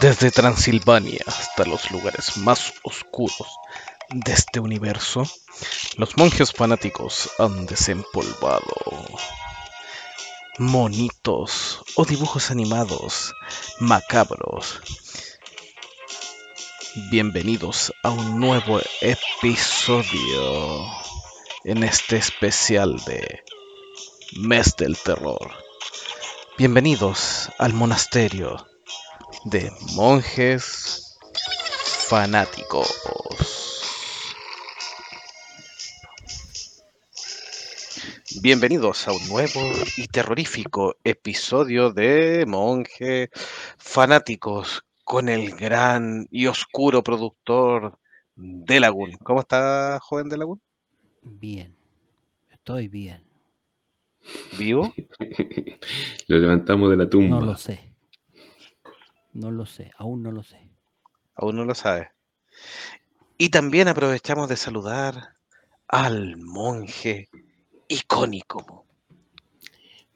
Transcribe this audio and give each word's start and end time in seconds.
Desde 0.00 0.30
Transilvania 0.30 1.24
hasta 1.26 1.64
los 1.64 1.90
lugares 1.90 2.36
más 2.36 2.72
oscuros 2.84 3.48
de 4.10 4.32
este 4.32 4.60
universo, 4.60 5.24
los 5.96 6.16
monjes 6.16 6.52
fanáticos 6.52 7.28
han 7.40 7.66
desempolvado 7.66 8.62
monitos 10.58 11.82
o 11.96 12.04
dibujos 12.04 12.52
animados 12.52 13.34
macabros. 13.80 14.80
Bienvenidos 17.10 17.92
a 18.04 18.10
un 18.10 18.38
nuevo 18.38 18.80
episodio 19.00 20.84
en 21.64 21.82
este 21.82 22.18
especial 22.18 23.02
de 23.04 23.42
Mes 24.36 24.76
del 24.76 24.96
Terror. 24.96 25.50
Bienvenidos 26.56 27.50
al 27.58 27.72
monasterio 27.72 28.67
de 29.50 29.70
monjes 29.96 31.18
fanáticos. 32.08 32.86
Bienvenidos 38.42 39.08
a 39.08 39.12
un 39.12 39.26
nuevo 39.28 39.60
y 39.96 40.06
terrorífico 40.08 40.96
episodio 41.02 41.92
de 41.92 42.44
Monje 42.46 43.30
Fanáticos 43.78 44.82
con 45.02 45.30
el 45.30 45.52
gran 45.52 46.26
y 46.30 46.46
oscuro 46.46 47.02
productor 47.02 47.98
de 48.36 48.80
Lagún. 48.80 49.12
¿Cómo 49.22 49.40
está, 49.40 49.98
joven 50.02 50.28
de 50.28 50.36
Lagún? 50.36 50.60
Bien, 51.22 51.74
estoy 52.50 52.88
bien. 52.88 53.24
¿Vivo? 54.58 54.92
Lo 56.26 56.38
levantamos 56.38 56.90
de 56.90 56.96
la 56.98 57.08
tumba. 57.08 57.40
No 57.40 57.46
lo 57.46 57.56
sé. 57.56 57.87
No 59.32 59.50
lo 59.50 59.66
sé, 59.66 59.92
aún 59.98 60.22
no 60.22 60.32
lo 60.32 60.42
sé. 60.42 60.58
Aún 61.34 61.56
no 61.56 61.64
lo 61.64 61.74
sabe. 61.74 62.10
Y 63.36 63.50
también 63.50 63.88
aprovechamos 63.88 64.48
de 64.48 64.56
saludar 64.56 65.34
al 65.86 66.36
monje 66.38 67.28
icónico. 67.88 68.86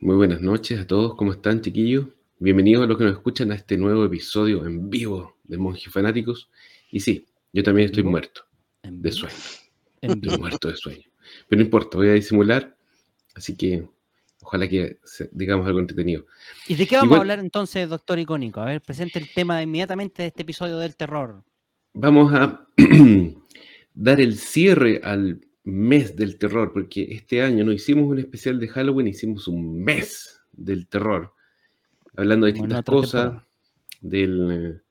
Muy 0.00 0.16
buenas 0.16 0.40
noches 0.40 0.80
a 0.80 0.86
todos, 0.86 1.14
¿cómo 1.14 1.32
están 1.32 1.60
chiquillos? 1.60 2.06
Bienvenidos 2.38 2.84
a 2.84 2.86
los 2.86 2.98
que 2.98 3.04
nos 3.04 3.12
escuchan 3.12 3.52
a 3.52 3.54
este 3.54 3.76
nuevo 3.76 4.04
episodio 4.04 4.66
en 4.66 4.90
vivo 4.90 5.36
de 5.44 5.58
Monjes 5.58 5.92
Fanáticos. 5.92 6.50
Y 6.90 7.00
sí, 7.00 7.28
yo 7.52 7.62
también 7.62 7.86
estoy 7.86 8.02
muerto 8.02 8.44
de 8.82 9.12
sueño. 9.12 9.36
Estoy 10.00 10.38
muerto 10.38 10.68
de 10.68 10.76
sueño. 10.76 11.08
Pero 11.48 11.60
no 11.60 11.64
importa, 11.64 11.98
voy 11.98 12.08
a 12.08 12.14
disimular, 12.14 12.76
así 13.34 13.56
que 13.56 13.86
ojalá 14.42 14.68
que 14.68 14.98
digamos 15.30 15.66
algo 15.66 15.80
entretenido. 15.80 16.26
¿Y 16.68 16.74
de 16.74 16.86
qué 16.86 16.96
vamos 16.96 17.16
a 17.16 17.20
hablar 17.20 17.38
entonces, 17.38 17.88
doctor 17.88 18.18
icónico? 18.18 18.60
A 18.60 18.66
ver, 18.66 18.80
presente 18.80 19.18
el 19.18 19.32
tema 19.32 19.62
inmediatamente 19.62 20.22
de 20.22 20.28
este 20.28 20.42
episodio 20.42 20.78
del 20.78 20.96
terror. 20.96 21.42
Vamos 21.94 22.32
a 22.34 22.66
dar 23.94 24.20
el 24.20 24.36
cierre 24.36 25.00
al 25.02 25.40
mes 25.64 26.16
del 26.16 26.38
terror, 26.38 26.72
porque 26.72 27.06
este 27.10 27.42
año 27.42 27.64
no 27.64 27.72
hicimos 27.72 28.08
un 28.08 28.18
especial 28.18 28.58
de 28.58 28.68
Halloween, 28.68 29.08
hicimos 29.08 29.46
un 29.48 29.82
mes 29.82 30.40
del 30.52 30.88
terror, 30.88 31.32
hablando 32.16 32.46
de 32.46 32.52
distintas 32.52 32.84
cosas, 32.84 33.42
del, 34.00 34.82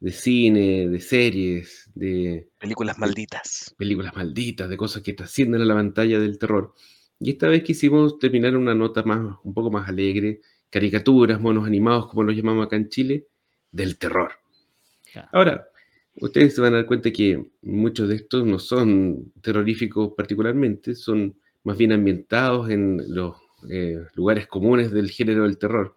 de 0.00 0.12
cine, 0.12 0.88
de 0.88 1.00
series, 1.00 1.90
de... 1.94 2.48
Películas 2.58 2.98
malditas. 2.98 3.74
Películas 3.76 4.14
malditas, 4.14 4.68
de 4.68 4.76
cosas 4.76 5.02
que 5.02 5.12
trascienden 5.12 5.60
a 5.60 5.64
la 5.64 5.74
pantalla 5.74 6.18
del 6.18 6.38
terror. 6.38 6.74
Y 7.20 7.30
esta 7.30 7.48
vez 7.48 7.64
quisimos 7.64 8.18
terminar 8.18 8.56
una 8.56 8.74
nota 8.74 9.02
más, 9.02 9.36
un 9.42 9.54
poco 9.54 9.70
más 9.70 9.88
alegre, 9.88 10.40
caricaturas, 10.70 11.40
monos 11.40 11.66
animados, 11.66 12.08
como 12.08 12.22
los 12.22 12.36
llamamos 12.36 12.66
acá 12.66 12.76
en 12.76 12.88
Chile, 12.88 13.26
del 13.72 13.98
terror. 13.98 14.32
Ahora, 15.32 15.68
ustedes 16.20 16.54
se 16.54 16.60
van 16.60 16.74
a 16.74 16.78
dar 16.78 16.86
cuenta 16.86 17.10
que 17.10 17.44
muchos 17.62 18.08
de 18.08 18.16
estos 18.16 18.44
no 18.44 18.58
son 18.58 19.32
terroríficos 19.40 20.12
particularmente, 20.16 20.94
son 20.94 21.36
más 21.64 21.76
bien 21.76 21.92
ambientados 21.92 22.70
en 22.70 23.02
los 23.08 23.36
eh, 23.68 23.98
lugares 24.14 24.46
comunes 24.46 24.92
del 24.92 25.10
género 25.10 25.42
del 25.42 25.58
terror. 25.58 25.96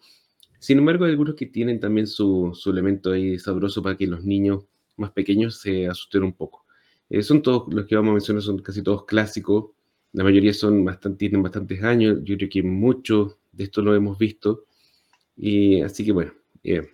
Sin 0.60 0.80
embargo, 0.80 1.06
hay 1.06 1.12
algunos 1.12 1.36
que 1.36 1.46
tienen 1.46 1.80
también 1.80 2.08
su, 2.08 2.58
elemento 2.66 3.12
ahí 3.12 3.38
sabroso 3.38 3.82
para 3.82 3.98
que 3.98 4.08
los 4.08 4.24
niños 4.24 4.66
más 4.98 5.12
pequeños 5.12 5.60
se 5.60 5.88
asusten 5.88 6.24
un 6.24 6.34
poco. 6.34 6.66
Eh, 7.10 7.22
son 7.24 7.42
todos, 7.42 7.72
los 7.74 7.86
que 7.86 7.96
vamos 7.96 8.12
a 8.12 8.14
mencionar 8.14 8.44
son 8.44 8.60
casi 8.60 8.82
todos 8.82 9.06
clásicos, 9.06 9.72
la 10.14 10.24
mayoría 10.24 10.54
son 10.54 10.84
bastante, 10.84 11.20
tienen 11.20 11.44
bastantes 11.44 11.84
años, 11.84 12.20
yo 12.24 12.38
creo 12.38 12.50
que 12.50 12.64
muchos 12.64 13.38
de 13.52 13.66
estos 13.66 13.84
lo 13.84 13.96
hemos 13.96 14.18
visto, 14.18 14.66
y 15.38 15.82
así 15.82 16.06
que 16.06 16.12
bueno, 16.12 16.34
eh, 16.64 16.88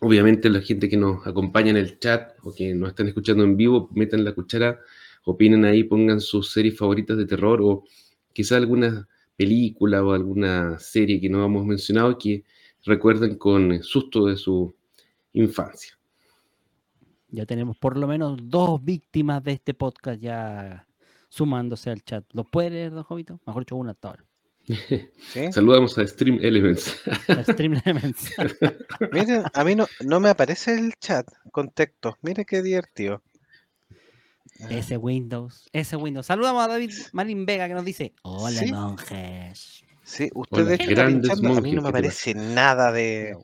obviamente 0.00 0.48
la 0.50 0.60
gente 0.60 0.88
que 0.88 0.96
nos 0.96 1.26
acompaña 1.26 1.70
en 1.70 1.76
el 1.76 1.98
chat 1.98 2.32
o 2.42 2.54
que 2.54 2.74
nos 2.74 2.90
están 2.90 3.08
escuchando 3.08 3.44
en 3.44 3.56
vivo, 3.56 3.88
metan 3.94 4.24
la 4.24 4.32
cuchara, 4.32 4.80
opinen 5.24 5.64
ahí, 5.64 5.84
pongan 5.84 6.20
sus 6.20 6.50
series 6.50 6.76
favoritas 6.76 7.16
de 7.16 7.26
terror 7.26 7.60
o 7.62 7.84
quizá 8.32 8.56
alguna 8.56 9.08
película 9.36 10.04
o 10.04 10.12
alguna 10.12 10.78
serie 10.78 11.20
que 11.20 11.28
no 11.28 11.44
hemos 11.44 11.64
mencionado 11.64 12.18
que 12.18 12.44
recuerden 12.84 13.36
con 13.36 13.82
susto 13.82 14.26
de 14.26 14.36
su 14.36 14.74
infancia. 15.32 15.96
Ya 17.28 17.46
tenemos 17.46 17.78
por 17.78 17.96
lo 17.96 18.06
menos 18.06 18.38
dos 18.42 18.84
víctimas 18.84 19.42
de 19.42 19.52
este 19.52 19.72
podcast 19.72 20.20
ya 20.20 20.86
sumándose 21.32 21.88
al 21.88 22.02
chat. 22.02 22.24
¿Lo 22.32 22.44
puede 22.44 22.70
leer, 22.70 22.92
don 22.92 23.04
Jovito? 23.04 23.40
Mejor 23.46 23.62
dicho, 23.62 23.76
una 23.76 23.92
hasta 23.92 24.08
ahora. 24.08 24.24
Saludamos 25.50 25.96
a 25.96 26.06
Stream 26.06 26.38
Elements. 26.42 27.02
Stream 27.48 27.80
Elements. 27.84 28.34
Miren, 29.12 29.44
a 29.52 29.64
mí 29.64 29.74
no, 29.74 29.86
no 30.00 30.20
me 30.20 30.28
aparece 30.28 30.74
el 30.74 30.92
chat 31.00 31.26
con 31.50 31.70
texto. 31.70 32.18
Mire 32.20 32.44
qué 32.44 32.62
divertido. 32.62 33.22
Ese 34.68 34.98
Windows, 34.98 35.70
ese 35.72 35.96
Windows. 35.96 36.26
Saludamos 36.26 36.64
a 36.64 36.68
David 36.68 36.92
Marín 37.12 37.46
Vega 37.46 37.66
que 37.66 37.74
nos 37.74 37.84
dice: 37.84 38.12
Hola, 38.22 38.62
monjes. 38.70 39.84
Sí, 40.04 40.28
ustedes 40.34 40.80
a 40.98 41.06
mí 41.06 41.72
no 41.72 41.82
me 41.82 41.88
aparece 41.88 42.34
nada 42.34 42.92
de. 42.92 43.36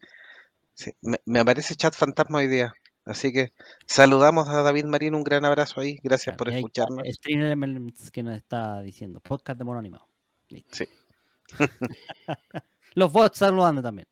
me, 1.00 1.18
me, 1.24 1.40
aparece 1.40 1.74
chat 1.74 1.94
fantasma 1.94 2.38
hoy 2.38 2.48
día. 2.48 2.72
Así 3.08 3.32
que 3.32 3.52
saludamos 3.86 4.48
a 4.50 4.60
David 4.62 4.84
Marín, 4.84 5.14
un 5.14 5.24
gran 5.24 5.46
abrazo 5.46 5.80
ahí. 5.80 5.98
Gracias 6.02 6.36
por 6.36 6.50
escucharnos. 6.50 7.06
Stream 7.08 7.40
Elements 7.40 8.10
que 8.10 8.22
nos 8.22 8.36
está 8.36 8.82
diciendo: 8.82 9.18
podcast 9.20 9.58
de 9.58 9.64
mono 9.64 10.08
Sí. 10.70 10.86
Los 12.94 13.10
bots 13.10 13.38
saludando 13.38 13.80
también. 13.80 14.06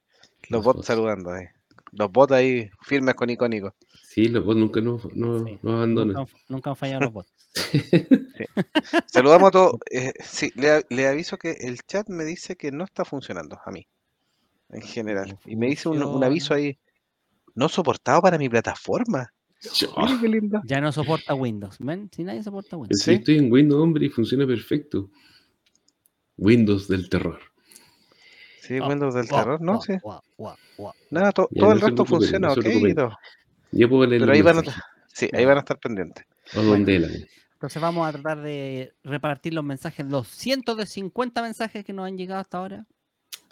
Los, 0.48 0.64
bots, 0.64 0.86
saludando, 0.86 1.36
eh. 1.36 1.52
Los 1.92 2.10
bots 2.10 2.32
ahí 2.32 2.70
firmes 2.82 3.14
con 3.14 3.28
icónico. 3.28 3.74
Sí, 4.02 4.28
los 4.28 4.44
bots 4.44 4.58
nunca 4.58 4.80
nos, 4.80 5.04
abandonan. 5.62 6.26
Nunca, 6.48 6.70
han 6.70 6.76
fallado 6.76 7.00
los 7.02 7.12
bots. 7.12 7.32
Saludamos 9.06 9.48
a 9.48 9.50
todos. 9.50 9.80
Eh, 9.90 10.14
sí, 10.24 10.52
le, 10.54 11.06
aviso 11.06 11.36
que 11.36 11.50
el 11.50 11.80
chat 11.82 12.08
me 12.08 12.24
dice 12.24 12.56
que 12.56 12.70
no 12.70 12.84
está 12.84 13.04
funcionando 13.04 13.58
a 13.62 13.70
mí, 13.70 13.86
en 14.70 14.82
general. 14.82 15.38
Y 15.44 15.56
me 15.56 15.66
dice 15.66 15.88
un, 15.88 16.24
aviso 16.24 16.54
ahí, 16.54 16.78
no 17.56 17.68
soportado 17.68 18.22
para 18.22 18.38
mi 18.38 18.48
plataforma. 18.48 19.32
Ya 20.66 20.80
no 20.80 20.92
soporta 20.92 21.34
Windows. 21.34 21.78
Si 22.14 22.22
nadie 22.22 22.42
soporta 22.42 22.76
Windows. 22.76 23.02
Sí, 23.02 23.14
estoy 23.14 23.38
en 23.38 23.50
Windows, 23.50 23.82
hombre, 23.82 24.06
y 24.06 24.10
funciona 24.10 24.46
perfecto. 24.46 25.10
Windows 26.36 26.86
del 26.86 27.08
terror. 27.08 27.40
Sí, 28.60 28.78
oh, 28.78 28.88
Windows 28.88 29.14
del 29.14 29.28
terror, 29.28 29.60
¿no? 29.60 29.80
Sí. 29.80 29.94
Nada, 31.10 31.32
todo 31.32 31.72
el 31.72 31.80
resto 31.80 32.04
funciona, 32.04 32.52
ok. 32.52 32.64
Yo 33.72 33.88
puedo 33.88 34.06
leer 34.06 34.22
Pero 34.22 34.32
ahí 34.32 34.42
van, 34.42 34.58
a, 34.58 34.62
sí, 35.08 35.28
ahí 35.32 35.44
van 35.44 35.56
a 35.56 35.60
estar 35.60 35.78
pendientes. 35.78 36.24
entonces 36.52 37.82
vamos 37.82 38.06
a 38.06 38.12
tratar 38.12 38.42
de 38.42 38.92
repartir 39.02 39.54
los 39.54 39.64
mensajes, 39.64 40.06
los 40.06 40.28
cientos 40.28 40.76
de 40.76 40.86
50 40.86 41.42
mensajes 41.42 41.84
que 41.84 41.92
nos 41.92 42.06
han 42.06 42.16
llegado 42.16 42.40
hasta 42.40 42.58
ahora. 42.58 42.86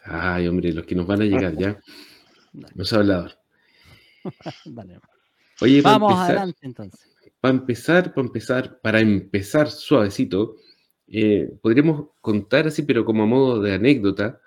Ay, 0.04 0.46
hombre, 0.46 0.72
los 0.72 0.84
que 0.84 0.94
nos 0.94 1.06
van 1.06 1.22
a 1.22 1.24
llegar 1.24 1.56
ya. 1.56 1.78
Los 2.74 2.92
habladores. 2.92 3.36
Dale. 4.64 5.00
Oye, 5.60 5.80
vamos 5.80 6.18
adelante 6.18 6.58
entonces. 6.62 7.10
Para 7.40 7.54
empezar, 7.54 8.14
para 8.14 8.26
empezar, 8.26 8.80
para 8.80 9.00
empezar 9.00 9.70
suavecito, 9.70 10.56
eh, 11.06 11.52
podríamos 11.60 12.08
contar 12.20 12.66
así, 12.66 12.82
pero 12.82 13.04
como 13.04 13.22
a 13.22 13.26
modo 13.26 13.60
de 13.60 13.74
anécdota, 13.74 14.40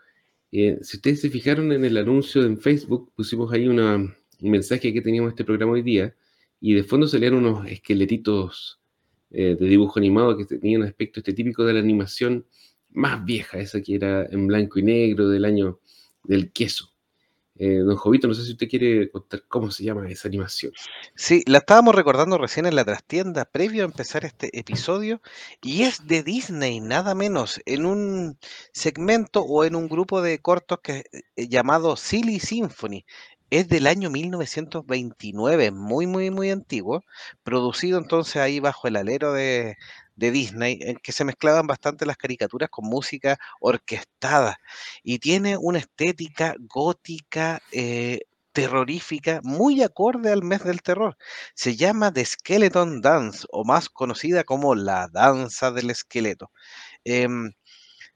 eh, 0.52 0.80
si 0.82 0.98
ustedes 0.98 1.22
se 1.22 1.30
fijaron 1.30 1.72
en 1.72 1.86
el 1.86 1.98
anuncio 1.98 2.44
en 2.44 2.58
Facebook, 2.58 3.12
pusimos 3.16 3.52
ahí 3.54 3.68
un 3.68 4.14
mensaje 4.42 4.94
que 4.94 5.02
teníamos 5.02 5.30
este 5.32 5.46
programa 5.46 5.74
hoy 5.74 5.84
día, 5.84 6.16
y 6.60 6.74
de 6.74 6.84
fondo 6.84 7.08
salían 7.08 7.36
unos 7.36 7.68
esqueletitos 7.68 8.80
eh, 9.30 9.56
de 9.60 9.68
dibujo 9.68 10.00
animado 10.00 10.38
que 10.38 10.46
tenían 10.46 10.84
aspecto 10.84 11.20
este 11.20 11.34
típico 11.34 11.66
de 11.66 11.74
la 11.74 11.80
animación 11.80 12.46
más 12.92 13.24
vieja, 13.26 13.60
esa 13.60 13.82
que 13.82 13.96
era 13.96 14.26
en 14.26 14.48
blanco 14.48 14.80
y 14.80 14.84
negro 14.84 15.30
del 15.30 15.46
año 15.46 15.80
del 16.24 16.52
queso. 16.52 16.92
Eh, 17.60 17.80
don 17.80 17.96
Jovito, 17.96 18.28
no 18.28 18.36
sé 18.36 18.44
si 18.46 18.52
usted 18.52 18.68
quiere 18.68 19.10
contar 19.10 19.44
cómo 19.48 19.72
se 19.72 19.84
llama 19.84 20.08
esa 20.10 20.28
animación. 20.28 20.72
Sí, 21.16 21.44
la 21.48 21.60
estábamos 21.60 21.96
recordando 21.96 22.38
recién 22.38 22.68
en 22.68 22.76
la 22.76 22.86
trastienda 22.86 23.46
previo 23.46 23.84
a 23.84 23.86
empezar 23.86 24.26
este 24.26 24.58
episodio 24.58 25.22
y 25.62 25.84
es 25.84 26.06
de 26.06 26.22
Disney, 26.22 26.80
nada 26.80 27.16
menos, 27.16 27.60
en 27.66 27.86
un 27.86 28.38
segmento 28.74 29.42
o 29.42 29.64
en 29.66 29.76
un 29.76 29.88
grupo 29.88 30.22
de 30.22 30.40
cortos 30.40 30.80
que, 30.84 31.06
eh, 31.36 31.48
llamado 31.48 31.96
Silly 31.96 32.40
Symphony. 32.40 33.06
es 33.50 33.70
del 33.70 33.88
año 33.88 34.10
1929, 34.10 35.72
muy, 35.72 36.06
muy, 36.06 36.30
muy 36.32 36.50
antiguo, 36.52 37.04
producido 37.44 37.98
entonces 37.98 38.38
ahí 38.38 38.60
bajo 38.60 38.90
el 38.90 38.98
alero 38.98 39.32
de, 39.32 39.78
de 40.18 40.32
Disney, 40.32 40.80
en 40.82 40.98
que 40.98 41.14
se 41.14 41.24
mezclaban 41.26 41.68
bastante 41.68 42.06
las 42.06 42.18
caricaturas 42.18 42.70
con 42.70 42.86
música 42.88 43.38
orquestada 43.62 44.58
y 45.04 45.20
tiene 45.20 45.58
una 45.58 45.80
estética 45.80 46.56
gótica, 46.60 47.62
eh, 47.72 48.22
terrorífica, 48.54 49.40
muy 49.44 49.84
acorde 49.84 50.32
al 50.32 50.44
mes 50.44 50.64
del 50.64 50.82
terror. 50.82 51.16
Se 51.56 51.76
llama 51.76 52.12
The 52.12 52.26
Skeleton 52.26 53.02
Dance, 53.02 53.46
o 53.52 53.64
más 53.64 53.88
conocida 53.90 54.44
como 54.44 54.74
la 54.76 55.08
danza 55.14 55.72
del 55.72 55.92
esqueleto. 55.92 56.52
Em, 57.06 57.54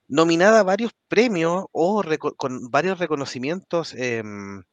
nominada 0.07 0.61
a 0.61 0.63
varios 0.63 0.93
premios 1.07 1.65
o 1.71 2.03
con 2.37 2.69
varios 2.71 2.99
reconocimientos 2.99 3.93
em, 3.95 4.63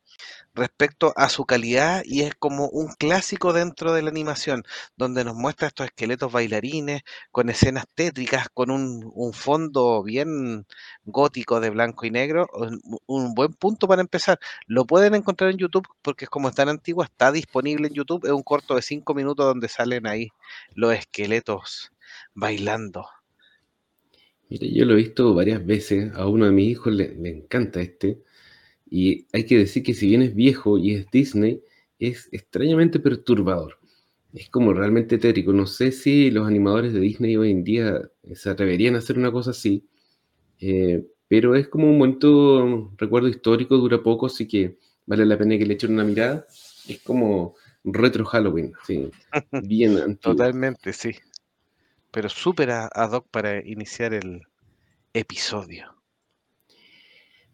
respecto 0.55 1.13
a 1.17 1.29
su 1.29 1.45
calidad 1.45 2.03
y 2.05 2.23
es 2.23 2.35
como 2.35 2.69
un 2.69 2.89
clásico 2.89 3.53
dentro 3.53 3.93
de 3.93 4.03
la 4.03 4.11
animación, 4.11 4.65
donde 4.97 5.25
nos 5.25 5.35
muestra 5.35 5.69
estos 5.69 5.87
esqueletos 5.87 6.33
bailarines 6.33 7.03
con 7.31 7.49
escenas 7.49 7.87
tétricas, 7.95 8.49
con 8.53 8.71
un, 8.71 9.11
un 9.15 9.33
fondo 9.33 10.03
bien 10.03 10.67
gótico 11.05 11.61
de 11.61 11.71
blanco 11.71 12.07
y 12.07 12.11
negro, 12.11 12.49
un, 13.07 13.35
buen 13.35 13.53
punto 13.55 13.89
para 13.89 14.03
empezar. 14.03 14.39
Lo 14.67 14.85
pueden 14.87 15.15
encontrar 15.15 15.51
en 15.51 15.59
YouTube 15.59 15.87
porque 16.03 16.25
es 16.25 16.31
como 16.31 16.49
es 16.49 16.55
tan 16.55 16.69
antiguo, 16.69 17.05
está 17.05 17.33
disponible 17.33 17.89
en 17.89 17.95
YouTube, 17.95 18.25
es 18.25 18.33
un 18.33 18.43
corto 18.43 18.75
de 18.75 18.83
cinco 18.83 19.15
minutos 19.15 19.47
donde 19.47 19.69
salen 19.69 20.07
ahí 20.07 20.29
los 20.75 20.95
esqueletos 20.95 21.93
bailando. 22.35 23.07
Mire, 24.49 24.73
yo 24.73 24.87
lo 24.87 24.95
he 24.95 24.97
visto 24.97 25.35
varias 25.35 25.65
veces, 25.65 26.13
a 26.15 26.27
uno 26.27 26.47
de 26.47 26.53
mis 26.53 26.71
hijos 26.71 26.93
le, 26.93 27.15
le 27.15 27.29
encanta 27.29 27.81
este, 27.81 28.23
y 28.91 29.27
hay 29.33 29.45
que 29.45 29.59
decir 29.59 29.83
que 29.83 29.95
si 29.95 30.07
bien 30.09 30.23
es 30.23 30.35
viejo 30.35 30.79
y 30.79 30.95
es 30.95 31.11
Disney, 31.11 31.63
es 31.99 32.29
extrañamente 32.33 33.01
perturbador. 33.01 33.79
Es 34.33 34.49
como 34.51 34.73
realmente 34.73 35.19
tétrico. 35.19 35.53
No 35.53 35.67
sé 35.67 35.91
si 35.93 36.31
los 36.31 36.47
animadores 36.47 36.93
de 36.93 37.01
Disney 37.01 37.37
hoy 37.37 37.51
en 37.51 37.65
día 37.65 38.03
se 38.35 38.51
atreverían 38.51 38.95
a 38.95 38.99
hacer 38.99 39.19
una 39.19 39.33
cosa 39.33 39.51
así, 39.53 39.87
eh, 40.61 41.05
pero 41.29 41.55
es 41.55 41.69
como 41.69 41.89
un 41.89 41.99
momento, 41.99 42.93
recuerdo 42.97 43.29
histórico, 43.29 43.77
dura 43.77 44.03
poco, 44.03 44.27
así 44.27 44.47
que 44.49 44.79
vale 45.07 45.27
la 45.27 45.39
pena 45.39 45.59
que 45.59 45.67
le 45.67 45.75
echen 45.75 45.93
una 45.93 46.05
mirada. 46.05 46.47
Es 46.89 47.01
como 47.03 47.55
retro 47.85 48.25
Halloween, 48.25 48.73
sí, 48.87 49.11
bien 49.65 49.97
antiguo. 49.99 50.37
Totalmente, 50.37 50.93
sí. 50.93 51.15
Pero 52.11 52.29
súper 52.29 52.71
a- 52.71 52.89
ad 52.93 53.13
hoc 53.13 53.29
para 53.31 53.65
iniciar 53.67 54.15
el 54.15 54.43
episodio. 55.15 55.98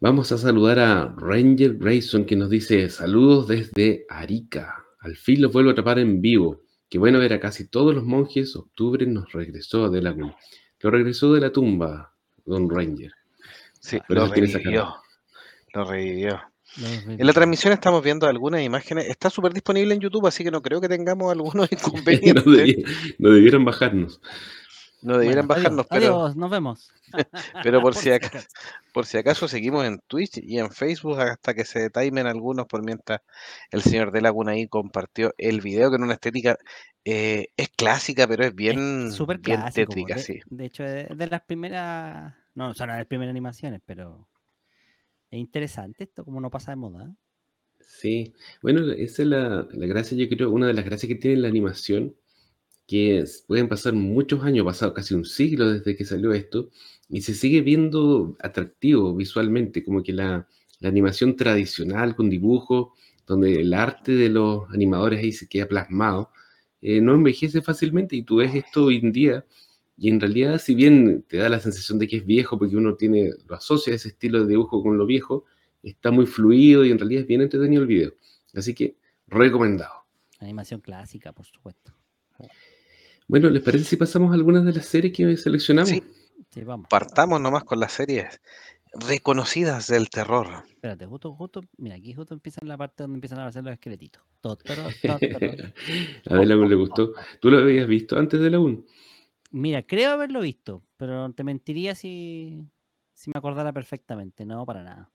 Vamos 0.04 0.30
a 0.32 0.36
saludar 0.36 0.80
a 0.80 1.14
Ranger 1.16 1.78
Grayson 1.78 2.26
que 2.26 2.36
nos 2.36 2.50
dice 2.50 2.90
saludos 2.90 3.48
desde 3.48 4.04
Arica. 4.10 4.84
Al 5.00 5.16
fin 5.16 5.40
los 5.40 5.50
vuelvo 5.50 5.70
a 5.70 5.72
atrapar 5.72 5.98
en 5.98 6.20
vivo. 6.20 6.60
Qué 6.90 6.98
bueno 6.98 7.18
ver 7.18 7.32
a 7.32 7.40
casi 7.40 7.70
todos 7.70 7.94
los 7.94 8.04
monjes. 8.04 8.54
Octubre 8.54 9.06
nos 9.06 9.32
regresó 9.32 9.86
a 9.86 9.88
Delagún. 9.88 10.34
Lo 10.80 10.90
regresó 10.90 11.32
de 11.32 11.40
la 11.40 11.50
tumba, 11.50 12.14
Don 12.44 12.68
Ranger. 12.68 13.12
Sí, 13.80 13.98
lo 14.08 14.26
revivió. 14.26 14.94
Lo 15.72 15.84
revivió. 15.86 16.38
En 16.76 17.26
la 17.26 17.32
transmisión 17.32 17.72
estamos 17.72 18.04
viendo 18.04 18.26
algunas 18.26 18.60
imágenes. 18.60 19.08
Está 19.08 19.30
súper 19.30 19.54
disponible 19.54 19.94
en 19.94 20.00
YouTube, 20.00 20.26
así 20.26 20.44
que 20.44 20.50
no 20.50 20.60
creo 20.60 20.82
que 20.82 20.88
tengamos 20.90 21.32
algunos 21.32 21.70
no, 21.72 21.78
inconvenientes. 21.78 23.16
no 23.18 23.30
debieran 23.30 23.64
bajarnos. 23.64 24.20
No 25.04 25.18
debieran 25.18 25.46
Bueno, 25.46 25.48
bajarnos, 25.48 25.86
adiós, 25.88 25.88
pero, 25.90 26.26
adiós, 26.26 26.36
nos 26.36 26.50
vemos. 26.50 26.92
pero 27.60 27.80
por, 27.82 27.94
si 27.94 28.10
si 28.10 28.10
acaso, 28.10 28.30
acaso. 28.30 28.48
por 28.92 29.06
si 29.06 29.18
acaso 29.18 29.48
seguimos 29.48 29.84
en 29.86 30.00
Twitch 30.06 30.38
y 30.42 30.58
en 30.58 30.70
Facebook 30.72 31.20
hasta 31.20 31.54
que 31.54 31.64
se 31.64 31.90
timen 31.90 32.26
algunos 32.26 32.66
por 32.66 32.82
mientras 32.84 33.20
el 33.70 33.82
señor 33.82 34.12
de 34.12 34.20
Laguna 34.22 34.52
ahí 34.52 34.68
compartió 34.68 35.34
el 35.38 35.60
video 35.60 35.90
que 35.90 35.96
en 35.96 36.04
una 36.04 36.14
estética 36.14 36.58
eh, 37.04 37.48
es 37.56 37.68
clásica, 37.70 38.26
pero 38.28 38.44
es 38.44 38.54
bien, 38.54 38.78
Es 39.08 39.14
súper 39.14 39.38
bien 39.38 39.62
clásico. 39.62 39.72
tétrica, 39.72 40.16
De, 40.16 40.18
sí. 40.18 40.40
de 40.46 40.64
hecho, 40.66 40.84
es 40.84 41.16
de 41.16 41.26
las 41.26 41.42
primeras. 41.42 42.34
No, 42.54 42.74
son 42.74 42.88
las 42.88 43.06
primeras 43.06 43.30
animaciones, 43.30 43.80
pero 43.84 44.28
es 45.30 45.38
interesante 45.40 46.04
esto, 46.04 46.24
como 46.24 46.40
no 46.40 46.50
pasa 46.50 46.72
de 46.72 46.76
moda. 46.76 47.04
¿eh? 47.06 47.14
Sí, 47.80 48.34
bueno, 48.62 48.90
esa 48.92 49.22
es 49.22 49.28
la, 49.28 49.68
la 49.70 49.86
gracia, 49.86 50.16
yo 50.16 50.28
creo, 50.28 50.50
una 50.50 50.66
de 50.66 50.74
las 50.74 50.84
gracias 50.84 51.08
que 51.08 51.14
tiene 51.16 51.36
la 51.42 51.48
animación, 51.48 52.16
que 52.86 53.24
pueden 53.46 53.68
pasar 53.68 53.94
muchos 53.94 54.42
años, 54.44 54.66
pasado 54.66 54.92
casi 54.94 55.14
un 55.14 55.24
siglo 55.24 55.70
desde 55.70 55.96
que 55.96 56.04
salió 56.04 56.32
esto, 56.32 56.70
y 57.08 57.22
se 57.22 57.34
sigue 57.34 57.60
viendo 57.62 58.36
atractivo 58.40 59.14
visualmente, 59.14 59.84
como 59.84 60.02
que 60.02 60.12
la, 60.12 60.46
la 60.80 60.88
animación 60.88 61.36
tradicional 61.36 62.14
con 62.14 62.30
dibujos, 62.30 62.88
donde 63.26 63.60
el 63.60 63.72
arte 63.72 64.12
de 64.12 64.28
los 64.28 64.68
animadores 64.70 65.20
ahí 65.20 65.32
se 65.32 65.48
queda 65.48 65.66
plasmado, 65.66 66.30
eh, 66.82 67.00
no 67.00 67.14
envejece 67.14 67.62
fácilmente, 67.62 68.16
y 68.16 68.22
tú 68.22 68.36
ves 68.36 68.54
esto 68.54 68.84
hoy 68.84 68.96
en 69.02 69.12
día, 69.12 69.44
y 69.96 70.10
en 70.10 70.20
realidad, 70.20 70.60
si 70.60 70.74
bien 70.74 71.24
te 71.28 71.38
da 71.38 71.48
la 71.48 71.60
sensación 71.60 71.98
de 71.98 72.08
que 72.08 72.16
es 72.16 72.26
viejo, 72.26 72.58
porque 72.58 72.76
uno 72.76 72.96
tiene, 72.96 73.30
lo 73.46 73.54
asocia 73.54 73.94
ese 73.94 74.08
estilo 74.08 74.42
de 74.42 74.48
dibujo 74.48 74.82
con 74.82 74.98
lo 74.98 75.06
viejo, 75.06 75.44
está 75.82 76.10
muy 76.10 76.26
fluido 76.26 76.84
y 76.84 76.90
en 76.90 76.98
realidad 76.98 77.22
es 77.22 77.28
bien 77.28 77.42
entretenido 77.42 77.82
el 77.82 77.88
video. 77.88 78.14
Así 78.54 78.74
que 78.74 78.96
recomendado. 79.28 80.04
Animación 80.40 80.80
clásica, 80.80 81.32
por 81.32 81.46
supuesto. 81.46 81.92
Bueno, 83.26 83.50
¿les 83.50 83.62
parece 83.62 83.84
si 83.84 83.96
pasamos 83.96 84.30
a 84.30 84.34
algunas 84.34 84.64
de 84.64 84.72
las 84.72 84.86
series 84.86 85.14
que 85.14 85.36
seleccionamos? 85.36 85.90
Sí. 85.90 86.02
Sí, 86.50 86.62
vamos. 86.62 86.86
Partamos 86.88 87.40
nomás 87.40 87.64
con 87.64 87.80
las 87.80 87.92
series 87.92 88.40
reconocidas 88.92 89.88
del 89.88 90.08
terror. 90.08 90.64
Espérate, 90.68 91.06
justo, 91.06 91.34
justo, 91.34 91.62
mira, 91.78 91.96
aquí 91.96 92.12
justo 92.14 92.34
empieza 92.34 92.64
la 92.64 92.76
parte 92.76 93.02
donde 93.02 93.16
empiezan 93.16 93.38
a 93.38 93.42
aparecer 93.42 93.64
los 93.64 93.72
esqueletitos. 93.72 94.22
A 96.30 96.34
ver, 96.34 96.46
le 96.46 96.74
gustó. 96.74 97.12
¿Tú 97.40 97.50
lo 97.50 97.58
habías 97.58 97.88
visto 97.88 98.16
antes 98.18 98.40
de 98.40 98.50
la 98.50 98.60
1? 98.60 98.84
Mira, 99.50 99.82
creo 99.82 100.12
haberlo 100.12 100.40
visto, 100.40 100.82
pero 100.96 101.32
te 101.32 101.42
mentiría 101.44 101.94
si, 101.94 102.62
si 103.14 103.30
me 103.30 103.38
acordara 103.38 103.72
perfectamente. 103.72 104.44
No, 104.44 104.66
para 104.66 104.82
nada. 104.82 105.10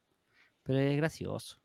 Pero 0.63 0.79
es 0.79 0.97
gracioso. 0.97 1.57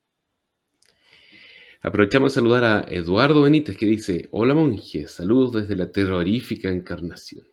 Aprovechamos 1.85 2.33
a 2.33 2.37
saludar 2.37 2.65
a 2.65 2.87
Eduardo 2.89 3.43
Benítez 3.43 3.77
que 3.77 3.85
dice, 3.85 4.27
hola 4.31 4.55
monje, 4.55 5.07
saludos 5.07 5.53
desde 5.53 5.77
la 5.77 5.93
terrorífica 5.93 6.71
encarnación. 6.71 7.47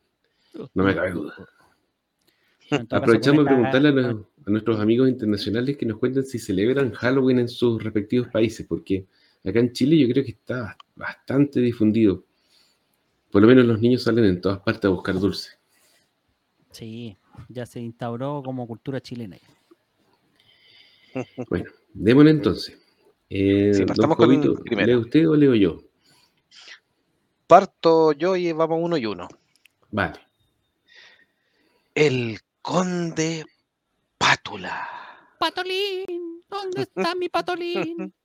No 0.73 0.85
me 0.85 0.95
cabe 0.95 1.11
duda. 1.11 1.35
Aprovechamos 2.91 3.43
de 3.43 3.51
preguntarle 3.51 3.89
a 3.89 4.49
nuestros 4.49 4.79
amigos 4.79 5.09
internacionales 5.09 5.75
que 5.75 5.85
nos 5.85 5.99
cuenten 5.99 6.23
si 6.23 6.39
celebran 6.39 6.93
Halloween 6.93 7.39
en 7.39 7.49
sus 7.49 7.83
respectivos 7.83 8.29
países, 8.29 8.65
porque 8.65 9.05
acá 9.43 9.59
en 9.59 9.73
Chile 9.73 9.97
yo 9.97 10.07
creo 10.07 10.23
que 10.23 10.31
está 10.31 10.77
bastante 10.95 11.59
difundido. 11.59 12.23
Por 13.31 13.41
lo 13.41 13.49
menos 13.49 13.65
los 13.65 13.81
niños 13.81 14.03
salen 14.03 14.23
en 14.23 14.39
todas 14.39 14.59
partes 14.59 14.85
a 14.85 14.93
buscar 14.93 15.19
dulce. 15.19 15.59
Sí, 16.71 17.17
ya 17.49 17.65
se 17.65 17.81
instauró 17.81 18.41
como 18.45 18.65
cultura 18.65 19.01
chilena. 19.01 19.37
Bueno, 21.49 21.69
démosle 21.93 22.31
entonces. 22.31 22.80
Eh, 23.33 23.73
Sí, 23.73 23.85
partamos 23.85 24.17
con 24.17 24.27
primero. 24.65 24.87
¿lee 24.87 24.95
usted 24.97 25.29
o 25.29 25.35
leo 25.37 25.55
yo? 25.55 25.79
Parto 27.47 28.11
yo 28.11 28.35
y 28.35 28.51
vamos 28.51 28.79
uno 28.81 28.97
y 28.97 29.05
uno. 29.05 29.29
Vale. 29.89 30.19
El 31.95 32.39
Conde 32.61 33.45
Pátula. 34.17 34.85
Patolín, 35.39 36.43
¿dónde 36.49 36.81
está 36.81 37.15
mi 37.15 37.29
patolín? 37.29 38.13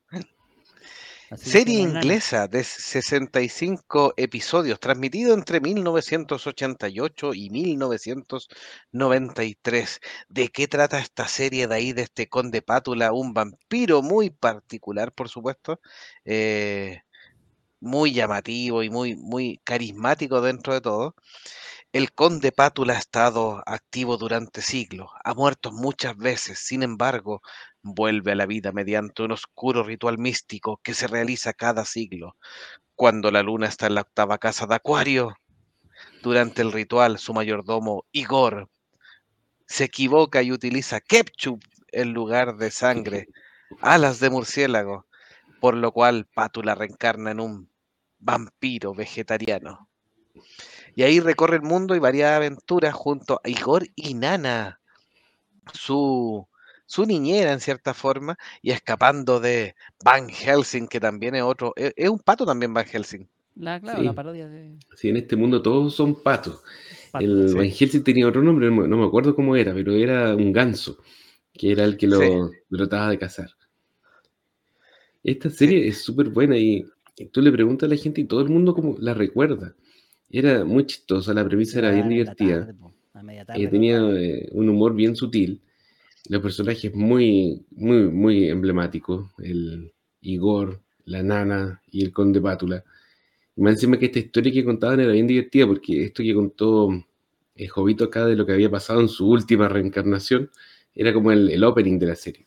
Así 1.28 1.50
Serie 1.50 1.80
inglesa 1.80 2.46
de 2.46 2.62
65 2.62 4.14
episodios, 4.16 4.78
transmitido 4.78 5.34
entre 5.34 5.60
1988 5.60 7.34
y 7.34 7.50
1993. 7.50 10.00
¿De 10.28 10.50
qué 10.50 10.68
trata 10.68 11.00
esta 11.00 11.26
serie 11.26 11.66
de 11.66 11.74
ahí, 11.74 11.92
de 11.92 12.02
este 12.02 12.28
conde 12.28 12.62
Pátula? 12.62 13.12
Un 13.12 13.34
vampiro 13.34 14.02
muy 14.02 14.30
particular, 14.30 15.12
por 15.12 15.28
supuesto, 15.28 15.80
eh, 16.24 17.02
muy 17.80 18.12
llamativo 18.12 18.84
y 18.84 18.90
muy, 18.90 19.16
muy 19.16 19.60
carismático 19.64 20.40
dentro 20.40 20.74
de 20.74 20.80
todo. 20.80 21.16
El 21.92 22.12
conde 22.12 22.52
Pátula 22.52 22.94
ha 22.94 22.98
estado 22.98 23.62
activo 23.66 24.16
durante 24.16 24.62
siglos, 24.62 25.08
ha 25.24 25.34
muerto 25.34 25.72
muchas 25.72 26.16
veces, 26.16 26.58
sin 26.58 26.82
embargo, 26.82 27.42
vuelve 27.94 28.32
a 28.32 28.34
la 28.34 28.46
vida 28.46 28.72
mediante 28.72 29.22
un 29.22 29.32
oscuro 29.32 29.82
ritual 29.82 30.18
místico 30.18 30.80
que 30.82 30.94
se 30.94 31.06
realiza 31.06 31.52
cada 31.52 31.84
siglo. 31.84 32.36
Cuando 32.94 33.30
la 33.30 33.42
luna 33.42 33.66
está 33.66 33.86
en 33.86 33.94
la 33.94 34.00
octava 34.02 34.38
casa 34.38 34.66
de 34.66 34.74
Acuario, 34.74 35.36
durante 36.22 36.62
el 36.62 36.72
ritual, 36.72 37.18
su 37.18 37.32
mayordomo 37.32 38.04
Igor 38.12 38.68
se 39.66 39.84
equivoca 39.84 40.42
y 40.42 40.52
utiliza 40.52 41.00
ketchup 41.00 41.62
en 41.92 42.12
lugar 42.12 42.56
de 42.56 42.70
sangre, 42.70 43.28
alas 43.80 44.20
de 44.20 44.30
murciélago, 44.30 45.06
por 45.60 45.76
lo 45.76 45.92
cual 45.92 46.26
Pátula 46.26 46.74
reencarna 46.74 47.30
en 47.30 47.40
un 47.40 47.70
vampiro 48.18 48.94
vegetariano. 48.94 49.88
Y 50.94 51.02
ahí 51.02 51.20
recorre 51.20 51.56
el 51.56 51.62
mundo 51.62 51.94
y 51.94 51.98
varias 51.98 52.32
aventuras 52.32 52.94
junto 52.94 53.40
a 53.42 53.48
Igor 53.48 53.86
y 53.94 54.14
Nana, 54.14 54.80
su 55.72 56.48
su 56.86 57.04
niñera 57.04 57.52
en 57.52 57.60
cierta 57.60 57.92
forma 57.94 58.36
y 58.62 58.70
escapando 58.70 59.40
de 59.40 59.74
Van 60.04 60.28
Helsing, 60.28 60.86
que 60.88 61.00
también 61.00 61.34
es 61.34 61.42
otro, 61.42 61.72
es, 61.76 61.92
es 61.96 62.08
un 62.08 62.18
pato 62.18 62.46
también 62.46 62.72
Van 62.72 62.86
Helsing. 62.86 63.28
La, 63.56 63.80
claro, 63.80 63.98
Sí. 64.00 64.04
la 64.04 64.12
parodia 64.12 64.48
de. 64.48 64.76
Sí, 64.96 65.08
en 65.08 65.16
este 65.16 65.34
mundo 65.36 65.62
todos 65.62 65.94
son 65.94 66.22
patos. 66.22 66.62
Pato, 67.10 67.24
El 67.24 67.48
sí. 67.48 67.54
Van 67.56 67.70
Helsing 67.70 68.02
tenía 68.04 68.28
otro 68.28 68.42
nombre, 68.42 68.70
no 68.70 68.96
me- 68.96 69.06
acuerdo 69.06 69.34
cómo 69.34 69.56
era, 69.56 69.72
pero 69.74 69.92
era 69.92 70.34
un 70.34 70.52
ganso, 70.52 70.98
que 71.52 71.72
era 71.72 71.84
el 71.84 71.96
que 71.96 72.06
lo 72.06 72.20
Sí. 72.20 72.30
trataba 72.70 73.10
de 73.10 73.18
cazar. 73.18 73.50
Esta 75.24 75.50
serie 75.50 75.88
es 75.88 76.02
súper 76.04 76.28
buena 76.28 76.56
y, 76.56 76.86
tú 77.32 77.40
le 77.40 77.50
preguntas 77.50 77.88
a 77.88 77.90
la 77.94 77.98
gente 78.00 78.20
y 78.20 78.24
todo 78.24 78.42
el 78.42 78.48
mundo 78.48 78.74
como 78.74 78.96
la 79.00 79.12
recuerda. 79.14 79.74
Era 80.30 80.64
muy 80.64 80.86
chistosa, 80.86 81.32
la 81.34 81.44
premisa 81.44 81.78
era 81.78 81.90
bien 81.90 82.08
divertida. 82.08 82.60
tarde, 82.60 82.74
po, 82.74 82.92
Eh, 83.54 83.68
tenía 83.68 83.98
eh, 84.12 84.48
un 84.52 84.68
humor 84.68 84.94
bien 84.94 85.16
sutil. 85.16 85.60
Los 86.28 86.42
personajes 86.42 86.94
muy, 86.94 87.64
muy, 87.70 88.04
muy 88.04 88.48
emblemáticos. 88.48 89.30
El 89.38 89.92
Igor, 90.20 90.80
la 91.04 91.22
nana 91.22 91.80
y 91.90 92.04
el 92.04 92.12
conde 92.12 92.40
Pátula. 92.40 92.84
Y 93.56 93.62
más 93.62 93.74
encima 93.74 93.98
que 93.98 94.06
esta 94.06 94.18
historia 94.18 94.52
que 94.52 94.64
contaban 94.64 95.00
era 95.00 95.12
bien 95.12 95.26
divertida 95.26 95.66
porque 95.66 96.04
esto 96.04 96.22
que 96.22 96.34
contó 96.34 96.90
eh, 97.54 97.68
Jovito 97.68 98.04
acá 98.04 98.26
de 98.26 98.36
lo 98.36 98.44
que 98.44 98.52
había 98.52 98.70
pasado 98.70 99.00
en 99.00 99.08
su 99.08 99.28
última 99.28 99.68
reencarnación 99.68 100.50
era 100.94 101.12
como 101.12 101.32
el, 101.32 101.50
el 101.50 101.64
opening 101.64 101.98
de 101.98 102.06
la 102.06 102.16
serie. 102.16 102.46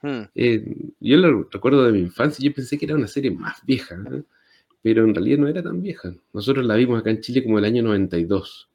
Hmm. 0.00 0.22
Eh, 0.34 0.64
yo 1.00 1.16
lo 1.16 1.48
recuerdo 1.50 1.84
de 1.84 1.92
mi 1.92 2.00
infancia, 2.00 2.44
yo 2.44 2.54
pensé 2.54 2.78
que 2.78 2.86
era 2.86 2.94
una 2.94 3.08
serie 3.08 3.30
más 3.30 3.64
vieja, 3.64 3.96
¿eh? 4.12 4.22
pero 4.80 5.04
en 5.04 5.14
realidad 5.14 5.38
no 5.38 5.48
era 5.48 5.62
tan 5.62 5.82
vieja. 5.82 6.14
Nosotros 6.32 6.64
la 6.64 6.76
vimos 6.76 7.00
acá 7.00 7.10
en 7.10 7.20
Chile 7.20 7.42
como 7.42 7.58
el 7.58 7.64
año 7.64 7.82
92. 7.82 8.68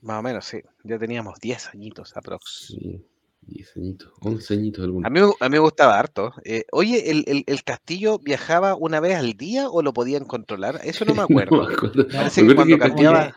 Más 0.00 0.18
o 0.18 0.22
menos, 0.22 0.44
sí. 0.46 0.60
Ya 0.84 0.98
teníamos 0.98 1.38
10 1.38 1.74
añitos 1.74 2.16
aprox. 2.16 2.66
Sí, 2.68 3.00
10 3.42 3.76
añitos, 3.76 4.12
11 4.20 4.54
añitos 4.54 4.84
algunos. 4.84 5.06
A 5.06 5.10
mí, 5.10 5.20
me- 5.20 5.26
a 5.40 5.48
mí 5.48 5.52
me 5.52 5.58
gustaba 5.58 5.98
harto. 5.98 6.32
Eh, 6.44 6.64
oye, 6.72 7.10
¿el, 7.10 7.24
el, 7.26 7.44
el 7.46 7.64
castillo 7.64 8.18
viajaba 8.18 8.76
una 8.76 9.00
vez 9.00 9.16
al 9.16 9.32
día 9.34 9.68
o 9.68 9.82
lo 9.82 9.92
podían 9.92 10.24
controlar? 10.24 10.80
Eso 10.84 11.04
no 11.04 11.14
me 11.14 11.22
acuerdo. 11.22 11.56
No 11.62 11.68
me 11.68 11.74
acuerdo. 11.74 12.08
Parece 12.08 12.46
que 12.46 12.54
cuando 12.54 12.76
que 12.76 12.80
cambiaba, 12.82 13.34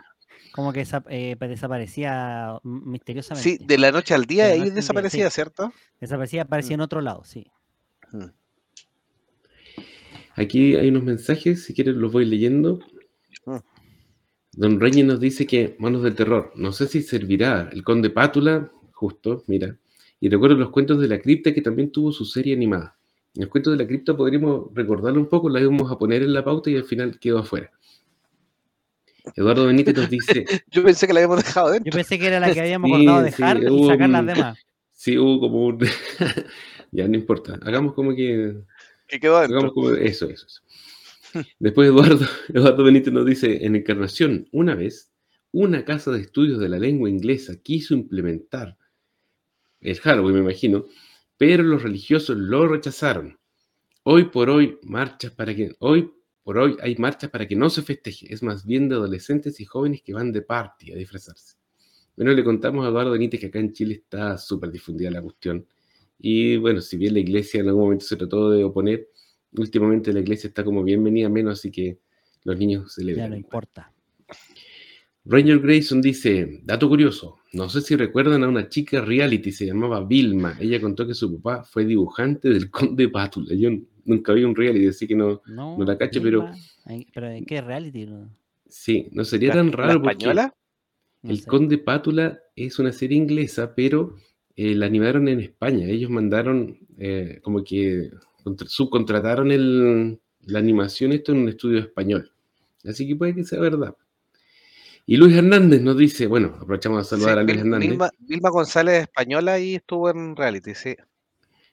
Como 0.53 0.71
que 0.71 0.81
desa- 0.85 1.03
eh, 1.09 1.35
desaparecía 1.39 2.59
mm, 2.63 2.89
misteriosamente. 2.91 3.49
sí, 3.49 3.57
de 3.65 3.77
la 3.77 3.91
noche 3.91 4.13
al 4.13 4.25
día 4.25 4.45
De 4.45 4.51
ahí 4.53 4.61
día, 4.63 4.73
desaparecía, 4.73 5.29
sí. 5.29 5.35
¿cierto? 5.35 5.73
Desaparecía, 5.99 6.43
aparecía 6.43 6.77
Mm. 6.77 6.79
en 6.79 6.81
otro 6.81 7.01
lado, 7.01 7.23
sí. 7.25 7.47
Mm. 8.11 8.25
Aquí 10.35 10.75
hay 10.75 10.89
unos 10.89 11.03
mensajes, 11.03 11.63
si 11.63 11.73
quieres 11.73 11.95
los 11.95 12.11
voy 12.11 12.25
leyendo. 12.25 12.79
Mm. 13.45 13.57
Don 14.53 14.79
Reyes 14.79 15.05
nos 15.05 15.19
dice 15.19 15.45
que 15.45 15.75
Manos 15.79 16.03
del 16.03 16.15
Terror, 16.15 16.51
no 16.55 16.71
sé 16.71 16.87
si 16.87 17.01
servirá. 17.01 17.69
El 17.71 17.83
Conde 17.83 18.09
Pátula, 18.09 18.71
justo, 18.93 19.43
mira. 19.47 19.77
Y 20.25 20.29
recuerdo 20.29 20.55
los 20.55 20.71
cuentos 20.71 20.99
de 20.99 21.07
la 21.07 21.19
cripta 21.21 21.53
que 21.53 21.61
también 21.61 21.91
tuvo 21.91 22.11
su 22.11 22.25
serie 22.25 22.55
animada. 22.55 22.97
En 23.35 23.43
los 23.43 23.51
cuentos 23.51 23.77
de 23.77 23.83
la 23.83 23.87
cripta 23.87 24.17
podríamos 24.17 24.73
recordarlo 24.73 25.19
un 25.19 25.29
poco, 25.29 25.49
la 25.49 25.61
íbamos 25.61 25.91
a 25.91 25.99
poner 25.99 26.23
en 26.23 26.33
la 26.33 26.43
pauta 26.43 26.71
y 26.71 26.75
al 26.77 26.83
final 26.83 27.19
quedó 27.19 27.37
afuera. 27.37 27.69
Eduardo 29.35 29.67
Benítez 29.67 29.95
nos 29.95 30.09
dice, 30.09 30.43
Yo 30.71 30.81
pensé 30.83 31.05
que 31.05 31.13
la 31.13 31.19
habíamos 31.19 31.43
dejado 31.43 31.67
Yo 31.67 31.73
dentro. 31.73 31.91
pensé 31.91 32.17
que 32.17 32.25
era 32.25 32.39
la 32.39 32.51
que 32.51 32.59
habíamos 32.59 32.89
Sí, 32.89 32.95
acordado 32.95 33.19
sí, 33.19 33.25
dejar 33.25 33.63
y 33.63 33.85
sacar 33.85 34.09
las 34.09 34.25
demás. 34.25 34.57
sí 34.93 35.15
hubo 35.19 35.39
como 35.41 35.67
un... 35.67 35.79
ya 36.91 37.07
no 37.07 37.15
importa, 37.15 37.59
hagamos 37.61 37.93
como 37.93 38.15
que 38.15 38.55
Que 39.07 39.19
quedó 39.19 39.37
Hagamos 39.37 39.61
dentro. 39.61 39.73
como 39.75 39.91
eso, 39.91 40.27
eso, 40.27 40.47
eso. 40.47 41.43
Después 41.59 41.89
Eduardo, 41.89 42.25
Eduardo 42.51 42.83
Benítez 42.83 43.13
nos 43.13 43.27
dice, 43.27 43.63
en 43.63 43.75
Encarnación, 43.75 44.47
una 44.51 44.73
vez, 44.73 45.11
una 45.51 45.85
casa 45.85 46.09
de 46.09 46.21
estudios 46.21 46.59
de 46.59 46.69
la 46.69 46.79
lengua 46.79 47.11
inglesa 47.11 47.53
quiso 47.61 47.93
implementar 47.93 48.75
el 49.91 49.99
Halloween, 49.99 50.35
me 50.35 50.41
imagino, 50.41 50.85
pero 51.37 51.63
los 51.63 51.83
religiosos 51.83 52.37
lo 52.37 52.67
rechazaron. 52.67 53.37
Hoy 54.03 54.25
por 54.25 54.49
hoy, 54.49 54.77
marchas 54.83 55.31
para 55.31 55.55
que, 55.55 55.75
hoy 55.79 56.11
por 56.43 56.57
hoy 56.59 56.77
hay 56.81 56.95
marchas 56.97 57.29
para 57.31 57.47
que 57.47 57.55
no 57.55 57.69
se 57.69 57.81
festeje, 57.81 58.31
es 58.33 58.43
más 58.43 58.65
bien 58.65 58.87
de 58.87 58.95
adolescentes 58.95 59.59
y 59.59 59.65
jóvenes 59.65 60.01
que 60.03 60.13
van 60.13 60.31
de 60.31 60.41
party 60.43 60.91
a 60.91 60.95
disfrazarse. 60.95 61.55
Bueno, 62.15 62.31
le 62.33 62.43
contamos 62.43 62.85
a 62.85 62.89
Eduardo 62.89 63.11
Benítez 63.11 63.39
que 63.39 63.47
acá 63.47 63.59
en 63.59 63.73
Chile 63.73 63.95
está 63.95 64.37
súper 64.37 64.71
difundida 64.71 65.11
la 65.11 65.21
cuestión. 65.21 65.65
Y 66.19 66.55
bueno, 66.57 66.79
si 66.81 66.97
bien 66.97 67.13
la 67.13 67.19
iglesia 67.19 67.59
en 67.59 67.67
algún 67.67 67.83
momento 67.83 68.05
se 68.05 68.15
trató 68.15 68.49
de 68.51 68.63
oponer, 68.63 69.09
últimamente 69.53 70.13
la 70.13 70.19
iglesia 70.21 70.47
está 70.47 70.63
como 70.63 70.83
bienvenida 70.83 71.27
menos, 71.29 71.59
así 71.59 71.71
que 71.71 71.99
los 72.43 72.57
niños 72.57 72.83
Ya 72.85 72.89
celebran. 72.95 73.29
no 73.31 73.35
igual. 73.35 73.39
importa. 73.45 73.91
Ranger 75.25 75.59
Grayson 75.59 76.01
dice, 76.01 76.61
dato 76.63 76.87
curioso, 76.87 77.37
no 77.53 77.67
sé 77.67 77.81
si 77.81 77.95
recuerdan 77.95 78.43
a 78.43 78.47
una 78.47 78.69
chica 78.69 79.01
reality, 79.01 79.51
se 79.51 79.65
llamaba 79.65 80.03
Vilma. 80.03 80.55
Ella 80.59 80.79
contó 80.79 81.07
que 81.07 81.15
su 81.15 81.39
papá 81.41 81.63
fue 81.63 81.83
dibujante 81.85 82.49
del 82.49 82.69
Conde 82.69 83.09
Pátula. 83.09 83.55
Yo 83.55 83.69
nunca 84.05 84.33
vi 84.33 84.43
un 84.43 84.55
reality, 84.55 84.87
así 84.87 85.07
que 85.07 85.15
no, 85.15 85.41
No, 85.47 85.77
No 85.77 85.83
la 85.85 85.97
cacho, 85.97 86.21
pero- 86.21 86.41
Vilma, 86.41 86.55
ay, 86.85 87.07
pero 87.13 87.27
¿en 87.29 87.45
qué 87.45 87.59
reality? 87.61 88.05
No, 88.05 88.29
sí, 88.69 89.07
no 89.13 89.25
sería 89.25 89.49
¿La, 89.49 89.55
tan 89.55 89.71
la 89.71 89.77
raro 89.77 90.01
porque 90.01 90.25
no 91.23 91.31
el 91.31 91.39
sé. 91.39 91.47
Conde 91.47 91.77
Pátula 91.79 92.39
es 92.55 92.77
una 92.77 92.91
serie 92.91 93.17
inglesa, 93.17 93.73
pero 93.73 94.15
eh, 94.55 94.75
la 94.75 94.85
animaron 94.85 95.27
en 95.27 95.39
España. 95.39 95.87
Ellos 95.87 96.11
mandaron, 96.11 96.77
eh, 96.99 97.39
como 97.41 97.63
que 97.63 98.11
contra- 98.43 98.67
subcontrataron 98.67 99.51
el- 99.51 100.19
la 100.45 100.59
animación 100.59 101.13
esto 101.13 101.31
en 101.31 101.39
un 101.39 101.49
estudio 101.49 101.79
español. 101.79 102.31
Así 102.83 103.07
que 103.07 103.15
puede 103.15 103.33
que 103.33 103.43
sea 103.43 103.59
verdad. 103.59 103.95
Y 105.07 105.17
Luis 105.17 105.35
Hernández 105.35 105.81
nos 105.81 105.97
dice, 105.97 106.25
bueno, 106.27 106.55
aprovechamos 106.59 107.01
a 107.01 107.03
saludar 107.03 107.35
Sí, 107.35 107.39
a 107.39 107.43
Luis 107.43 107.53
Vil- 107.55 107.59
Hernández. 107.59 107.89
Vilma, 107.89 108.09
Vilma 108.19 108.49
González 108.49 109.01
española 109.03 109.59
y 109.59 109.75
estuvo 109.75 110.09
en 110.09 110.35
reality, 110.35 110.73
sí. 110.73 110.95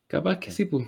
Capaz 0.07 0.39
que 0.39 0.51
sí, 0.51 0.67
pues. 0.67 0.87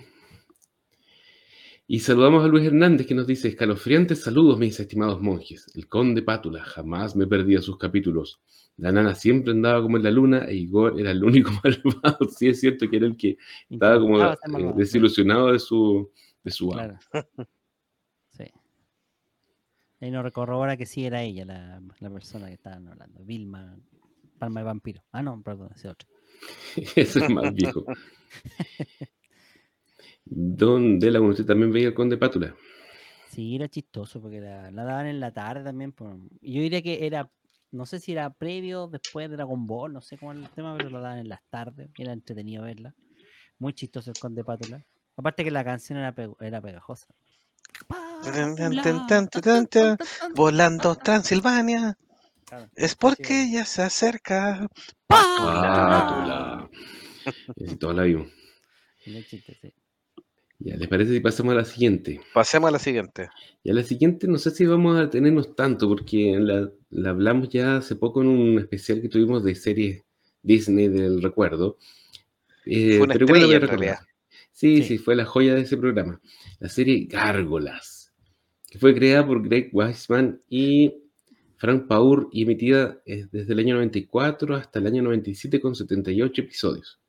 Y 1.86 2.00
saludamos 2.00 2.44
a 2.44 2.48
Luis 2.48 2.66
Hernández 2.66 3.06
que 3.06 3.14
nos 3.14 3.26
dice, 3.26 3.48
escalofriantes 3.48 4.22
saludos, 4.22 4.58
mis 4.58 4.78
estimados 4.80 5.20
monjes. 5.20 5.66
El 5.74 5.86
conde 5.88 6.22
Pátula, 6.22 6.62
jamás 6.64 7.14
me 7.16 7.26
perdía 7.26 7.60
sus 7.60 7.76
capítulos. 7.78 8.40
La 8.76 8.90
nana 8.90 9.14
siempre 9.14 9.52
andaba 9.52 9.80
como 9.82 9.96
en 9.98 10.02
la 10.02 10.10
luna 10.10 10.44
e 10.46 10.54
Igor 10.56 10.98
era 10.98 11.10
el 11.12 11.22
único 11.22 11.50
malvado. 11.64 12.28
Sí, 12.28 12.48
es 12.48 12.60
cierto 12.60 12.88
que 12.88 12.96
era 12.96 13.06
el 13.06 13.16
que 13.16 13.36
estaba 13.70 13.98
como 14.00 14.22
eh, 14.22 14.36
desilusionado 14.76 15.52
de 15.52 15.58
su, 15.58 16.10
de 16.42 16.50
su. 16.50 16.70
Claro. 16.70 16.98
Ahí 20.00 20.10
nos 20.10 20.30
corrobora 20.32 20.76
que 20.76 20.86
sí 20.86 21.04
era 21.06 21.22
ella 21.22 21.44
la, 21.44 21.82
la 22.00 22.10
persona 22.10 22.46
que 22.48 22.54
estaban 22.54 22.88
hablando. 22.88 23.24
Vilma, 23.24 23.76
Palma 24.38 24.60
de 24.60 24.64
Vampiro. 24.64 25.02
Ah, 25.12 25.22
no, 25.22 25.40
perdón, 25.42 25.70
ese 25.74 25.88
otro. 25.88 26.08
Ese 26.96 27.20
es 27.20 27.28
más 27.30 27.54
viejo. 27.54 27.84
Don 30.24 30.98
de 30.98 31.10
la 31.10 31.20
usted 31.20 31.46
también 31.46 31.72
veía 31.72 31.88
el 31.88 31.94
conde 31.94 32.16
Pátula. 32.16 32.54
Sí, 33.30 33.56
era 33.56 33.68
chistoso 33.68 34.20
porque 34.20 34.40
la, 34.40 34.70
la 34.70 34.84
daban 34.84 35.06
en 35.06 35.20
la 35.20 35.32
tarde 35.32 35.64
también. 35.64 35.92
por- 35.92 36.16
yo 36.40 36.60
diría 36.62 36.82
que 36.82 37.06
era, 37.06 37.30
no 37.72 37.86
sé 37.86 37.98
si 38.00 38.12
era 38.12 38.30
previo, 38.30 38.86
después 38.88 39.28
de 39.28 39.36
Dragon 39.36 39.66
Ball, 39.66 39.92
no 39.92 40.00
sé 40.00 40.18
cómo 40.18 40.32
era 40.32 40.40
el 40.42 40.50
tema, 40.50 40.76
pero 40.76 40.90
la 40.90 41.00
daban 41.00 41.18
en 41.18 41.28
las 41.28 41.40
tardes. 41.50 41.90
Era 41.98 42.12
entretenido 42.12 42.64
verla. 42.64 42.94
Muy 43.58 43.72
chistoso 43.74 44.10
el 44.10 44.16
Conde 44.18 44.44
Pátula. 44.44 44.84
Aparte 45.16 45.44
que 45.44 45.50
la 45.50 45.64
canción 45.64 45.98
era, 45.98 46.12
pe- 46.14 46.30
era 46.40 46.60
pegajosa. 46.60 47.08
Volando 50.34 50.94
Transilvania, 50.96 51.96
es 52.74 52.94
porque 52.94 53.42
ella 53.44 53.64
se 53.64 53.82
acerca. 53.82 54.66
Pátula. 55.06 56.70
Y 57.56 57.76
todos 57.76 57.94
la 57.94 58.02
vimos. 58.04 58.28
Ya, 60.60 60.76
¿les 60.76 60.88
parece 60.88 61.12
si 61.12 61.20
pasamos 61.20 61.52
a 61.52 61.56
la 61.56 61.64
siguiente? 61.64 62.20
Pasemos 62.32 62.68
a 62.68 62.72
la 62.72 62.78
siguiente. 62.78 63.28
Y 63.62 63.70
a 63.70 63.74
la 63.74 63.82
siguiente 63.82 64.26
no 64.28 64.38
sé 64.38 64.50
si 64.50 64.64
vamos 64.64 64.98
a 64.98 65.10
tenernos 65.10 65.54
tanto, 65.54 65.88
porque 65.88 66.36
la, 66.38 66.70
la 66.90 67.10
hablamos 67.10 67.48
ya 67.50 67.76
hace 67.76 67.96
poco 67.96 68.22
en 68.22 68.28
un 68.28 68.58
especial 68.58 69.02
que 69.02 69.08
tuvimos 69.08 69.44
de 69.44 69.54
series 69.54 70.02
Disney 70.42 70.88
del 70.88 71.22
recuerdo. 71.22 71.76
Eh, 72.64 72.96
Fue 72.96 73.04
una 73.04 73.12
pero 73.14 73.26
estrella, 73.26 73.56
en 73.56 73.60
recordar. 73.60 73.78
realidad. 73.80 73.98
Sí, 74.54 74.78
Sí. 74.78 74.84
sí, 74.84 74.98
fue 74.98 75.16
la 75.16 75.24
joya 75.24 75.54
de 75.54 75.62
ese 75.62 75.76
programa. 75.76 76.20
La 76.60 76.68
serie 76.68 77.06
Gárgolas, 77.06 78.12
que 78.70 78.78
fue 78.78 78.94
creada 78.94 79.26
por 79.26 79.42
Greg 79.46 79.68
Weisman 79.72 80.40
y 80.48 80.94
Frank 81.56 81.86
Paur 81.88 82.28
y 82.32 82.42
emitida 82.42 83.00
eh, 83.04 83.26
desde 83.32 83.52
el 83.52 83.58
año 83.58 83.74
94 83.74 84.54
hasta 84.54 84.78
el 84.78 84.86
año 84.86 85.02
97 85.02 85.60
con 85.60 85.74
78 85.74 86.42
episodios. 86.42 87.00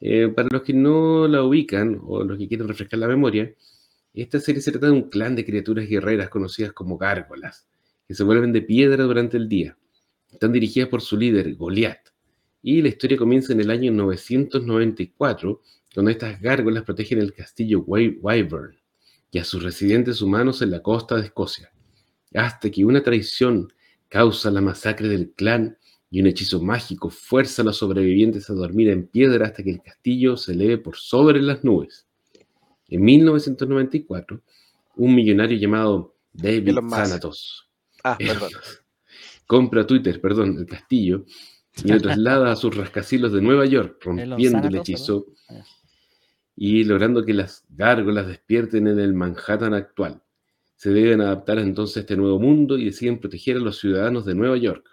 Eh, 0.00 0.28
para 0.28 0.48
los 0.50 0.62
que 0.62 0.74
no 0.74 1.28
la 1.28 1.44
ubican 1.44 2.00
o 2.02 2.24
los 2.24 2.36
que 2.38 2.48
quieren 2.48 2.66
refrescar 2.66 2.98
la 2.98 3.08
memoria, 3.08 3.54
esta 4.12 4.40
serie 4.40 4.60
se 4.60 4.72
trata 4.72 4.86
de 4.86 4.92
un 4.92 5.08
clan 5.10 5.36
de 5.36 5.44
criaturas 5.44 5.88
guerreras 5.88 6.28
conocidas 6.28 6.72
como 6.72 6.98
gárgolas, 6.98 7.68
que 8.06 8.14
se 8.14 8.24
vuelven 8.24 8.52
de 8.52 8.62
piedra 8.62 9.04
durante 9.04 9.36
el 9.36 9.48
día. 9.48 9.78
Están 10.32 10.52
dirigidas 10.52 10.88
por 10.88 11.00
su 11.02 11.16
líder, 11.16 11.54
Goliath. 11.54 12.12
Y 12.62 12.82
la 12.82 12.88
historia 12.88 13.16
comienza 13.16 13.52
en 13.52 13.60
el 13.60 13.70
año 13.70 13.92
994, 13.92 15.62
cuando 15.94 16.10
estas 16.10 16.40
gárgolas 16.40 16.82
protegen 16.82 17.20
el 17.20 17.32
castillo 17.32 17.84
Wy- 17.86 18.18
Wyvern 18.20 18.76
y 19.30 19.38
a 19.38 19.44
sus 19.44 19.62
residentes 19.62 20.20
humanos 20.20 20.60
en 20.62 20.70
la 20.72 20.82
costa 20.82 21.16
de 21.16 21.26
Escocia, 21.26 21.72
hasta 22.34 22.70
que 22.70 22.84
una 22.84 23.02
traición 23.02 23.72
causa 24.08 24.50
la 24.50 24.60
masacre 24.60 25.08
del 25.08 25.30
clan 25.32 25.78
y 26.10 26.20
un 26.20 26.26
hechizo 26.28 26.60
mágico 26.60 27.10
fuerza 27.10 27.62
a 27.62 27.64
los 27.64 27.76
sobrevivientes 27.78 28.48
a 28.50 28.54
dormir 28.54 28.88
en 28.90 29.06
piedra 29.06 29.46
hasta 29.46 29.62
que 29.62 29.70
el 29.70 29.82
castillo 29.82 30.36
se 30.36 30.52
eleve 30.52 30.78
por 30.78 30.96
sobre 30.96 31.40
las 31.42 31.64
nubes. 31.64 32.06
En 32.88 33.02
1994, 33.02 34.40
un 34.96 35.14
millonario 35.14 35.58
llamado 35.58 36.14
David. 36.32 36.66
Thanatos 37.08 37.68
Ah, 38.04 38.16
compra 39.46 39.86
Twitter, 39.86 40.20
perdón, 40.20 40.58
el 40.58 40.66
castillo 40.66 41.24
y 41.76 41.88
lo 41.88 41.94
traslada 42.02 42.52
a 42.52 42.56
sus 42.56 42.76
rascacielos 42.76 43.32
de 43.32 43.40
Nueva 43.40 43.64
York, 43.66 43.96
Elon 44.04 44.18
rompiendo 44.28 44.58
el 44.68 44.74
hechizo 44.76 45.26
¿verdad? 45.48 45.64
Y 46.56 46.84
logrando 46.84 47.24
que 47.24 47.34
las 47.34 47.64
gárgolas 47.70 48.28
despierten 48.28 48.86
en 48.86 48.98
el 48.98 49.14
Manhattan 49.14 49.74
actual. 49.74 50.22
Se 50.76 50.90
deben 50.90 51.20
adaptar 51.20 51.58
entonces 51.58 51.96
a 51.96 52.00
este 52.00 52.16
nuevo 52.16 52.38
mundo 52.38 52.78
y 52.78 52.86
deciden 52.86 53.18
proteger 53.18 53.56
a 53.56 53.60
los 53.60 53.78
ciudadanos 53.78 54.24
de 54.24 54.34
Nueva 54.34 54.56
York. 54.56 54.88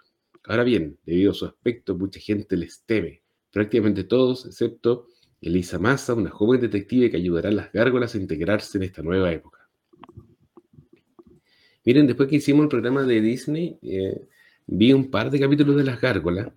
Ahora 0.45 0.63
bien, 0.63 0.97
debido 1.05 1.31
a 1.31 1.35
su 1.35 1.45
aspecto, 1.45 1.95
mucha 1.95 2.19
gente 2.19 2.57
les 2.57 2.83
teme. 2.85 3.21
Prácticamente 3.51 4.03
todos, 4.03 4.45
excepto 4.45 5.07
Elisa 5.41 5.79
Massa, 5.79 6.13
una 6.13 6.29
joven 6.29 6.61
detective 6.61 7.11
que 7.11 7.17
ayudará 7.17 7.49
a 7.49 7.53
las 7.53 7.71
gárgolas 7.71 8.15
a 8.15 8.17
integrarse 8.17 8.77
en 8.77 8.85
esta 8.85 9.01
nueva 9.01 9.31
época. 9.31 9.69
Miren, 11.83 12.05
después 12.05 12.29
que 12.29 12.35
hicimos 12.35 12.63
el 12.63 12.69
programa 12.69 13.03
de 13.03 13.21
Disney, 13.21 13.77
eh, 13.81 14.27
vi 14.67 14.93
un 14.93 15.09
par 15.09 15.31
de 15.31 15.39
capítulos 15.39 15.75
de 15.75 15.83
las 15.83 15.99
gárgolas, 15.99 16.49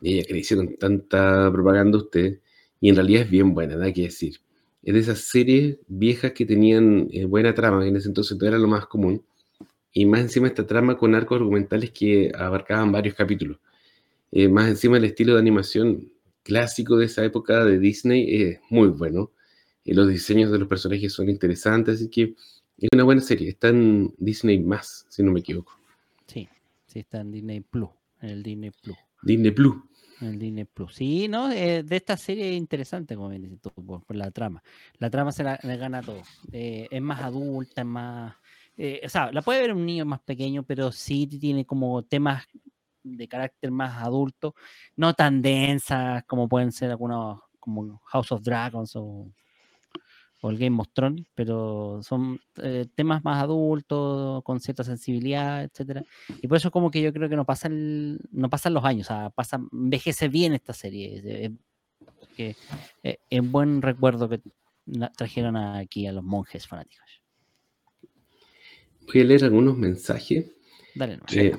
y 0.00 0.22
que 0.24 0.32
le 0.32 0.40
hicieron 0.40 0.76
tanta 0.76 1.50
propaganda 1.52 1.98
a 1.98 2.02
ustedes, 2.02 2.40
y 2.82 2.88
en 2.88 2.96
realidad 2.96 3.22
es 3.22 3.30
bien 3.30 3.54
buena, 3.54 3.76
nada 3.76 3.92
que 3.92 4.02
decir. 4.02 4.40
Es 4.82 4.92
de 4.92 5.00
esas 5.00 5.20
series 5.20 5.78
viejas 5.86 6.32
que 6.32 6.44
tenían 6.44 7.08
eh, 7.12 7.24
buena 7.24 7.54
trama, 7.54 7.80
que 7.80 7.88
en 7.88 7.96
ese 7.96 8.08
entonces 8.08 8.36
no 8.36 8.48
era 8.48 8.58
lo 8.58 8.66
más 8.66 8.86
común, 8.86 9.24
y 9.92 10.04
más 10.04 10.20
encima 10.20 10.48
esta 10.48 10.66
trama 10.66 10.98
con 10.98 11.14
arcos 11.14 11.36
argumentales 11.36 11.92
que 11.92 12.32
abarcaban 12.36 12.90
varios 12.90 13.14
capítulos. 13.14 13.58
Eh, 14.32 14.48
más 14.48 14.68
encima 14.68 14.96
el 14.96 15.04
estilo 15.04 15.34
de 15.34 15.38
animación 15.38 16.10
clásico 16.42 16.96
de 16.96 17.06
esa 17.06 17.24
época 17.24 17.64
de 17.64 17.78
Disney 17.78 18.42
es 18.42 18.58
muy 18.68 18.88
bueno. 18.88 19.30
Y 19.84 19.94
los 19.94 20.08
diseños 20.08 20.50
de 20.50 20.58
los 20.58 20.66
personajes 20.66 21.12
son 21.12 21.28
interesantes, 21.28 21.96
así 21.96 22.08
que 22.08 22.34
es 22.78 22.88
una 22.92 23.04
buena 23.04 23.20
serie. 23.20 23.50
Está 23.50 23.68
en 23.68 24.12
Disney 24.18 24.58
más, 24.58 25.06
si 25.08 25.22
no 25.22 25.30
me 25.30 25.38
equivoco. 25.38 25.78
Sí, 26.26 26.48
sí 26.88 26.98
está 26.98 27.20
en 27.20 27.30
Disney 27.30 27.60
Plus, 27.60 27.90
en 28.22 28.30
el 28.30 28.42
Disney 28.42 28.72
Plus. 28.82 28.96
Disney 29.22 29.52
Plus. 29.52 29.76
El 30.22 30.38
Disney 30.38 30.64
Plus. 30.64 30.94
Sí, 30.94 31.28
¿no? 31.28 31.50
Eh, 31.50 31.82
de 31.82 31.96
esta 31.96 32.16
serie 32.16 32.50
es 32.50 32.56
interesante, 32.56 33.16
como 33.16 33.28
bien 33.28 33.42
dices 33.42 33.60
tú, 33.60 33.70
por, 33.70 34.04
por 34.04 34.16
la 34.16 34.30
trama. 34.30 34.62
La 34.98 35.10
trama 35.10 35.32
se 35.32 35.42
la, 35.42 35.56
gana 35.62 35.98
a 35.98 36.02
todo. 36.02 36.22
Eh, 36.52 36.88
es 36.90 37.02
más 37.02 37.20
adulta, 37.20 37.82
es 37.82 37.86
más. 37.86 38.34
eh, 38.76 39.00
o 39.04 39.08
sea, 39.08 39.32
la 39.32 39.42
puede 39.42 39.60
ver 39.60 39.72
un 39.72 39.84
niño 39.84 40.04
más 40.04 40.20
pequeño, 40.20 40.62
pero 40.62 40.92
sí 40.92 41.26
tiene 41.26 41.64
como 41.66 42.02
temas 42.04 42.44
de 43.02 43.28
carácter 43.28 43.70
más 43.70 44.02
adulto, 44.02 44.54
no 44.96 45.14
tan 45.14 45.42
densas 45.42 46.24
como 46.24 46.48
pueden 46.48 46.72
ser 46.72 46.90
algunos, 46.90 47.40
como 47.58 48.00
House 48.06 48.32
of 48.32 48.42
Dragons 48.42 48.94
o, 48.96 49.26
o 50.44 50.50
el 50.50 50.58
Game 50.58 50.78
of 50.80 50.88
Thrones, 50.92 51.24
pero 51.34 52.00
son 52.02 52.38
eh, 52.62 52.86
temas 52.96 53.22
más 53.24 53.42
adultos, 53.42 54.42
con 54.42 54.58
cierta 54.60 54.82
sensibilidad, 54.84 55.62
etcétera. 55.62 56.02
Y 56.42 56.48
por 56.48 56.56
eso 56.56 56.70
como 56.72 56.90
que 56.90 57.00
yo 57.00 57.12
creo 57.12 57.28
que 57.28 57.36
no 57.36 57.44
pasan, 57.44 58.18
no 58.32 58.50
pasan 58.50 58.74
los 58.74 58.84
años, 58.84 59.06
o 59.06 59.14
sea, 59.14 59.30
pasa, 59.30 59.60
envejece 59.72 60.28
bien 60.28 60.52
esta 60.52 60.72
serie. 60.72 61.16
Es, 61.16 61.24
es- 61.24 62.56
eh, 63.04 63.18
es 63.30 63.50
buen 63.52 63.82
recuerdo 63.82 64.28
que 64.28 64.40
trajeron 65.16 65.56
aquí 65.56 66.06
a 66.06 66.12
los 66.12 66.24
monjes 66.24 66.66
fanáticos. 66.66 67.06
Voy 69.06 69.20
a 69.20 69.24
leer 69.24 69.44
algunos 69.44 69.76
mensajes. 69.76 70.46
Dale, 70.94 71.18
nomás. 71.18 71.36
Eh, 71.36 71.52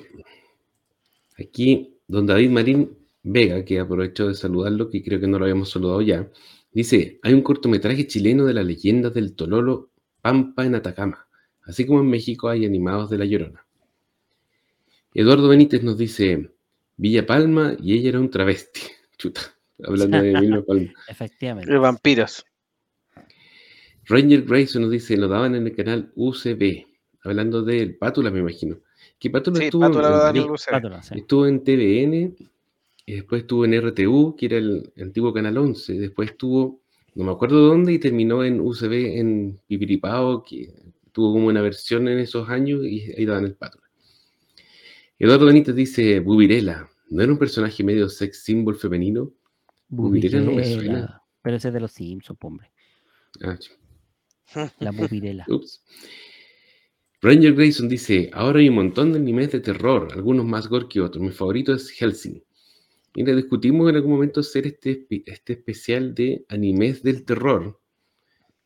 aquí, 1.40 1.96
don 2.08 2.26
David 2.26 2.50
Marín 2.50 2.98
Vega, 3.24 3.64
que 3.64 3.80
aprovecho 3.80 4.28
de 4.28 4.34
saludarlo, 4.36 4.90
que 4.90 5.04
creo 5.04 5.20
que 5.20 5.28
no 5.28 5.40
lo 5.40 5.46
habíamos 5.46 5.70
saludado 5.70 6.02
ya, 6.02 6.28
dice, 6.74 7.20
hay 7.24 7.34
un 7.34 7.42
cortometraje 7.42 8.08
chileno 8.08 8.46
de 8.46 8.54
las 8.54 8.66
leyendas 8.66 9.14
del 9.14 9.36
Tololo 9.36 9.90
Pampa 10.22 10.66
en 10.66 10.76
Atacama, 10.76 11.28
así 11.64 11.86
como 11.86 12.00
en 12.02 12.10
México 12.10 12.50
hay 12.50 12.66
animados 12.66 13.10
de 13.10 13.18
La 13.18 13.26
Llorona. 13.26 13.66
Eduardo 15.14 15.48
Benítez 15.48 15.84
nos 15.84 15.98
dice, 15.98 16.50
Villa 16.98 17.26
Palma 17.26 17.76
y 17.80 17.94
ella 17.94 18.10
era 18.10 18.20
un 18.20 18.30
travesti. 18.30 18.82
Chuta, 19.18 19.42
hablando 19.84 20.22
de 20.22 20.40
Vilma 20.40 20.62
Palma. 20.68 20.94
Efectivamente. 21.08 21.72
De 21.72 21.78
vampiros. 21.78 22.46
Ranger 24.06 24.42
Grayson 24.44 24.82
nos 24.82 24.92
dice, 24.92 25.16
lo 25.18 25.28
daban 25.28 25.56
en 25.56 25.68
el 25.68 25.76
canal 25.76 26.12
UCB, 26.16 26.86
hablando 27.24 27.62
del 27.64 27.96
Pátula, 27.96 28.32
me 28.32 28.40
imagino. 28.40 28.80
Que 29.20 29.30
Pátula 29.30 29.58
Sí, 29.60 29.66
estuvo 29.66 29.82
Pato 29.82 30.02
la 30.02 30.30
en- 30.32 30.38
en-. 30.38 30.48
Pátula, 30.70 31.02
sí. 31.04 31.16
Estuvo 31.20 31.48
en 31.48 31.64
TVN, 31.64 32.36
y 33.06 33.16
después 33.16 33.42
estuvo 33.42 33.66
en 33.66 33.74
RTU, 33.74 34.36
que 34.38 34.46
era 34.46 34.58
el 34.58 34.92
antiguo 34.98 35.34
Canal 35.34 35.58
11. 35.58 35.94
Después 35.94 36.32
estuvo, 36.32 36.82
no 37.16 37.26
me 37.26 37.32
acuerdo 37.32 37.68
dónde, 37.68 37.94
y 37.94 38.00
terminó 38.00 38.44
en 38.44 38.62
UCB 38.62 39.18
en 39.20 39.60
Pipiripao, 39.68 40.44
que 40.44 40.74
tuvo 41.12 41.34
como 41.34 41.48
una 41.48 41.62
versión 41.62 42.08
en 42.08 42.20
esos 42.20 42.50
años 42.50 42.84
y 42.86 43.12
ahí 43.12 43.26
daban 43.26 43.46
el 43.46 43.56
patrón. 43.56 43.84
Eduardo 45.20 45.46
Benítez 45.46 45.76
dice, 45.76 46.20
Bubirela, 46.20 46.90
¿no 47.10 47.22
era 47.22 47.32
un 47.32 47.38
personaje 47.38 47.84
medio 47.84 48.10
sex 48.10 48.44
symbol 48.44 48.76
femenino? 48.76 49.32
Bubirela 49.90 50.42
no 50.42 50.54
me 50.54 50.66
suena. 50.66 51.22
Pero 51.42 51.58
ese 51.58 51.68
es 51.68 51.74
de 51.74 51.80
los 51.80 51.92
Simpsons, 51.92 52.40
hombre. 52.42 52.72
Ah, 53.42 53.58
La 54.80 54.92
bubirela. 54.92 55.46
ups. 55.50 55.84
Ranger 57.22 57.54
Grayson 57.54 57.88
dice, 57.88 58.30
ahora 58.34 58.60
hay 58.60 58.70
un 58.70 58.76
montón 58.76 59.14
de 59.14 59.20
animes 59.20 59.52
de 59.52 59.62
terror, 59.62 60.10
algunos 60.14 60.46
más 60.46 60.68
gore 60.68 60.88
que 60.90 61.00
otros. 61.00 61.24
Mi 61.24 61.32
favorito 61.32 61.74
es 61.74 61.90
Helsing. 61.90 62.44
Mira, 63.16 63.36
discutimos 63.36 63.90
en 63.90 63.96
algún 63.96 64.14
momento 64.14 64.40
hacer 64.40 64.66
este, 64.66 65.06
este 65.26 65.54
especial 65.54 66.16
de 66.16 66.46
animes 66.50 67.04
del 67.04 67.26
terror, 67.26 67.80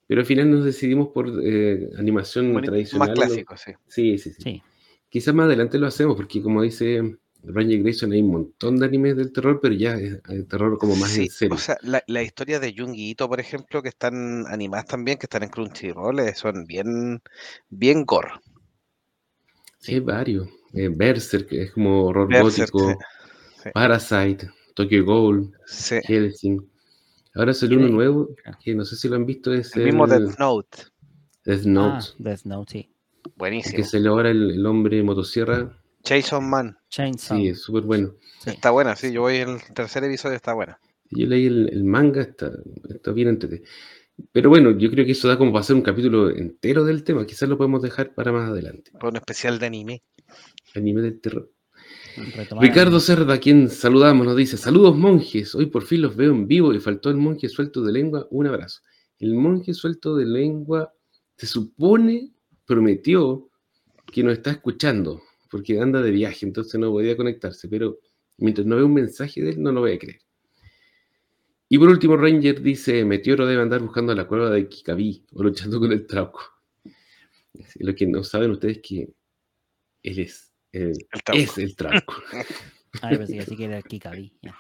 pero 0.07 0.21
al 0.21 0.27
final 0.27 0.49
nos 0.49 0.63
decidimos 0.63 1.09
por 1.09 1.27
eh, 1.43 1.89
animación 1.97 2.59
tradicional. 2.61 3.09
Más 3.09 3.17
¿no? 3.17 3.25
clásico, 3.25 3.57
sí. 3.57 3.71
Sí, 3.87 4.17
sí, 4.17 4.31
sí, 4.31 4.41
Sí. 4.41 4.63
Quizás 5.09 5.33
más 5.33 5.45
adelante 5.45 5.77
lo 5.77 5.87
hacemos, 5.87 6.15
porque 6.15 6.41
como 6.41 6.61
dice 6.61 7.17
Ranger 7.43 7.81
Grayson, 7.81 8.11
hay 8.11 8.21
un 8.21 8.31
montón 8.31 8.77
de 8.77 8.85
animes 8.85 9.15
del 9.15 9.31
terror, 9.31 9.59
pero 9.61 9.73
ya 9.73 9.95
es 9.95 10.19
el 10.29 10.47
terror 10.47 10.77
como 10.77 10.95
más 10.95 11.11
Sí, 11.11 11.23
en 11.23 11.29
serio. 11.29 11.55
O 11.55 11.57
sea, 11.57 11.77
la, 11.81 12.03
la 12.07 12.23
historia 12.23 12.59
de 12.59 12.73
Jungi 12.75 13.11
Ito, 13.11 13.27
por 13.27 13.39
ejemplo, 13.39 13.81
que 13.81 13.89
están 13.89 14.45
animadas 14.47 14.85
también, 14.85 15.17
que 15.17 15.25
están 15.25 15.43
en 15.43 15.49
Crunchyroll, 15.49 16.19
eh, 16.19 16.33
son 16.35 16.65
bien, 16.65 17.21
bien 17.69 18.05
gore. 18.05 18.31
Sí, 19.79 19.93
hay 19.93 19.99
varios. 20.01 20.49
Eh, 20.73 20.89
Berserk, 20.89 21.47
que 21.47 21.63
es 21.63 21.71
como 21.71 22.05
horror 22.05 22.27
Berserk, 22.27 22.71
gótico. 22.71 22.91
sí, 22.91 23.05
sí. 23.67 23.71
Parasite, 23.73 24.49
Tokyo 24.75 25.05
Ghoul, 25.05 25.51
Sí. 25.65 25.95
Helsing. 26.03 26.59
Ahora 27.35 27.53
salió 27.53 27.77
uno 27.77 27.87
nuevo, 27.89 28.29
ah. 28.45 28.57
que 28.63 28.73
no 28.73 28.83
sé 28.83 28.95
si 28.95 29.07
lo 29.07 29.15
han 29.15 29.25
visto, 29.25 29.53
es 29.53 29.75
El 29.75 29.85
mismo 29.85 30.05
el 30.05 30.09
Death 30.27 30.39
Note. 30.39 30.77
Death 31.45 31.61
Ah, 31.65 31.69
Note, 31.69 32.05
Death 32.17 32.43
Note, 32.45 32.71
sí. 32.71 32.89
Buenísimo. 33.35 33.75
que 33.75 33.83
salió 33.83 34.11
ahora 34.11 34.31
el, 34.31 34.51
el 34.51 34.65
hombre 34.65 35.01
motosierra. 35.03 35.77
Jason 36.03 36.49
Man. 36.49 36.77
Chainsaw. 36.89 37.37
Sí, 37.37 37.47
es 37.49 37.61
súper 37.61 37.83
bueno. 37.83 38.13
sí. 38.39 38.51
Está 38.51 38.71
buena, 38.71 38.95
sí. 38.95 39.11
Yo 39.11 39.21
voy 39.21 39.37
en 39.37 39.49
el 39.49 39.61
tercer 39.73 40.03
episodio, 40.03 40.35
está 40.37 40.53
buena. 40.53 40.79
Yo 41.11 41.25
leí 41.27 41.45
el, 41.45 41.69
el 41.71 41.83
manga, 41.83 42.21
está, 42.21 42.51
está 42.89 43.11
bien 43.11 43.27
entretenido. 43.29 43.67
Pero 44.31 44.49
bueno, 44.49 44.71
yo 44.71 44.89
creo 44.89 45.05
que 45.05 45.11
eso 45.11 45.27
da 45.27 45.37
como 45.37 45.51
para 45.51 45.61
hacer 45.61 45.75
un 45.75 45.81
capítulo 45.83 46.29
entero 46.31 46.83
del 46.83 47.03
tema. 47.03 47.25
Quizás 47.25 47.47
lo 47.47 47.57
podemos 47.57 47.81
dejar 47.83 48.13
para 48.15 48.31
más 48.31 48.49
adelante. 48.49 48.91
Fue 48.99 49.09
un 49.09 49.17
especial 49.17 49.59
de 49.59 49.65
anime. 49.67 50.01
Anime 50.75 51.01
del 51.01 51.19
terror. 51.21 51.51
Retomar 52.17 52.63
Ricardo 52.63 52.99
Cerda, 52.99 53.35
a 53.35 53.39
quien 53.39 53.69
saludamos, 53.69 54.25
nos 54.25 54.35
dice: 54.35 54.57
Saludos 54.57 54.97
monjes, 54.97 55.53
hoy 55.53 55.67
por 55.67 55.83
fin 55.83 56.01
los 56.01 56.15
veo 56.15 56.31
en 56.31 56.47
vivo 56.47 56.73
y 56.73 56.79
faltó 56.79 57.09
el 57.09 57.17
monje 57.17 57.47
suelto 57.47 57.83
de 57.83 57.91
lengua. 57.91 58.27
Un 58.31 58.47
abrazo. 58.47 58.81
El 59.19 59.35
monje 59.35 59.73
suelto 59.73 60.15
de 60.15 60.25
lengua 60.25 60.93
se 61.35 61.45
supone, 61.45 62.31
prometió 62.65 63.49
que 64.11 64.23
nos 64.23 64.33
está 64.33 64.51
escuchando, 64.51 65.21
porque 65.51 65.79
anda 65.79 66.01
de 66.01 66.11
viaje, 66.11 66.45
entonces 66.45 66.79
no 66.79 66.91
podía 66.91 67.15
conectarse, 67.15 67.67
pero 67.67 67.99
mientras 68.37 68.65
no 68.65 68.75
vea 68.75 68.85
un 68.85 68.93
mensaje 68.93 69.41
de 69.41 69.51
él, 69.51 69.61
no 69.61 69.71
lo 69.71 69.81
voy 69.81 69.93
a 69.93 69.99
creer. 69.99 70.21
Y 71.69 71.77
por 71.77 71.89
último, 71.89 72.17
Ranger 72.17 72.61
dice: 72.61 73.05
Meteoro 73.05 73.45
debe 73.45 73.61
andar 73.61 73.81
buscando 73.81 74.15
la 74.15 74.27
cueva 74.27 74.49
de 74.49 74.67
Kikabi 74.67 75.25
o 75.33 75.43
luchando 75.43 75.79
con 75.79 75.91
el 75.91 76.07
trauco. 76.07 76.41
Lo 77.79 77.93
que 77.93 78.07
no 78.07 78.23
saben 78.23 78.51
ustedes 78.51 78.77
es 78.77 78.83
que 78.83 79.09
él 80.03 80.19
es 80.19 80.46
el, 80.71 80.93
El 81.11 81.23
trauco. 81.23 81.43
es 81.43 81.57
el 81.57 81.75
trauco. 81.75 82.15
Ah, 83.01 83.09
pensé 83.09 83.37
que 83.37 83.45
sí 83.45 83.55
que 83.55 83.65
era 83.65 83.81
Kikabi. 83.81 84.33
ya. 84.41 84.55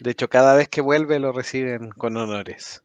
De 0.00 0.10
hecho, 0.10 0.28
cada 0.28 0.54
vez 0.54 0.68
que 0.68 0.80
vuelve 0.80 1.18
lo 1.18 1.32
reciben 1.32 1.88
con 1.90 2.16
honores. 2.16 2.84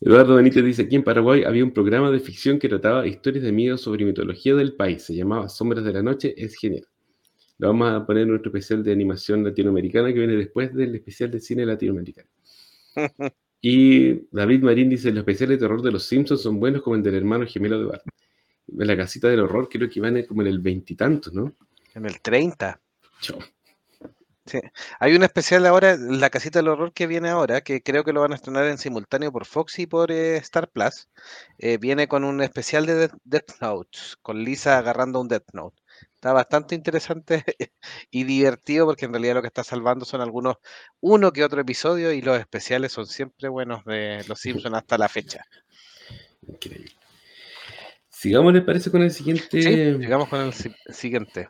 Eduardo 0.00 0.34
Benítez 0.34 0.64
dice, 0.64 0.82
aquí 0.82 0.96
en 0.96 1.04
Paraguay 1.04 1.44
había 1.44 1.64
un 1.64 1.72
programa 1.72 2.10
de 2.10 2.20
ficción 2.20 2.58
que 2.58 2.68
trataba 2.68 3.06
historias 3.06 3.44
de 3.44 3.52
miedo 3.52 3.78
sobre 3.78 4.04
mitología 4.04 4.54
del 4.54 4.74
país. 4.74 5.04
Se 5.04 5.14
llamaba 5.14 5.48
Sombras 5.48 5.84
de 5.84 5.92
la 5.92 6.02
Noche. 6.02 6.34
Es 6.36 6.56
genial. 6.56 6.84
Lo 7.58 7.68
vamos 7.68 7.92
a 7.92 8.04
poner 8.04 8.24
en 8.24 8.30
nuestro 8.30 8.50
especial 8.50 8.82
de 8.82 8.92
animación 8.92 9.44
latinoamericana 9.44 10.08
que 10.12 10.18
viene 10.18 10.34
después 10.34 10.74
del 10.74 10.94
especial 10.96 11.30
de 11.30 11.40
cine 11.40 11.64
latinoamericano. 11.64 12.28
Y 13.64 14.26
David 14.36 14.64
Marín 14.64 14.88
dice, 14.88 15.10
los 15.10 15.18
especiales 15.20 15.60
de 15.60 15.64
terror 15.64 15.80
de 15.82 15.92
los 15.92 16.02
Simpsons 16.04 16.42
son 16.42 16.58
buenos 16.58 16.82
como 16.82 16.96
el 16.96 17.02
del 17.04 17.14
hermano 17.14 17.46
gemelo 17.46 17.78
de 17.78 17.84
Bart. 17.84 18.02
La 18.68 18.96
casita 18.96 19.28
del 19.28 19.40
horror 19.40 19.68
creo 19.68 19.88
que 19.88 20.00
van 20.00 20.22
como 20.24 20.42
en 20.42 20.48
el 20.48 20.58
veintitantos, 20.60 21.32
¿no? 21.32 21.54
En 21.94 22.06
el 22.06 22.20
30. 22.20 22.80
Chao. 23.20 23.38
Sí. 24.44 24.60
Hay 24.98 25.14
un 25.14 25.22
especial 25.22 25.64
ahora, 25.66 25.96
La 25.96 26.28
Casita 26.28 26.58
del 26.58 26.68
Horror, 26.68 26.92
que 26.92 27.06
viene 27.06 27.28
ahora, 27.28 27.60
que 27.60 27.80
creo 27.80 28.02
que 28.02 28.12
lo 28.12 28.22
van 28.22 28.32
a 28.32 28.34
estrenar 28.34 28.66
en 28.66 28.76
simultáneo 28.76 29.30
por 29.30 29.46
Fox 29.46 29.78
y 29.78 29.86
por 29.86 30.10
eh, 30.10 30.36
Star 30.38 30.68
Plus. 30.68 31.08
Eh, 31.58 31.78
viene 31.78 32.08
con 32.08 32.24
un 32.24 32.42
especial 32.42 32.84
de 32.86 32.94
Death, 32.96 33.14
Death 33.24 33.60
Note, 33.60 33.98
con 34.20 34.42
Lisa 34.42 34.78
agarrando 34.78 35.20
un 35.20 35.28
Death 35.28 35.52
Note. 35.52 35.80
Está 36.14 36.32
bastante 36.32 36.74
interesante 36.74 37.44
y 38.10 38.24
divertido 38.24 38.86
porque 38.86 39.04
en 39.04 39.12
realidad 39.12 39.34
lo 39.34 39.42
que 39.42 39.48
está 39.48 39.62
salvando 39.62 40.04
son 40.04 40.20
algunos, 40.20 40.56
uno 41.00 41.32
que 41.32 41.44
otro 41.44 41.60
episodio 41.60 42.12
y 42.12 42.20
los 42.20 42.38
especiales 42.38 42.92
son 42.92 43.06
siempre 43.06 43.48
buenos 43.48 43.84
de 43.84 44.24
Los 44.26 44.40
Simpsons 44.40 44.74
hasta 44.76 44.98
la 44.98 45.08
fecha. 45.08 45.44
Increíble. 46.48 47.01
Sigamos, 48.22 48.52
¿les 48.52 48.62
parece 48.62 48.88
con 48.88 49.02
el 49.02 49.10
siguiente? 49.10 49.60
Sí, 49.60 49.98
llegamos 49.98 50.28
con 50.28 50.42
el 50.42 50.52
si- 50.52 50.72
siguiente. 50.90 51.48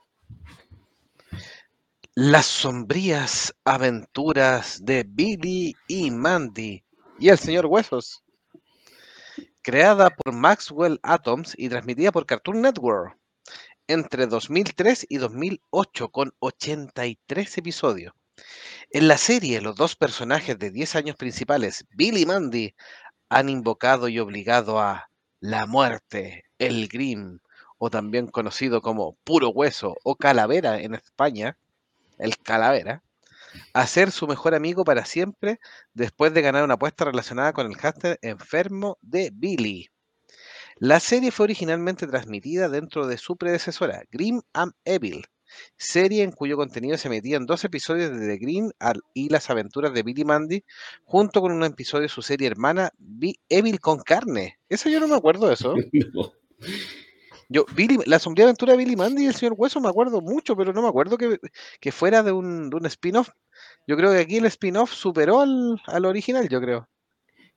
Las 2.14 2.46
sombrías 2.46 3.54
aventuras 3.62 4.82
de 4.82 5.04
Billy 5.06 5.74
y 5.86 6.10
Mandy 6.10 6.82
y 7.18 7.28
el 7.28 7.36
señor 7.36 7.66
Huesos. 7.66 8.24
Creada 9.60 10.08
por 10.08 10.32
Maxwell 10.32 10.98
Atoms 11.02 11.52
y 11.58 11.68
transmitida 11.68 12.10
por 12.10 12.24
Cartoon 12.24 12.62
Network 12.62 13.18
entre 13.86 14.26
2003 14.26 15.04
y 15.10 15.18
2008 15.18 16.08
con 16.08 16.32
83 16.38 17.58
episodios. 17.58 18.14
En 18.88 19.08
la 19.08 19.18
serie, 19.18 19.60
los 19.60 19.76
dos 19.76 19.94
personajes 19.94 20.58
de 20.58 20.70
10 20.70 20.96
años 20.96 21.16
principales, 21.16 21.84
Billy 21.90 22.22
y 22.22 22.26
Mandy, 22.26 22.74
han 23.28 23.50
invocado 23.50 24.08
y 24.08 24.18
obligado 24.18 24.80
a 24.80 25.10
la 25.38 25.66
muerte, 25.66 26.44
el 26.66 26.86
Grim, 26.86 27.40
o 27.78 27.90
también 27.90 28.28
conocido 28.28 28.82
como 28.82 29.16
puro 29.24 29.48
hueso 29.48 29.96
o 30.04 30.14
calavera 30.14 30.80
en 30.80 30.94
España, 30.94 31.56
el 32.18 32.38
calavera, 32.38 33.02
a 33.72 33.86
ser 33.88 34.12
su 34.12 34.28
mejor 34.28 34.54
amigo 34.54 34.84
para 34.84 35.04
siempre 35.04 35.58
después 35.92 36.32
de 36.32 36.42
ganar 36.42 36.62
una 36.62 36.74
apuesta 36.74 37.04
relacionada 37.04 37.52
con 37.52 37.66
el 37.66 37.76
hámster 37.76 38.18
enfermo 38.22 38.96
de 39.02 39.30
Billy. 39.34 39.90
La 40.76 41.00
serie 41.00 41.32
fue 41.32 41.44
originalmente 41.44 42.06
transmitida 42.06 42.68
dentro 42.68 43.08
de 43.08 43.18
su 43.18 43.36
predecesora, 43.36 44.04
Grim 44.12 44.42
and 44.52 44.72
Evil, 44.84 45.26
serie 45.76 46.22
en 46.22 46.30
cuyo 46.30 46.56
contenido 46.56 46.96
se 46.96 47.08
metían 47.08 47.46
dos 47.46 47.64
episodios 47.64 48.12
de 48.12 48.26
The 48.26 48.38
Green 48.38 48.70
y 49.14 49.28
las 49.28 49.50
aventuras 49.50 49.92
de 49.92 50.04
Billy 50.04 50.24
Mandy, 50.24 50.64
junto 51.04 51.40
con 51.40 51.50
un 51.50 51.64
episodio 51.64 52.02
de 52.02 52.08
su 52.08 52.22
serie 52.22 52.46
hermana 52.46 52.92
Evil 53.48 53.80
con 53.80 53.98
carne. 53.98 54.58
Eso 54.68 54.88
yo 54.88 55.00
no 55.00 55.08
me 55.08 55.16
acuerdo 55.16 55.48
de 55.48 55.54
eso. 55.54 55.74
Yo, 57.52 57.66
Billy, 57.76 57.98
la 58.06 58.18
sombría 58.18 58.46
aventura 58.46 58.72
de 58.72 58.78
Billy 58.78 58.96
Mandy 58.96 59.24
y 59.24 59.26
el 59.26 59.34
señor 59.34 59.54
Hueso 59.56 59.80
me 59.80 59.88
acuerdo 59.88 60.20
mucho, 60.20 60.56
pero 60.56 60.72
no 60.72 60.82
me 60.82 60.88
acuerdo 60.88 61.18
que, 61.18 61.38
que 61.80 61.92
fuera 61.92 62.22
de 62.22 62.32
un, 62.32 62.70
de 62.70 62.76
un 62.76 62.86
spin-off. 62.86 63.28
Yo 63.86 63.96
creo 63.96 64.10
que 64.12 64.18
aquí 64.20 64.36
el 64.38 64.46
spin-off 64.46 64.92
superó 64.92 65.40
al, 65.40 65.80
al 65.86 66.04
original, 66.06 66.48
yo 66.48 66.60
creo. 66.60 66.88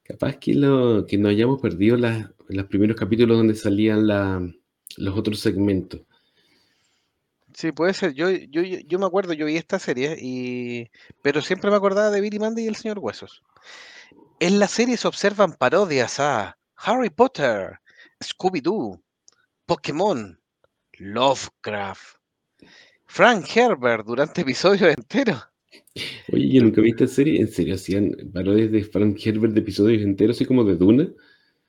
Capaz 0.03 0.37
que, 0.37 0.53
lo, 0.53 1.05
que 1.07 1.17
nos 1.17 1.31
hayamos 1.31 1.61
perdido 1.61 1.97
las- 1.97 2.29
los 2.47 2.65
primeros 2.65 2.95
capítulos 2.97 3.37
donde 3.37 3.55
salían 3.55 4.05
la- 4.05 4.41
los 4.97 5.17
otros 5.17 5.39
segmentos. 5.39 6.01
Sí, 7.53 7.71
puede 7.71 7.93
ser. 7.93 8.13
Yo, 8.13 8.29
yo, 8.29 8.61
yo, 8.61 8.79
yo 8.85 8.99
me 8.99 9.05
acuerdo, 9.05 9.33
yo 9.33 9.45
vi 9.45 9.55
esta 9.55 9.79
serie, 9.79 10.17
y... 10.19 10.89
pero 11.21 11.41
siempre 11.41 11.71
me 11.71 11.77
acordaba 11.77 12.11
de 12.11 12.19
Billy 12.21 12.37
Mandy 12.37 12.63
y 12.63 12.67
el 12.67 12.75
señor 12.75 12.99
Huesos. 12.99 13.43
En 14.39 14.59
la 14.59 14.67
serie 14.67 14.97
se 14.97 15.07
observan 15.07 15.53
parodias 15.53 16.19
a 16.19 16.57
Harry 16.75 17.09
Potter, 17.09 17.79
Scooby-Doo, 18.21 19.01
Pokémon, 19.67 20.39
Lovecraft, 20.99 22.17
Frank 23.07 23.47
Herbert 23.55 24.05
durante 24.05 24.41
episodios 24.41 24.93
enteros. 24.97 25.43
Oye, 26.31 26.49
yo 26.53 26.61
nunca 26.61 26.81
vi 26.81 26.89
esta 26.91 27.07
serie. 27.07 27.39
¿En 27.41 27.47
serio 27.47 27.75
hacían 27.75 28.11
parodias 28.33 28.71
de 28.71 28.83
Frank 28.83 29.17
Herbert 29.25 29.53
de 29.53 29.59
episodios 29.61 30.01
enteros, 30.03 30.37
así 30.37 30.45
como 30.45 30.63
de 30.63 30.75
Duna? 30.75 31.09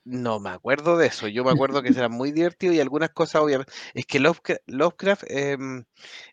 No 0.05 0.39
me 0.39 0.51
acuerdo 0.51 0.97
de 0.97 1.09
eso. 1.09 1.27
Yo 1.27 1.43
me 1.45 1.51
acuerdo 1.51 1.83
que 1.83 1.89
eran 1.89 2.13
muy 2.13 2.31
divertidos 2.31 2.77
y 2.77 2.81
algunas 2.81 3.11
cosas, 3.11 3.43
obviamente. 3.43 3.73
Es 3.93 4.07
que 4.07 4.21
Lovecraft, 4.21 4.61
Lovecraft, 4.67 5.25
em, 5.29 5.85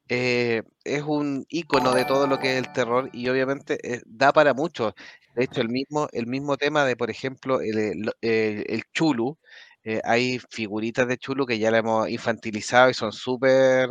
eh, 0.10 0.64
es 0.84 1.04
un 1.04 1.46
icono 1.50 1.94
de 1.94 2.06
todo 2.06 2.28
lo 2.28 2.40
que 2.40 2.54
es 2.54 2.60
el 2.66 2.72
terror 2.74 3.10
y 3.14 3.30
obviamente 3.30 3.80
eh, 3.96 4.02
da 4.06 4.34
para 4.34 4.54
mucho. 4.54 4.96
De 5.36 5.46
hecho, 5.46 5.62
el 5.62 5.70
mismo, 5.70 6.08
el 6.14 6.28
mismo 6.28 6.58
tema 6.58 6.86
de, 6.86 6.96
por 6.98 7.10
ejemplo, 7.12 7.62
el, 7.62 7.78
el- 8.22 8.66
el 8.70 8.84
Chulu. 8.94 9.40
Eh, 9.84 10.02
hay 10.04 10.40
figuritas 10.50 11.08
de 11.08 11.18
Chulu 11.18 11.46
que 11.46 11.60
ya 11.60 11.72
la 11.72 11.80
hemos 11.80 12.10
infantilizado 12.10 12.90
y 12.90 12.94
son 12.94 13.12
súper 13.14 13.90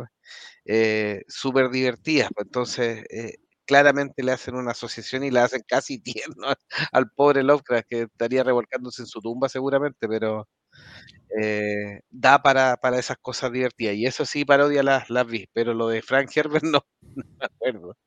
eh, 0.65 1.23
súper 1.27 1.69
divertidas. 1.69 2.29
pues, 2.35 2.45
Entonces, 2.47 3.03
eh, 3.09 3.35
claramente 3.65 4.23
le 4.23 4.31
hacen 4.31 4.55
una 4.55 4.71
asociación 4.71 5.23
y 5.23 5.31
la 5.31 5.45
hacen 5.45 5.63
casi 5.67 5.99
tierno 6.37 6.47
al 6.91 7.11
pobre 7.11 7.43
Lovecraft, 7.43 7.87
que 7.89 8.01
estaría 8.03 8.43
revolcándose 8.43 9.01
en 9.03 9.07
su 9.07 9.21
tumba 9.21 9.49
seguramente, 9.49 10.07
pero 10.07 10.47
eh, 11.41 12.01
da 12.09 12.41
para, 12.41 12.77
para 12.77 12.99
esas 12.99 13.17
cosas 13.17 13.51
divertidas. 13.51 13.95
Y 13.95 14.05
eso 14.05 14.25
sí, 14.25 14.45
parodia 14.45 14.83
las, 14.83 15.09
las 15.09 15.27
vi, 15.27 15.47
pero 15.53 15.73
lo 15.73 15.87
de 15.89 16.01
Frank 16.01 16.29
Herbert 16.35 16.63
no, 16.65 16.85
no 17.15 17.23
me 17.39 17.45
acuerdo. 17.45 17.97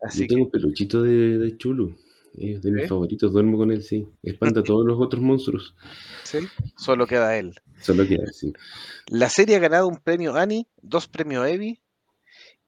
Así 0.00 0.22
Yo 0.22 0.28
que 0.28 0.28
tengo 0.28 0.44
un 0.46 0.50
peluchito 0.50 1.02
de, 1.02 1.38
de 1.38 1.56
Chulu. 1.58 1.96
Es 2.38 2.62
de 2.62 2.70
mis 2.70 2.82
¿Sí? 2.82 2.88
favoritos, 2.88 3.32
duermo 3.32 3.58
con 3.58 3.70
él, 3.70 3.82
sí. 3.82 4.08
Espanta 4.22 4.60
a 4.60 4.62
todos 4.62 4.86
los 4.86 4.98
otros 5.00 5.22
monstruos. 5.22 5.74
sí, 6.24 6.38
solo 6.76 7.06
queda 7.06 7.36
él. 7.36 7.54
Solo 7.80 8.06
que 8.06 8.16
así. 8.26 8.52
La 9.08 9.28
serie 9.28 9.56
ha 9.56 9.60
ganado 9.60 9.86
un 9.88 9.98
premio 9.98 10.34
Annie, 10.34 10.66
dos 10.80 11.08
premios 11.08 11.46
Emmy 11.46 11.80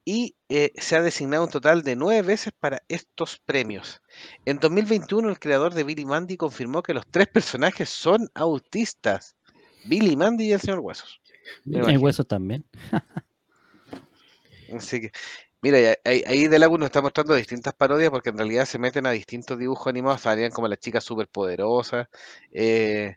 y 0.05 0.37
eh, 0.51 0.73
se 0.77 0.97
ha 0.97 1.03
designado 1.03 1.45
un 1.45 1.51
total 1.51 1.83
de 1.83 1.97
nueve 1.97 2.21
veces 2.23 2.53
para 2.59 2.83
estos 2.89 3.39
premios. 3.47 4.03
En 4.45 4.59
2021, 4.59 5.31
el 5.31 5.39
creador 5.39 5.73
de 5.73 5.85
Billy 5.85 6.05
Mandy 6.05 6.37
confirmó 6.37 6.83
que 6.83 6.93
los 6.93 7.07
tres 7.07 7.27
personajes 7.29 7.89
son 7.89 8.29
autistas. 8.35 9.35
Billy 9.87 10.15
Mandy 10.17 10.45
y 10.49 10.53
el 10.53 10.61
señor 10.61 10.81
Huesos. 10.81 11.21
El 11.73 11.77
imagino. 11.77 12.01
hueso 12.01 12.25
también. 12.25 12.65
Así 14.77 15.01
que, 15.01 15.13
mira, 15.65 15.79
ahí, 16.05 16.23
ahí 16.27 16.47
de 16.47 16.59
nos 16.59 16.83
está 16.83 17.01
mostrando 17.01 17.35
distintas 17.35 17.73
parodias 17.73 18.11
porque 18.11 18.29
en 18.29 18.37
realidad 18.37 18.67
se 18.67 18.79
meten 18.79 19.07
a 19.07 19.13
distintos 19.13 19.59
dibujos 19.59 19.87
animados, 19.87 20.21
salían 20.21 20.51
como 20.51 20.69
las 20.69 20.79
chicas 20.79 21.05
superpoderosas. 21.05 22.07
eh, 22.53 23.17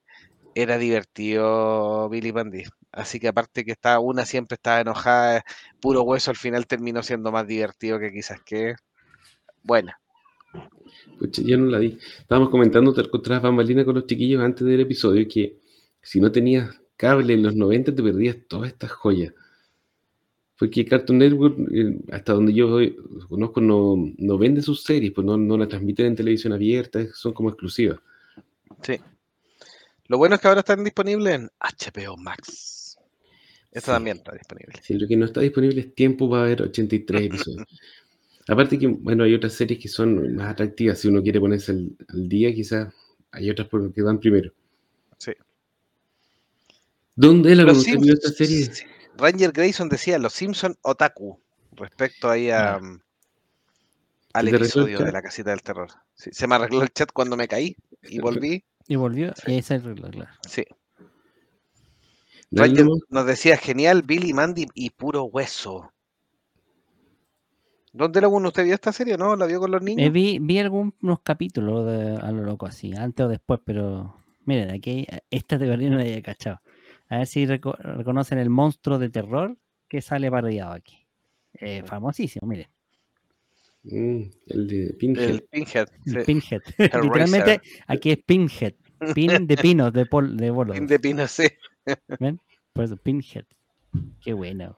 era 0.56 0.78
divertido 0.78 2.10
Billy 2.10 2.32
Mandy. 2.32 2.64
Así 2.92 3.20
que 3.20 3.28
aparte 3.28 3.66
que 3.66 3.74
estaba 3.74 4.00
una 4.00 4.26
siempre 4.26 4.56
estaba 4.56 4.80
enojada, 4.80 5.44
puro 5.82 6.04
hueso 6.04 6.32
al 6.32 6.38
final 6.38 6.66
terminó 6.68 7.04
siendo 7.04 7.32
más 7.32 7.46
divertido 7.46 8.00
que 8.00 8.14
quizás 8.14 8.40
que 8.44 8.76
buena. 9.62 10.00
Pucha, 11.20 11.42
yo 11.44 11.58
no 11.58 11.66
la 11.66 11.80
vi. 11.80 12.00
Estábamos 12.20 12.50
comentando 12.50 12.94
tras 12.94 13.10
tras 13.24 13.42
bambalinas 13.42 13.86
con 13.86 13.96
los 13.96 14.08
chiquillos 14.08 14.42
antes 14.42 14.66
del 14.66 14.80
episodio 14.80 15.28
que 15.28 15.60
si 16.02 16.22
no 16.22 16.32
tenías 16.32 16.70
cable 16.96 17.34
en 17.34 17.44
los 17.44 17.56
90 17.56 17.94
te 17.94 18.02
perdías 18.02 18.38
todas 18.48 18.70
estas 18.70 18.92
joyas. 18.92 19.34
Porque 20.58 20.86
Cartoon 20.86 21.20
Network, 21.20 21.56
eh, 21.72 22.00
hasta 22.12 22.34
donde 22.34 22.52
yo 22.54 22.80
conozco, 23.30 23.62
no, 23.62 23.96
no 24.17 24.38
vende 24.38 24.62
sus 24.62 24.82
series, 24.84 25.13
pues 25.13 25.26
no, 25.26 25.38
no 25.38 25.58
la 25.58 25.67
transmiten 25.67 26.08
en 26.08 26.15
televisión 26.15 26.52
abierta, 26.54 27.06
son 27.13 27.34
como 27.34 27.50
exclusivas. 27.50 28.00
Sí. 28.82 28.96
Lo 30.08 30.17
bueno 30.17 30.36
es 30.36 30.41
que 30.41 30.48
ahora 30.48 30.62
están 30.62 30.84
disponibles 30.84 31.36
en 31.36 31.50
HBO 31.60 32.17
Max. 32.17 32.98
Esto 33.72 33.91
Sí. 33.91 33.96
también 33.96 34.17
está 34.17 34.32
disponible. 34.32 34.74
Si 34.82 34.96
lo 34.96 35.08
que 35.08 35.15
no 35.15 35.26
está 35.26 35.41
disponible 35.41 35.82
es 35.82 35.93
tiempo 35.93 36.28
para 36.30 36.43
ver 36.43 36.62
83 36.63 37.22
episodios. 37.28 37.65
Aparte 38.48 38.80
que, 38.80 38.88
bueno, 38.88 39.26
hay 39.26 39.34
otras 39.36 39.54
series 39.54 39.78
que 39.80 39.89
son 39.89 40.36
más 40.36 40.52
atractivas. 40.54 40.98
Si 41.00 41.08
uno 41.10 41.22
quiere 41.22 41.39
ponerse 41.39 41.74
al, 41.74 41.91
al 42.08 42.30
día, 42.30 42.52
quizás 42.56 42.91
hay 43.32 43.50
otras 43.52 43.67
que 43.93 44.02
van 44.02 44.20
primero. 44.20 44.52
Sí. 45.17 45.34
¿Dónde 47.15 47.56
la 47.56 47.72
usted 47.72 48.00
vio 48.00 48.13
esta 48.13 48.30
serie? 48.30 48.65
Simpsons- 48.65 48.86
Ranger 49.18 49.52
Grayson 49.52 49.90
decía 49.90 50.18
Los 50.20 50.34
Simpson 50.34 50.76
Otaku 50.82 51.40
respecto 51.74 52.30
ahí 52.30 52.50
a, 52.50 52.80
mm, 52.80 53.02
al 54.34 54.46
¿Se 54.46 54.50
arregló 54.50 54.58
episodio 54.66 55.00
de 55.00 55.12
la 55.12 55.22
casita 55.22 55.50
del 55.52 55.62
terror. 55.62 55.90
Sí, 56.14 56.30
se 56.34 56.48
me 56.48 56.56
arregló 56.56 56.82
el 56.84 56.90
chat 56.90 57.12
cuando 57.12 57.36
me 57.38 57.48
caí 57.48 57.76
y 58.04 58.20
volví. 58.20 58.64
Y 58.88 58.96
volvió. 58.96 59.34
Sí. 59.36 59.52
Y 59.54 59.58
ese 59.58 59.76
es 59.76 59.84
el 59.84 59.96
reloj, 59.96 60.12
claro. 60.12 60.32
Sí. 60.48 60.64
Ranger 62.52 62.86
nos 63.10 63.26
decía 63.26 63.58
genial 63.58 64.04
Billy, 64.04 64.34
Mandy 64.34 64.68
y 64.74 64.90
puro 64.92 65.24
hueso. 65.26 65.92
¿Dónde 67.92 68.22
la 68.22 68.28
uno 68.28 68.50
usted 68.50 68.64
vio 68.64 68.76
esta 68.76 68.94
serie? 68.94 69.18
¿No? 69.18 69.36
¿La 69.36 69.48
vio 69.48 69.60
con 69.60 69.72
los 69.72 69.82
Eh, 69.82 69.86
niños? 69.86 70.12
vi, 70.14 70.38
vi 70.40 70.60
algunos 70.60 71.20
capítulos 71.24 71.86
de, 71.88 72.16
a 72.16 72.32
lo 72.32 72.44
loco 72.44 72.68
así, 72.68 72.94
antes 72.96 73.26
o 73.26 73.30
después, 73.30 73.60
pero 73.66 74.24
miren, 74.46 74.70
aquí 74.70 75.06
esta 75.32 75.58
teoría 75.58 75.90
no 75.90 75.98
la 75.98 76.04
había 76.04 76.22
cachado. 76.22 76.62
A 77.10 77.20
ver 77.20 77.28
si 77.28 77.46
reco- 77.46 77.78
reconocen 77.78 78.38
el 78.39 78.50
monstruo 78.50 79.00
de 79.00 79.10
terror 79.10 79.58
que 79.88 80.02
sale 80.02 80.30
parodiado 80.30 80.74
aquí. 80.74 81.06
Eh, 81.54 81.84
famosísimo, 81.86 82.48
miren. 82.48 82.67
Mm, 83.84 84.24
el 84.48 84.67
de 84.67 84.93
Pinhead. 85.00 85.30
El 85.30 85.41
Pinhead. 85.43 85.88
El 86.06 86.13
sí. 86.13 86.20
Pinhead. 86.26 86.62
Hellraiser. 86.78 87.04
Literalmente 87.04 87.62
aquí 87.88 88.12
es 88.12 88.17
Pinhead. 88.26 88.74
Pin 89.13 89.46
de 89.48 89.58
pinos, 89.58 89.93
de, 89.93 90.06
pol, 90.08 90.36
de 90.36 90.50
bolos. 90.50 90.76
Pin 90.76 90.88
de 90.88 91.00
Pino, 91.00 91.28
sí. 91.28 91.43
¿Ven? 92.20 92.39
Por 92.74 92.84
eso, 92.86 92.98
Pinhead. 92.98 93.46
Qué 94.22 94.34
bueno. 94.34 94.78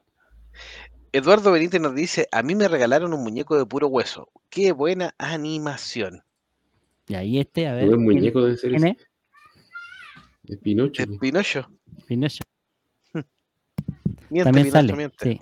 Eduardo 1.14 1.52
Benítez 1.54 1.82
nos 1.82 1.96
dice, 1.96 2.28
a 2.32 2.44
mí 2.44 2.54
me 2.54 2.68
regalaron 2.68 3.14
un 3.14 3.24
muñeco 3.24 3.58
de 3.58 3.66
puro 3.66 3.88
hueso. 3.88 4.30
Qué 4.50 4.74
buena 4.74 5.16
animación. 5.18 6.22
Y 7.08 7.16
ahí 7.16 7.40
este, 7.40 7.68
a 7.68 7.74
ver. 7.74 7.86
Un 7.86 7.90
¿quién- 7.90 8.04
muñeco 8.04 8.46
de 8.46 8.58
ser 8.58 8.72
¿Quién 8.72 8.88
es? 8.88 8.98
de 10.44 10.58
Pinocho. 10.58 11.02
Es 11.04 11.10
Pinocho. 11.20 11.72
Miente, 14.30 14.44
También 14.44 14.72
sale. 14.72 14.94
miente. 14.94 15.18
Sí. 15.24 15.42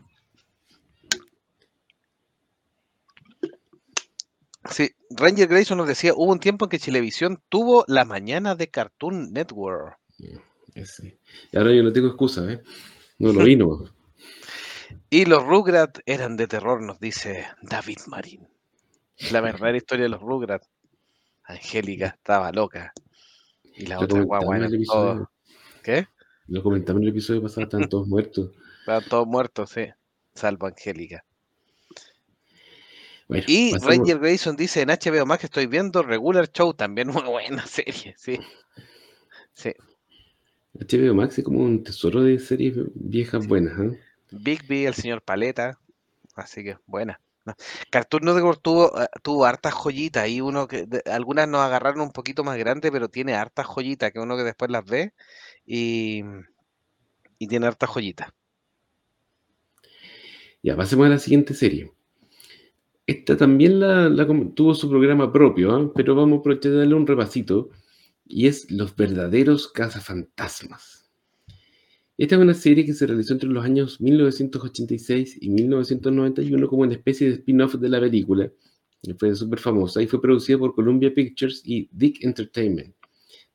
Sí, 4.70 4.90
Ranger 5.12 5.48
Grayson 5.48 5.78
nos 5.78 5.88
decía, 5.88 6.14
hubo 6.14 6.32
un 6.32 6.40
tiempo 6.40 6.66
en 6.66 6.70
que 6.70 6.80
Chilevisión 6.80 7.42
tuvo 7.50 7.86
la 7.88 8.06
mañana 8.06 8.56
de 8.56 8.70
Cartoon 8.70 9.32
Network. 9.32 9.98
Y 10.18 11.58
ahora 11.58 11.74
yo 11.74 11.84
no 11.84 11.94
tengo 11.94 12.08
excusa, 12.08 12.52
¿eh? 12.52 12.62
No 13.20 13.34
lo 13.34 13.44
vino. 13.44 13.84
Y 15.10 15.26
los 15.26 15.44
Rugrats 15.44 16.02
eran 16.06 16.38
de 16.38 16.48
terror, 16.48 16.82
nos 16.82 17.00
dice 17.00 17.46
David 17.62 18.00
Marín. 18.08 18.48
La 19.32 19.42
verdadera 19.42 19.78
historia 19.78 20.04
de 20.04 20.10
los 20.10 20.22
Rugrats. 20.22 20.70
Angélica 21.44 22.08
estaba 22.08 22.52
loca. 22.52 22.94
Y 23.76 23.86
la 23.86 24.00
otra 24.00 24.22
guagua 24.22 24.58
todos. 24.58 24.74
episodio. 24.74 25.32
¿Qué? 25.82 26.08
Lo 26.48 26.64
comentamos 26.64 27.02
en 27.02 27.08
el 27.08 27.14
episodio 27.14 27.42
pasado, 27.42 27.64
están 27.64 27.90
todos 27.90 28.08
muertos. 28.08 28.52
Estaban 28.82 29.04
todos 29.10 29.28
muertos, 29.28 29.70
sí. 29.72 29.86
Salvo 30.34 30.68
Angélica. 30.68 31.24
Bueno, 33.28 33.44
Y 33.48 33.72
pasemos- 33.74 33.98
Ranger 33.98 34.20
Grayson 34.20 34.56
dice 34.56 34.82
en 34.82 34.90
HBO 34.90 35.26
Max 35.26 35.42
que 35.42 35.46
estoy 35.48 35.66
viendo 35.68 36.02
Regular 36.04 36.50
Show, 36.52 36.74
también 36.74 37.08
muy 37.12 37.24
buena 37.24 37.66
serie, 37.66 38.16
sí. 38.18 38.40
Sí. 39.54 39.74
HBO 40.74 41.16
Max 41.16 41.38
es 41.40 41.44
como 41.44 41.60
un 41.64 41.84
tesoro 41.84 42.22
de 42.24 42.40
series 42.40 42.76
viejas 42.94 43.48
buenas, 43.48 43.78
¿eh? 43.80 44.00
Bigby, 44.32 44.86
el 44.86 44.94
señor 44.94 45.22
Paleta. 45.22 45.80
Así 46.36 46.64
que 46.64 46.78
buena. 46.86 47.20
Cartoon 47.90 48.26
Network 48.26 48.62
tuvo, 48.62 49.02
eh, 49.02 49.08
tuvo 49.24 49.46
hartas 49.46 49.74
joyitas 49.74 50.28
y 50.30 50.42
uno 50.42 50.68
que 50.68 50.86
de- 50.86 51.02
algunas 51.12 51.48
nos 51.48 51.62
agarraron 51.62 52.02
un 52.02 52.12
poquito 52.12 52.44
más 52.44 52.58
grande, 52.58 52.92
pero 52.92 53.10
tiene 53.10 53.36
hartas 53.36 53.68
joyitas 53.68 54.12
que 54.12 54.20
uno 54.20 54.38
que 54.38 54.44
después 54.44 54.72
las 54.72 54.86
ve 54.86 55.14
y, 55.66 56.24
tiene 57.38 57.68
hartas 57.68 57.90
joyitas. 57.90 58.30
Ya, 60.64 60.76
pasemos 60.76 61.06
a 61.06 61.10
la 61.10 61.20
siguiente 61.20 61.54
serie. 61.54 61.92
Esta 63.06 63.38
también 63.38 63.80
la, 63.80 64.28
tuvo 64.54 64.74
su 64.76 64.90
programa 64.90 65.32
propio, 65.32 65.72
¿ah? 65.72 65.92
pero 65.96 66.16
vamos 66.16 66.42
a 66.46 66.70
darle 66.70 66.96
un 66.96 67.08
repasito. 67.08 67.70
Y 68.26 68.48
es 68.48 68.70
Los 68.70 68.96
verdaderos 68.96 69.72
cazafantasmas. 69.72 70.97
Esta 72.18 72.36
es 72.36 72.42
una 72.42 72.56
serie 72.56 72.84
que 72.84 72.94
se 72.94 73.06
realizó 73.06 73.34
entre 73.34 73.48
los 73.48 73.64
años 73.64 74.02
1986 74.02 75.38
y 75.40 75.50
1991 75.52 76.68
como 76.68 76.82
una 76.82 76.94
especie 76.94 77.28
de 77.28 77.34
spin-off 77.36 77.76
de 77.76 77.90
la 77.90 78.00
película. 78.00 78.52
Fue 79.20 79.36
súper 79.36 79.60
famosa 79.60 80.02
y 80.02 80.08
fue 80.08 80.20
producida 80.20 80.58
por 80.58 80.74
Columbia 80.74 81.14
Pictures 81.14 81.62
y 81.64 81.88
Dick 81.92 82.24
Entertainment. 82.24 82.96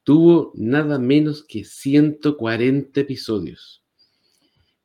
Tuvo 0.04 0.52
nada 0.54 1.00
menos 1.00 1.44
que 1.44 1.64
140 1.64 3.00
episodios. 3.00 3.82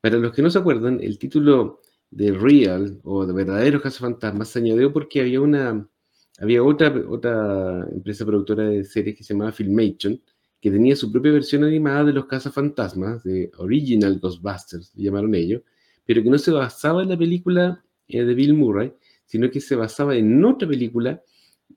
Para 0.00 0.18
los 0.18 0.32
que 0.32 0.42
no 0.42 0.50
se 0.50 0.58
acuerdan, 0.58 1.00
el 1.00 1.16
título 1.18 1.80
de 2.10 2.32
Real 2.32 3.00
o 3.04 3.26
de 3.26 3.32
Verdaderos 3.32 3.82
Cazafantasmas 3.82 4.48
se 4.48 4.58
añadió 4.58 4.92
porque 4.92 5.20
había 5.20 5.40
una 5.40 5.88
había 6.40 6.62
otra, 6.62 6.94
otra 7.08 7.86
empresa 7.92 8.24
productora 8.24 8.64
de 8.64 8.84
series 8.84 9.16
que 9.16 9.24
se 9.24 9.34
llamaba 9.34 9.52
Filmation 9.52 10.20
que 10.60 10.70
tenía 10.70 10.96
su 10.96 11.12
propia 11.12 11.32
versión 11.32 11.64
animada 11.64 12.04
de 12.04 12.12
los 12.12 12.26
cazafantasmas, 12.26 13.22
de 13.22 13.50
Original 13.58 14.18
Ghostbusters, 14.18 14.92
llamaron 14.94 15.34
ellos, 15.34 15.62
pero 16.04 16.22
que 16.22 16.30
no 16.30 16.38
se 16.38 16.50
basaba 16.50 17.02
en 17.02 17.10
la 17.10 17.18
película 17.18 17.84
eh, 18.08 18.24
de 18.24 18.34
Bill 18.34 18.54
Murray, 18.54 18.92
sino 19.26 19.50
que 19.50 19.60
se 19.60 19.76
basaba 19.76 20.16
en 20.16 20.44
otra 20.44 20.66
película 20.66 21.22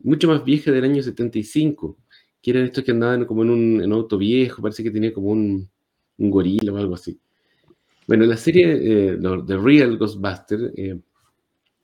mucho 0.04 0.28
más 0.28 0.44
vieja 0.44 0.72
del 0.72 0.86
año 0.86 1.04
75, 1.04 1.98
que 2.41 2.52
eran 2.52 2.63
estos 2.63 2.84
que 2.84 2.91
andaban 2.91 3.26
como 3.26 3.44
en 3.44 3.50
un, 3.50 3.94
auto 3.94 4.17
viejo, 4.17 4.62
parece 4.62 4.84
que 4.84 4.89
tenía 4.89 5.13
como 5.13 5.30
un, 5.30 5.70
gorila 6.17 6.74
o 6.74 6.78
algo 6.78 6.96
así. 6.96 7.20
Bueno, 8.08 8.26
la 8.26 8.38
serie 8.38 9.13
eh, 9.13 9.17
The 9.46 9.58
Real 9.58 9.98
Ghostbuster 9.98 10.74
eh, 10.76 11.00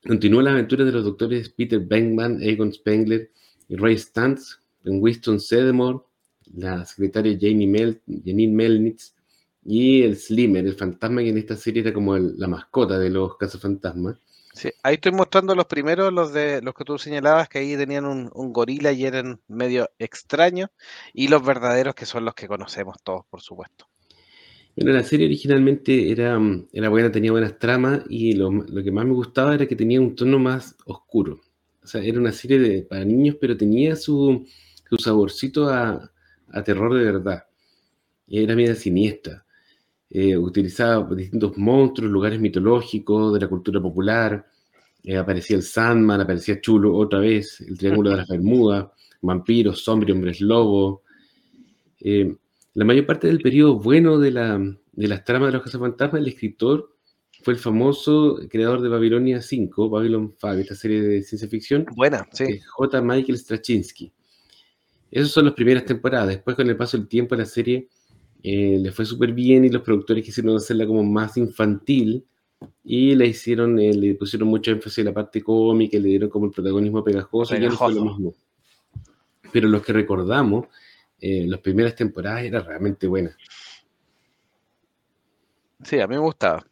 continúa 0.06 0.44
las 0.44 0.54
aventuras 0.54 0.88
de 0.88 0.94
los 0.94 1.04
doctores 1.04 1.50
Peter 1.50 1.80
Venkman, 1.80 2.42
Egon 2.42 2.74
Spengler 2.74 3.30
y 3.70 3.76
Ray 3.76 3.98
Stantz, 3.98 4.60
en 4.86 5.02
Winston 5.02 5.40
Sedemore, 5.40 6.00
la 6.56 6.86
secretaria 6.86 7.38
Janie 7.40 7.68
Mel, 7.68 8.02
Janine 8.26 8.54
Melnitz 8.54 9.14
y 9.64 10.02
el 10.04 10.16
Slimmer, 10.18 10.66
el 10.66 10.76
fantasma 10.76 11.22
que 11.22 11.30
en 11.30 11.38
esta 11.38 11.56
serie 11.56 11.82
era 11.82 11.94
como 11.94 12.16
el- 12.16 12.38
la 12.38 12.48
mascota 12.48 12.98
de 13.00 13.10
los 13.10 13.38
cazafantasmas. 13.38 14.18
Sí, 14.52 14.72
ahí 14.84 14.96
estoy 14.96 15.12
mostrando 15.14 15.56
los 15.56 15.68
primeros, 15.68 16.12
los 16.12 16.34
de 16.34 16.62
los 16.62 16.74
que 16.74 16.84
tú 16.84 16.98
señalabas, 16.98 17.48
que 17.48 17.60
ahí 17.60 17.78
tenían 17.78 18.06
un, 18.06 18.30
un 18.34 18.52
gorila 18.52 18.92
y 18.92 19.06
eran 19.06 19.40
medio 19.48 19.90
extraños, 20.00 20.70
y 21.14 21.28
los 21.30 21.44
verdaderos 21.46 21.96
que 21.96 22.06
son 22.06 22.26
los 22.26 22.34
que 22.34 22.48
conocemos 22.48 22.98
todos, 23.04 23.26
por 23.28 23.42
supuesto. 23.42 23.88
Bueno, 24.76 24.92
la 24.94 25.04
serie 25.04 25.26
originalmente 25.26 26.12
era, 26.12 26.40
era 26.72 26.90
buena, 26.90 27.12
tenía 27.12 27.32
buenas 27.32 27.58
tramas 27.58 28.04
y 28.10 28.34
lo, 28.34 28.52
lo 28.52 28.84
que 28.84 28.92
más 28.92 29.06
me 29.06 29.14
gustaba 29.14 29.56
era 29.56 29.66
que 29.68 29.76
tenía 29.76 30.00
un 30.00 30.16
tono 30.16 30.38
más 30.38 30.76
oscuro. 30.86 31.42
O 31.84 31.88
sea, 31.88 32.04
era 32.04 32.20
una 32.20 32.32
serie 32.32 32.60
de, 32.60 32.82
para 32.84 33.04
niños, 33.04 33.38
pero 33.42 33.58
tenía 33.58 33.96
su, 33.96 34.46
su 34.88 34.98
saborcito 34.98 35.70
a, 35.70 36.12
a 36.52 36.64
terror 36.64 36.94
de 36.94 37.04
verdad. 37.04 37.44
Y 38.28 38.44
era 38.44 38.56
media 38.56 38.76
siniestra. 38.76 39.46
Eh, 40.10 40.38
utilizaba 40.38 41.14
distintos 41.16 41.58
monstruos, 41.58 42.12
lugares 42.12 42.40
mitológicos 42.40 43.34
de 43.34 43.40
la 43.40 43.48
cultura 43.48 43.82
popular. 43.82 44.46
Eh, 45.04 45.18
aparecía 45.18 45.58
el 45.58 45.64
Sandman, 45.64 46.22
aparecía 46.22 46.62
Chulo 46.62 46.96
otra 46.96 47.20
vez, 47.20 47.62
el 47.62 47.78
Triángulo 47.78 48.12
de 48.12 48.18
las 48.18 48.28
Bermudas, 48.28 48.88
vampiros, 49.22 49.84
zombies, 49.84 50.14
hombres 50.14 50.42
lobo. 50.42 51.04
Eh, 52.00 52.36
la 52.74 52.86
mayor 52.86 53.06
parte 53.06 53.28
del 53.28 53.42
periodo 53.42 53.80
bueno 53.80 54.20
de, 54.20 54.32
la, 54.32 54.58
de 54.58 55.08
las 55.08 55.24
tramas 55.24 55.50
de 55.50 55.54
los 55.54 55.64
cazafantasmas, 55.64 56.22
el 56.22 56.28
escritor 56.28 56.94
fue 57.44 57.54
el 57.54 57.60
famoso 57.60 58.40
creador 58.50 58.82
de 58.82 58.90
Babilonia 58.90 59.42
5, 59.42 59.90
Babylon 59.90 60.36
5, 60.40 60.54
esta 60.54 60.76
serie 60.76 61.02
de 61.02 61.24
ciencia 61.24 61.48
ficción, 61.48 61.86
Buena, 61.96 62.28
sí. 62.32 62.60
J. 62.60 63.02
Michael 63.02 63.38
Straczynski. 63.38 64.12
Esas 65.12 65.32
son 65.32 65.46
las 65.46 65.54
primeras 65.54 65.86
temporadas. 65.86 66.28
Después, 66.30 66.56
con 66.56 66.70
el 66.70 66.78
paso 66.78 66.98
del 66.98 67.08
tiempo, 67.08 67.36
la 67.36 67.46
serie 67.46 67.88
eh, 68.43 68.78
le 68.80 68.91
fue 68.91 69.06
súper 69.06 69.32
bien 69.34 69.65
y 69.65 69.70
los 69.70 69.82
productores 69.82 70.24
quisieron 70.24 70.56
hacerla 70.56 70.86
como 70.86 71.04
más 71.04 71.38
infantil 71.38 72.26
y 72.84 73.15
la 73.15 73.26
hicieron, 73.26 73.80
eh, 73.80 73.93
le 73.93 74.15
pusieron 74.15 74.48
mucho 74.50 74.72
énfasis 74.72 75.00
en 75.00 75.06
la 75.06 75.13
parte 75.13 75.41
cómica, 75.43 75.98
le 75.98 76.10
dieron 76.10 76.30
como 76.30 76.46
el 76.48 76.52
protagonismo 76.52 77.04
pegajoso, 77.04 77.56
y 77.56 77.62
ya 77.62 77.70
no 77.70 77.76
fue 77.76 77.89
lo 77.89 77.93
Pegajoso. 77.96 78.20
mismo. 78.20 78.34
Pero 79.52 79.70
los 79.70 79.84
que 79.84 79.93
recordamos, 79.93 80.67
eh, 81.20 81.46
las 81.48 81.60
primeras 81.60 81.96
temporadas 81.96 82.43
era 82.43 82.62
realmente 82.62 83.08
buena. 83.08 83.36
Sí, 85.84 86.00
a 86.00 86.08
mí 86.08 86.15
me 86.15 86.22
gustaba. 86.22 86.65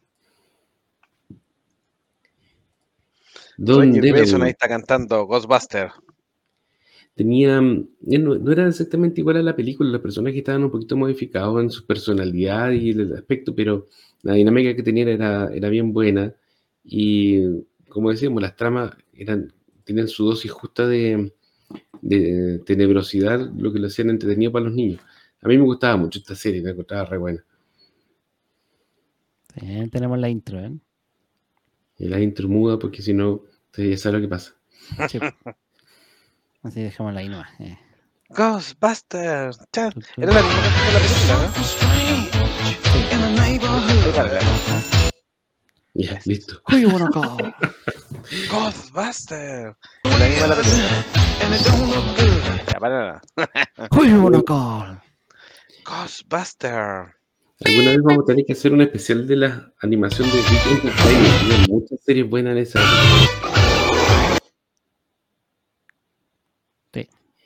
Delaware 3.56 4.42
ahí 4.42 4.50
está 4.50 4.68
cantando 4.68 5.24
Ghostbuster. 5.26 5.90
Tenía, 7.16 7.60
no, 7.62 7.88
no 8.36 8.52
era 8.52 8.68
exactamente 8.68 9.22
igual 9.22 9.38
a 9.38 9.42
la 9.42 9.56
película, 9.56 9.90
los 9.90 10.02
personajes 10.02 10.38
estaban 10.38 10.64
un 10.64 10.70
poquito 10.70 10.96
modificados 10.96 11.62
en 11.62 11.70
su 11.70 11.86
personalidad 11.86 12.70
y 12.72 12.90
el 12.90 13.14
aspecto, 13.14 13.54
pero 13.54 13.88
la 14.22 14.34
dinámica 14.34 14.76
que 14.76 14.82
tenían 14.82 15.08
era, 15.08 15.48
era 15.52 15.70
bien 15.70 15.92
buena 15.94 16.34
y 16.84 17.40
como 17.88 18.10
decíamos, 18.10 18.42
las 18.42 18.54
tramas 18.54 18.92
eran, 19.14 19.50
tenían 19.84 20.08
su 20.08 20.26
dosis 20.26 20.50
justa 20.50 20.86
de, 20.86 21.32
de 22.02 22.60
tenebrosidad, 22.66 23.50
lo 23.56 23.72
que 23.72 23.78
lo 23.78 23.86
hacían 23.86 24.10
entretenido 24.10 24.52
para 24.52 24.66
los 24.66 24.74
niños. 24.74 25.00
A 25.40 25.48
mí 25.48 25.56
me 25.56 25.64
gustaba 25.64 25.96
mucho 25.96 26.18
esta 26.18 26.34
serie, 26.34 26.60
me 26.60 26.70
encontraba 26.70 27.06
re 27.06 27.16
buena. 27.16 27.44
Sí, 29.58 29.88
tenemos 29.90 30.18
la 30.18 30.28
intro, 30.28 30.60
¿eh? 30.60 30.72
Y 31.98 32.08
la 32.08 32.20
intro 32.20 32.46
muda, 32.46 32.78
porque 32.78 33.00
si 33.00 33.14
no, 33.14 33.42
ya 33.74 33.96
sabe 33.96 34.16
lo 34.16 34.22
que 34.22 34.28
pasa. 34.28 34.54
Sí. 35.08 35.18
Así 36.66 36.82
dejémosla 36.82 37.20
ahí 37.20 37.28
nomás. 37.28 37.48
eh. 37.60 37.78
Ghostbuster. 38.30 39.50
Chan. 39.72 39.92
Era 40.16 40.32
la 40.32 40.42
misma 40.42 40.60
canción 40.62 40.86
de 40.86 40.92
la 40.92 40.98
película, 40.98 41.34
¿no? 41.38 41.52
Sí. 41.54 41.62
Ya, 45.94 46.18
listo. 46.26 46.60
Who 46.68 46.76
you 46.78 46.88
wanna 46.90 47.08
call? 47.10 47.38
Ghostbuster. 48.50 49.74
Era 50.04 50.18
la 50.18 50.28
misma 50.28 50.46
la 50.48 50.56
película. 50.56 51.04
Ya, 52.72 52.78
para 52.80 52.98
nada. 52.98 53.22
Who 53.92 54.04
you 54.04 54.20
wanna 54.22 54.42
call? 54.42 55.00
Ghostbuster. 55.84 57.14
Alguna 57.64 57.90
vez 57.92 58.02
vamos 58.02 58.24
a 58.24 58.26
tener 58.26 58.44
que 58.44 58.52
hacer 58.52 58.72
un 58.72 58.82
especial 58.82 59.26
de 59.26 59.36
la 59.36 59.72
animación 59.80 60.28
de 60.30 60.36
Dick 60.36 60.66
Entertainment. 60.72 61.40
Tiene 61.48 61.66
muchas 61.68 61.98
series 62.04 62.28
buenas 62.28 62.52
en 62.52 62.58
esa. 62.58 62.80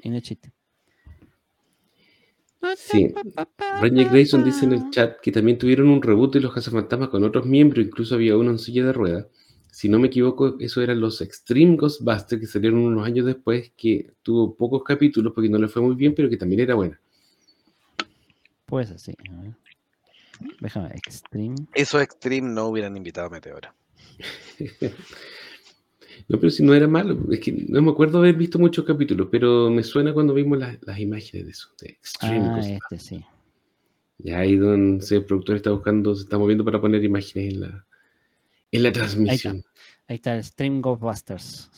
No 0.04 0.16
es 0.16 0.22
chiste. 0.22 0.52
Sí. 2.76 3.12
Ranger 3.80 4.08
Grayson 4.10 4.44
dice 4.44 4.66
en 4.66 4.72
el 4.72 4.90
chat 4.90 5.18
que 5.20 5.32
también 5.32 5.58
tuvieron 5.58 5.88
un 5.88 6.02
reboot 6.02 6.34
de 6.34 6.40
los 6.40 6.52
cazafantasmas 6.52 7.08
con 7.08 7.24
otros 7.24 7.46
miembros, 7.46 7.86
incluso 7.86 8.14
había 8.14 8.36
uno 8.36 8.50
en 8.50 8.58
silla 8.58 8.84
de 8.84 8.92
ruedas. 8.92 9.26
Si 9.70 9.88
no 9.88 9.98
me 9.98 10.08
equivoco, 10.08 10.56
eso 10.58 10.82
eran 10.82 11.00
los 11.00 11.20
Extreme 11.20 11.76
Ghostbusters 11.76 12.40
que 12.40 12.46
salieron 12.46 12.80
unos 12.80 13.06
años 13.06 13.24
después, 13.24 13.72
que 13.76 14.12
tuvo 14.22 14.54
pocos 14.54 14.82
capítulos 14.84 15.32
porque 15.34 15.48
no 15.48 15.58
le 15.58 15.68
fue 15.68 15.80
muy 15.80 15.94
bien, 15.94 16.14
pero 16.14 16.28
que 16.28 16.36
también 16.36 16.60
era 16.60 16.74
buena. 16.74 17.00
Pues 18.66 18.90
así. 18.90 19.14
a 19.30 19.42
ver. 19.42 19.54
Déjame, 20.60 20.88
Extreme. 20.88 21.56
Esos 21.74 22.02
Extreme 22.02 22.48
no 22.48 22.66
hubieran 22.66 22.96
invitado 22.96 23.28
a 23.28 23.30
Meteora. 23.30 23.74
No, 26.28 26.38
pero 26.38 26.50
si 26.50 26.62
no 26.62 26.74
era 26.74 26.86
malo, 26.86 27.18
es 27.30 27.40
que 27.40 27.52
no 27.68 27.82
me 27.82 27.90
acuerdo 27.90 28.18
haber 28.18 28.34
visto 28.34 28.58
muchos 28.58 28.84
capítulos, 28.84 29.28
pero 29.30 29.70
me 29.70 29.82
suena 29.82 30.12
cuando 30.12 30.34
vimos 30.34 30.58
las, 30.58 30.78
las 30.82 30.98
imágenes 30.98 31.46
de 31.46 31.50
eso, 31.50 31.68
de 31.80 31.88
Extreme 31.90 32.48
Ah, 32.48 32.60
este 32.60 32.98
sí. 32.98 33.24
Ya 34.18 34.38
ahí 34.38 34.56
donde 34.56 35.04
el 35.08 35.24
productor 35.24 35.56
está 35.56 35.70
buscando, 35.70 36.14
se 36.14 36.22
está 36.24 36.38
moviendo 36.38 36.64
para 36.64 36.80
poner 36.80 37.02
imágenes 37.02 37.54
en 37.54 37.60
la, 37.60 37.86
en 38.70 38.82
la 38.82 38.92
transmisión. 38.92 39.64
Ahí 40.08 40.16
está 40.16 40.34
el 40.34 40.44
Stream 40.44 40.80
Ghostbusters. 40.82 41.70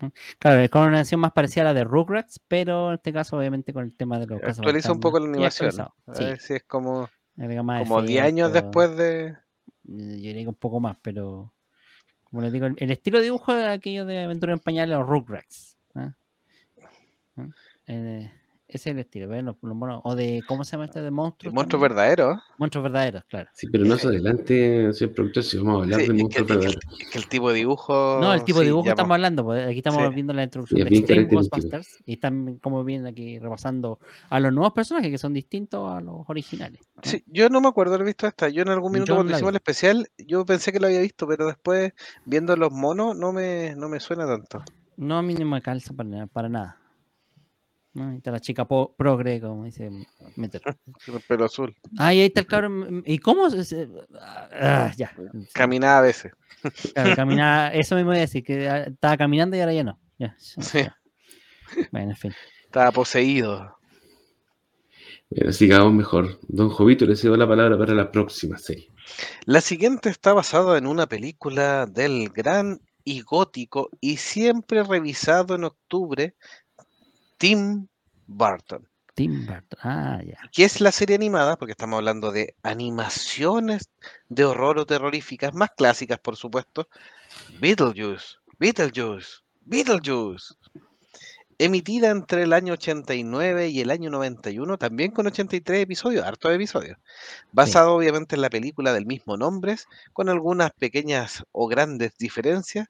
¿Mm? 0.00 0.06
Claro, 0.38 0.60
es 0.60 0.70
con 0.70 0.82
una 0.82 0.90
animación 0.90 1.20
más 1.20 1.32
parecida 1.32 1.62
a 1.62 1.64
la 1.66 1.74
de 1.74 1.84
Rugrats, 1.84 2.40
pero 2.48 2.88
en 2.88 2.94
este 2.94 3.12
caso, 3.12 3.36
obviamente, 3.36 3.72
con 3.72 3.84
el 3.84 3.92
tema 3.92 4.18
de 4.18 4.26
los 4.26 4.42
Actualiza 4.42 4.92
un 4.92 5.00
poco 5.00 5.18
la 5.18 5.26
animación. 5.26 5.72
A 5.80 5.92
ver 6.06 6.38
si 6.40 6.54
es 6.54 6.64
como, 6.64 7.08
Sí, 7.38 7.44
como 7.84 8.02
10 8.02 8.22
años 8.24 8.52
después 8.52 8.96
de. 8.96 9.26
Eh, 9.28 9.36
Yo 9.84 10.16
diría 10.16 10.42
que 10.42 10.48
un 10.48 10.54
poco 10.56 10.80
más, 10.80 10.96
pero 11.00 11.52
como 12.30 12.42
les 12.42 12.52
digo, 12.52 12.66
el, 12.66 12.90
estilo 12.90 13.18
de 13.18 13.24
dibujo 13.24 13.54
de 13.54 13.66
aquello 13.66 14.04
de 14.04 14.24
Aventura 14.24 14.52
en 14.52 14.60
Pañales 14.60 14.96
o 14.96 15.02
Rugrats. 15.02 15.78
¿ah? 15.94 16.14
¿Ah? 17.36 17.48
Eh, 17.86 18.30
es 18.68 18.86
el 18.86 18.98
estilo, 18.98 19.28
¿ven? 19.28 19.46
Los, 19.46 19.56
los 19.62 19.74
monos- 19.74 20.00
o 20.04 20.14
de, 20.14 20.42
¿cómo 20.46 20.62
se 20.62 20.72
llama 20.72 20.84
este 20.84 21.00
de 21.00 21.10
monstruos? 21.10 21.54
Monstruos 21.54 21.80
verdaderos. 21.82 22.38
Monstruos 22.58 22.84
verdaderos, 22.84 23.24
claro. 23.24 23.48
Sí, 23.54 23.66
pero 23.72 23.86
más 23.86 24.04
adelante, 24.04 24.92
señor 24.92 25.14
productor, 25.14 25.42
si 25.42 25.56
vamos 25.56 25.80
a 25.80 25.82
hablar 25.84 26.00
Sí, 26.02 26.06
de 26.08 26.12
monstruos 26.14 26.48
verdaderos. 26.48 26.76
es 27.00 27.08
que 27.10 27.18
el 27.18 27.26
tipo 27.28 27.48
de 27.50 27.54
dibujo. 27.56 28.18
No, 28.20 28.34
el 28.34 28.44
tipo 28.44 28.58
de 28.60 28.66
dibujo 28.66 28.88
estamos 28.88 29.14
hablando, 29.14 29.44
pues 29.44 29.66
aquí 29.66 29.78
estamos 29.78 30.06
Sí. 30.08 30.14
viendo 30.14 30.32
la 30.34 30.42
introducción 30.42 30.78
de 30.84 30.84
bien 30.90 31.02
Extreme. 31.02 31.24
Ghostbusters 31.34 32.02
y 32.04 32.12
están 32.14 32.58
como 32.58 32.84
vienen 32.84 33.06
aquí 33.06 33.38
repasando 33.38 33.98
a 34.28 34.38
los 34.40 34.52
nuevos 34.52 34.72
personajes 34.74 35.10
que 35.10 35.18
son 35.18 35.32
distintos 35.32 35.90
a 35.90 36.00
los 36.00 36.16
originales. 36.28 36.80
¿no? 36.96 37.02
Sí, 37.04 37.24
yo 37.26 37.48
no 37.48 37.60
me 37.60 37.68
acuerdo 37.68 37.94
haber 37.94 38.06
visto 38.06 38.26
esta. 38.26 38.48
Yo 38.50 38.62
en 38.62 38.68
algún 38.68 38.92
minuto 38.92 39.08
Yo 39.08 39.14
no 39.14 39.18
cuando 39.20 39.32
hicimos 39.32 39.50
el 39.50 39.56
especial, 39.56 40.06
yo 40.18 40.44
pensé 40.44 40.72
que 40.72 40.80
lo 40.80 40.88
había 40.88 41.00
visto, 41.00 41.26
pero 41.26 41.46
después 41.46 41.92
viendo 42.26 42.54
los 42.56 42.70
monos 42.70 43.16
no 43.16 43.32
me, 43.32 43.74
no 43.76 43.88
me 43.88 43.98
suena 44.00 44.26
tanto. 44.26 44.62
No, 44.96 45.16
a 45.16 45.22
mí 45.22 45.34
no 45.34 45.46
me 45.46 45.62
calza 45.62 45.94
para, 45.94 46.08
nada- 46.08 46.26
para 46.26 46.48
nada. 46.48 46.76
¿No? 47.98 48.10
Ahí 48.10 48.16
está 48.18 48.30
la 48.30 48.40
chica 48.40 48.64
po- 48.66 48.94
progre, 48.96 49.40
como 49.40 49.64
dice 49.64 49.90
Meter. 50.36 50.62
Con 51.06 51.14
el 51.16 51.20
pelo 51.22 51.44
azul. 51.44 51.74
Ah, 51.98 52.14
y 52.14 52.20
ahí 52.20 52.26
está 52.26 52.40
el 52.40 52.46
cabrón. 52.46 53.02
¿Y 53.06 53.18
cómo? 53.18 53.50
se- 53.50 53.64
se- 53.64 53.88
ah, 54.52 54.92
ya. 54.96 55.12
Caminaba 55.52 55.98
a 55.98 56.02
veces. 56.02 56.32
claro, 56.94 57.14
caminaba, 57.16 57.68
eso 57.74 57.94
me 57.94 58.04
voy 58.04 58.16
a 58.16 58.20
decir, 58.20 58.42
que 58.44 58.68
ah, 58.68 58.84
estaba 58.84 59.16
caminando 59.16 59.56
y 59.56 59.60
ahora 59.60 59.72
ya 59.74 59.84
no. 59.84 59.98
Ya, 60.18 60.36
ya, 60.56 60.62
Sí. 60.62 60.78
ya. 60.78 60.96
Bueno, 61.92 62.10
en 62.10 62.16
fin. 62.16 62.32
Estaba 62.64 62.90
poseído. 62.92 63.76
Bueno, 65.30 65.52
sigamos 65.52 65.92
mejor. 65.92 66.38
Don 66.48 66.70
Jovito, 66.70 67.04
le 67.04 67.16
cedo 67.16 67.36
la 67.36 67.46
palabra 67.46 67.76
para 67.76 67.94
la 67.94 68.10
próxima 68.10 68.56
serie. 68.58 68.90
La 69.44 69.60
siguiente 69.60 70.08
está 70.08 70.32
basada 70.32 70.78
en 70.78 70.86
una 70.86 71.06
película 71.06 71.86
del 71.86 72.30
gran 72.30 72.80
y 73.04 73.20
gótico 73.22 73.90
y 74.00 74.16
siempre 74.18 74.82
revisado 74.82 75.54
en 75.54 75.64
octubre, 75.64 76.34
Tim 77.38 77.86
Burton. 78.26 78.88
Tim 79.14 79.46
Burton. 79.46 79.78
Ah, 79.82 80.20
ya. 80.24 80.38
que 80.52 80.64
es 80.64 80.80
la 80.80 80.92
serie 80.92 81.16
animada, 81.16 81.56
porque 81.56 81.72
estamos 81.72 81.98
hablando 81.98 82.30
de 82.30 82.54
animaciones 82.62 83.90
de 84.28 84.44
horror 84.44 84.78
o 84.78 84.86
terroríficas, 84.86 85.54
más 85.54 85.70
clásicas, 85.76 86.18
por 86.18 86.36
supuesto. 86.36 86.88
Beetlejuice, 87.60 88.36
Beetlejuice, 88.58 89.38
Beetlejuice. 89.62 90.54
Emitida 91.60 92.10
entre 92.10 92.44
el 92.44 92.52
año 92.52 92.74
89 92.74 93.68
y 93.68 93.80
el 93.80 93.90
año 93.90 94.10
91, 94.10 94.78
también 94.78 95.10
con 95.10 95.26
83 95.26 95.82
episodios, 95.82 96.24
hartos 96.24 96.52
episodios. 96.54 96.98
Basado 97.50 97.94
obviamente 97.94 98.36
en 98.36 98.42
la 98.42 98.50
película 98.50 98.92
del 98.92 99.06
mismo 99.06 99.36
nombre, 99.36 99.76
con 100.12 100.28
algunas 100.28 100.70
pequeñas 100.72 101.42
o 101.50 101.66
grandes 101.66 102.16
diferencias, 102.16 102.86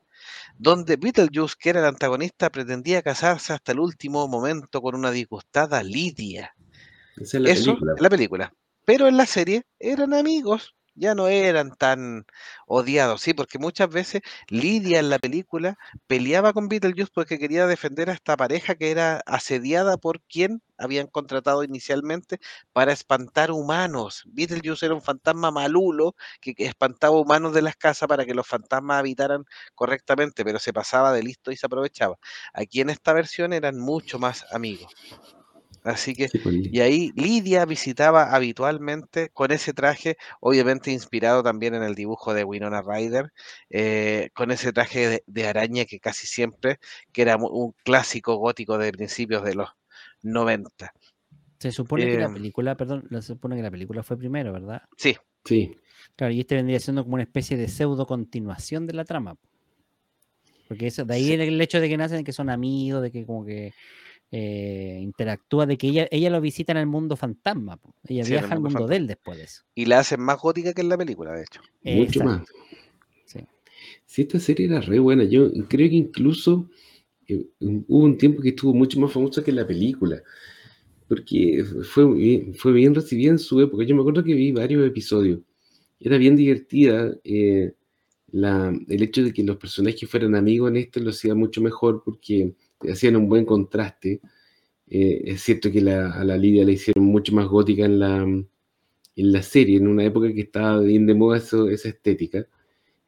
donde 0.58 0.96
Beetlejuice, 0.96 1.54
que 1.58 1.70
era 1.70 1.80
el 1.80 1.86
antagonista, 1.86 2.50
pretendía 2.50 3.00
casarse 3.00 3.54
hasta 3.54 3.72
el 3.72 3.80
último 3.80 4.28
momento 4.28 4.82
con 4.82 4.94
una 4.94 5.10
disgustada 5.10 5.82
Lidia. 5.82 6.54
Esa 7.16 7.38
es 7.38 7.42
la 7.42 7.50
Eso 7.50 7.64
película. 7.72 7.94
en 7.96 8.02
la 8.02 8.10
película. 8.10 8.54
Pero 8.84 9.08
en 9.08 9.16
la 9.16 9.26
serie 9.26 9.62
eran 9.78 10.12
amigos, 10.12 10.74
ya 10.98 11.14
no 11.14 11.28
eran 11.28 11.74
tan 11.76 12.26
odiados, 12.66 13.22
sí, 13.22 13.34
porque 13.34 13.58
muchas 13.58 13.88
veces 13.90 14.22
Lidia 14.48 14.98
en 14.98 15.10
la 15.10 15.18
película 15.18 15.78
peleaba 16.06 16.52
con 16.52 16.68
Beetlejuice 16.68 17.10
porque 17.14 17.38
quería 17.38 17.66
defender 17.66 18.10
a 18.10 18.12
esta 18.14 18.36
pareja 18.36 18.74
que 18.74 18.90
era 18.90 19.22
asediada 19.26 19.96
por 19.96 20.20
quien 20.22 20.62
habían 20.78 21.06
contratado 21.08 21.64
inicialmente 21.64 22.38
para 22.72 22.92
espantar 22.92 23.50
humanos. 23.50 24.22
Beetlejuice 24.26 24.86
era 24.86 24.94
un 24.94 25.02
fantasma 25.02 25.50
malulo 25.50 26.14
que, 26.40 26.54
que 26.54 26.66
espantaba 26.66 27.16
humanos 27.18 27.52
de 27.54 27.62
las 27.62 27.76
casas 27.76 28.08
para 28.08 28.24
que 28.26 28.34
los 28.34 28.46
fantasmas 28.46 28.98
habitaran 28.98 29.44
correctamente, 29.74 30.44
pero 30.44 30.58
se 30.58 30.72
pasaba 30.72 31.12
de 31.12 31.22
listo 31.22 31.50
y 31.52 31.56
se 31.56 31.66
aprovechaba. 31.66 32.18
Aquí 32.52 32.80
en 32.80 32.90
esta 32.90 33.12
versión 33.12 33.52
eran 33.52 33.78
mucho 33.78 34.18
más 34.18 34.44
amigos. 34.52 34.92
Así 35.84 36.14
que 36.14 36.28
Sí, 36.28 36.38
pues, 36.38 36.56
y 36.56 36.80
ahí 36.80 37.12
Lidia 37.14 37.64
visitaba 37.64 38.34
habitualmente 38.34 39.30
con 39.30 39.50
ese 39.52 39.72
traje, 39.72 40.16
obviamente 40.40 40.90
inspirado 40.90 41.42
también 41.42 41.74
en 41.74 41.82
el 41.82 41.94
dibujo 41.94 42.34
de 42.34 42.44
Winona 42.44 42.82
Ryder, 42.82 43.32
eh, 43.70 44.30
con 44.34 44.50
ese 44.50 44.72
traje 44.72 45.08
de, 45.08 45.24
de 45.26 45.46
araña 45.46 45.84
que 45.84 45.98
casi 46.00 46.26
siempre, 46.26 46.78
que 47.12 47.22
era 47.22 47.36
un 47.36 47.74
clásico 47.84 48.36
gótico 48.36 48.76
de 48.78 48.92
principios 48.92 49.42
de 49.44 49.54
los 49.54 49.68
90. 50.22 50.92
Se 51.58 51.72
supone 51.72 52.04
que 52.06 52.18
la 52.18 52.26
Em. 52.26 52.34
película, 52.34 52.76
perdón, 52.76 53.06
se 53.10 53.22
supone 53.22 53.56
que 53.56 53.62
la 53.62 53.70
película 53.70 54.02
fue 54.02 54.16
primero, 54.16 54.52
¿verdad? 54.52 54.82
Sí, 54.96 55.16
sí. 55.44 55.74
Claro, 56.16 56.32
y 56.32 56.40
este 56.40 56.54
vendría 56.54 56.78
siendo 56.80 57.02
como 57.02 57.14
una 57.14 57.24
especie 57.24 57.56
de 57.56 57.68
pseudo 57.68 58.06
continuación 58.06 58.86
de 58.86 58.92
la 58.94 59.04
trama. 59.04 59.34
po. 59.34 59.48
Porque 60.68 60.86
eso, 60.86 61.04
de 61.04 61.14
ahí 61.14 61.24
Sí. 61.24 61.32
el, 61.32 61.40
el 61.40 61.60
hecho 61.60 61.80
de 61.80 61.88
que 61.88 61.96
nacen, 61.96 62.24
que 62.24 62.32
son 62.32 62.50
amigos, 62.50 63.02
de 63.02 63.10
que 63.10 63.24
como 63.24 63.44
que 63.44 63.72
eh, 64.30 64.98
interactúa, 65.00 65.66
de 65.66 65.78
que 65.78 65.88
ella, 65.88 66.08
ella 66.10 66.30
lo 66.30 66.40
visita 66.40 66.72
en 66.72 66.78
el 66.78 66.86
mundo 66.86 67.16
fantasma. 67.16 67.76
po. 67.76 67.94
Ella 68.04 68.24
Sí, 68.24 68.32
en 68.34 68.38
el 68.38 68.40
viaja 68.40 68.54
al 68.54 68.60
mundo 68.60 68.86
de 68.86 68.96
él 68.96 69.06
después 69.06 69.38
de 69.38 69.44
eso. 69.44 69.62
y 69.74 69.86
la 69.86 70.00
hacen 70.00 70.20
más 70.20 70.38
gótica 70.40 70.72
que 70.74 70.82
en 70.82 70.88
la 70.90 70.98
película, 70.98 71.32
de 71.32 71.42
hecho. 71.42 71.60
Mucho 71.82 72.20
Exacto, 72.20 72.24
más. 72.24 72.48
sí. 73.24 73.40
Sí, 74.06 74.22
esta 74.22 74.38
serie 74.40 74.66
era 74.66 74.80
re 74.80 74.98
buena. 74.98 75.24
Yo 75.24 75.50
creo 75.68 75.88
que 75.88 75.96
incluso 75.96 76.68
eh, 77.26 77.46
hubo 77.60 78.04
un 78.04 78.18
tiempo 78.18 78.42
que 78.42 78.50
estuvo 78.50 78.74
mucho 78.74 78.98
más 79.00 79.12
famosa 79.12 79.42
que 79.44 79.52
la 79.52 79.66
película. 79.66 80.22
Porque 81.08 81.64
fue, 81.84 82.12
bien- 82.14 82.54
fue 82.54 82.72
bien 82.72 82.94
recibida 82.94 83.30
en 83.30 83.38
su 83.38 83.60
época. 83.60 83.84
Yo 83.84 83.94
me 83.94 84.02
acuerdo 84.02 84.22
que 84.24 84.34
vi 84.34 84.52
varios 84.52 84.86
episodios. 84.86 85.40
Era 86.00 86.18
bien 86.18 86.36
divertida. 86.36 87.14
eh, 87.24 87.72
la- 88.32 88.74
el 88.88 89.02
hecho 89.02 89.22
de 89.24 89.32
que 89.32 89.42
los 89.42 89.56
personajes 89.56 90.08
fueran 90.10 90.34
amigos 90.34 90.70
en 90.70 90.76
esto 90.76 91.00
lo 91.00 91.10
hacía 91.10 91.34
mucho 91.34 91.60
mejor 91.62 92.02
porque 92.04 92.54
hacían 92.90 93.16
un 93.16 93.28
buen 93.28 93.44
contraste. 93.44 94.20
Eh, 94.88 95.22
es 95.26 95.42
cierto 95.42 95.70
que 95.72 95.80
la- 95.80 96.12
a 96.12 96.24
la 96.24 96.36
Lidia 96.38 96.64
la 96.64 96.72
hicieron 96.72 97.04
mucho 97.04 97.34
más 97.34 97.46
gótica 97.48 97.84
en 97.86 97.98
la, 97.98 98.22
en 98.22 99.32
la 99.32 99.42
serie, 99.42 99.76
en 99.78 99.88
una 99.88 100.04
época 100.04 100.32
que 100.32 100.42
estaba 100.42 100.80
bien 100.80 101.06
de 101.06 101.14
moda 101.14 101.38
eso- 101.38 101.68
esa 101.68 101.88
estética. 101.90 102.46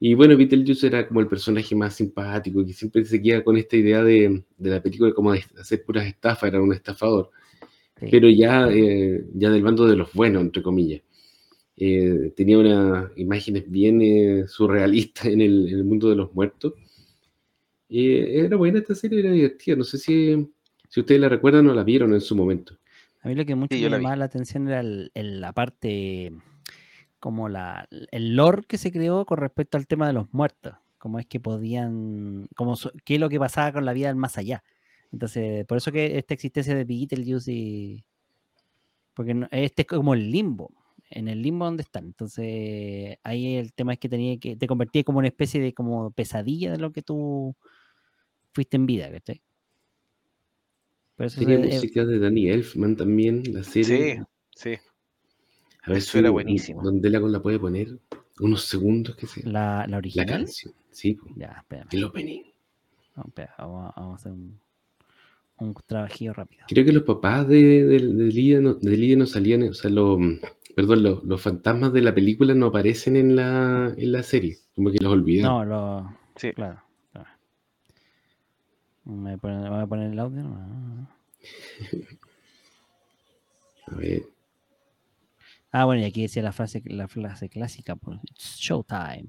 Y 0.00 0.14
bueno, 0.14 0.36
Beetlejuice 0.36 0.86
era 0.88 1.06
como 1.08 1.20
el 1.20 1.28
personaje 1.28 1.74
más 1.76 1.94
simpático, 1.96 2.64
que 2.64 2.72
siempre 2.72 3.04
se 3.04 3.20
queda 3.22 3.44
con 3.44 3.56
esta 3.56 3.76
idea 3.76 4.02
de, 4.04 4.44
de 4.58 4.70
la 4.70 4.82
película 4.82 5.12
como 5.12 5.32
de 5.32 5.42
hacer 5.60 5.84
puras 5.84 6.06
estafas, 6.06 6.48
era 6.50 6.62
un 6.62 6.72
estafador. 6.72 7.30
Sí. 8.00 8.06
Pero 8.10 8.28
ya, 8.30 8.68
eh, 8.72 9.24
ya 9.34 9.50
del 9.50 9.62
bando 9.62 9.86
de 9.86 9.96
los 9.96 10.12
buenos, 10.14 10.42
entre 10.42 10.62
comillas. 10.62 11.02
Eh, 11.76 12.32
tenía 12.36 12.58
unas 12.58 13.10
imágenes 13.16 13.70
bien 13.70 14.00
eh, 14.02 14.44
surrealistas 14.48 15.26
en 15.26 15.40
el, 15.40 15.68
en 15.68 15.76
el 15.78 15.84
mundo 15.84 16.10
de 16.10 16.16
los 16.16 16.34
muertos. 16.34 16.74
Eh, 17.90 18.44
era 18.46 18.56
buena 18.56 18.78
esta 18.78 18.94
serie, 18.94 19.20
era 19.20 19.32
divertida. 19.32 19.76
No 19.76 19.84
sé 19.84 19.98
si, 19.98 20.48
si 20.88 21.00
ustedes 21.00 21.20
la 21.20 21.28
recuerdan 21.28 21.66
o 21.68 21.74
la 21.74 21.82
vieron 21.84 22.14
en 22.14 22.20
su 22.20 22.36
momento. 22.36 22.76
A 23.22 23.28
mí 23.28 23.34
lo 23.34 23.44
que 23.44 23.54
mucho 23.54 23.74
Sí, 23.76 23.82
me 23.82 23.90
llamaba 23.90 24.16
la 24.16 24.24
atención 24.26 24.68
era 24.68 24.80
el- 24.80 25.10
el- 25.14 25.40
la 25.40 25.52
parte, 25.52 26.32
como 27.18 27.48
la, 27.48 27.86
el 28.12 28.34
lore 28.36 28.62
que 28.66 28.78
se 28.78 28.90
creó 28.92 29.26
con 29.26 29.38
respecto 29.38 29.76
al 29.76 29.86
tema 29.86 30.06
de 30.06 30.14
los 30.14 30.32
muertos. 30.32 30.74
Cómo 30.98 31.18
es 31.18 31.26
que 31.26 31.40
podían, 31.40 32.46
cómo, 32.56 32.76
so- 32.76 32.92
qué 33.04 33.14
es 33.14 33.20
lo 33.20 33.28
que 33.28 33.38
pasaba 33.38 33.72
con 33.72 33.84
la 33.84 33.92
vida 33.92 34.08
del 34.08 34.16
más 34.16 34.38
allá. 34.38 34.62
Entonces, 35.12 35.66
por 35.66 35.76
eso 35.78 35.90
que 35.92 36.16
esta 36.18 36.34
existencia 36.34 36.74
de 36.74 36.84
Beetlejuice 36.84 37.52
y... 37.52 38.04
Porque 39.14 39.34
no- 39.34 39.48
este 39.50 39.82
es 39.82 39.88
como 39.88 40.14
el 40.14 40.30
limbo, 40.30 40.70
en 41.10 41.28
el 41.28 41.42
limbo 41.42 41.64
donde 41.64 41.82
están. 41.82 42.04
Entonces, 42.06 43.18
ahí 43.22 43.56
el 43.56 43.72
tema 43.72 43.94
es 43.94 43.98
que 43.98 44.08
tenía 44.08 44.38
que, 44.38 44.56
te 44.56 44.66
convertía 44.66 45.02
como 45.04 45.18
una 45.18 45.28
especie 45.28 45.60
de 45.60 45.74
como 45.74 46.10
pesadilla 46.12 46.70
de 46.72 46.78
lo 46.78 46.92
que 46.92 47.02
tú 47.02 47.54
fuiste 48.60 48.76
en 48.76 48.86
vida, 48.86 49.10
¿cachai? 49.10 49.40
Tenía 51.38 51.56
eh, 51.56 51.74
música 51.74 52.04
de 52.04 52.18
Danny 52.18 52.48
Elfman 52.50 52.96
también, 52.96 53.42
la 53.52 53.62
serie. 53.62 54.22
Sí, 54.54 54.74
sí. 54.74 54.78
A 55.82 55.88
ver 55.90 55.98
eso 55.98 56.12
si 56.12 56.18
era 56.18 56.30
buenísimo. 56.30 56.82
Don 56.82 57.00
Delagon 57.00 57.32
la 57.32 57.40
puede 57.42 57.58
poner. 57.58 57.98
unos 58.38 58.64
segundos 58.64 59.16
que 59.16 59.26
se... 59.26 59.42
La, 59.46 59.80
la 59.80 59.86
La 59.88 59.96
original. 59.98 60.26
canción, 60.26 60.72
sí, 60.90 61.18
Ya, 61.36 61.56
espérame. 61.58 61.88
el 61.92 62.04
opening. 62.04 62.42
Vamos, 63.16 63.28
espera, 63.28 63.54
vamos 63.58 63.92
a- 63.94 64.00
vamos 64.00 64.12
a 64.12 64.16
hacer 64.16 64.32
un, 64.32 64.58
un 65.58 65.74
trabajillo 65.86 66.32
rápido. 66.32 66.64
Creo 66.68 66.84
que 66.86 66.92
los 66.92 67.02
papás 67.02 67.46
de, 67.48 67.84
de, 67.84 67.98
de 67.98 68.24
Lidia 68.32 68.60
no, 68.60 68.74
de 68.74 68.96
Lidia 68.96 69.16
no 69.16 69.26
salían, 69.26 69.62
o 69.64 69.74
sea, 69.74 69.90
los, 69.90 70.18
perdón, 70.74 71.02
los, 71.02 71.22
los 71.24 71.40
fantasmas 71.40 71.92
de 71.92 72.00
la 72.00 72.14
película 72.14 72.54
no 72.54 72.66
aparecen 72.66 73.16
en 73.16 73.36
la, 73.36 73.92
en 73.96 74.12
la 74.12 74.22
serie, 74.22 74.56
como 74.74 74.90
que 74.90 74.98
los 75.00 75.12
olvidaron. 75.12 75.52
No, 75.52 75.64
lo. 75.66 76.16
Sí. 76.36 76.52
Claro. 76.52 76.82
Me 79.04 79.36
voy 79.36 79.80
a 79.80 79.86
poner, 79.86 80.12
el 80.12 80.18
audio. 80.18 80.42
no. 80.42 81.08
A 83.86 83.94
ver, 83.96 84.22
Ah, 85.72 85.84
bueno, 85.84 86.02
y 86.02 86.04
aquí 86.04 86.22
decía 86.22 86.42
la 86.42 86.52
frase, 86.52 86.82
la 86.86 87.06
frase 87.08 87.48
clásica, 87.48 87.94
pues, 87.96 88.18
It's 88.24 88.56
showtime. 88.58 89.28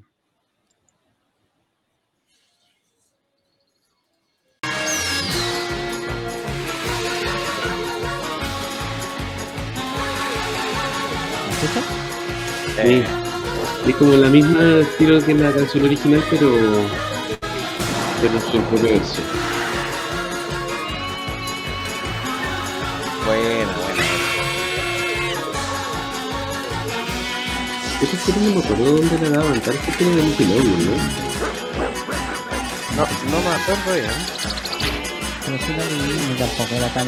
Sí, 12.83 13.03
es 13.87 13.95
como 13.97 14.13
la 14.13 14.29
misma 14.29 14.79
estilo 14.79 15.23
que 15.23 15.33
la 15.35 15.51
canción 15.53 15.85
original, 15.85 16.23
pero, 16.29 16.49
pero 18.21 18.39
su 18.39 18.59
propia 18.61 18.93
versión. 18.93 19.50
Esa 28.01 28.17
serie 28.17 28.49
no 28.49 28.55
me 28.55 28.65
acuerdo 28.65 28.97
dónde 28.97 29.19
la 29.19 29.29
daban, 29.37 29.61
parece 29.61 29.91
que 29.91 30.03
era 30.03 30.15
de 30.15 30.23
Nickelodeon, 30.23 30.85
¿no? 30.85 30.95
No, 32.95 33.03
no 33.29 33.39
me 33.39 33.55
acuerdo 33.55 33.93
bien. 33.93 34.11
Pero 35.45 35.57
sí 35.59 35.73
la 35.77 35.85
vi 35.85 36.33
y 36.33 36.35
tampoco 36.37 36.75
era 36.75 36.93
tan, 36.93 37.07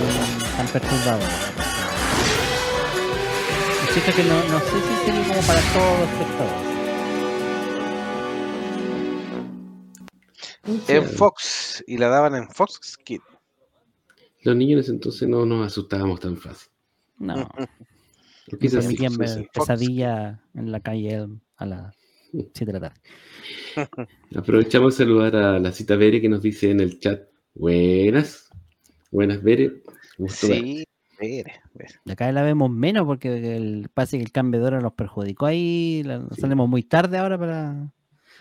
tan 0.56 0.68
perturbador. 0.68 1.30
Siento 3.92 4.12
que 4.16 4.24
no, 4.24 4.44
no 4.50 4.60
sé 4.60 4.82
si 4.82 5.06
sería 5.06 5.28
como 5.28 5.42
para 5.42 5.62
todo 5.74 6.04
espectador. 6.04 6.74
En 10.88 11.10
Fox, 11.18 11.84
y 11.88 11.98
la 11.98 12.08
daban 12.08 12.36
en 12.36 12.50
Fox 12.50 12.98
Kids. 13.04 13.24
Los 14.42 14.56
niños 14.56 14.74
en 14.74 14.80
ese 14.80 14.92
entonces 14.92 15.28
no 15.28 15.46
nos 15.46 15.68
asustábamos 15.68 16.20
tan 16.20 16.38
fácil. 16.38 16.72
No, 17.18 17.50
Así, 18.56 18.70
permitían 18.70 19.12
sí, 19.14 19.18
ver 19.18 19.30
sí. 19.30 19.48
pesadilla 19.54 20.40
en 20.54 20.72
la 20.72 20.80
calle 20.80 21.14
Elm 21.14 21.40
a 21.58 21.66
las 21.66 21.96
7 22.32 22.66
de 22.66 22.74
la 22.74 22.80
tarde. 22.80 23.02
Aprovechamos 24.36 24.98
de 24.98 25.04
saludar 25.06 25.36
a 25.36 25.60
la 25.60 25.72
cita 25.72 25.96
Bere 25.96 26.22
que 26.22 26.30
nos 26.30 26.42
dice 26.42 26.72
en 26.72 26.80
el 26.80 27.00
chat, 27.00 27.22
buenas, 27.54 28.50
buenas 29.12 29.42
Bere, 29.44 29.84
gusto. 30.18 30.48
Sí. 30.48 30.84
Y 31.22 32.12
acá 32.12 32.32
la 32.34 32.42
vemos 32.44 32.70
menos 32.70 33.06
porque 33.06 33.56
el, 33.56 33.88
parece 33.94 34.18
que 34.18 34.24
el 34.24 34.32
cambio 34.32 34.60
de 34.60 34.66
hora 34.68 34.82
nos 34.82 34.94
perjudicó 34.94 35.46
ahí. 35.46 36.04
la- 36.04 36.28
Sí. 36.32 36.42
Salimos 36.42 36.68
muy 36.68 36.84
tarde 36.84 37.18
ahora 37.18 37.38
para 37.38 37.92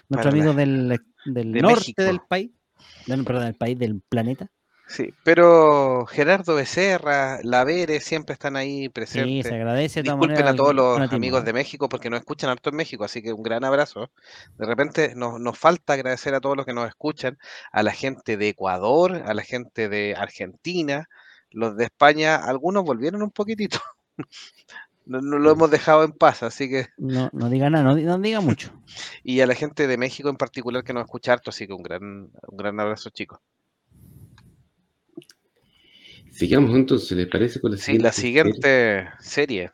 nuestros 0.09 0.33
amigos 0.35 0.57
del, 0.57 0.99
del 1.27 1.53
de 1.53 1.61
norte 1.63 1.77
México. 1.81 2.03
del 2.03 2.21
país. 2.29 2.51
No, 3.07 3.23
perdón, 3.25 3.45
del 3.45 3.55
país, 3.55 3.79
del 3.79 4.01
planeta. 4.09 4.51
Sí, 4.93 5.15
pero 5.25 6.05
Gerardo 6.05 6.55
Becerra, 6.55 7.39
La 7.43 7.65
Vere 7.65 7.99
siempre 8.01 8.35
están 8.35 8.57
ahí 8.57 8.83
Sí, 8.83 8.89
presentes. 8.91 9.47
se 9.47 9.55
agradece 9.55 10.03
Disculpen 10.03 10.47
a 10.47 10.55
todos 10.55 10.75
los 10.75 11.11
amigos 11.11 11.47
de 11.47 11.55
México 11.55 11.89
porque 11.89 12.11
nos 12.11 12.21
escuchan 12.21 12.51
harto 12.51 12.69
en 12.69 12.77
México, 12.77 13.03
así 13.03 13.23
que 13.23 13.33
un 13.33 13.43
gran 13.43 13.65
abrazo. 13.65 14.11
De 14.59 14.67
repente 14.67 15.15
nos, 15.15 15.41
nos 15.41 15.59
falta 15.59 15.95
agradecer 15.95 16.35
a 16.35 16.41
todos 16.41 16.59
los 16.59 16.67
que 16.67 16.75
nos 16.75 16.87
escuchan, 16.87 17.39
a 17.73 17.83
la 17.83 17.93
gente 17.93 18.37
de 18.37 18.51
Ecuador, 18.51 19.23
a 19.25 19.33
la 19.33 19.43
gente 19.43 19.89
de 19.89 20.15
Argentina, 20.15 21.09
los 21.51 21.75
de 21.75 21.85
España, 21.85 22.37
algunos 22.37 22.85
volvieron 22.85 23.23
un 23.23 23.31
poquitito. 23.31 23.79
No, 25.05 25.21
no 25.21 25.39
lo 25.41 25.51
hemos 25.51 25.69
dejado 25.69 26.05
en 26.05 26.13
paz, 26.13 26.45
así 26.45 26.71
que, 26.71 26.87
No, 26.97 27.29
no 27.33 27.49
diga 27.49 27.69
nada, 27.69 27.83
no, 27.83 27.97
no 27.97 28.19
diga 28.19 28.41
mucho. 28.41 28.71
y 29.25 29.41
a 29.41 29.49
la 29.49 29.55
gente 29.57 29.89
de 29.89 29.99
México 29.99 30.29
en 30.29 30.37
particular 30.37 30.85
que 30.85 30.93
nos 30.93 31.05
escucha 31.07 31.33
harto, 31.33 31.51
así 31.51 31.67
que 31.67 31.73
un 31.73 31.83
gran, 31.83 32.03
un 32.31 32.57
gran 32.57 32.79
abrazo, 32.79 33.11
chicos. 33.11 33.41
Sigamos 36.33 36.75
entonces, 36.75 37.13
¿les 37.17 37.27
parece 37.29 37.61
con 37.61 37.73
la 37.73 37.77
Sí, 37.77 37.85
siguiente? 37.85 38.05
la 38.05 38.13
serie? 38.13 38.43
siguiente 38.43 39.09
serie. 39.21 39.71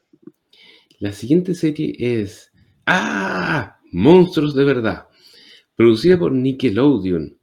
La 0.98 1.12
siguiente 1.12 1.54
serie 1.54 1.94
es 1.98 2.50
¡Ah! 2.86 3.78
Monstruos 3.92 4.54
de 4.54 4.64
verdad. 4.64 5.06
Producida 5.76 6.18
por 6.18 6.32
Nickelodeon. 6.32 7.36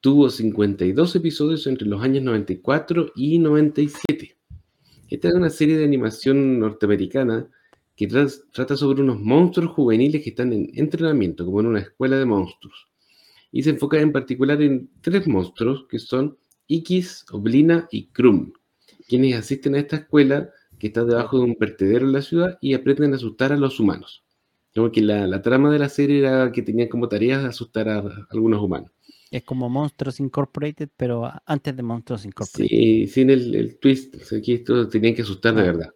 Tuvo 0.00 0.30
52 0.30 1.16
episodios 1.16 1.66
entre 1.66 1.88
los 1.88 2.02
años 2.02 2.22
94 2.22 3.12
y 3.16 3.38
97. 3.38 4.36
Esta 5.08 5.28
es 5.28 5.34
una 5.34 5.50
serie 5.50 5.76
de 5.78 5.84
animación 5.84 6.58
norteamericana 6.60 7.48
que 7.96 8.08
tra- 8.08 8.42
trata 8.52 8.76
sobre 8.76 9.02
unos 9.02 9.20
monstruos 9.20 9.72
juveniles 9.72 10.22
que 10.22 10.30
están 10.30 10.52
en 10.52 10.70
entrenamiento, 10.74 11.44
como 11.44 11.60
en 11.60 11.66
una 11.66 11.80
escuela 11.80 12.18
de 12.18 12.24
monstruos. 12.26 12.86
Y 13.52 13.62
se 13.62 13.70
enfoca 13.70 13.98
en 14.00 14.12
particular 14.12 14.60
en 14.62 14.90
tres 15.00 15.26
monstruos 15.26 15.86
que 15.88 15.98
son 15.98 16.36
Ikis, 16.68 17.24
Oblina 17.30 17.88
y 17.90 18.06
Krum, 18.06 18.52
quienes 19.08 19.36
asisten 19.36 19.74
a 19.74 19.78
esta 19.80 19.96
escuela 19.96 20.50
que 20.78 20.88
está 20.88 21.04
debajo 21.04 21.38
de 21.38 21.44
un 21.44 21.56
vertedero 21.58 22.06
en 22.06 22.12
la 22.12 22.22
ciudad 22.22 22.58
y 22.60 22.74
aprenden 22.74 23.12
a 23.12 23.16
asustar 23.16 23.52
a 23.52 23.56
los 23.56 23.78
humanos. 23.80 24.24
Como 24.74 24.90
que 24.90 25.02
la, 25.02 25.26
la 25.26 25.40
trama 25.40 25.70
de 25.72 25.78
la 25.78 25.88
serie 25.88 26.18
era 26.20 26.50
que 26.50 26.62
tenían 26.62 26.88
como 26.88 27.08
tareas 27.08 27.44
asustar 27.44 27.88
a, 27.88 27.98
a 27.98 28.26
algunos 28.30 28.60
humanos. 28.62 28.90
Es 29.30 29.42
como 29.44 29.68
Monsters 29.68 30.20
Incorporated, 30.20 30.88
pero 30.96 31.30
antes 31.46 31.76
de 31.76 31.82
Monsters 31.82 32.24
Incorporated. 32.24 32.68
Sí, 32.68 33.06
sin 33.08 33.30
el, 33.30 33.54
el 33.54 33.78
twist, 33.78 34.14
o 34.16 34.24
sea, 34.24 34.40
que 34.40 34.54
esto 34.54 34.88
tenían 34.88 35.14
que 35.14 35.22
asustar 35.22 35.54
de 35.54 35.62
Ah. 35.62 35.64
verdad. 35.64 35.90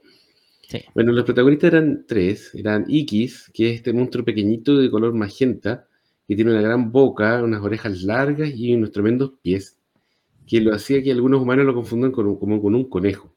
Sí. 0.62 0.80
Bueno, 0.94 1.12
los 1.12 1.24
protagonistas 1.24 1.68
eran 1.72 2.04
tres. 2.06 2.54
Eran 2.54 2.84
Ikis, 2.88 3.50
que 3.54 3.70
es 3.70 3.76
este 3.76 3.92
monstruo 3.92 4.24
pequeñito 4.24 4.76
de 4.76 4.90
color 4.90 5.14
magenta, 5.14 5.86
que 6.26 6.36
tiene 6.36 6.50
una 6.50 6.60
gran 6.60 6.92
boca, 6.92 7.42
unas 7.42 7.62
orejas 7.62 8.02
largas 8.02 8.50
y 8.54 8.74
unos 8.74 8.92
tremendos 8.92 9.32
pies, 9.42 9.77
que 10.48 10.60
lo 10.60 10.74
hacía 10.74 11.02
que 11.02 11.12
algunos 11.12 11.40
humanos 11.42 11.66
lo 11.66 11.74
confundan 11.74 12.10
con 12.10 12.26
un- 12.26 12.38
como 12.38 12.60
con 12.60 12.74
un 12.74 12.88
conejo. 12.88 13.32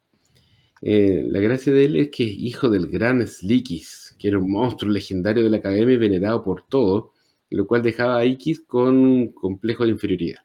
Eh, 0.82 1.26
la 1.30 1.39
gracia 1.39 1.72
de 1.72 1.86
él 1.86 1.95
es 1.97 2.09
que 2.09 2.24
es 2.24 2.32
hijo 2.32 2.70
del 2.70 2.88
gran 2.88 3.26
Slikis, 3.28 4.16
que 4.18 4.30
era 4.30 4.39
un 4.39 4.49
monstruo 4.49 4.91
legendario 4.91 5.43
de 5.43 5.49
la 5.49 5.57
academia 5.57 5.93
y 5.93 5.97
venerado 5.97 6.43
por 6.43 6.64
todos, 6.68 7.12
lo 7.49 7.68
cual 7.68 7.84
dejaba 7.84 8.18
a 8.18 8.26
Ikis 8.26 8.62
con 8.62 8.95
un 8.97 9.28
complejo 9.34 9.84
de 9.84 9.91
inferioridad. 9.91 10.39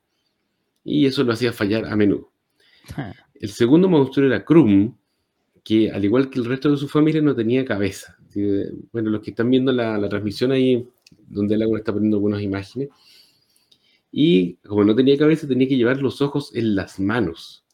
Y 0.85 1.07
eso 1.07 1.23
lo 1.25 1.33
hacía 1.33 1.53
fallar 1.53 1.87
a 1.87 1.95
menudo. 1.97 2.31
El 3.41 3.49
segundo 3.51 3.89
monstruo 3.89 4.27
era 4.27 4.45
Krum, 4.45 4.95
que 5.63 5.91
al 5.91 6.05
igual 6.05 6.31
que 6.31 6.39
el 6.39 6.45
resto 6.47 6.71
de 6.71 6.77
su 6.77 6.89
familia 6.89 7.21
no 7.21 7.35
tenía 7.35 7.65
cabeza. 7.65 8.17
Bueno, 8.93 9.11
los 9.11 9.21
que 9.23 9.31
están 9.31 9.51
viendo 9.51 9.73
la, 9.73 9.99
la 9.99 10.09
transmisión 10.09 10.53
ahí, 10.53 10.87
donde 11.29 11.55
el 11.55 11.63
agua 11.63 11.79
está 11.79 11.93
poniendo 11.93 12.17
algunas 12.19 12.41
imágenes, 12.43 12.89
y 14.19 14.55
como 14.67 14.83
no 14.83 14.97
tenía 14.97 15.19
cabeza, 15.19 15.47
tenía 15.47 15.69
que 15.69 15.77
llevar 15.77 16.01
los 16.01 16.23
ojos 16.23 16.51
en 16.55 16.75
las 16.75 16.99
manos, 16.99 17.67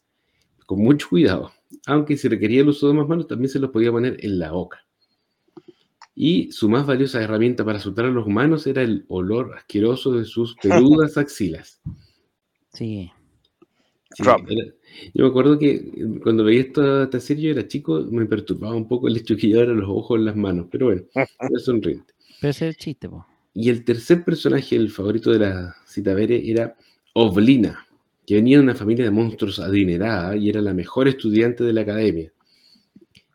con 0.65 0.79
mucho 0.79 1.07
cuidado. 1.09 1.53
Aunque 1.85 2.17
si 2.17 2.27
requería 2.27 2.59
el 2.61 2.67
uso 2.67 2.89
de 2.89 2.95
más 2.95 3.07
manos, 3.07 3.27
también 3.27 3.47
se 3.47 3.59
los 3.59 3.71
podía 3.71 3.91
poner 3.91 4.17
en 4.19 4.39
la 4.39 4.51
boca. 4.51 4.85
Y 6.15 6.51
su 6.51 6.67
más 6.67 6.85
valiosa 6.85 7.21
herramienta 7.23 7.63
para 7.63 7.77
asustar 7.77 8.05
a 8.05 8.09
los 8.11 8.27
humanos 8.27 8.67
era 8.67 8.81
el 8.81 9.05
olor 9.07 9.55
asqueroso 9.57 10.11
de 10.11 10.25
sus 10.25 10.55
peludas 10.61 11.17
axilas. 11.17 11.81
sí. 12.73 13.09
Sí, 14.15 14.21
Rob. 14.23 14.41
era- 14.47 14.71
yo 15.15 15.23
me 15.23 15.29
acuerdo 15.29 15.57
que 15.57 15.91
cuando 16.21 16.43
veía 16.43 16.61
esta, 16.61 17.03
esta 17.05 17.19
serie, 17.19 17.45
yo 17.45 17.51
era 17.59 17.67
chico, 17.67 18.05
me 18.11 18.25
perturbaba 18.27 18.75
un 18.75 18.87
poco 18.87 19.07
el 19.07 19.17
hecho 19.17 19.33
de 19.33 19.39
que 19.41 19.47
llevara 19.47 19.73
los 19.73 19.89
ojos 19.89 20.19
en 20.19 20.25
las 20.25 20.35
manos, 20.35 20.67
pero 20.69 20.85
bueno, 20.87 21.01
era 21.15 21.59
sonriente. 21.59 22.13
Pero 22.39 22.51
ese 22.51 22.67
es 22.69 22.75
el 22.75 22.77
chiste, 22.79 23.09
po. 23.09 23.25
Y 23.55 23.69
el 23.69 23.83
tercer 23.83 24.23
personaje, 24.23 24.75
el 24.75 24.91
favorito 24.91 25.31
de 25.31 25.39
la 25.39 25.75
cita 25.93 26.13
Bere, 26.13 26.49
era 26.49 26.75
Oblina, 27.13 27.87
que 28.25 28.35
venía 28.35 28.57
de 28.57 28.63
una 28.63 28.75
familia 28.75 29.05
de 29.05 29.11
monstruos 29.11 29.59
adinerada 29.59 30.35
y 30.35 30.49
era 30.49 30.61
la 30.61 30.73
mejor 30.73 31.07
estudiante 31.07 31.63
de 31.63 31.73
la 31.73 31.81
academia. 31.81 32.33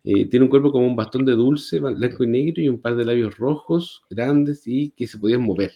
Eh, 0.04 0.26
tiene 0.26 0.44
un 0.44 0.50
cuerpo 0.50 0.72
como 0.72 0.86
un 0.86 0.96
bastón 0.96 1.24
de 1.24 1.32
dulce, 1.32 1.80
blanco 1.80 2.24
y 2.24 2.26
negro, 2.26 2.62
y 2.62 2.68
un 2.68 2.80
par 2.80 2.96
de 2.96 3.04
labios 3.04 3.36
rojos, 3.36 4.02
grandes 4.08 4.66
y 4.66 4.90
que 4.90 5.06
se 5.06 5.18
podían 5.18 5.42
mover. 5.42 5.72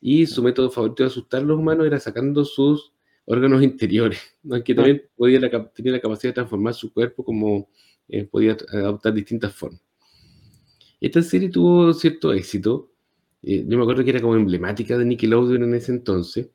Y 0.00 0.26
su 0.26 0.42
método 0.42 0.70
favorito 0.70 1.02
de 1.02 1.08
asustar 1.08 1.42
a 1.42 1.44
los 1.44 1.58
humanos 1.58 1.86
era 1.86 1.98
sacando 1.98 2.44
sus 2.44 2.92
órganos 3.24 3.62
interiores, 3.62 4.20
aunque 4.50 4.74
también 4.74 5.02
podía 5.16 5.40
la 5.40 5.70
tenía 5.70 5.92
la 5.92 6.00
capacidad 6.00 6.30
de 6.30 6.34
transformar 6.34 6.74
su 6.74 6.92
cuerpo 6.92 7.24
como 7.24 7.68
eh, 8.08 8.24
podía 8.24 8.56
adoptar 8.72 9.12
distintas 9.14 9.54
formas. 9.54 9.82
Esta 11.00 11.22
serie 11.22 11.48
tuvo 11.48 11.92
cierto 11.92 12.32
éxito. 12.32 12.90
Eh, 13.42 13.64
yo 13.66 13.76
me 13.76 13.82
acuerdo 13.82 14.04
que 14.04 14.10
era 14.10 14.20
como 14.20 14.36
emblemática 14.36 14.98
de 14.98 15.04
Nickelodeon 15.04 15.62
en 15.64 15.74
ese 15.74 15.92
entonces. 15.92 16.50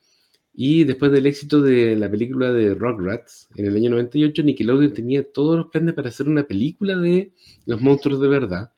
Y 0.56 0.84
después 0.84 1.12
del 1.12 1.26
éxito 1.26 1.62
de 1.62 1.96
la 1.96 2.10
película 2.10 2.52
de 2.54 2.76
Rugrats 2.76 3.50
en 3.56 3.66
el 3.66 3.76
año 3.76 3.90
98, 3.92 4.44
Nickelodeon 4.44 4.94
tenía 4.94 5.24
todos 5.32 5.58
los 5.58 5.68
planes 5.68 5.96
para 5.96 6.10
hacer 6.10 6.28
una 6.28 6.44
película 6.44 6.96
de 6.96 7.34
los 7.66 7.82
monstruos 7.82 8.22
de 8.22 8.28
verdad. 8.28 8.72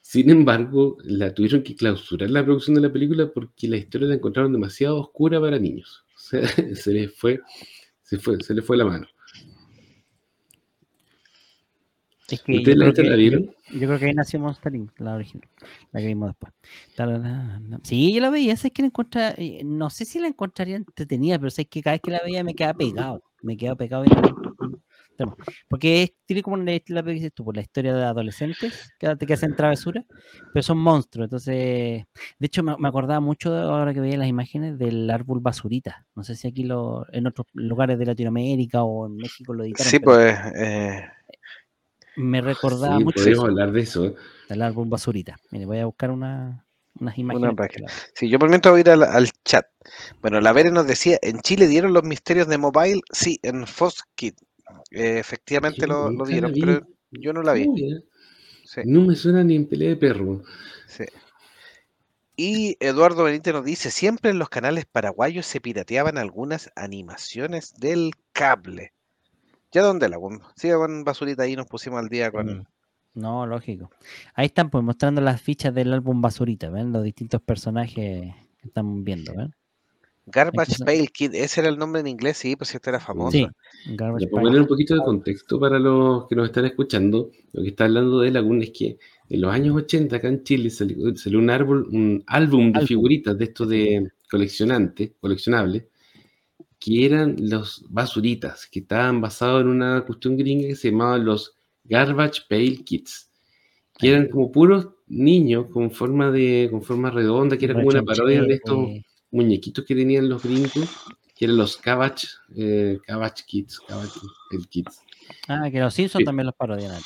Sin 0.00 0.30
embargo, 0.30 0.96
la 1.04 1.34
tuvieron 1.34 1.62
que 1.62 1.76
clausurar 1.76 2.30
la 2.30 2.44
producción 2.44 2.74
de 2.74 2.80
la 2.80 2.92
película 2.92 3.30
porque 3.32 3.68
la 3.68 3.76
historia 3.76 4.08
la 4.08 4.14
encontraron 4.14 4.52
demasiado 4.52 4.98
oscura 4.98 5.40
para 5.40 5.58
niños. 5.58 6.04
Se 6.16 6.92
les 6.92 7.14
fue, 7.14 7.40
se 8.02 8.18
fue, 8.18 8.36
se 8.42 8.54
les 8.54 8.64
fue 8.64 8.76
la 8.76 8.84
mano. 8.84 9.06
Es 12.30 12.42
que 12.42 12.52
yo 12.52 12.58
¿Ustedes 12.58 12.76
la, 12.78 12.92
creo 12.92 13.04
la 13.04 13.10
que- 13.10 13.16
vieron? 13.16 13.42
Yo, 13.44 13.52
yo 13.80 13.86
creo 13.86 13.98
que 13.98 14.06
ahí 14.06 14.14
nació 14.14 14.40
Monster 14.40 14.74
Inc., 14.74 14.98
la 15.00 15.14
original, 15.14 15.48
la 15.92 16.00
que 16.00 16.06
vimos 16.06 16.28
después. 16.30 16.52
Sí, 17.82 18.12
yo 18.14 18.20
la 18.20 18.30
veía, 18.30 18.56
sé 18.56 18.70
que 18.70 18.82
la 18.82 18.86
encontraba, 18.86 19.34
eh, 19.38 19.62
no 19.64 19.90
sé 19.90 20.04
si 20.04 20.18
la 20.18 20.28
encontraría 20.28 20.76
entretenida, 20.76 21.38
pero 21.38 21.50
sé 21.50 21.64
que 21.66 21.82
cada 21.82 21.94
vez 21.94 22.00
que 22.02 22.10
la 22.10 22.20
veía 22.24 22.44
me 22.44 22.54
quedaba 22.54 22.74
pegado, 22.74 23.22
me 23.42 23.56
quedaba 23.56 23.76
pegado 23.76 24.04
tema. 25.16 25.36
Porque 25.68 26.02
es- 26.04 26.12
tiene 26.24 26.42
como 26.42 26.56
la, 26.56 26.80
la 26.86 27.02
que 27.02 27.10
dices 27.10 27.32
tú, 27.34 27.44
por 27.44 27.54
la 27.54 27.60
historia 27.62 27.94
de 27.94 28.04
adolescentes 28.04 28.92
que, 28.98 29.14
que 29.26 29.32
hacen 29.34 29.54
travesura, 29.54 30.04
pero 30.52 30.62
son 30.62 30.78
monstruos, 30.78 31.26
entonces, 31.26 32.04
de 32.38 32.46
hecho 32.46 32.62
me, 32.62 32.74
me 32.78 32.88
acordaba 32.88 33.20
mucho 33.20 33.52
de- 33.52 33.60
ahora 33.62 33.92
que 33.92 34.00
veía 34.00 34.16
las 34.16 34.28
imágenes 34.28 34.78
del 34.78 35.08
árbol 35.10 35.40
basurita, 35.40 36.06
no 36.14 36.24
sé 36.24 36.36
si 36.36 36.48
aquí 36.48 36.64
lo, 36.64 37.06
en 37.12 37.26
otros 37.26 37.46
lugares 37.52 37.98
de 37.98 38.06
Latinoamérica 38.06 38.82
o 38.82 39.06
en 39.06 39.16
México 39.16 39.52
lo 39.52 39.64
editaron, 39.64 39.90
Sí, 39.90 39.98
pero 39.98 40.12
pues. 40.12 40.38
eh, 40.56 41.04
me 42.16 42.40
recordaba 42.40 42.98
Sí, 42.98 43.04
mucho 43.04 43.16
podemos 43.16 43.38
eso. 43.38 43.46
hablar 43.46 43.72
de 43.72 43.80
eso. 43.80 44.06
¿eh? 44.06 44.14
del 44.48 44.62
álbum 44.62 44.90
Basurita. 44.90 45.36
Mire, 45.50 45.64
voy 45.66 45.78
a 45.78 45.86
buscar 45.86 46.10
una, 46.10 46.64
unas 46.98 47.16
imágenes. 47.18 47.54
vean. 47.56 47.84
Sí, 48.14 48.28
yo 48.28 48.38
por 48.38 48.48
mientras 48.48 48.72
voy 48.72 48.78
a 48.78 48.82
ir 48.82 48.90
al, 48.90 49.02
al 49.04 49.30
chat. 49.44 49.66
Bueno, 50.20 50.40
la 50.40 50.52
Vere 50.52 50.70
nos 50.72 50.86
decía, 50.86 51.18
¿en 51.22 51.40
Chile 51.40 51.68
dieron 51.68 51.92
los 51.92 52.02
misterios 52.02 52.48
de 52.48 52.58
Mobile? 52.58 53.00
Sí, 53.12 53.38
en. 53.42 53.64
Eh, 54.90 55.18
efectivamente 55.18 55.86
lo, 55.86 56.10
lo 56.10 56.24
dieron, 56.24 56.52
vi. 56.52 56.60
pero 56.60 56.86
yo 57.12 57.32
no 57.32 57.42
la 57.42 57.52
vi. 57.52 57.62
Eh, 57.62 58.04
Sí, 58.64 58.82
No 58.84 59.00
me 59.02 59.16
suena 59.16 59.42
ni 59.42 59.56
en 59.56 59.66
pelea 59.66 59.90
de 59.90 59.96
perro. 59.96 60.42
sí. 60.86 61.04
Y 62.36 62.76
Eduardo 62.80 63.24
Benítez 63.24 63.52
nos 63.52 63.64
dice, 63.64 63.90
siempre 63.90 64.30
en 64.30 64.38
los 64.38 64.48
canales 64.48 64.86
paraguayos 64.86 65.44
se 65.44 65.60
pirateaban 65.60 66.16
algunas 66.18 66.70
animaciones 66.74 67.74
del 67.74 68.12
cable. 68.32 68.92
¿Ya 69.72 69.82
dónde 69.82 70.08
la? 70.08 70.18
Sí, 70.56 70.70
con 70.70 71.04
basurita 71.04 71.44
ahí 71.44 71.56
nos 71.56 71.66
pusimos 71.66 72.00
al 72.00 72.08
día 72.08 72.30
con... 72.30 72.48
Sí. 72.48 72.62
No, 73.14 73.46
lógico. 73.46 73.90
Ahí 74.34 74.46
están 74.46 74.70
pues 74.70 74.84
mostrando 74.84 75.20
las 75.20 75.40
fichas 75.40 75.74
del 75.74 75.92
álbum 75.92 76.20
Basurita, 76.20 76.70
¿ven? 76.70 76.92
Los 76.92 77.02
distintos 77.02 77.42
personajes 77.42 77.94
que 77.94 78.34
están 78.62 79.04
viendo, 79.04 79.34
¿ven? 79.34 79.54
Garbage 80.26 80.84
Pail 80.84 81.10
Kid, 81.10 81.34
ese 81.34 81.60
era 81.60 81.70
el 81.70 81.78
nombre 81.78 82.00
en 82.00 82.06
inglés, 82.06 82.36
sí, 82.36 82.54
pues 82.54 82.72
este 82.72 82.90
era 82.90 83.00
famoso. 83.00 83.32
Sí, 83.32 83.46
Garbage 83.86 84.26
Ya, 84.26 84.30
para 84.30 84.42
Pail. 84.42 84.46
poner 84.46 84.60
un 84.60 84.66
poquito 84.68 84.94
de 84.94 85.00
contexto 85.00 85.58
para 85.58 85.78
los 85.78 86.28
que 86.28 86.36
nos 86.36 86.46
están 86.46 86.66
escuchando, 86.66 87.30
lo 87.52 87.62
que 87.62 87.68
está 87.70 87.84
hablando 87.84 88.20
de 88.20 88.30
Laguna 88.30 88.62
es 88.62 88.70
que 88.70 88.98
en 89.28 89.40
los 89.40 89.52
años 89.52 89.74
80 89.74 90.16
acá 90.16 90.28
en 90.28 90.44
Chile 90.44 90.70
salió, 90.70 91.16
salió 91.16 91.38
un, 91.38 91.50
árbol, 91.50 91.88
un 91.90 92.22
álbum 92.26 92.70
de 92.72 92.78
Álbum. 92.78 92.86
figuritas 92.86 93.36
de 93.36 93.44
estos 93.44 93.68
de 93.68 94.12
coleccionantes, 94.30 95.12
coleccionables, 95.20 95.84
que 96.80 97.04
eran 97.04 97.36
los 97.38 97.84
basuritas, 97.90 98.66
que 98.66 98.80
estaban 98.80 99.20
basados 99.20 99.60
en 99.62 99.68
una 99.68 100.00
cuestión 100.06 100.36
gringa 100.36 100.66
que 100.66 100.74
se 100.74 100.90
llamaba 100.90 101.18
los 101.18 101.54
Garbage 101.84 102.42
Pail 102.48 102.82
Kids, 102.84 103.30
que 103.98 104.08
eran 104.10 104.28
como 104.28 104.50
puros 104.50 104.88
niños 105.06 105.66
con 105.70 105.90
forma 105.90 106.30
de 106.30 106.68
con 106.70 106.82
forma 106.82 107.10
redonda, 107.10 107.58
que 107.58 107.66
era 107.66 107.74
como 107.74 107.88
una 107.88 108.02
parodia 108.02 108.42
de 108.42 108.54
estos 108.54 108.88
muñequitos 109.30 109.84
que 109.84 109.94
tenían 109.94 110.28
los 110.28 110.42
gringos, 110.42 110.72
que 111.36 111.44
eran 111.44 111.58
los 111.58 111.76
Cabbage, 111.76 112.28
eh, 112.56 112.98
Cabbage 113.06 113.44
Kids, 113.46 113.80
Cabbage 113.86 114.18
Pail 114.50 114.68
Kids. 114.68 115.00
Ah, 115.48 115.68
que 115.70 115.80
los 115.80 115.92
Simpsons 115.94 116.20
Sí. 116.20 116.24
también 116.24 116.46
los 116.46 116.54
parodian. 116.54 117.00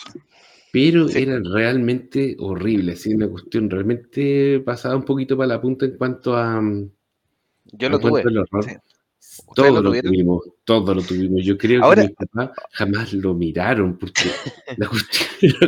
Pero 0.72 1.08
Sí. 1.08 1.18
eran 1.22 1.44
realmente 1.44 2.36
horribles, 2.38 3.02
¿sí? 3.02 3.14
una 3.14 3.28
cuestión 3.28 3.68
realmente 3.68 4.60
pasada 4.60 4.96
un 4.96 5.04
poquito 5.04 5.36
para 5.36 5.48
la 5.48 5.60
punta 5.60 5.84
en 5.84 5.96
cuanto 5.96 6.36
a, 6.36 6.60
Yo 7.72 7.88
lo 7.88 7.98
tuve. 7.98 8.22
Todo 9.54 9.82
lo 9.82 9.92
lo, 9.92 10.00
tuvimos, 10.02 10.42
todo 10.64 10.94
lo 10.94 11.02
tuvimos. 11.02 11.44
Yo 11.44 11.58
creo 11.58 11.82
Ahora- 11.84 12.02
que 12.02 12.08
mis 12.08 12.16
papás 12.16 12.50
jamás 12.72 13.12
lo 13.12 13.34
miraron 13.34 13.98
porque 13.98 14.22
la 14.76 14.88
cuestión 14.88 15.28
era, 15.40 15.66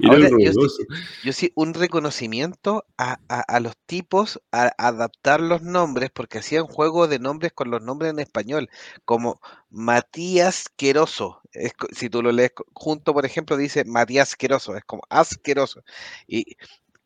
era 0.00 0.10
Ahora, 0.10 0.28
yo 0.38 0.68
sí-. 0.68 0.84
Yo 1.24 1.32
sí, 1.32 1.52
un 1.54 1.74
reconocimiento 1.74 2.84
a, 2.98 3.18
a- 3.28 3.40
a 3.40 3.60
los 3.60 3.74
tipos 3.86 4.40
a 4.52 4.72
adaptar 4.78 5.40
los 5.40 5.62
nombres, 5.62 6.10
porque 6.12 6.38
hacían 6.38 6.66
juego 6.66 7.08
de 7.08 7.18
nombres 7.18 7.52
con 7.52 7.70
los 7.70 7.82
nombres 7.82 8.10
en 8.12 8.18
español, 8.18 8.68
como 9.04 9.40
Matías 9.70 10.64
Queroso. 10.76 11.40
Es 11.52 11.72
si 11.92 12.10
tú 12.10 12.22
lo 12.22 12.30
lees 12.32 12.52
junto, 12.74 13.14
por 13.14 13.24
ejemplo, 13.24 13.56
dice 13.56 13.84
Matías 13.84 14.36
Queroso, 14.36 14.76
es 14.76 14.84
como 14.84 15.02
asqueroso. 15.08 15.82
Y 16.26 16.56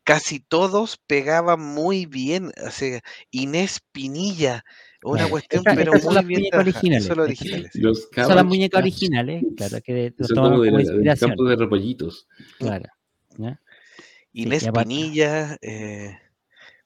casi 0.03 0.39
todos 0.41 0.97
pegaban 1.07 1.61
muy 1.61 2.05
bien. 2.05 2.51
O 2.65 2.71
sea, 2.71 3.01
Inés 3.31 3.79
Pinilla, 3.93 4.65
una 5.05 5.27
cuestión, 5.29 5.59
Esta- 5.59 5.75
pero 5.75 5.93
estas 5.93 6.03
son 6.03 6.13
muy 6.13 6.15
las 6.15 6.41
bien 6.41 6.55
originales. 6.55 7.05
Son 7.05 7.19
originales. 7.19 7.71
sí. 7.73 7.81
Los 7.81 8.07
Son 8.13 8.35
las 8.35 8.45
muñecas 8.45 8.81
originales, 8.81 9.43
claro, 9.57 9.77
que 9.83 10.13
los 10.17 10.27
son 10.27 10.35
tomaron 10.35 10.57
como 10.65 10.77
de 10.77 10.83
inspiración. 10.83 11.29
campo 11.31 11.43
de 11.45 11.55
repollitos. 11.55 12.27
Claro. 12.59 12.85
¿ya? 13.37 13.59
Inés 14.33 14.67
aparte- 14.67 14.87
Pinilla, 14.89 15.57
eh, 15.61 16.17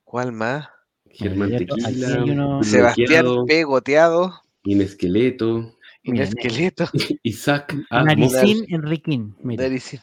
¿cuál 0.04 0.32
más? 0.32 0.68
Germán 1.10 1.50
Tequila, 1.58 2.24
uno- 2.24 2.64
Sebastián 2.64 3.08
Bloqueado, 3.24 3.46
Pegoteado, 3.46 4.42
Inesqueleto, 4.64 5.74
Inés 6.04 6.30
Mira, 6.36 6.42
Esqueleto. 6.50 6.86
Isaac 7.24 7.76
Asmo. 7.90 8.06
Naricín 8.06 8.66
Enriquín. 8.70 9.36
Naricín. 9.42 10.00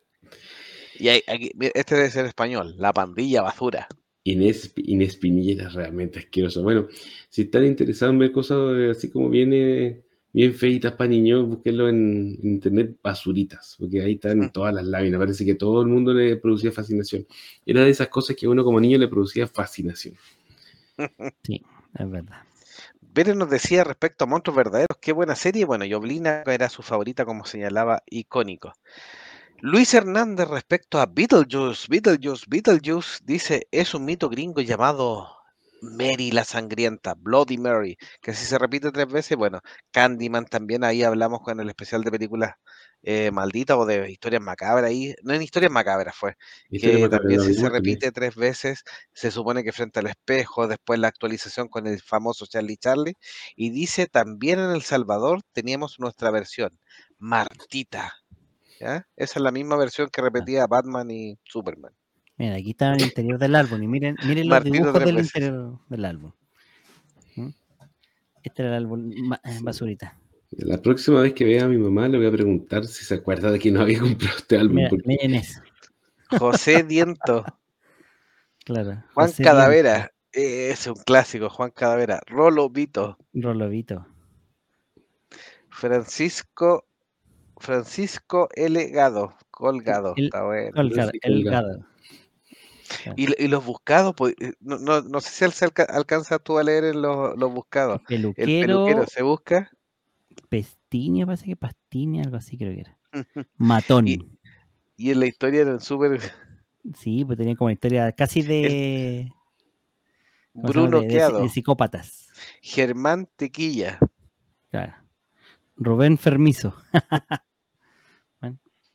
Y 1.00 1.08
hay- 1.08 1.22
aquí- 1.28 1.52
este 1.74 1.94
debe 1.94 2.10
ser 2.10 2.26
español, 2.26 2.74
la 2.76 2.92
pandilla 2.92 3.42
basura. 3.42 3.86
Inés, 4.32 4.72
Inés 4.76 5.16
Pinilla 5.16 5.62
era 5.62 5.68
realmente 5.70 6.18
asqueroso. 6.18 6.62
Bueno, 6.62 6.88
si 7.28 7.42
están 7.42 7.64
interesados 7.64 8.12
en 8.12 8.18
ver 8.18 8.32
cosas 8.32 8.58
así 8.90 9.10
como 9.10 9.28
viene 9.30 10.02
bien 10.32 10.54
feitas 10.54 10.92
para 10.92 11.10
niños, 11.10 11.48
búsquenlo 11.48 11.88
en 11.88 12.38
internet 12.42 12.96
basuritas, 13.02 13.76
porque 13.78 14.02
ahí 14.02 14.14
están 14.14 14.52
todas 14.52 14.74
las 14.74 14.84
láminas. 14.84 15.18
Parece 15.18 15.44
que 15.44 15.54
todo 15.54 15.82
el 15.82 15.88
mundo 15.88 16.12
le 16.12 16.36
producía 16.36 16.72
fascinación. 16.72 17.26
Era 17.64 17.84
de 17.84 17.90
esas 17.90 18.08
cosas 18.08 18.36
que 18.36 18.46
a 18.46 18.50
uno 18.50 18.64
como 18.64 18.80
niño 18.80 18.98
le 18.98 19.08
producía 19.08 19.46
fascinación. 19.46 20.14
Sí, 21.44 21.62
es 21.96 22.10
verdad. 22.10 22.42
Vélez 23.00 23.36
nos 23.36 23.50
decía 23.50 23.84
respecto 23.84 24.24
a 24.24 24.26
Monstruos 24.26 24.56
Verdaderos, 24.56 24.98
qué 25.00 25.12
buena 25.12 25.34
serie. 25.34 25.64
Bueno, 25.64 25.84
Yoblina 25.84 26.42
era 26.46 26.68
su 26.68 26.82
favorita, 26.82 27.24
como 27.24 27.44
señalaba, 27.44 28.02
icónico. 28.10 28.74
Luis 29.60 29.92
Hernández 29.92 30.46
respecto 30.46 31.00
a 31.00 31.06
Beetlejuice, 31.06 31.88
Beetlejuice, 31.88 32.44
Beetlejuice, 32.46 33.18
dice, 33.24 33.66
es 33.72 33.92
un 33.92 34.04
mito 34.04 34.28
gringo 34.28 34.60
llamado 34.60 35.26
Mary 35.82 36.30
la 36.30 36.44
Sangrienta, 36.44 37.14
Bloody 37.14 37.58
Mary, 37.58 37.98
que 38.22 38.34
si 38.34 38.44
se 38.46 38.56
repite 38.56 38.92
tres 38.92 39.08
veces, 39.08 39.36
bueno, 39.36 39.60
Candyman 39.90 40.46
también, 40.46 40.84
ahí 40.84 41.02
hablamos 41.02 41.40
con 41.40 41.58
el 41.58 41.68
especial 41.68 42.04
de 42.04 42.10
películas 42.12 42.54
eh, 43.02 43.32
malditas 43.32 43.76
o 43.76 43.84
de 43.84 44.08
historias 44.08 44.42
macabras, 44.42 44.90
ahí, 44.90 45.14
no 45.24 45.34
en 45.34 45.42
historias 45.42 45.72
macabras 45.72 46.14
fue, 46.14 46.36
Historia 46.70 46.96
que 46.96 47.02
macabra, 47.02 47.18
también 47.18 47.40
si 47.40 47.54
se 47.54 47.68
repite 47.68 48.12
tres 48.12 48.36
veces, 48.36 48.84
se 49.12 49.32
supone 49.32 49.64
que 49.64 49.72
frente 49.72 49.98
al 49.98 50.06
espejo, 50.06 50.68
después 50.68 51.00
la 51.00 51.08
actualización 51.08 51.66
con 51.66 51.88
el 51.88 52.00
famoso 52.00 52.46
Charlie 52.46 52.76
Charlie, 52.76 53.16
y 53.56 53.70
dice 53.70 54.06
también 54.06 54.60
en 54.60 54.70
El 54.70 54.82
Salvador 54.82 55.40
teníamos 55.52 55.98
nuestra 55.98 56.30
versión, 56.30 56.78
Martita. 57.18 58.14
¿Ya? 58.78 59.06
Esa 59.16 59.38
es 59.38 59.42
la 59.42 59.50
misma 59.52 59.76
versión 59.76 60.08
que 60.10 60.22
repetía 60.22 60.66
Batman 60.66 61.10
y 61.10 61.38
Superman. 61.44 61.92
Mira, 62.36 62.54
aquí 62.56 62.70
está 62.70 62.92
el 62.94 63.02
interior 63.02 63.38
del 63.38 63.56
álbum 63.56 63.82
y 63.82 63.88
miren, 63.88 64.16
miren 64.24 64.48
los 64.48 64.64
dibujos 64.64 65.04
del 65.04 65.16
veces. 65.16 65.34
interior 65.34 65.78
del 65.88 66.04
álbum. 66.04 66.32
Este 68.42 68.62
era 68.62 68.70
el 68.76 68.84
álbum 68.84 69.12
eh, 69.12 69.58
basurita. 69.62 70.16
La 70.50 70.80
próxima 70.80 71.20
vez 71.20 71.34
que 71.34 71.44
vea 71.44 71.64
a 71.64 71.68
mi 71.68 71.76
mamá 71.76 72.08
le 72.08 72.16
voy 72.18 72.26
a 72.28 72.30
preguntar 72.32 72.86
si 72.86 73.04
se 73.04 73.14
acuerda 73.14 73.50
de 73.50 73.58
que 73.58 73.70
no 73.70 73.80
había 73.82 73.98
comprado 74.00 74.38
este 74.38 74.56
álbum. 74.56 74.76
Mira, 74.76 74.88
porque 74.90 75.08
miren 75.08 75.34
eso. 75.34 75.60
José 76.38 76.82
Diento, 76.82 77.44
Claro. 78.64 79.02
Juan 79.14 79.28
José 79.28 79.42
Cadavera, 79.42 80.12
eh, 80.32 80.70
es 80.70 80.86
un 80.86 80.94
clásico, 80.96 81.48
Juan 81.48 81.70
Cadavera, 81.70 82.20
Rolo 82.26 82.68
Vito, 82.68 83.16
Diego, 83.32 83.48
Rolovito. 83.52 84.06
Francisco, 85.70 86.86
Francisco 87.58 88.48
L. 88.54 88.88
Gado, 88.90 89.34
Colgado, 89.50 90.14
El- 90.16 90.24
está 90.26 90.44
bueno. 90.44 90.70
Colgado, 90.72 91.10
sí, 91.12 91.18
el 91.22 91.42
colgado. 91.44 91.68
gado. 91.68 93.14
Y, 93.16 93.44
y 93.44 93.48
los 93.48 93.64
buscados, 93.64 94.14
pues, 94.16 94.34
eh, 94.40 94.54
no, 94.60 94.78
no, 94.78 95.02
no 95.02 95.20
sé 95.20 95.30
si 95.30 95.44
alca- 95.44 95.66
alca- 95.66 95.84
alcanzas 95.94 96.40
tú 96.42 96.58
a 96.58 96.62
leer 96.62 96.84
en 96.84 97.02
los, 97.02 97.36
los 97.36 97.52
buscados. 97.52 98.00
El 98.08 98.32
Peluquero, 98.34 98.46
peluquero 98.66 99.06
se 99.06 99.22
busca. 99.22 99.70
Pestiña, 100.48 101.26
parece 101.26 101.44
que 101.46 101.56
Pastiña, 101.56 102.22
algo 102.22 102.36
así 102.36 102.56
creo 102.56 102.72
que 102.74 102.80
era. 102.80 102.98
Matón. 103.56 104.08
Y- 104.08 104.38
Y 104.96 105.10
en 105.10 105.20
la 105.20 105.26
historia 105.26 105.60
eran 105.62 105.80
súper 105.80 106.20
Sí, 106.96 107.24
pues 107.24 107.36
tenía 107.38 107.54
como 107.56 107.70
historia 107.70 108.10
casi 108.12 108.40
de. 108.42 109.30
Bruno 110.54 111.00
de, 111.00 111.06
de- 111.06 111.12
Queado, 111.12 111.42
de 111.42 111.48
psicópatas. 111.50 112.28
Germán 112.62 113.28
Tequilla. 113.36 113.98
Claro. 114.70 114.94
Rubén 115.76 116.16
Fermizo. 116.18 116.74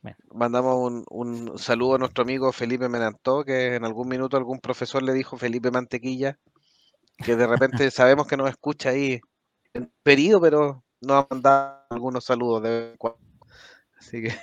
Bueno. 0.04 0.18
Mandamos 0.34 0.76
un, 0.92 1.04
un 1.08 1.58
saludo 1.58 1.94
a 1.94 1.98
nuestro 1.98 2.24
amigo 2.24 2.52
Felipe 2.52 2.90
Menantó, 2.90 3.42
que 3.42 3.74
en 3.76 3.84
algún 3.86 4.06
minuto 4.06 4.36
algún 4.36 4.60
profesor 4.60 5.02
le 5.02 5.14
dijo 5.14 5.38
Felipe 5.38 5.70
Mantequilla, 5.70 6.38
que 7.24 7.34
de 7.36 7.46
repente 7.46 7.90
sabemos 7.90 8.26
que 8.26 8.36
nos 8.36 8.50
escucha 8.50 8.90
ahí 8.90 9.18
en 9.72 9.90
periodo, 10.02 10.42
pero 10.42 10.84
nos 11.00 11.24
ha 11.24 11.26
mandado 11.30 11.78
algunos 11.88 12.22
saludos 12.24 12.62
de 12.64 12.68
vez 12.68 12.90
en 12.92 12.96
cuando. 12.98 13.18
Así 13.98 14.22
que 14.22 14.34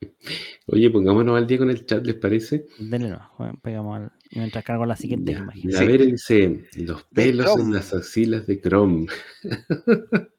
Oye, 0.68 0.88
pongámonos 0.90 1.36
al 1.36 1.46
día 1.46 1.58
con 1.58 1.68
el 1.70 1.84
chat, 1.84 2.02
¿les 2.06 2.14
parece? 2.16 2.64
Denle 2.78 3.10
no, 3.10 3.30
bueno, 3.38 3.58
pegamos 3.62 3.96
al, 3.98 4.12
mientras 4.32 4.64
cargo 4.64 4.86
la 4.86 4.96
siguiente 4.96 5.32
Ya, 5.32 5.38
imagen. 5.40 5.70
La 5.72 5.78
Sí. 5.80 5.86
Vera 5.86 6.04
dice, 6.06 6.68
los 6.76 7.04
pelos 7.04 7.54
en 7.58 7.72
las 7.74 7.92
axilas 7.92 8.46
de 8.46 8.60
Chrome. 8.62 9.06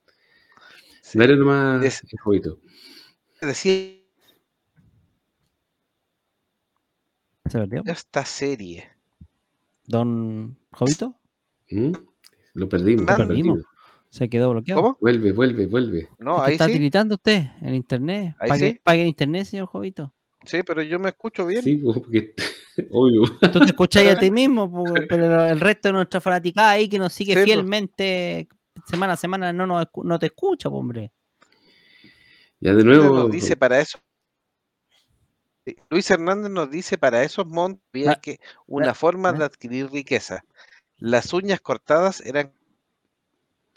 sí. 1.02 1.20
Dale 1.20 1.38
nomás, 1.38 1.86
Es- 1.86 2.04
el 2.12 2.20
jueguito. 2.20 2.60
decía 3.40 3.97
¿Se 7.50 7.58
perdió? 7.60 7.84
esta 7.86 8.26
serie. 8.26 8.90
Don 9.86 10.58
Jovito, 10.72 11.16
¿Mm? 11.70 11.92
Lo 12.54 12.68
perdimos. 12.70 13.06
Lo 13.08 13.28
perdimos. 13.28 13.60
se 14.10 14.30
quedó 14.30 14.52
bloqueado. 14.52 14.82
¿Cómo? 14.82 14.98
Vuelve, 15.02 15.32
vuelve, 15.32 15.66
vuelve. 15.68 16.10
No, 16.20 16.38
¿Qué 16.38 16.42
ahí 16.42 16.52
está 16.54 16.66
sí, 16.66 16.74
gritando 16.74 17.16
usted 17.16 17.44
en 17.62 17.76
internet? 17.76 18.36
Ahí 18.40 18.50
¿Pague, 18.50 18.72
sí. 18.72 18.80
pague 18.84 19.06
internet, 19.06 19.46
señor 19.46 19.68
Jovito? 19.68 20.14
sí, 20.46 20.64
pero 20.64 20.82
yo 20.82 20.98
me 21.00 21.10
escucho 21.10 21.46
bien. 21.46 21.62
Sí, 21.64 21.76
porque, 21.78 22.34
obvio. 22.92 23.24
Tú 23.52 23.60
te 23.60 23.66
escuchas 23.66 24.06
a 24.08 24.20
ti 24.20 24.32
mismo, 24.32 24.72
pero 25.10 25.46
el 25.46 25.60
resto 25.60 25.90
de 25.90 25.94
nuestra 25.94 26.20
fanaticada 26.22 26.72
ahí 26.72 26.88
que 26.90 27.00
nos 27.00 27.14
sigue 27.14 27.34
Sí, 27.34 27.40
pues. 27.40 27.46
fielmente 27.46 28.48
semana 28.86 29.14
a 29.14 29.18
semana 29.18 29.52
no, 29.54 29.66
nos 29.68 29.88
no 30.04 30.20
te 30.20 30.28
escucha, 30.28 30.70
hombre. 30.70 31.12
Ya 32.60 32.74
de 32.74 32.84
nuevo. 32.84 33.14
nos 33.16 33.32
dice 33.32 33.56
para 33.56 33.80
eso. 33.80 34.00
Luis 35.90 36.10
Hernández 36.10 36.52
nos 36.52 36.70
dice 36.70 36.98
para 36.98 37.24
esos 37.24 37.46
montos 37.48 37.84
había 37.94 38.12
Ah, 38.12 38.22
que 38.22 38.40
una 38.68 38.92
ah, 38.92 38.94
forma 38.94 39.30
ah. 39.30 39.34
de 39.34 39.44
adquirir 39.46 39.90
riqueza. 39.92 40.44
Las 40.98 41.34
uñas 41.34 41.60
cortadas 41.62 42.22
eran 42.26 42.52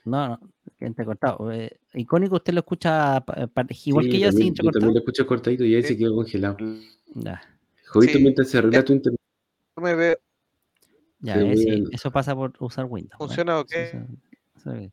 No, 0.04 0.28
no, 0.28 0.40
entrecortado. 0.80 1.52
Eh, 1.52 1.78
icónico, 1.94 2.36
usted 2.36 2.54
lo 2.54 2.60
escucha 2.60 3.20
pa- 3.20 3.48
igual 3.84 4.06
Sí, 4.06 4.10
que 4.12 4.18
yo, 4.20 4.28
así 4.28 4.38
también, 4.38 4.38
yo 4.38 4.48
entrecortado. 4.48 4.72
también 4.80 4.94
lo 4.94 4.98
escucho 5.00 5.26
cortadito 5.26 5.64
y 5.64 5.74
ahí 5.74 5.82
se 5.82 5.88
Sí. 5.88 5.98
quedó 5.98 6.14
congelado. 6.14 6.56
Ya, 7.14 7.42
Jovito, 7.88 8.12
Sí. 8.14 8.22
mientras 8.22 8.48
se 8.48 8.58
arregla 8.58 8.84
tu 8.84 8.92
internet. 8.94 9.20
yo 9.76 9.82
me 9.82 9.94
veo, 9.94 10.16
ya, 11.20 11.34
Sí, 11.34 11.40
eh, 11.46 11.56
sí, 11.56 11.84
eso 11.92 12.10
pasa 12.10 12.34
por 12.34 12.52
usar 12.60 12.86
Windows. 12.86 13.12
¿eh? 13.12 13.16
funciona 13.18 13.58
ok. 13.60 13.68
Sí, 13.68 13.76
eso- 13.76 14.06
eso 14.56 14.72
es. 14.74 14.92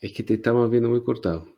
Es 0.00 0.12
que 0.12 0.22
te 0.22 0.34
estamos 0.34 0.70
viendo 0.70 0.88
muy 0.90 1.02
cortado. 1.02 1.55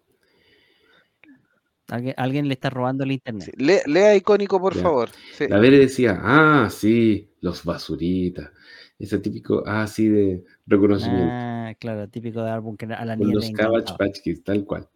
Alguien, 1.90 2.14
alguien 2.16 2.48
le 2.48 2.54
está 2.54 2.70
robando 2.70 3.04
el 3.04 3.12
internet. 3.12 3.44
Sí, 3.44 3.52
le- 3.64 3.82
Lea 3.86 4.14
icónico, 4.16 4.60
por 4.60 4.74
Ya. 4.74 4.82
favor. 4.82 5.10
Sí. 5.32 5.46
La 5.48 5.58
Vere 5.58 5.78
decía, 5.78 6.18
ah, 6.22 6.68
sí, 6.70 7.30
los 7.40 7.64
basuritas. 7.64 8.50
Ese 8.98 9.18
típico, 9.20 9.62
ah, 9.66 9.86
sí, 9.86 10.08
de 10.08 10.44
reconocimiento. 10.66 11.30
Ah, 11.32 11.74
claro, 11.78 12.08
típico 12.08 12.42
de 12.42 12.50
álbum 12.50 12.76
que 12.76 12.86
a 12.86 13.04
la 13.04 13.16
con 13.16 13.32
los 13.32 13.46
encantaba. 13.48 13.96
Patch 13.96 14.20
Kids, 14.22 14.44
tal 14.44 14.64
cual. 14.64 14.88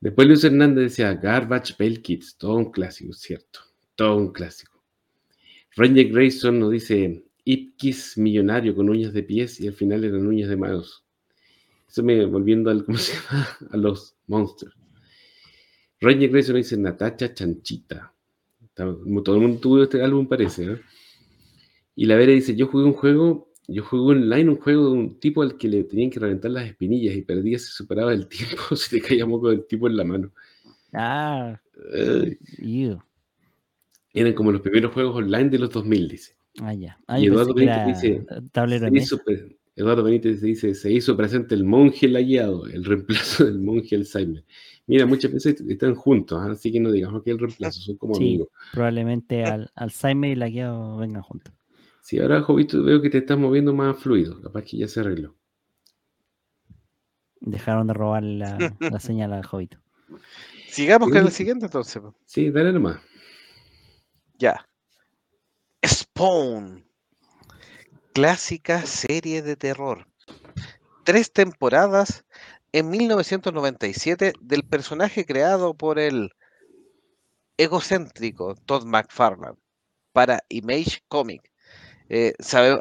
Después 0.00 0.28
Luis 0.28 0.44
Hernández 0.44 0.84
decía 0.90 1.14
Garbage 1.14 1.74
Pail 1.74 2.02
Kids, 2.02 2.36
todo 2.36 2.56
un 2.56 2.70
clásico, 2.70 3.12
cierto, 3.12 3.60
todo 3.94 4.16
un 4.16 4.32
clásico. 4.32 4.82
Ranger 5.76 6.08
Grayson 6.10 6.58
nos 6.58 6.70
dice 6.72 7.24
Ipkiss 7.44 8.18
millonario 8.18 8.74
con 8.74 8.90
uñas 8.90 9.12
de 9.12 9.22
pies 9.22 9.60
y 9.60 9.68
al 9.68 9.74
final 9.74 10.04
eran 10.04 10.26
uñas 10.26 10.48
de 10.50 10.56
manos. 10.56 11.04
Eso 11.88 12.02
me 12.02 12.24
volviendo 12.26 12.70
al, 12.70 12.84
¿cómo 12.84 12.98
se 12.98 13.14
llama? 13.14 13.48
a 13.70 13.76
los 13.76 14.14
monsters. 14.26 14.74
Ranger 16.02 16.30
Grayson 16.30 16.56
dice 16.56 16.76
Natacha 16.76 17.32
Chanchita. 17.32 18.12
Todo 18.74 19.00
el 19.04 19.40
mundo 19.40 19.60
tuvo 19.60 19.82
este 19.82 20.02
álbum, 20.02 20.26
parece. 20.26 20.66
¿no? 20.66 20.78
Y 21.94 22.06
la 22.06 22.16
Vera 22.16 22.32
dice: 22.32 22.56
Yo 22.56 22.66
jugué 22.66 22.84
un 22.84 22.94
juego, 22.94 23.52
yo 23.68 23.84
jugué 23.84 24.18
online 24.18 24.50
un 24.50 24.56
juego 24.56 24.86
de 24.86 24.92
un 24.92 25.20
tipo 25.20 25.42
al 25.42 25.56
que 25.56 25.68
le 25.68 25.84
tenían 25.84 26.10
que 26.10 26.18
reventar 26.18 26.50
las 26.50 26.66
espinillas 26.66 27.14
y 27.14 27.22
perdía, 27.22 27.58
se 27.58 27.68
superaba 27.68 28.12
el 28.12 28.26
tiempo, 28.26 28.56
se 28.76 28.96
le 28.96 29.02
caía 29.02 29.26
moco 29.26 29.50
del 29.50 29.64
tipo 29.66 29.86
en 29.86 29.96
la 29.96 30.04
mano. 30.04 30.32
Ah, 30.92 31.58
you. 32.58 33.00
eran 34.12 34.34
como 34.34 34.52
los 34.52 34.60
primeros 34.60 34.92
juegos 34.92 35.16
online 35.16 35.48
de 35.48 35.58
los 35.58 35.70
2000, 35.70 36.08
dice. 36.08 36.36
Ah, 36.60 36.74
ya. 36.74 36.98
Ah, 37.06 37.18
Y 37.18 37.26
Eduardo 37.26 37.54
Benítez 37.54 37.86
dice, 37.86 38.26
tablero 38.50 38.88
Se 38.88 38.98
hizo 38.98 39.20
Eduardo 39.76 40.02
Benítez 40.02 40.42
dice: 40.42 40.74
Se 40.74 40.92
hizo 40.92 41.16
presente 41.16 41.54
el 41.54 41.64
monje 41.64 42.08
lagueado, 42.08 42.66
el 42.66 42.84
reemplazo 42.84 43.44
del 43.44 43.60
monje 43.60 43.96
Alzheimer. 43.96 44.44
Mira, 44.92 45.06
muchas 45.06 45.32
veces 45.32 45.58
están 45.68 45.94
juntos, 45.94 46.38
¿ah? 46.38 46.50
así 46.50 46.70
que 46.70 46.78
no 46.78 46.92
digamos 46.92 47.22
que 47.22 47.30
el 47.30 47.38
reemplazo, 47.38 47.80
son 47.80 47.96
como 47.96 48.14
Sí. 48.14 48.24
amigos. 48.24 48.48
Probablemente 48.72 49.42
al, 49.42 49.70
Alzheimer 49.74 50.30
y 50.32 50.34
la 50.34 50.48
guía 50.48 50.70
vengan 50.98 51.22
juntos. 51.22 51.54
Si 52.02 52.18
ahora, 52.18 52.42
Jovito, 52.42 52.82
veo 52.82 53.00
que 53.00 53.08
te 53.08 53.16
estás 53.18 53.38
moviendo 53.38 53.72
más 53.72 53.96
fluido, 53.98 54.38
capaz 54.42 54.64
que 54.64 54.76
ya 54.76 54.88
se 54.88 55.00
arregló. 55.00 55.34
Dejaron 57.40 57.86
de 57.86 57.94
robar 57.94 58.22
la, 58.22 58.76
la 58.80 59.00
señal 59.00 59.32
al 59.32 59.46
Jovito. 59.46 59.78
Sigamos 60.68 61.08
con 61.08 61.18
el 61.18 61.30
Sí. 61.30 61.36
siguiente 61.38 61.64
entonces. 61.66 62.02
Sí, 62.26 62.50
dale 62.50 62.70
nomás. 62.72 63.00
Ya. 64.38 64.68
Spawn. 65.86 66.84
Clásica 68.12 68.82
serie 68.82 69.40
de 69.40 69.56
terror. 69.56 70.06
Tres 71.04 71.32
temporadas 71.32 72.24
en 72.72 72.90
1997 72.90 74.32
del 74.40 74.64
personaje 74.64 75.24
creado 75.26 75.74
por 75.74 75.98
el 75.98 76.30
egocéntrico 77.56 78.54
Todd 78.66 78.84
McFarlane 78.84 79.56
para 80.12 80.40
Image 80.48 81.00
Comic. 81.08 81.50
Eh, 82.10 82.34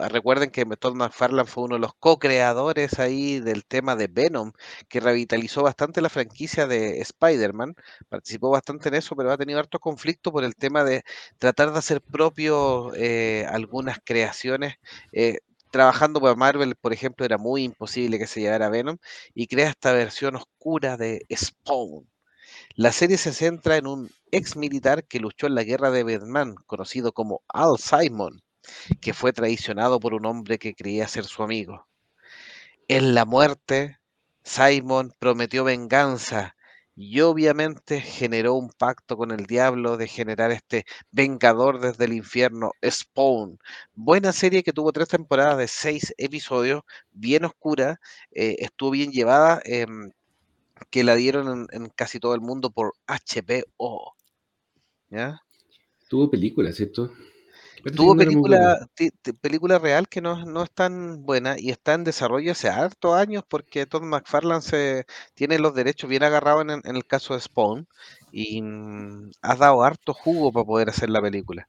recuerden 0.09 0.51
que 0.51 0.65
Todd 0.65 0.95
McFarlane 0.95 1.47
fue 1.47 1.65
uno 1.65 1.75
de 1.75 1.81
los 1.81 1.93
co-creadores 1.95 2.99
ahí 2.99 3.39
del 3.39 3.65
tema 3.65 3.95
de 3.95 4.07
Venom, 4.07 4.53
que 4.89 4.99
revitalizó 4.99 5.63
bastante 5.63 6.01
la 6.01 6.09
franquicia 6.09 6.67
de 6.67 6.99
Spider-Man, 7.01 7.75
participó 8.09 8.49
bastante 8.51 8.89
en 8.89 8.95
eso, 8.95 9.15
pero 9.15 9.31
ha 9.31 9.37
tenido 9.37 9.59
harto 9.59 9.79
conflicto 9.79 10.31
por 10.31 10.43
el 10.43 10.55
tema 10.55 10.83
de 10.83 11.03
tratar 11.39 11.71
de 11.73 11.79
hacer 11.79 12.01
propio 12.01 12.93
eh, 12.95 13.45
algunas 13.49 13.99
creaciones. 14.03 14.75
eh, 15.13 15.39
trabajando 15.71 16.21
para 16.21 16.35
Marvel, 16.35 16.75
por 16.75 16.93
ejemplo, 16.93 17.25
era 17.25 17.37
muy 17.37 17.63
imposible 17.63 18.19
que 18.19 18.27
se 18.27 18.41
llevara 18.41 18.69
Venom 18.69 18.97
y 19.33 19.47
crea 19.47 19.69
esta 19.69 19.93
versión 19.93 20.35
oscura 20.35 20.97
de 20.97 21.25
Spawn. 21.35 22.07
La 22.75 22.91
serie 22.91 23.17
se 23.17 23.33
centra 23.33 23.77
en 23.77 23.87
un 23.87 24.11
ex 24.31 24.55
militar 24.55 25.05
que 25.05 25.19
luchó 25.19 25.47
en 25.47 25.55
la 25.55 25.63
guerra 25.63 25.91
de 25.91 26.03
Vietnam, 26.03 26.55
conocido 26.67 27.13
como 27.13 27.41
Al 27.47 27.77
Simon, 27.79 28.41
que 29.01 29.13
fue 29.13 29.33
traicionado 29.33 29.99
por 29.99 30.13
un 30.13 30.25
hombre 30.25 30.59
que 30.59 30.75
creía 30.75 31.07
ser 31.07 31.25
su 31.25 31.43
amigo. 31.43 31.87
En 32.87 33.15
la 33.15 33.25
muerte, 33.25 33.99
Simon 34.43 35.13
prometió 35.19 35.63
venganza 35.63 36.55
y 36.95 37.21
obviamente 37.21 38.01
generó 38.01 38.55
un 38.55 38.69
pacto 38.69 39.17
con 39.17 39.31
el 39.31 39.45
diablo 39.45 39.97
de 39.97 40.07
generar 40.07 40.51
este 40.51 40.85
Vengador 41.11 41.79
desde 41.79 42.05
el 42.05 42.13
infierno, 42.13 42.71
Spawn. 42.83 43.59
Buena 43.93 44.33
serie 44.33 44.63
que 44.63 44.73
tuvo 44.73 44.91
tres 44.91 45.07
temporadas 45.07 45.57
de 45.57 45.67
seis 45.67 46.13
episodios, 46.17 46.83
bien 47.11 47.45
oscura, 47.45 47.99
eh, 48.31 48.57
estuvo 48.59 48.91
bien 48.91 49.11
llevada, 49.11 49.61
em, 49.65 50.11
que 50.89 51.03
la 51.03 51.15
dieron 51.15 51.67
en, 51.71 51.89
casi 51.89 52.19
todo 52.19 52.35
el 52.35 52.41
mundo 52.41 52.71
por 52.71 52.93
HBO. 53.07 54.15
¿Ya? 55.09 55.41
Tuvo 56.09 56.29
película, 56.29 56.71
¿cierto? 56.71 57.11
Tuvo 57.93 58.15
película, 58.15 58.79
película 59.41 59.77
real 59.79 60.07
que 60.07 60.21
no, 60.21 60.45
no 60.45 60.63
es 60.63 60.71
tan 60.71 61.23
buena 61.25 61.55
y 61.59 61.71
está 61.71 61.93
en 61.93 62.03
desarrollo 62.03 62.51
hace 62.53 62.69
hartos 62.69 63.15
años 63.15 63.43
porque 63.47 63.85
Todd 63.85 64.03
McFarlane 64.03 64.61
se, 64.61 65.05
tiene 65.33 65.59
los 65.59 65.75
derechos 65.75 66.09
bien 66.09 66.23
agarrados 66.23 66.61
en, 66.63 66.69
el- 66.71 66.81
en 66.85 66.95
el 66.95 67.05
caso 67.05 67.33
de 67.33 67.41
Spawn 67.41 67.87
y 68.31 68.61
mm, 68.61 69.31
ha 69.41 69.55
dado 69.55 69.83
harto 69.83 70.13
jugo 70.13 70.51
para 70.51 70.65
poder 70.65 70.89
hacer 70.89 71.09
la 71.09 71.21
película. 71.21 71.67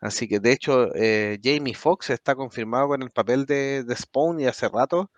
Así 0.00 0.28
que 0.28 0.40
de 0.40 0.52
hecho 0.52 0.94
eh, 0.96 1.38
Jamie 1.42 1.74
Foxx 1.74 2.10
está 2.10 2.34
confirmado 2.36 2.88
con 2.88 3.02
el 3.02 3.10
papel 3.10 3.46
de, 3.46 3.84
de 3.84 3.96
Spawn 3.96 4.40
y 4.40 4.46
hace 4.46 4.68
rato. 4.68 5.10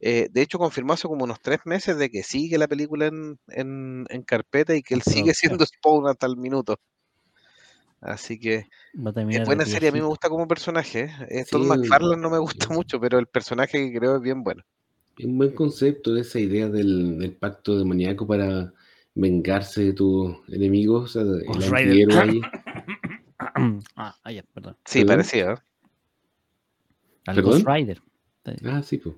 eh, 0.00 0.28
de 0.32 0.42
hecho 0.42 0.58
confirmó 0.58 0.94
hace 0.94 1.08
como 1.08 1.24
unos 1.24 1.40
tres 1.42 1.60
meses 1.66 1.98
de 1.98 2.10
que 2.10 2.22
sigue 2.24 2.58
la 2.58 2.68
película 2.68 3.06
en, 3.06 3.38
en- 3.48 4.06
en 4.10 4.22
carpeta 4.24 4.74
y 4.76 4.82
que 4.82 4.94
él 4.94 5.02
sigue 5.02 5.34
siendo 5.34 5.64
Spawn 5.66 6.08
hasta 6.08 6.26
el 6.26 6.36
minuto. 6.38 6.76
Así 8.02 8.38
que... 8.38 8.68
Va 8.94 9.10
a 9.10 9.12
terminar 9.12 9.42
Es 9.42 9.46
buena 9.46 9.64
serie, 9.64 9.88
a 9.88 9.92
mí 9.92 10.00
me 10.00 10.06
gusta 10.06 10.28
como 10.28 10.46
personaje. 10.48 11.04
¿eh? 11.04 11.10
Eh, 11.30 11.44
Todd 11.48 11.62
Sí, 11.62 11.68
McFarlane 11.68 12.20
no 12.20 12.30
me 12.30 12.38
gusta 12.38 12.66
sí. 12.66 12.72
mucho, 12.72 13.00
pero 13.00 13.18
el 13.18 13.26
personaje 13.28 13.78
que 13.92 13.98
creo 13.98 14.16
es 14.16 14.22
bien 14.22 14.42
bueno. 14.42 14.62
Es 15.16 15.24
un 15.24 15.38
buen 15.38 15.54
concepto 15.54 16.16
esa 16.16 16.40
idea 16.40 16.68
del, 16.68 17.18
del 17.18 17.36
pacto 17.36 17.78
demoníaco 17.78 18.26
para 18.26 18.72
vengarse 19.14 19.84
de 19.84 19.92
tus 19.92 20.34
enemigos, 20.48 21.04
o 21.04 21.12
sea, 21.12 21.22
el 21.22 21.44
Ghost 21.46 21.70
Rider. 21.70 21.88
antihéroe 21.88 22.18
ahí. 22.18 22.40
ah, 23.96 24.16
ah, 24.24 24.32
ya, 24.32 24.42
perdón. 24.52 24.76
Sí, 24.84 25.00
¿Perdón? 25.00 25.16
parecido. 25.16 25.52
¿eh? 25.52 25.56
Al 27.26 27.34
¿Perdón? 27.36 27.52
Ghost 27.52 27.66
Rider. 27.68 28.02
Ah, 28.64 28.82
sí, 28.82 28.98
pues. 28.98 29.14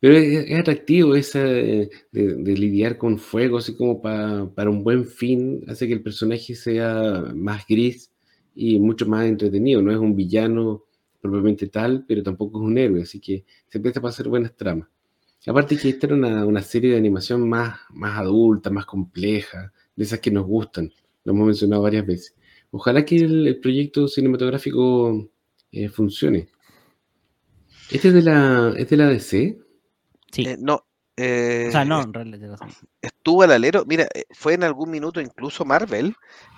Pero 0.00 0.14
es, 0.16 0.52
atractivo 0.58 1.14
esa 1.14 1.42
de, 1.44 1.90
lidiar 2.12 2.98
con 2.98 3.18
fuego, 3.18 3.58
así 3.58 3.74
como 3.76 4.00
pa- 4.00 4.48
para 4.54 4.70
un 4.70 4.84
buen 4.84 5.04
fin, 5.06 5.64
hace 5.68 5.86
que 5.88 5.94
el 5.94 6.02
personaje 6.02 6.54
sea 6.54 7.32
más 7.34 7.64
gris 7.68 8.12
y 8.54 8.78
mucho 8.78 9.06
más 9.06 9.26
entretenido. 9.26 9.82
No 9.82 9.90
es 9.92 9.98
un 9.98 10.14
villano 10.14 10.84
propiamente 11.20 11.66
tal, 11.68 12.04
pero 12.06 12.22
tampoco 12.22 12.60
es 12.60 12.66
un 12.66 12.78
héroe, 12.78 13.02
así 13.02 13.20
que 13.20 13.44
se 13.68 13.80
presta 13.80 14.00
para 14.00 14.10
hacer 14.10 14.28
buenas 14.28 14.54
tramas. 14.56 14.88
Aparte 15.46 15.76
que 15.76 15.88
esta 15.88 16.06
era 16.06 16.16
una, 16.16 16.44
una 16.46 16.62
serie 16.62 16.92
de 16.92 16.98
animación 16.98 17.48
más, 17.48 17.78
más 17.90 18.18
adulta, 18.18 18.70
más 18.70 18.86
compleja, 18.86 19.72
de 19.96 20.04
esas 20.04 20.20
que 20.20 20.30
nos 20.30 20.46
gustan, 20.46 20.92
lo 21.24 21.32
hemos 21.32 21.46
mencionado 21.46 21.82
varias 21.82 22.06
veces. 22.06 22.34
Ojalá 22.70 23.04
que 23.04 23.16
el, 23.16 23.46
el 23.48 23.58
proyecto 23.60 24.06
cinematográfico 24.08 25.28
eh, 25.72 25.88
funcione. 25.88 26.48
¿Este 27.90 28.08
es 28.08 28.14
de 28.14 28.22
la, 28.22 28.74
es 28.76 28.88
de 28.90 28.96
la 28.96 29.06
DC? 29.08 29.58
Sí. 30.32 30.46
Eh, 30.46 30.56
no, 30.58 30.84
eh, 31.16 31.66
o 31.68 31.72
sea, 31.72 31.84
no, 31.84 32.02
en 32.02 32.12
realidad. 32.12 32.58
estuvo 33.02 33.42
al 33.42 33.52
alero. 33.52 33.84
Mira, 33.86 34.06
eh, 34.14 34.24
fue 34.30 34.54
en 34.54 34.64
algún 34.64 34.90
minuto 34.90 35.20
incluso 35.20 35.64
Marvel, 35.64 36.14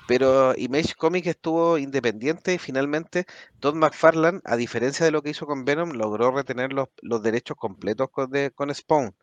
pero 0.06 0.54
Image 0.56 0.94
Comics 0.96 1.28
estuvo 1.28 1.78
independiente 1.78 2.54
y 2.54 2.58
finalmente 2.58 3.26
Todd 3.60 3.74
McFarlane, 3.74 4.40
a 4.44 4.56
diferencia 4.56 5.04
de 5.06 5.12
lo 5.12 5.22
que 5.22 5.30
hizo 5.30 5.46
con 5.46 5.64
Venom, 5.64 5.92
logró 5.92 6.30
retener 6.32 6.72
los, 6.72 6.88
los 7.02 7.22
derechos 7.22 7.56
completos 7.56 8.08
con, 8.10 8.30
de- 8.30 8.50
con 8.50 8.74
Spawn. 8.74 9.14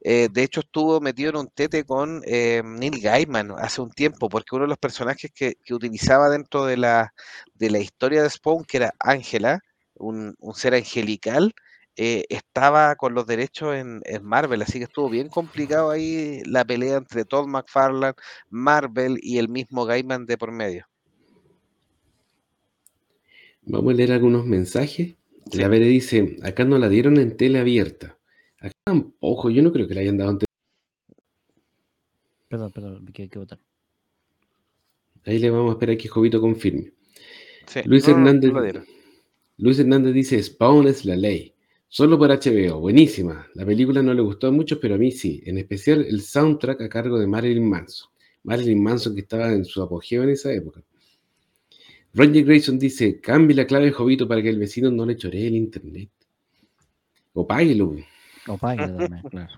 Eh, 0.00 0.28
de 0.32 0.42
hecho, 0.42 0.60
estuvo 0.60 1.00
metido 1.00 1.30
en 1.30 1.36
un 1.36 1.48
tete 1.48 1.84
con 1.84 2.22
eh, 2.26 2.62
Neil 2.64 3.00
Gaiman 3.00 3.52
hace 3.58 3.80
un 3.82 3.90
tiempo, 3.90 4.28
porque 4.28 4.54
uno 4.56 4.64
de 4.64 4.68
los 4.70 4.78
personajes 4.78 5.30
que, 5.34 5.56
que 5.64 5.74
utilizaba 5.74 6.28
dentro 6.30 6.64
de 6.66 6.76
la, 6.76 7.12
de 7.54 7.70
la 7.70 7.78
historia 7.78 8.22
de 8.22 8.30
Spawn, 8.30 8.64
que 8.64 8.78
era 8.78 8.94
Ángela, 8.98 9.60
un, 9.94 10.34
un 10.38 10.54
ser 10.54 10.74
angelical, 10.74 11.54
eh, 11.96 12.24
estaba 12.28 12.94
con 12.96 13.14
los 13.14 13.26
derechos 13.26 13.74
en, 13.74 14.02
en 14.04 14.24
Marvel, 14.24 14.62
así 14.62 14.78
que 14.78 14.84
estuvo 14.84 15.08
bien 15.08 15.28
complicado 15.28 15.90
ahí 15.90 16.42
la 16.44 16.64
pelea 16.64 16.98
entre 16.98 17.24
Todd 17.24 17.46
McFarlane, 17.46 18.14
Marvel 18.50 19.18
y 19.22 19.38
el 19.38 19.48
mismo 19.48 19.86
Gaiman 19.86 20.26
de 20.26 20.36
por 20.36 20.52
medio. 20.52 20.86
Vamos 23.62 23.94
a 23.94 23.96
leer 23.96 24.12
algunos 24.12 24.46
mensajes. 24.46 25.16
Sí. 25.50 25.58
La 25.58 25.68
Vere 25.68 25.86
dice, 25.86 26.36
acá 26.42 26.64
no 26.64 26.78
la 26.78 26.88
dieron 26.88 27.18
en 27.18 27.36
tele 27.36 27.58
abierta. 27.58 28.18
Acá 28.58 28.74
tampoco, 28.84 29.50
yo 29.50 29.62
no 29.62 29.72
creo 29.72 29.88
que 29.88 29.94
la 29.94 30.02
hayan 30.02 30.18
dado 30.18 30.30
en 30.32 30.38
tele. 30.38 30.46
Perdón, 32.48 32.72
perdón, 32.72 33.06
que, 33.06 33.28
que 33.28 33.38
votar. 33.38 33.58
Ahí 35.24 35.40
le 35.40 35.50
vamos 35.50 35.70
a 35.70 35.72
esperar 35.72 35.96
que 35.96 36.08
Jovito 36.08 36.40
confirme. 36.40 36.92
Sí, 37.66 37.80
Luis 37.84 38.06
no, 38.06 38.18
no, 38.18 38.20
no 38.20 38.28
Hernández. 38.28 38.84
Luis 39.58 39.78
Hernández 39.78 40.14
dice, 40.14 40.40
Spawn 40.40 40.86
es 40.86 41.04
la 41.04 41.16
ley. 41.16 41.55
Solo 41.88 42.18
por 42.18 42.30
HBO, 42.30 42.80
buenísima. 42.80 43.46
La 43.54 43.64
película 43.64 44.02
no 44.02 44.12
le 44.12 44.20
gustó 44.20 44.48
a 44.48 44.50
muchos, 44.50 44.78
pero 44.78 44.96
a 44.96 44.98
mí 44.98 45.12
sí. 45.12 45.42
En 45.46 45.58
especial 45.58 46.04
el 46.04 46.20
soundtrack 46.20 46.82
a 46.82 46.88
cargo 46.88 47.18
de 47.18 47.26
Marilyn 47.26 47.68
Manson. 47.68 48.08
Marilyn 48.42 48.82
Manson 48.82 49.14
que 49.14 49.22
estaba 49.22 49.52
en 49.52 49.64
su 49.64 49.82
apogeo 49.82 50.22
en 50.22 50.30
esa 50.30 50.52
época. 50.52 50.82
Roger 52.14 52.44
Grayson 52.44 52.78
dice, 52.78 53.20
cambie 53.20 53.54
la 53.54 53.66
clave 53.66 53.92
Jovito 53.92 54.26
para 54.26 54.40
que 54.40 54.48
el 54.48 54.58
vecino 54.58 54.90
no 54.90 55.04
le 55.04 55.16
choree 55.16 55.48
el 55.48 55.56
internet. 55.56 56.08
O 57.34 57.46
páguelo. 57.46 57.94
O 58.46 58.56
páguelo 58.56 58.96
también, 58.96 59.22
claro. 59.30 59.54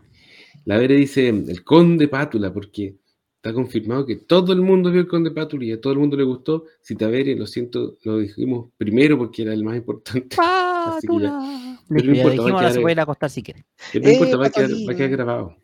La 0.64 0.76
Vere 0.76 0.97
dice, 0.97 1.29
el 1.29 1.62
Conde 1.62 2.09
Pátula, 2.09 2.53
porque 2.53 2.97
está 3.37 3.53
confirmado 3.53 4.05
que 4.05 4.16
todo 4.16 4.53
el 4.53 4.61
mundo 4.61 4.91
vio 4.91 5.01
el 5.01 5.07
Conde 5.07 5.31
Pátula 5.31 5.64
y 5.64 5.72
a 5.72 5.81
todo 5.81 5.93
el 5.93 6.01
mundo 6.01 6.16
le 6.16 6.24
gustó. 6.24 6.64
Si 6.83 6.97
Tavere, 6.97 7.37
lo 7.37 7.47
siento, 7.47 7.97
lo 8.03 8.18
dijimos 8.18 8.70
primero 8.76 9.16
porque 9.16 9.43
era 9.43 9.55
el 9.55 9.62
más 9.62 9.76
importante. 9.76 10.37
Así 10.41 11.07
que 11.07 11.20
ya. 11.20 11.31
Pátula. 11.31 11.67
Pero 11.89 12.12
ya 12.12 12.28
dijimos, 12.30 12.53
ahora 12.53 12.72
se 12.72 12.80
puede 12.80 12.93
ir 12.93 13.01
a 13.01 13.03
acostar 13.05 13.30
si 13.30 13.43
quiere. 13.43 13.64
Pero 13.93 14.05
no 14.05 14.11
¡Eh, 14.11 14.12
importa, 14.14 14.36
va 14.36 14.47
a, 14.47 14.51
quedar, 14.51 14.70
va 14.70 14.74
a 14.74 14.76
Patolín! 14.76 14.97
quedar 14.97 15.11
grabado. 15.11 15.57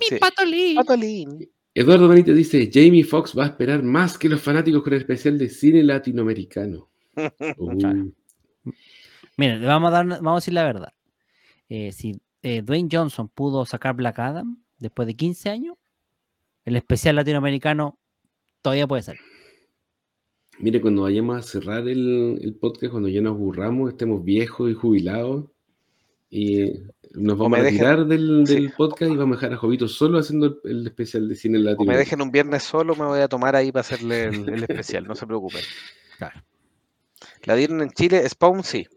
Sí. 0.00 0.16
Patolín. 0.18 0.76
Patolín. 0.76 1.50
Eduardo 1.74 2.08
Benítez 2.08 2.36
dice, 2.36 2.70
Jamie 2.72 3.04
Foxx 3.04 3.36
va 3.36 3.44
a 3.44 3.46
esperar 3.48 3.82
más 3.82 4.18
que 4.18 4.28
los 4.28 4.42
fanáticos 4.42 4.82
con 4.82 4.92
el 4.92 5.00
especial 5.00 5.38
de 5.38 5.48
cine 5.48 5.82
latinoamericano. 5.82 6.88
Uh, 7.58 7.76
Claro. 7.78 8.10
Miren, 9.36 9.60
le 9.60 9.66
vamos 9.66 9.88
a 9.88 9.90
dar, 9.92 10.06
vamos 10.06 10.32
a 10.32 10.34
decir 10.36 10.54
la 10.54 10.64
verdad. 10.64 10.92
Eh, 11.68 11.92
si 11.92 12.20
eh, 12.42 12.62
Dwayne 12.62 12.88
Johnson 12.90 13.28
pudo 13.28 13.64
sacar 13.64 13.94
Black 13.94 14.18
Adam 14.18 14.62
después 14.78 15.06
de 15.06 15.14
15 15.14 15.50
años, 15.50 15.76
el 16.64 16.76
especial 16.76 17.16
latinoamericano 17.16 17.98
todavía 18.60 18.86
puede 18.86 19.02
ser. 19.02 19.18
Mire, 20.58 20.80
cuando 20.80 21.02
vayamos 21.02 21.38
a 21.38 21.42
cerrar 21.42 21.88
el, 21.88 22.38
el 22.42 22.54
podcast, 22.54 22.92
cuando 22.92 23.08
ya 23.08 23.20
nos 23.22 23.34
aburramos, 23.34 23.90
estemos 23.90 24.22
viejos 24.22 24.70
y 24.70 24.74
jubilados, 24.74 25.46
y 26.34 26.80
nos 27.12 27.36
vamos 27.36 27.58
a 27.58 27.62
retirar 27.62 28.06
del, 28.06 28.44
sí. 28.46 28.68
podcast 28.74 29.12
y 29.12 29.16
vamos 29.16 29.36
a 29.36 29.40
dejar 29.40 29.52
a 29.52 29.56
Jovito 29.58 29.86
solo 29.86 30.18
haciendo 30.18 30.46
el, 30.64 30.70
el 30.70 30.86
especial 30.86 31.28
de 31.28 31.36
cine 31.36 31.58
O 31.76 31.84
me 31.84 31.98
dejen 31.98 32.22
un 32.22 32.32
viernes 32.32 32.62
solo, 32.62 32.96
me 32.96 33.04
voy 33.04 33.20
a 33.20 33.28
tomar 33.28 33.54
ahí 33.54 33.70
para 33.70 33.82
hacerle 33.82 34.24
el, 34.24 34.48
el 34.48 34.62
especial, 34.62 35.06
no 35.06 35.14
se 35.14 35.26
preocupen. 35.26 35.60
Claro. 36.16 36.42
La 37.44 37.54
dieron 37.54 37.82
en 37.82 37.90
Chile, 37.90 38.26
Spawn 38.26 38.64
sí, 38.64 38.88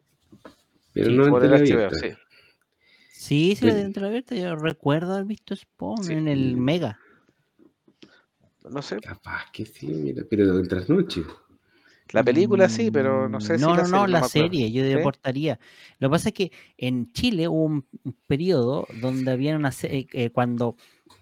Pero 0.93 1.09
Sí, 1.09 1.17
no 1.17 1.25
en 1.25 1.29
por 1.31 1.43
el 1.43 1.51
HBO, 1.51 1.93
sí. 1.93 2.07
Sí, 3.11 3.55
sí, 3.57 3.65
la 3.65 3.73
de 3.73 3.91
la 3.99 4.07
abierta. 4.07 4.33
Yo 4.33 4.55
recuerdo 4.55 5.13
haber 5.13 5.25
visto 5.25 5.55
Spawn 5.55 6.03
Sí. 6.05 6.13
en 6.13 6.29
el 6.29 6.55
Mega. 6.55 6.99
No 8.69 8.81
sé, 8.81 9.01
Capaz 9.01 9.51
que 9.51 9.65
sí, 9.65 9.87
mira, 9.87 10.23
pero 10.29 10.57
en 10.57 10.67
trasnoche. 10.69 11.23
La 12.13 12.23
película 12.23 12.69
sí, 12.69 12.91
pero 12.91 13.27
no 13.29 13.39
sé 13.41 13.55
Mm, 13.55 13.57
si 13.57 13.61
no, 13.61 13.69
la 13.69 13.75
no, 13.77 13.83
serie, 13.85 13.99
no, 13.99 14.07
la 14.07 14.23
serie, 14.23 14.71
yo 14.71 14.83
¿Sí? 14.83 14.89
deportaría. 14.89 15.59
Lo 15.99 16.09
que 16.09 16.11
pasa 16.11 16.29
es 16.29 16.33
que 16.35 16.51
en 16.77 17.11
Chile 17.13 17.47
hubo 17.47 17.63
un, 17.63 17.85
un 18.03 18.17
periodo 18.27 18.87
donde 19.01 19.31
había 19.31 19.55
una 19.55 19.71
serie, 19.71 20.07
eh, 20.13 20.29
cuando, 20.29 20.77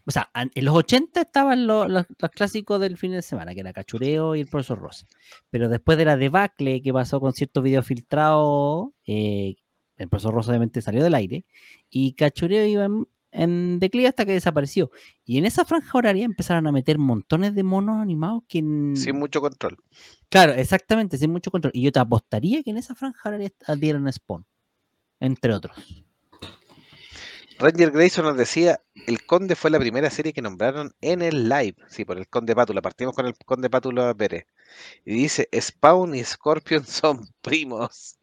o 0.05 0.11
sea, 0.11 0.29
en 0.33 0.65
los 0.65 0.75
80 0.75 1.21
estaban 1.21 1.65
lo- 1.67 1.87
los, 1.87 2.05
los 2.19 2.31
clásicos 2.31 2.79
del 2.79 2.97
fin 2.97 3.11
de 3.11 3.21
semana, 3.21 3.53
que 3.53 3.61
era 3.61 3.73
Cachureo 3.73 4.35
y 4.35 4.41
el 4.41 4.47
profesor 4.47 4.79
Rosa. 4.79 5.07
Pero 5.49 5.69
después 5.69 5.97
de 5.97 6.05
la 6.05 6.17
debacle 6.17 6.81
que 6.81 6.93
pasó 6.93 7.19
con 7.19 7.33
ciertos 7.33 7.63
videos 7.63 7.85
filtrados, 7.87 8.89
eh, 9.05 9.55
el 9.97 10.09
profesor 10.09 10.33
Rosa 10.33 10.51
obviamente 10.51 10.81
salió 10.81 11.03
del 11.03 11.15
aire 11.15 11.45
y 11.89 12.13
Cachureo 12.13 12.65
iba 12.65 12.85
en, 12.85 13.07
en 13.31 13.79
declive 13.79 14.07
hasta 14.07 14.25
que 14.25 14.33
desapareció. 14.33 14.91
Y 15.25 15.37
en 15.37 15.45
esa 15.45 15.65
franja 15.65 15.97
horaria 15.97 16.25
empezaron 16.25 16.67
a 16.67 16.71
meter 16.71 16.97
montones 16.97 17.55
de 17.55 17.63
monos 17.63 17.97
animados 18.01 18.43
que... 18.47 18.59
Sin 18.59 19.17
mucho 19.17 19.39
control. 19.41 19.77
Claro, 20.33 20.53
exactamente, 20.53 21.15
sin 21.19 21.31
mucho 21.31 21.51
control. 21.51 21.71
Y 21.75 21.83
yo 21.83 21.91
te 21.91 21.99
apostaría 21.99 22.63
que 22.63 22.71
en 22.71 22.77
esa 22.77 22.95
franja 22.95 23.37
dieron 23.77 24.11
Spawn, 24.11 24.43
entre 25.19 25.53
otros. 25.53 25.77
Ranger 27.59 27.91
Grayson 27.91 28.25
nos 28.25 28.35
decía, 28.35 28.81
El 29.05 29.23
Conde 29.27 29.55
fue 29.55 29.69
la 29.69 29.77
primera 29.77 30.09
serie 30.09 30.33
que 30.33 30.41
nombraron 30.41 30.91
en 31.01 31.21
el 31.21 31.47
live. 31.47 31.75
Sí, 31.87 32.03
por 32.03 32.17
el 32.17 32.27
Conde 32.27 32.55
Pátula. 32.55 32.81
Partimos 32.81 33.13
con 33.13 33.27
el 33.27 33.35
Conde 33.45 33.69
Pátula 33.69 34.11
Pérez. 34.15 34.47
Y 35.05 35.13
dice, 35.13 35.47
Spawn 35.55 36.15
y 36.15 36.23
Scorpion 36.23 36.83
son 36.83 37.27
primos. 37.43 38.17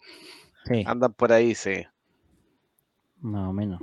Sí, 0.66 0.82
Andan 0.88 1.12
por 1.12 1.30
ahí, 1.32 1.54
sí. 1.54 1.86
más 3.20 3.48
o 3.50 3.52
menos. 3.52 3.80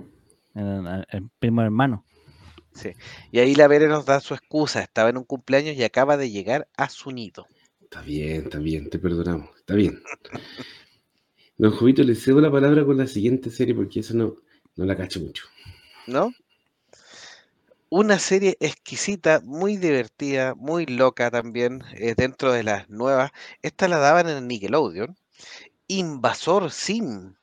El, 0.53 1.05
el 1.11 1.29
primo 1.39 1.61
hermano. 1.61 2.03
sí. 2.73 2.91
Y 3.31 3.39
ahí 3.39 3.55
la 3.55 3.69
Pérez 3.69 3.87
nos 3.87 4.05
da 4.05 4.19
su 4.19 4.33
excusa. 4.33 4.81
Estaba 4.81 5.11
en 5.11 5.15
un 5.15 5.23
cumpleaños 5.23 5.77
y 5.77 5.85
acaba 5.85 6.17
de 6.17 6.29
llegar 6.29 6.67
a 6.75 6.89
su 6.89 7.11
nido. 7.11 7.47
Está 7.89 8.01
bien, 8.01 8.43
está 8.43 8.59
bien, 8.59 8.89
te 8.89 8.99
perdonamos. 8.99 9.49
Está 9.55 9.73
bien. 9.73 10.03
Don 11.57 11.71
Jovito, 11.71 12.03
le 12.03 12.15
cedo 12.15 12.41
la 12.41 12.51
palabra 12.51 12.83
con 12.83 12.97
la 12.97 13.07
siguiente 13.07 13.49
serie 13.49 13.73
porque 13.73 14.01
esa 14.01 14.13
no, 14.13 14.35
no 14.75 14.83
la 14.85 14.97
cacho 14.97 15.21
mucho. 15.21 15.45
¿No? 16.05 16.33
Una 17.87 18.19
serie 18.19 18.57
exquisita, 18.59 19.39
muy 19.41 19.77
divertida, 19.77 20.53
muy 20.53 20.85
loca 20.85 21.31
también, 21.31 21.81
eh, 21.93 22.13
dentro 22.13 22.51
de 22.51 22.63
las 22.63 22.89
nuevas. 22.89 23.31
Esta 23.61 23.87
la 23.87 23.99
daban 23.99 24.27
en 24.27 24.49
Nickelodeon. 24.49 25.15
Invasor 25.87 26.69
Sim. 26.69 27.35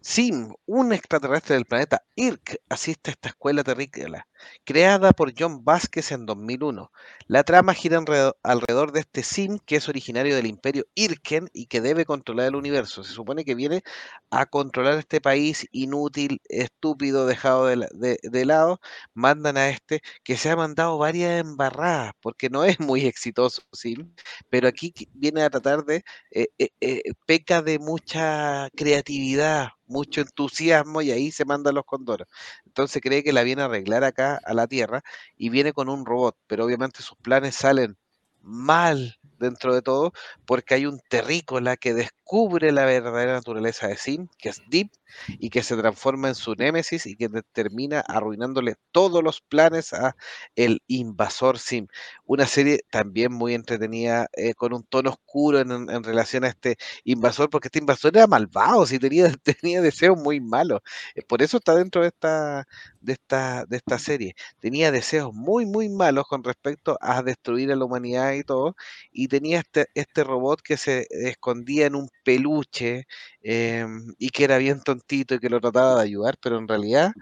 Sim, 0.00 0.54
un 0.66 0.92
extraterrestre 0.92 1.56
del 1.56 1.64
planeta 1.64 2.04
Irk, 2.14 2.60
asiste 2.68 3.10
a 3.10 3.14
esta 3.14 3.30
escuela 3.30 3.64
terrícola, 3.64 4.28
creada 4.64 5.12
por 5.12 5.32
John 5.38 5.64
Vázquez 5.64 6.12
en 6.12 6.26
2001. 6.26 6.90
La 7.26 7.44
trama 7.44 7.74
gira 7.74 7.98
alrededor, 8.42 8.92
de 8.92 9.00
este 9.00 9.22
Sim 9.22 9.58
que 9.64 9.76
es 9.76 9.88
originario 9.88 10.34
del 10.36 10.46
imperio 10.46 10.84
Irken 10.94 11.48
y 11.52 11.66
que 11.66 11.80
debe 11.80 12.04
controlar 12.04 12.48
el 12.48 12.56
universo. 12.56 13.02
Se 13.04 13.12
supone 13.12 13.44
que 13.44 13.54
viene 13.54 13.82
a 14.30 14.46
controlar 14.46 14.98
este 14.98 15.20
país 15.20 15.66
inútil, 15.72 16.40
estúpido, 16.48 17.26
dejado 17.26 17.66
de, 17.66 17.76
la- 17.76 17.88
de- 17.92 18.44
lado. 18.46 18.80
Mandan 19.14 19.56
a 19.56 19.68
este 19.70 20.00
que 20.22 20.36
se 20.36 20.50
ha 20.50 20.56
mandado 20.56 20.98
varias 20.98 21.40
embarradas, 21.40 22.12
porque 22.20 22.48
no 22.50 22.64
es 22.64 22.78
muy 22.80 23.06
exitoso 23.06 23.62
Sim, 23.72 24.14
pero 24.48 24.68
aquí 24.68 24.92
viene 25.12 25.42
a 25.42 25.50
tratar 25.50 25.84
de 25.84 26.04
eh, 26.30 26.46
eh, 26.58 26.68
eh, 26.80 27.02
peca 27.26 27.62
de 27.62 27.78
mucha 27.78 28.68
creatividad, 28.76 29.70
mucho 29.86 30.20
entusiasmo 30.20 31.02
y 31.02 31.10
ahí 31.10 31.30
se 31.32 31.44
manda 31.44 31.72
los 31.72 31.84
condoros. 31.84 32.28
Entonces 32.66 33.02
cree 33.02 33.22
que 33.24 33.32
la 33.32 33.42
viene 33.42 33.62
a 33.62 33.64
arreglar 33.66 34.04
acá 34.04 34.35
a 34.44 34.54
la 34.54 34.66
Tierra 34.66 35.02
y 35.36 35.48
viene 35.48 35.72
con 35.72 35.88
un 35.88 36.04
robot, 36.04 36.36
pero 36.46 36.64
obviamente 36.64 37.02
sus 37.02 37.18
planes 37.18 37.54
salen 37.54 37.96
mal, 38.42 39.16
dentro 39.38 39.74
de 39.74 39.82
todo, 39.82 40.12
porque 40.44 40.74
hay 40.74 40.86
un 40.86 41.00
terrícola 41.08 41.76
que 41.76 41.94
descubre 41.94 42.72
la 42.72 42.84
verdadera 42.84 43.32
naturaleza 43.34 43.88
de 43.88 43.96
Sim, 43.96 44.28
que 44.38 44.48
es 44.50 44.62
Deep, 44.68 44.90
y 45.38 45.50
que 45.50 45.62
se 45.62 45.76
transforma 45.76 46.28
en 46.28 46.34
su 46.34 46.54
némesis 46.54 47.06
y 47.06 47.16
que 47.16 47.28
te- 47.28 47.42
termina 47.52 48.00
arruinándole 48.00 48.74
todos 48.92 49.22
los 49.22 49.40
planes 49.40 49.92
a 49.92 50.16
el 50.56 50.82
invasor 50.86 51.58
Sim. 51.58 51.86
Una 52.24 52.46
serie 52.46 52.80
también 52.90 53.32
muy 53.32 53.54
entretenida, 53.54 54.28
eh, 54.32 54.54
con 54.54 54.72
un 54.74 54.84
tono 54.84 55.10
oscuro 55.10 55.60
en, 55.60 56.04
relación 56.04 56.44
a 56.44 56.48
este 56.48 56.76
invasor, 57.04 57.50
porque 57.50 57.68
este 57.68 57.78
invasor 57.78 58.16
era 58.16 58.26
malvado, 58.26 58.86
sí, 58.86 58.98
tenía, 58.98 59.32
tenía 59.62 59.80
deseos 59.82 60.18
muy 60.18 60.40
malos. 60.40 60.80
Eh, 61.14 61.22
Por 61.22 61.42
eso 61.42 61.58
está 61.58 61.74
dentro 61.74 62.02
de 62.02 62.08
esta, 62.08 62.66
de 63.00 63.12
esta, 63.14 63.64
de 63.66 63.76
esta 63.76 63.98
serie. 63.98 64.34
Tenía 64.60 64.90
deseos 64.90 65.32
muy, 65.34 65.66
muy 65.66 65.88
malos 65.88 66.24
con 66.28 66.42
respecto 66.44 66.96
a 67.00 67.22
destruir 67.22 67.72
a 67.72 67.76
la 67.76 67.84
humanidad 67.84 68.32
y 68.32 68.42
todo. 68.44 68.76
Y 69.12 69.25
tenía 69.28 69.60
este, 69.60 69.88
este 69.94 70.24
robot 70.24 70.60
que 70.62 70.76
se 70.76 71.06
escondía 71.10 71.86
en 71.86 71.94
un 71.94 72.08
peluche 72.24 73.06
em, 73.42 74.14
y 74.18 74.30
que 74.30 74.44
era 74.44 74.58
bien 74.58 74.80
tontito 74.82 75.34
y 75.34 75.40
que 75.40 75.50
lo 75.50 75.60
trataba 75.60 75.96
de 75.96 76.02
ayudar, 76.02 76.36
pero 76.40 76.58
en 76.58 76.68
realidad 76.68 77.12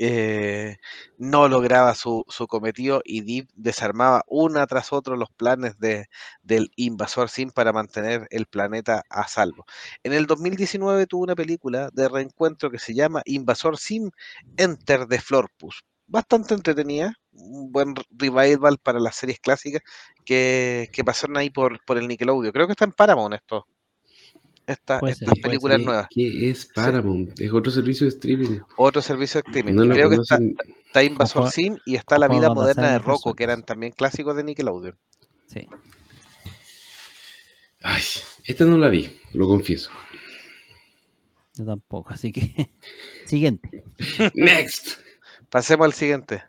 eh, 0.00 0.76
no 1.18 1.48
lograba 1.48 1.94
su, 1.96 2.24
su 2.28 2.46
cometido 2.46 3.02
y 3.04 3.22
Deep 3.22 3.48
desarmaba 3.56 4.22
una 4.28 4.64
tras 4.68 4.92
otro 4.92 5.16
los 5.16 5.30
planes 5.32 5.78
de, 5.80 6.06
del 6.42 6.70
invasor 6.76 7.28
Sim 7.28 7.50
para 7.50 7.72
mantener 7.72 8.28
el 8.30 8.46
planeta 8.46 9.02
a 9.10 9.26
salvo. 9.26 9.66
En 10.04 10.12
el 10.12 10.26
2019 10.26 11.06
tuvo 11.06 11.24
una 11.24 11.34
película 11.34 11.90
de 11.92 12.08
reencuentro 12.08 12.70
que 12.70 12.78
se 12.78 12.94
llama 12.94 13.22
Invasor 13.24 13.76
Sim 13.76 14.10
Enter 14.56 15.06
the 15.08 15.20
Florpus. 15.20 15.82
Bastante 16.06 16.54
entretenida, 16.54 17.14
un 17.40 17.72
buen 17.72 17.94
revival 18.10 18.78
para 18.78 19.00
las 19.00 19.16
series 19.16 19.38
clásicas 19.40 19.82
que, 20.24 20.88
que 20.92 21.04
pasaron 21.04 21.36
ahí 21.36 21.50
por, 21.50 21.82
por 21.84 21.98
el 21.98 22.08
Nickelodeon. 22.08 22.52
Creo 22.52 22.66
que 22.66 22.72
está 22.72 22.84
en 22.84 22.92
Paramount 22.92 23.34
esto. 23.34 23.66
Esta, 24.66 25.00
estas 25.06 25.38
películas 25.38 25.78
¿Qué, 25.78 25.84
nuevas. 25.84 26.06
qué 26.10 26.50
es 26.50 26.66
Paramount? 26.66 27.40
Es 27.40 27.50
otro 27.52 27.72
servicio 27.72 28.04
de 28.04 28.10
streaming. 28.10 28.58
Otro 28.76 29.00
servicio 29.00 29.40
de 29.40 29.48
streaming. 29.48 29.72
No 29.74 29.94
Creo 29.94 30.10
que 30.10 30.16
está, 30.16 30.38
está 30.86 31.02
Invasor 31.02 31.44
jue- 31.44 31.50
Sim 31.50 31.76
y 31.86 31.94
está 31.96 32.18
La 32.18 32.28
vida 32.28 32.52
moderna 32.52 32.92
de 32.92 32.98
Rocco, 32.98 33.34
que 33.34 33.44
eran 33.44 33.62
también 33.62 33.92
clásicos 33.92 34.36
de 34.36 34.44
Nickelodeon. 34.44 34.98
Sí. 35.46 35.66
Ay, 37.82 38.02
esta 38.44 38.64
no 38.64 38.76
la 38.76 38.88
vi, 38.88 39.18
lo 39.32 39.46
confieso. 39.48 39.90
Yo 41.54 41.64
tampoco, 41.64 42.12
así 42.12 42.32
que. 42.32 42.70
Siguiente. 43.26 43.84
Next. 44.34 44.98
Pasemos 45.48 45.86
al 45.86 45.92
siguiente. 45.94 46.42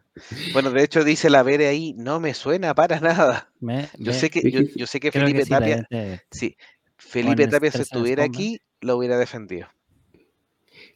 Bueno, 0.54 0.72
de 0.72 0.84
hecho 0.84 1.04
dice 1.04 1.30
la 1.30 1.44
Vere 1.44 1.68
ahí, 1.68 1.94
no 1.98 2.20
me 2.20 2.34
suena 2.34 2.74
para 2.76 3.00
nada. 3.00 3.52
Me- 3.60 3.90
Yo 3.98 4.12
me- 4.12 4.14
sé 4.14 4.30
que, 4.30 4.70
yo, 4.76 4.88
sé 4.88 5.00
que 5.00 5.12
Felipe 5.12 5.40
que 5.40 5.46
sí, 5.46 5.52
la 5.52 5.60
Tapia, 5.60 5.88
sí, 6.32 6.56
Felipe 6.98 7.44
el 7.44 7.50
Tapia 7.50 7.72
si 7.72 7.82
estuviera 7.82 8.24
Combat. 8.24 8.36
aquí, 8.40 8.62
lo 8.82 8.98
hubiera 8.98 9.18
defendido. 9.18 9.68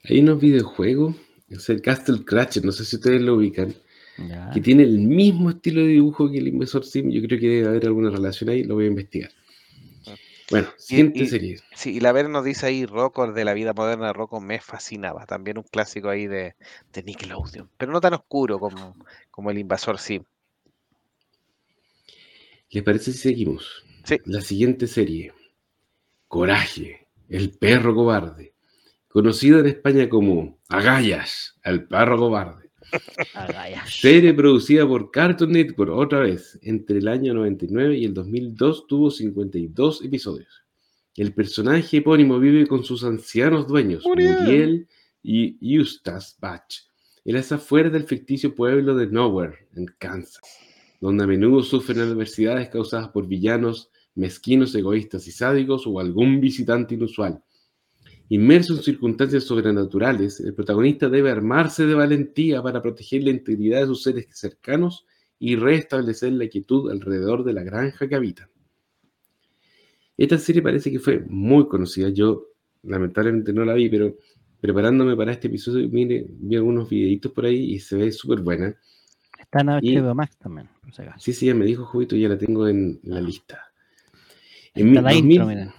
Hay 0.05 0.19
unos 0.19 0.39
videojuegos, 0.39 1.15
es 1.49 1.69
el 1.69 1.81
Castle 1.81 2.23
Crasher, 2.25 2.63
no 2.65 2.71
sé 2.71 2.83
si 2.85 2.95
ustedes 2.97 3.21
lo 3.21 3.35
ubican, 3.35 3.73
Ya. 4.17 4.51
que 4.53 4.59
tiene 4.61 4.83
el 4.83 4.99
mismo 4.99 5.49
estilo 5.49 5.81
de 5.81 5.87
dibujo 5.87 6.29
que 6.29 6.37
el 6.39 6.47
Invasor 6.49 6.85
Sim. 6.85 7.09
Yo 7.09 7.21
creo 7.25 7.39
que 7.39 7.47
debe 7.47 7.67
haber 7.67 7.85
alguna 7.85 8.09
relación 8.09 8.49
ahí, 8.49 8.63
lo 8.63 8.75
voy 8.75 8.85
a 8.85 8.87
investigar. 8.87 9.31
Bueno, 10.49 10.69
siguiente 10.77 11.23
y- 11.23 11.27
serie. 11.27 11.57
Sí, 11.75 11.95
y 11.95 11.99
la 12.01 12.11
Vere 12.11 12.29
nos 12.29 12.43
dice 12.45 12.67
ahí, 12.67 12.85
Rocco 12.85 13.31
de 13.31 13.43
la 13.45 13.53
vida 13.53 13.73
moderna 13.73 14.07
de 14.07 14.13
Rocco 14.13 14.39
me 14.39 14.59
fascinaba. 14.61 15.25
También 15.25 15.57
un 15.57 15.63
clásico 15.63 16.09
ahí 16.09 16.27
de, 16.27 16.55
de 16.93 17.03
Nickelodeon, 17.03 17.69
pero 17.77 17.91
no 17.91 17.99
tan 17.99 18.13
oscuro 18.13 18.59
como, 18.59 18.95
como 19.31 19.49
el 19.49 19.57
Invasor 19.57 19.97
Sim. 19.97 20.23
¿Les 22.71 22.83
parece 22.83 23.11
si 23.11 23.19
seguimos? 23.19 23.83
Sí. 24.03 24.17
La 24.25 24.41
siguiente 24.41 24.87
serie. 24.87 25.33
Coraje, 26.27 27.07
el 27.29 27.51
perro 27.51 27.95
cobarde. 27.95 28.53
Conocido 29.07 29.59
en 29.59 29.67
España 29.67 30.09
como 30.09 30.59
Agallas, 30.69 31.59
el 31.63 31.87
perro 31.87 32.17
cobarde. 32.17 32.62
Serie 33.87 34.33
producida 34.33 34.87
por 34.87 35.11
Cartoon 35.11 35.51
Network 35.51 35.91
otra 35.91 36.19
vez. 36.19 36.59
Entre 36.61 36.99
el 36.99 37.07
año 37.07 37.33
99 37.33 37.97
y 37.97 38.05
el 38.05 38.13
2002 38.13 38.87
tuvo 38.87 39.11
52 39.11 40.03
episodios. 40.03 40.63
El 41.15 41.33
personaje 41.33 41.97
epónimo 41.97 42.39
vive 42.39 42.65
con 42.67 42.83
sus 42.83 43.03
ancianos 43.03 43.67
dueños, 43.67 44.03
Muriel. 44.05 44.37
Muriel 44.39 44.87
y 45.21 45.75
Eustace 45.75 46.35
Batch, 46.39 46.79
en 47.23 47.35
las 47.35 47.51
afueras 47.51 47.93
del 47.93 48.03
ficticio 48.03 48.53
pueblo 48.53 48.95
de 48.95 49.07
Nowhere, 49.07 49.67
en 49.75 49.85
Kansas, 49.97 50.41
donde 50.99 51.23
a 51.23 51.27
menudo 51.27 51.63
sufren 51.63 51.99
adversidades 51.99 52.69
causadas 52.69 53.09
por 53.09 53.27
villanos 53.27 53.89
mezquinos, 54.15 54.75
egoístas 54.75 55.27
y 55.27 55.31
sádicos 55.31 55.87
o 55.87 55.99
algún 55.99 56.39
visitante 56.41 56.95
inusual. 56.95 57.41
Inmerso 58.33 58.73
en 58.73 58.81
circunstancias 58.81 59.43
sobrenaturales, 59.43 60.39
el 60.39 60.55
protagonista 60.55 61.07
debe 61.07 61.29
armarse 61.29 61.85
de 61.85 61.93
valentía 61.93 62.63
para 62.63 62.81
proteger 62.81 63.21
la 63.21 63.29
integridad 63.29 63.81
de 63.81 63.85
sus 63.85 64.01
seres 64.01 64.27
cercanos 64.31 65.05
y 65.37 65.55
restablecer 65.55 66.33
la 66.33 66.47
quietud 66.47 66.89
alrededor 66.89 67.43
de 67.43 67.53
la 67.53 67.61
granja 67.61 68.07
que 68.07 68.15
habitan. 68.15 68.49
Esta 70.17 70.39
serie 70.39 70.63
parece 70.63 70.91
que 70.91 70.97
fue 70.97 71.19
muy 71.19 71.67
conocida. 71.67 72.09
Yo 72.09 72.47
lamentablemente 72.81 73.53
no 73.53 73.65
la 73.65 73.75
vi, 73.75 73.87
pero 73.87 74.17
preparándome 74.59 75.15
para 75.15 75.31
este 75.31 75.47
episodio, 75.47 75.87
mire, 75.89 76.25
vi 76.27 76.55
algunos 76.55 76.89
videitos 76.89 77.31
por 77.31 77.45
ahí 77.45 77.73
y 77.75 77.79
se 77.79 77.97
ve 77.97 78.11
súper 78.11 78.39
buena. 78.39 78.75
Está 79.39 79.61
en 79.61 79.67
HBO 79.67 80.15
Max 80.15 80.35
también. 80.39 80.67
Sí, 81.19 81.33
sí, 81.33 81.45
ya 81.45 81.53
me 81.53 81.65
dijo 81.65 81.85
Jovito, 81.85 82.15
ya 82.15 82.29
la 82.29 82.39
tengo 82.39 82.67
en 82.67 82.99
la 83.03 83.21
lista. 83.21 83.61
En, 84.73 84.87
está 84.87 85.01
la 85.03 85.13
2000 85.13 85.31
intro, 85.33 85.73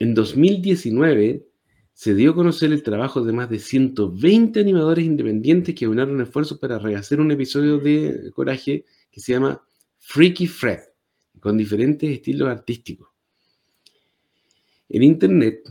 en 0.00 0.14
2019 0.14 1.53
se 1.94 2.14
dio 2.14 2.32
a 2.32 2.34
conocer 2.34 2.72
el 2.72 2.82
trabajo 2.82 3.24
de 3.24 3.32
más 3.32 3.48
de 3.48 3.60
120 3.60 4.58
animadores 4.58 5.04
independientes 5.04 5.76
que 5.76 5.86
unieron 5.86 6.20
esfuerzos 6.20 6.58
para 6.58 6.78
rehacer 6.78 7.20
un 7.20 7.30
episodio 7.30 7.78
de 7.78 8.32
Coraje 8.34 8.84
que 9.12 9.20
se 9.20 9.32
llama 9.32 9.62
Freaky 9.98 10.48
Fred, 10.48 10.80
con 11.38 11.56
diferentes 11.56 12.10
estilos 12.10 12.48
artísticos. 12.48 13.08
En 14.88 15.04
Internet 15.04 15.62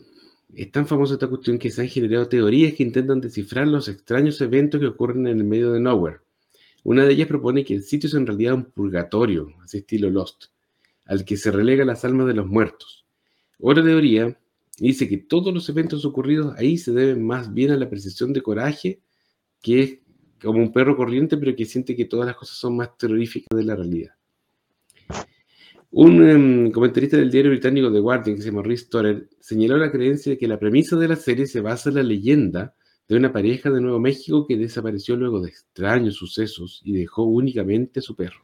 es 0.55 0.71
tan 0.71 0.87
famosa 0.87 1.15
esta 1.15 1.27
cuestión 1.27 1.59
que 1.59 1.69
se 1.69 1.81
han 1.81 1.89
generado 1.89 2.27
teorías 2.29 2.73
que 2.73 2.83
intentan 2.83 3.19
descifrar 3.19 3.67
los 3.67 3.89
extraños 3.89 4.39
eventos 4.39 4.79
que 4.79 4.87
ocurren 4.87 5.27
en 5.27 5.39
el 5.39 5.43
medio 5.43 5.73
de 5.73 5.81
Nowhere. 5.81 6.19
Una 6.83 7.05
de 7.05 7.13
ellas 7.13 7.27
propone 7.27 7.65
que 7.65 7.73
el 7.73 7.83
sitio 7.83 8.07
es 8.07 8.13
en 8.13 8.25
realidad 8.25 8.53
un 8.53 8.65
purgatorio, 8.65 9.49
así 9.61 9.79
estilo 9.79 10.09
Lost, 10.09 10.45
al 11.05 11.25
que 11.25 11.35
se 11.35 11.51
relega 11.51 11.83
las 11.83 12.05
almas 12.05 12.27
de 12.27 12.33
los 12.33 12.47
muertos. 12.47 13.05
Otra 13.59 13.83
teoría 13.83 14.37
dice 14.77 15.07
que 15.07 15.17
todos 15.17 15.53
los 15.53 15.67
eventos 15.69 16.05
ocurridos 16.05 16.55
ahí 16.57 16.77
se 16.77 16.91
deben 16.91 17.25
más 17.25 17.53
bien 17.53 17.71
a 17.71 17.77
la 17.77 17.89
percepción 17.89 18.33
de 18.33 18.41
coraje, 18.41 19.01
que 19.61 19.81
es 19.81 19.99
como 20.41 20.59
un 20.59 20.71
perro 20.71 20.97
corriente, 20.97 21.37
pero 21.37 21.55
que 21.55 21.65
siente 21.65 21.95
que 21.95 22.05
todas 22.05 22.25
las 22.25 22.35
cosas 22.35 22.57
son 22.57 22.75
más 22.75 22.97
terroríficas 22.97 23.57
de 23.57 23.63
la 23.63 23.75
realidad. 23.75 24.11
Un 25.91 26.27
em, 26.27 26.71
comentarista 26.71 27.17
del 27.17 27.29
diario 27.29 27.51
británico 27.51 27.91
The 27.91 27.99
Guardian, 27.99 28.35
que 28.35 28.41
se 28.41 28.49
llama 28.49 28.63
Rhys 28.63 28.81
Storer, 28.81 29.29
señaló 29.39 29.77
la 29.77 29.91
creencia 29.91 30.31
de 30.31 30.37
que 30.39 30.47
la 30.47 30.59
premisa 30.59 30.95
de 30.97 31.07
la 31.07 31.15
serie 31.15 31.45
se 31.45 31.61
basa 31.61 31.89
en 31.89 31.95
la 31.95 32.03
leyenda 32.03 32.73
de 33.07 33.15
una 33.15 33.31
pareja 33.31 33.69
de 33.69 33.79
Nuevo 33.79 33.99
México 33.99 34.47
que 34.47 34.57
desapareció 34.57 35.15
luego 35.15 35.39
de 35.39 35.49
extraños 35.49 36.15
sucesos 36.15 36.81
y 36.83 36.93
dejó 36.93 37.25
únicamente 37.25 37.99
a 37.99 38.01
su 38.01 38.15
perro. 38.15 38.43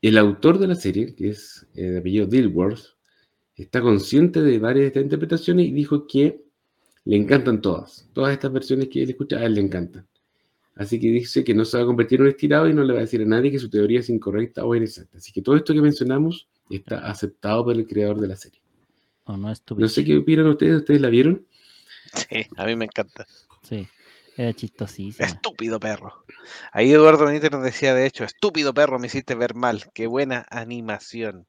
El 0.00 0.18
autor 0.18 0.58
de 0.58 0.68
la 0.68 0.76
serie, 0.76 1.14
que 1.16 1.30
es 1.30 1.66
eh, 1.74 1.82
de 1.82 1.98
apellido 1.98 2.26
Dilworth, 2.26 2.95
está 3.62 3.80
consciente 3.80 4.42
de 4.42 4.58
varias 4.58 4.82
de 4.82 4.86
estas 4.88 5.02
interpretaciones 5.04 5.66
y 5.66 5.72
dijo 5.72 6.06
que 6.06 6.44
le 7.04 7.16
encantan 7.16 7.60
todas. 7.60 8.08
Todas 8.12 8.32
estas 8.32 8.52
versiones 8.52 8.88
que 8.88 9.02
él 9.02 9.10
escucha, 9.10 9.36
a 9.36 9.44
él 9.44 9.54
le 9.54 9.60
encantan. 9.60 10.06
Así 10.74 11.00
que 11.00 11.08
dice 11.08 11.42
que 11.42 11.54
no 11.54 11.64
se 11.64 11.78
va 11.78 11.84
a 11.84 11.86
convertir 11.86 12.18
en 12.18 12.24
un 12.24 12.28
estirado 12.28 12.68
y 12.68 12.74
no 12.74 12.84
le 12.84 12.92
va 12.92 12.98
a 12.98 13.02
decir 13.02 13.22
a 13.22 13.24
nadie 13.24 13.50
que 13.50 13.58
su 13.58 13.70
teoría 13.70 14.00
es 14.00 14.10
incorrecta 14.10 14.64
o 14.64 14.74
inexacta. 14.74 15.16
Así 15.16 15.32
que 15.32 15.40
todo 15.40 15.56
esto 15.56 15.72
que 15.72 15.80
mencionamos 15.80 16.48
está 16.68 16.98
aceptado 17.08 17.64
por 17.64 17.76
el 17.76 17.86
creador 17.86 18.20
de 18.20 18.28
la 18.28 18.36
serie. 18.36 18.60
O 19.24 19.36
no 19.36 19.50
estúpido. 19.50 19.86
No 19.86 19.88
sé 19.88 20.04
qué 20.04 20.18
opinan 20.18 20.46
ustedes, 20.48 20.76
¿ustedes 20.76 21.00
la 21.00 21.08
vieron? 21.08 21.46
Sí, 22.12 22.46
a 22.56 22.66
mí 22.66 22.76
me 22.76 22.84
encanta. 22.84 23.26
Sí, 23.62 23.88
era 24.36 24.52
chistosísima. 24.52 25.26
Estúpido 25.26 25.80
perro. 25.80 26.24
Ahí 26.72 26.92
Eduardo 26.92 27.24
Benítez 27.24 27.50
nos 27.50 27.64
decía, 27.64 27.94
de 27.94 28.06
hecho, 28.06 28.24
estúpido 28.24 28.74
perro, 28.74 28.98
me 28.98 29.06
hiciste 29.06 29.34
ver 29.34 29.54
mal. 29.54 29.84
Qué 29.94 30.06
buena 30.06 30.46
animación. 30.50 31.46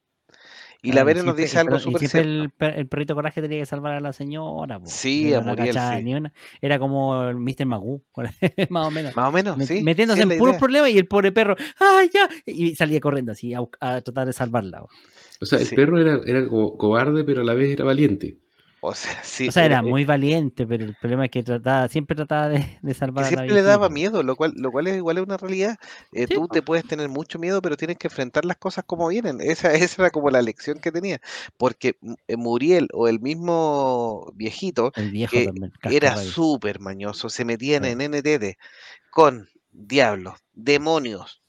Y 0.84 0.92
la 0.92 1.04
Vere 1.04 1.24
nos 1.24 1.36
dice 1.36 1.58
algo 1.60 1.80
súper 1.80 2.16
el, 2.18 2.52
el 2.60 2.88
perrito 2.88 3.16
coraje 3.16 3.42
tenía 3.42 3.60
que 3.60 3.66
salvar 3.66 3.94
a 3.94 4.00
la 4.00 4.14
señora. 4.14 4.80
po. 4.80 4.86
Sí, 4.88 5.30
Era 5.30 5.40
a 5.40 5.42
Muriel, 5.42 5.68
cachada, 5.68 5.98
sí. 5.98 6.04
ni 6.04 6.16
una- 6.16 6.32
Era 6.62 6.78
como 6.80 7.24
el 7.28 7.38
Mr. 7.38 7.66
Magoo, 7.66 8.04
más 8.70 8.88
o 8.88 8.92
menos. 8.92 9.16
Más 9.16 9.30
o 9.30 9.32
menos, 9.32 9.58
Met- 9.58 9.66
sí. 9.66 9.82
metiéndose 9.84 10.22
sí, 10.24 10.32
en 10.32 10.38
puros 10.38 10.54
idea. 10.54 10.60
problemas 10.60 10.90
y 10.92 10.98
el 10.98 11.08
pobre 11.08 11.32
perro, 11.32 11.56
¡ay, 11.80 12.10
ya! 12.14 12.30
Y 12.46 12.76
salía 12.76 13.00
corriendo 13.00 13.32
así 13.32 13.54
a, 13.54 13.60
a 13.80 14.02
tratar 14.02 14.28
de 14.28 14.34
salvarla. 14.34 14.82
po. 14.82 14.90
O 15.42 15.46
sea, 15.46 15.60
el 15.60 15.66
Sí. 15.66 15.76
perro 15.76 16.00
era, 16.00 16.20
era 16.26 16.48
como 16.48 16.78
cobarde, 16.78 17.24
pero 17.24 17.42
a 17.42 17.44
la 17.44 17.54
vez 17.54 17.72
era 17.72 17.84
valiente. 17.86 18.38
O 18.88 18.96
sea, 18.96 19.12
sí. 19.24 19.48
O 19.48 19.52
sea, 19.52 19.66
era 19.66 19.80
eh, 19.80 19.82
muy 19.82 20.06
valiente, 20.06 20.66
pero 20.68 20.86
el 20.86 20.96
problema 20.96 21.26
es 21.26 21.32
que 21.32 21.44
trataba, 21.44 21.88
siempre 21.90 22.16
trataba 22.16 22.50
de, 22.50 22.80
de 22.82 22.94
que 22.94 22.94
salvar 22.96 23.26
a 23.26 23.32
la 23.32 23.46
siempre 23.46 23.54
le 23.54 23.62
daba 23.64 23.90
miedo, 23.90 24.24
lo 24.24 24.36
cual, 24.36 24.54
lo 24.56 24.72
cual 24.72 24.88
es 24.88 24.96
igual 24.98 25.18
es 25.18 25.24
una 25.24 25.38
realidad. 25.38 25.78
Eh, 26.12 26.28
Sí, 26.28 26.34
tú 26.34 26.48
te 26.50 26.62
puedes 26.62 26.86
tener 26.86 27.10
mucho 27.10 27.40
miedo, 27.40 27.62
pero 27.62 27.78
tienes 27.78 27.98
que 27.98 28.08
enfrentar 28.08 28.46
las 28.46 28.58
cosas 28.58 28.86
como 28.86 29.08
vienen. 29.10 29.40
Esa, 29.42 29.74
esa 29.74 30.04
era 30.04 30.12
como 30.12 30.30
la 30.30 30.42
lección 30.42 30.80
que 30.80 30.92
tenía. 30.92 31.20
Porque 31.58 31.98
eh, 32.28 32.38
Muriel 32.38 32.88
o 32.94 33.08
el 33.08 33.20
mismo 33.20 34.32
viejito 34.36 34.92
El 34.96 35.12
viejo 35.12 35.32
que 35.32 35.46
también, 35.46 35.74
era 35.84 36.16
súper 36.18 36.80
mañoso, 36.80 37.30
se 37.30 37.46
metían 37.46 37.84
Sí. 37.84 37.90
en 37.92 38.02
NTT 38.02 38.58
con 39.10 39.50
diablos, 39.72 40.40
demonios, 40.54 41.42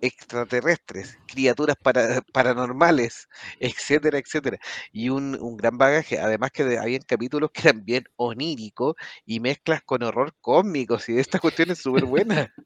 extraterrestres, 0.00 1.18
criaturas 1.26 1.76
para- 1.82 2.22
paranormales, 2.32 3.28
etcétera, 3.60 4.18
etcétera. 4.18 4.58
Y 4.92 5.08
un, 5.08 5.36
un 5.40 5.56
gran 5.56 5.78
bagaje, 5.78 6.18
además 6.18 6.50
que 6.52 6.64
de- 6.64 6.78
habían 6.78 7.02
capítulos 7.02 7.50
que 7.52 7.68
eran 7.68 7.84
bien 7.84 8.04
oníricos 8.16 8.94
y 9.26 9.40
mezclas 9.40 9.82
con 9.84 10.02
horror 10.02 10.34
cósmico, 10.40 10.98
y 11.08 11.18
esta 11.18 11.38
cuestión 11.38 11.70
es 11.70 11.78
súper 11.78 12.04
buena. 12.04 12.52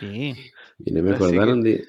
Sí. 0.00 0.34
Mira, 0.78 1.02
me 1.02 1.10
Así 1.10 1.18
que- 1.20 1.24
acordaron 1.24 1.62
de. 1.62 1.84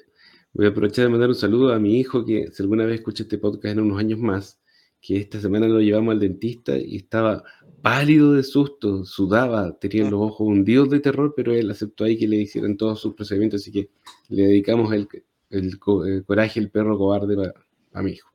Voy 0.52 0.66
a 0.66 0.68
aprovechar 0.70 1.04
de 1.06 1.10
mandar 1.10 1.28
un 1.28 1.34
saludo 1.34 1.72
a 1.72 1.78
mi 1.80 1.98
hijo 1.98 2.24
que, 2.24 2.48
si 2.52 2.62
alguna 2.62 2.84
vez 2.84 2.96
escucha 3.00 3.24
este 3.24 3.38
podcast 3.38 3.72
en 3.72 3.80
unos 3.80 3.98
años 3.98 4.18
más, 4.20 4.60
que 5.00 5.16
esta 5.18 5.40
semana 5.40 5.66
lo 5.68 5.80
llevamos 5.80 6.12
al 6.12 6.20
dentista 6.20 6.76
y 6.76 6.96
estaba 6.96 7.42
pálido 7.82 8.32
de 8.34 8.42
susto, 8.42 9.04
sudaba, 9.04 9.78
tenía 9.78 10.04
los 10.04 10.20
ojos 10.20 10.40
hundidos 10.48 10.90
de 10.90 11.00
terror, 11.00 11.34
pero 11.36 11.52
él 11.54 11.70
aceptó 11.70 12.04
ahí 12.04 12.18
que 12.18 12.28
le 12.28 12.36
hicieran 12.36 12.76
todos 12.76 13.00
sus 13.00 13.14
procedimientos, 13.14 13.62
así 13.62 13.72
que 13.72 13.90
le 14.28 14.44
dedicamos 14.44 14.92
el, 14.92 15.08
el 15.50 15.78
co- 15.78 16.04
el 16.06 16.24
coraje, 16.24 16.60
el 16.60 16.70
perro 16.70 16.98
cobarde 16.98 17.52
a 17.92 18.02
mi 18.02 18.12
hijo. 18.12 18.28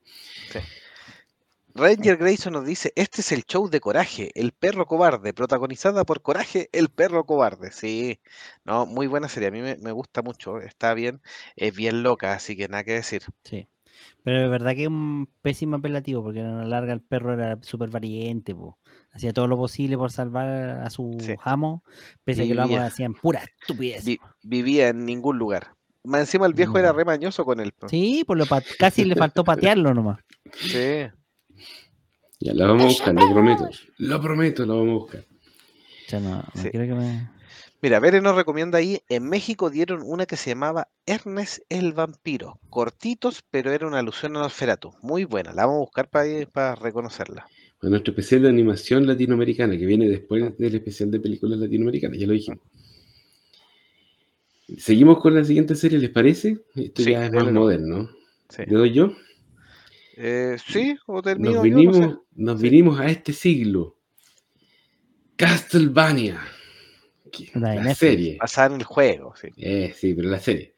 Ranger 1.76 2.18
Grayson 2.18 2.54
nos 2.54 2.66
dice, 2.66 2.94
este 2.96 3.22
es 3.22 3.32
el 3.32 3.44
show 3.46 3.68
de 3.70 3.80
Coraje, 3.80 4.32
el 4.36 4.52
perro 4.54 4.86
cobarde, 4.86 5.34
protagonizada 5.34 6.04
por 6.06 6.22
Coraje, 6.22 6.70
el 6.72 6.90
perro 6.90 7.26
cobarde. 7.26 7.72
Sí, 7.72 8.20
no, 8.64 8.86
muy 8.86 9.08
buena 9.08 9.28
serie, 9.30 9.50
a 9.50 9.52
mí 9.52 9.62
me, 9.62 9.78
me 9.78 9.92
gusta 9.92 10.22
mucho, 10.22 10.60
está 10.60 10.94
bien, 10.94 11.22
es 11.56 11.76
bien 11.76 12.04
loca, 12.04 12.34
así 12.34 12.56
que 12.56 12.68
nada 12.68 12.84
que 12.84 12.94
decir. 12.94 13.24
Sí. 13.44 13.68
Pero 14.24 14.46
es 14.46 14.52
verdad 14.52 14.76
que 14.76 14.84
es 14.84 14.88
un 14.90 15.30
pésimo 15.42 15.78
apelativo, 15.78 16.24
porque 16.24 16.42
a 16.42 16.44
la 16.46 16.66
larga 16.66 16.94
el 16.94 17.02
perro 17.02 17.34
era 17.34 17.60
súper 17.64 17.90
valiente, 17.90 18.56
po. 18.56 18.80
Hacía 19.14 19.32
todo 19.32 19.48
lo 19.48 19.56
posible 19.58 19.98
por 19.98 20.12
salvar 20.12 20.48
a 20.82 20.90
su 20.90 21.16
Sí. 21.22 21.36
amo, 21.44 21.84
pese 22.24 22.44
a 22.44 22.48
que 22.48 22.56
los 22.56 22.66
amos 22.66 22.80
hacían 22.80 23.14
pura 23.14 23.44
estupidez. 23.62 24.04
Vi- 24.04 24.20
vivía 24.44 24.90
en 24.90 25.06
ningún 25.06 25.38
lugar. 25.38 25.76
Más 26.04 26.22
encima 26.22 26.46
el 26.48 26.54
viejo 26.54 26.74
No. 26.74 26.80
era 26.80 26.92
re 26.92 27.06
mañoso 27.06 27.46
con 27.46 27.60
él. 27.62 27.72
Sí, 27.88 28.24
pues 28.28 28.38
lo 28.38 28.46
casi 28.78 29.06
le 29.06 29.16
faltó 29.16 29.44
patearlo 29.44 29.94
nomás. 29.94 30.20
Sí. 30.56 31.06
Ya, 32.40 32.54
la 32.54 32.68
vamos 32.68 32.84
a 32.84 32.88
buscar, 32.88 33.14
lo 33.14 33.32
prometo. 33.32 33.70
Lo 34.00 34.22
prometo, 34.22 34.66
lo 34.66 34.78
vamos 34.80 34.90
a 34.92 34.98
buscar. 35.04 35.26
Sea, 36.08 36.20
no, 36.20 36.36
no 36.38 36.44
Sí. 36.62 36.70
quiero 36.72 36.86
que 36.88 36.94
me... 37.02 37.30
Mira, 37.82 38.00
Bere 38.00 38.22
nos 38.22 38.36
recomienda 38.36 38.78
ahí, 38.78 39.02
en 39.10 39.28
México 39.28 39.70
dieron 39.70 40.02
una 40.06 40.26
que 40.26 40.38
se 40.38 40.52
llamaba 40.52 40.88
Ernest 41.06 41.60
el 41.70 41.92
vampiro. 41.94 42.60
Cortitos, 42.70 43.44
pero 43.50 43.72
era 43.72 43.88
una 43.88 44.00
alusión 44.00 44.36
a 44.38 44.40
Nosferatu. 44.40 44.94
Muy 45.02 45.26
buena, 45.26 45.52
la 45.54 45.66
vamos 45.66 45.78
a 45.78 45.86
buscar 45.86 46.10
para 46.10 46.76
reconocerla. 46.76 47.46
Nuestro 47.90 48.12
especial 48.12 48.44
de 48.44 48.50
animación 48.50 49.06
latinoamericana, 49.06 49.78
que 49.78 49.86
viene 49.86 50.08
después 50.08 50.58
del 50.58 50.76
especial 50.76 51.12
de 51.12 51.20
películas 51.20 51.60
latinoamericanas, 51.60 52.18
ya 52.18 52.28
lo 52.28 52.34
dijimos. 52.34 52.62
Seguimos 54.78 55.20
con 55.22 55.36
la 55.36 55.44
siguiente 55.44 55.76
serie, 55.76 56.00
¿les 56.00 56.10
parece? 56.10 56.60
Esto 56.76 57.04
Sí, 57.04 57.12
ya 57.12 57.26
es 57.26 57.32
más 57.34 57.52
moderno. 57.52 58.10
Sí, 58.50 58.64
¿Le 58.66 58.74
doy 58.78 58.94
yo? 58.94 59.14
Eh, 60.16 60.58
sí 60.66 60.96
o 61.08 61.22
termino 61.22 61.52
Nos 61.52 61.56
yo, 61.56 61.70
no 61.70 61.76
vinimos, 61.76 61.98
sé. 61.98 62.16
nos 62.36 62.62
Sí. 62.62 62.70
vinimos 62.70 63.00
a 63.00 63.08
este 63.08 63.34
siglo. 63.34 63.98
Castlevania. 65.36 66.40
La 67.56 67.76
La, 67.76 67.96
serie. 67.96 68.38
Basada 68.40 68.68
en 68.76 68.82
el 68.82 68.86
juego, 68.86 69.34
sí. 69.36 69.48
Eh, 69.58 69.94
sí, 69.98 70.14
pero 70.14 70.30
la 70.30 70.40
serie. 70.40 70.73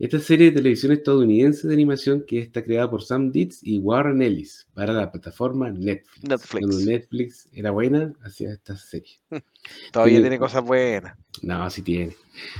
Esta 0.00 0.18
serie 0.18 0.46
de 0.46 0.56
televisión 0.56 0.92
estadounidense 0.92 1.68
de 1.68 1.74
animación 1.74 2.24
que 2.26 2.38
está 2.38 2.64
creada 2.64 2.90
por 2.90 3.02
Sam 3.02 3.30
Dietz 3.30 3.58
y 3.62 3.78
Warren 3.80 4.22
Ellis 4.22 4.66
para 4.72 4.94
la 4.94 5.12
plataforma 5.12 5.70
Netflix. 5.70 6.22
Netflix. 6.28 6.50
Cuando 6.50 6.78
Netflix 6.90 7.48
era 7.52 7.70
buena, 7.70 8.12
hacía 8.22 8.50
esta 8.52 8.76
serie. 8.78 9.12
Todavía 9.92 10.14
Tiene- 10.14 10.20
tiene 10.22 10.38
cosas 10.38 10.64
buenas. 10.64 11.18
No, 11.42 11.68
sí 11.68 11.82
tiene. 11.82 12.16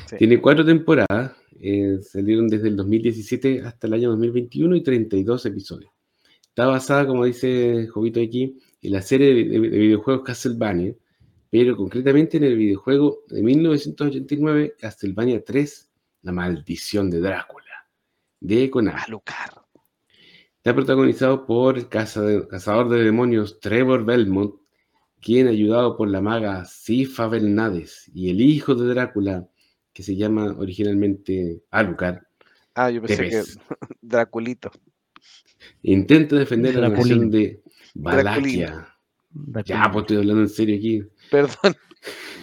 Sí. 0.06 0.16
Tiene 0.18 0.38
cuatro 0.40 0.64
temporadas. 0.66 1.32
eh, 1.62 1.98
salieron 2.02 2.46
desde 2.48 2.68
el 2.68 2.76
2017 2.76 3.62
hasta 3.62 3.86
el 3.86 3.94
año 3.94 4.10
2021 4.10 4.76
y 4.76 4.82
32 4.82 5.44
episodios. 5.46 5.90
Está 6.42 6.66
basada, 6.66 7.06
como 7.06 7.24
dice 7.24 7.86
Jovito 7.88 8.20
aquí, 8.20 8.58
en 8.82 8.92
la 8.92 9.00
serie 9.02 9.34
de, 9.34 9.44
de- 9.44 9.68
de 9.70 9.78
videojuegos 9.78 10.24
Castlevania, 10.24 10.94
pero 11.50 11.76
concretamente 11.76 12.36
en 12.36 12.44
el 12.44 12.56
videojuego 12.56 13.20
de 13.28 13.42
1989, 13.42 14.74
Castlevania 14.78 15.42
3, 15.44 15.89
La 16.22 16.32
maldición 16.32 17.10
de 17.10 17.20
Drácula, 17.20 17.88
de 18.40 18.70
Konami. 18.70 19.00
Alucard. 19.06 19.58
Está 20.56 20.74
protagonizado 20.74 21.46
por 21.46 21.78
el 21.78 21.88
caza- 21.88 22.46
cazador 22.48 22.88
de 22.90 23.02
demonios 23.02 23.60
Trevor 23.60 24.04
Belmont, 24.04 24.54
quien 25.20 25.48
ayudado 25.48 25.96
por 25.96 26.08
la 26.10 26.20
maga 26.20 26.64
Sifa 26.66 27.28
Belnades 27.28 28.10
y 28.14 28.30
el 28.30 28.40
hijo 28.42 28.74
de 28.74 28.88
Drácula, 28.94 29.48
que 29.92 30.02
se 30.02 30.16
llama 30.16 30.54
originalmente 30.58 31.62
Alucard, 31.70 32.18
Ah, 32.74 32.90
yo 32.90 33.02
pensé 33.02 33.28
que 33.28 33.42
Draculito. 34.00 34.70
intenta 35.82 36.36
defender 36.36 36.74
la 36.76 36.88
Draculín. 36.88 37.16
nación 37.16 37.30
de 37.30 37.62
Valaquia. 37.94 38.86
Ya, 39.64 39.90
pues 39.92 40.02
estoy 40.04 40.16
hablando 40.18 40.42
en 40.42 40.48
serio 40.48 40.76
aquí. 40.76 41.02
Perdón. 41.30 41.74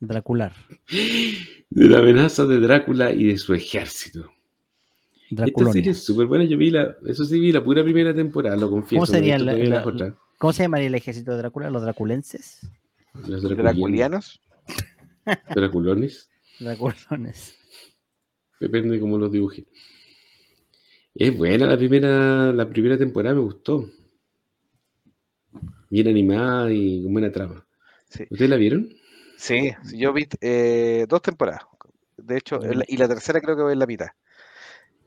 Dracular. 0.00 0.52
De 0.88 1.88
la 1.88 1.98
amenaza 1.98 2.46
de 2.46 2.58
Drácula 2.60 3.12
y 3.12 3.24
de 3.24 3.38
su 3.38 3.54
ejército. 3.54 4.30
Esta 5.30 5.44
Draculonia. 5.44 5.72
serie 5.72 5.90
es 5.92 6.04
súper 6.04 6.26
buena. 6.26 6.44
Yo 6.44 6.58
vi 6.58 6.70
la, 6.70 6.96
eso 7.06 7.24
sí, 7.24 7.38
vi 7.38 7.52
la 7.52 7.62
pura 7.62 7.82
primera 7.84 8.12
temporada, 8.14 8.56
lo 8.56 8.68
confieso. 8.70 9.00
¿Cómo 9.00 9.06
sería 9.06 9.38
la- 9.38 9.52
la-. 9.54 10.16
¿Cómo 10.38 10.52
se 10.52 10.62
llamaría 10.64 10.88
el 10.88 10.94
ejército 10.94 11.30
de 11.32 11.38
Drácula? 11.38 11.70
¿Los 11.70 11.82
draculenses? 11.82 12.60
Los 13.26 13.42
draculianos, 13.42 13.60
Draculianos. 13.74 14.40
draculones. 15.54 16.30
Draculones. 16.58 17.56
Depende 18.58 18.94
de 18.94 19.00
cómo 19.00 19.18
los 19.18 19.30
dibujen. 19.32 19.66
Es 21.14 21.36
buena 21.36 21.66
la 21.66 21.76
primera, 21.76 22.52
la 22.52 22.68
primera 22.68 22.96
temporada, 22.96 23.34
me 23.34 23.40
gustó. 23.42 23.88
Bien 25.90 26.06
animada 26.08 26.72
y 26.72 27.02
con 27.02 27.12
buena 27.12 27.32
trama. 27.32 27.66
Sí. 28.08 28.24
¿Ustedes 28.30 28.50
la 28.50 28.56
vieron? 28.56 28.88
Sí, 29.40 29.72
yo 29.94 30.12
vi 30.12 30.28
eh, 30.42 31.06
dos 31.08 31.22
temporadas. 31.22 31.62
De 32.18 32.36
hecho, 32.36 32.60
y 32.86 32.98
la 32.98 33.08
tercera 33.08 33.40
creo 33.40 33.56
que 33.56 33.62
voy 33.62 33.72
en 33.72 33.78
la 33.78 33.86
mitad. 33.86 34.08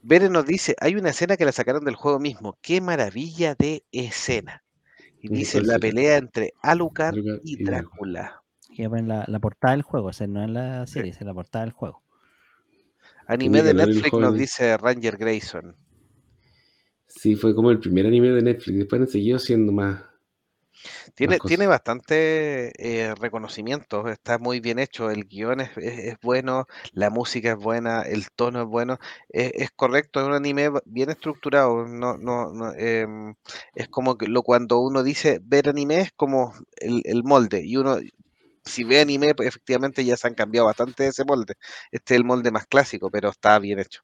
Bere 0.01 0.27
nos 0.27 0.43
dice, 0.43 0.75
hay 0.79 0.95
una 0.95 1.11
escena 1.11 1.38
que 1.38 1.45
la 1.45 1.51
sacaron 1.51 1.86
del 1.86 1.93
juego 1.93 2.19
mismo. 2.19 2.57
¡Qué 2.59 2.81
maravilla 2.81 3.53
de 3.53 3.84
escena! 3.91 4.63
Y 5.21 5.27
¿Cuál 5.27 5.38
dice 5.38 5.61
la 5.61 5.77
pelea 5.77 6.17
entre 6.17 6.53
Alucard 6.63 7.13
Alucard 7.13 7.41
y 7.43 7.61
y 7.61 7.63
Drácula. 7.63 8.41
Que 8.75 8.89
ponen 8.89 9.07
la, 9.07 9.23
la 9.27 9.39
portada 9.39 9.75
del 9.75 9.84
juego, 9.84 10.07
o 10.07 10.13
sea, 10.13 10.25
no 10.25 10.43
es 10.43 10.49
la 10.49 10.88
serie, 10.88 11.11
es 11.11 11.21
la 11.21 11.34
portada 11.36 11.65
del 11.65 11.73
juego. 11.73 12.01
Anime 13.27 13.61
de 13.61 13.75
Netflix 13.75 14.13
nos 14.13 14.36
dice 14.36 14.77
Ranger 14.77 15.15
Grayson. 15.15 15.75
Sí, 17.05 17.36
fue 17.36 17.53
como 17.53 17.69
el 17.69 17.79
primer 17.79 18.07
anime 18.07 18.29
de 18.29 18.41
Netflix. 18.41 18.79
Después 18.79 18.99
han 18.99 19.07
seguido 19.07 19.38
siendo 19.38 19.71
más. 19.71 20.01
Tiene, 21.15 21.39
tiene 21.39 21.67
bastante 21.67 22.71
eh, 22.77 23.15
reconocimiento, 23.15 24.07
está 24.09 24.38
muy 24.39 24.59
bien 24.59 24.79
hecho, 24.79 25.09
el 25.09 25.25
guion 25.25 25.61
es, 25.61 25.69
es- 25.77 25.99
es 26.13 26.15
bueno, 26.21 26.65
la 26.93 27.09
música 27.09 27.51
es 27.53 27.57
buena, 27.57 28.01
el 28.03 28.29
tono 28.31 28.61
es 28.63 28.67
bueno, 28.67 28.97
es, 29.29 29.51
es 29.55 29.71
correcto, 29.71 30.19
es 30.21 30.27
un 30.27 30.34
anime 30.34 30.69
bien 30.86 31.09
estructurado, 31.09 31.86
no, 31.88 32.17
no, 32.17 32.51
no, 32.53 32.73
em, 32.75 33.36
es 33.75 33.88
como 33.89 34.17
que 34.17 34.27
lo, 34.27 34.43
cuando 34.43 34.79
uno 34.79 35.03
dice 35.03 35.39
ver 35.43 35.69
anime 35.69 36.01
es 36.01 36.11
como 36.15 36.53
el, 36.77 37.01
el 37.05 37.23
molde, 37.23 37.61
y 37.65 37.77
uno 37.77 37.97
si 38.65 38.84
ve 38.84 38.99
anime, 39.01 39.36
pues 39.36 39.47
efectivamente 39.49 40.05
ya 40.05 40.17
se 40.17 40.27
han 40.27 40.36
cambiado 40.36 40.67
bastante 40.67 41.03
de 41.03 41.09
ese 41.09 41.25
molde, 41.25 41.55
este 41.91 42.13
es 42.15 42.19
el 42.19 42.25
molde 42.25 42.51
más 42.51 42.67
clásico, 42.67 43.09
pero 43.11 43.29
está 43.29 43.59
bien 43.59 43.79
hecho. 43.79 44.01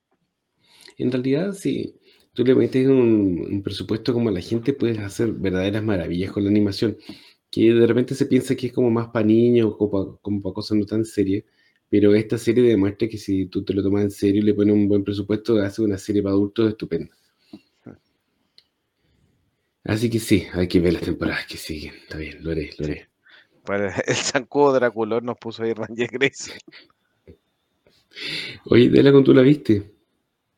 En 0.98 1.12
realidad, 1.12 1.54
si 1.54 1.96
tú 2.40 2.46
le 2.46 2.56
metes 2.56 2.88
un, 2.88 3.48
un 3.52 3.62
presupuesto 3.62 4.14
como 4.14 4.32
la 4.32 4.40
gente, 4.40 4.72
puedes 4.72 4.98
hacer 5.00 5.34
verdaderas 5.34 5.84
maravillas 5.84 6.32
con 6.32 6.46
la 6.46 6.50
animación. 6.50 6.98
Que 7.52 7.74
de 7.74 7.86
repente 7.86 8.16
se 8.16 8.28
piensa 8.28 8.56
que 8.56 8.68
es 8.68 8.74
como 8.74 8.90
más 8.90 9.10
para 9.10 9.26
niños, 9.26 9.76
como 9.76 10.20
para 10.42 10.54
cosas 10.54 10.78
no 10.78 10.86
tan 10.86 11.04
serias. 11.04 11.44
Pero 11.90 12.16
esta 12.16 12.38
serie 12.38 12.64
demuestra 12.64 13.10
que 13.10 13.18
si 13.18 13.48
tú 13.48 13.66
te 13.66 13.74
lo 13.74 13.84
tomas 13.84 14.04
en 14.04 14.12
serio 14.12 14.42
y 14.42 14.46
le 14.46 14.54
pones 14.54 14.74
un 14.74 14.88
buen 14.88 15.04
presupuesto, 15.04 15.60
hace 15.60 15.82
una 15.82 15.98
serie 15.98 16.24
para 16.24 16.34
adultos 16.34 16.70
estupenda. 16.70 17.14
Así 19.84 20.10
que 20.10 20.20
sí, 20.20 20.46
hay 20.54 20.68
que 20.68 20.80
ver 20.80 20.94
las 20.94 21.02
temporadas 21.02 21.46
que 21.46 21.58
siguen. 21.58 21.94
Está 21.96 22.18
bien, 22.20 22.42
lo 22.42 22.52
haré, 22.52 22.70
lo 22.78 22.86
haré. 22.86 23.10
El 24.08 24.16
zancudo 24.16 24.74
Draculón 24.74 25.26
nos 25.26 25.38
puso 25.38 25.64
ahí 25.64 25.74
Ranger 25.74 26.10
Grayson. 26.10 26.58
Oye, 28.66 28.90
Dela, 28.90 29.12
¿con 29.12 29.26
tú 29.26 29.34
la 29.34 29.42
viste? 29.42 29.99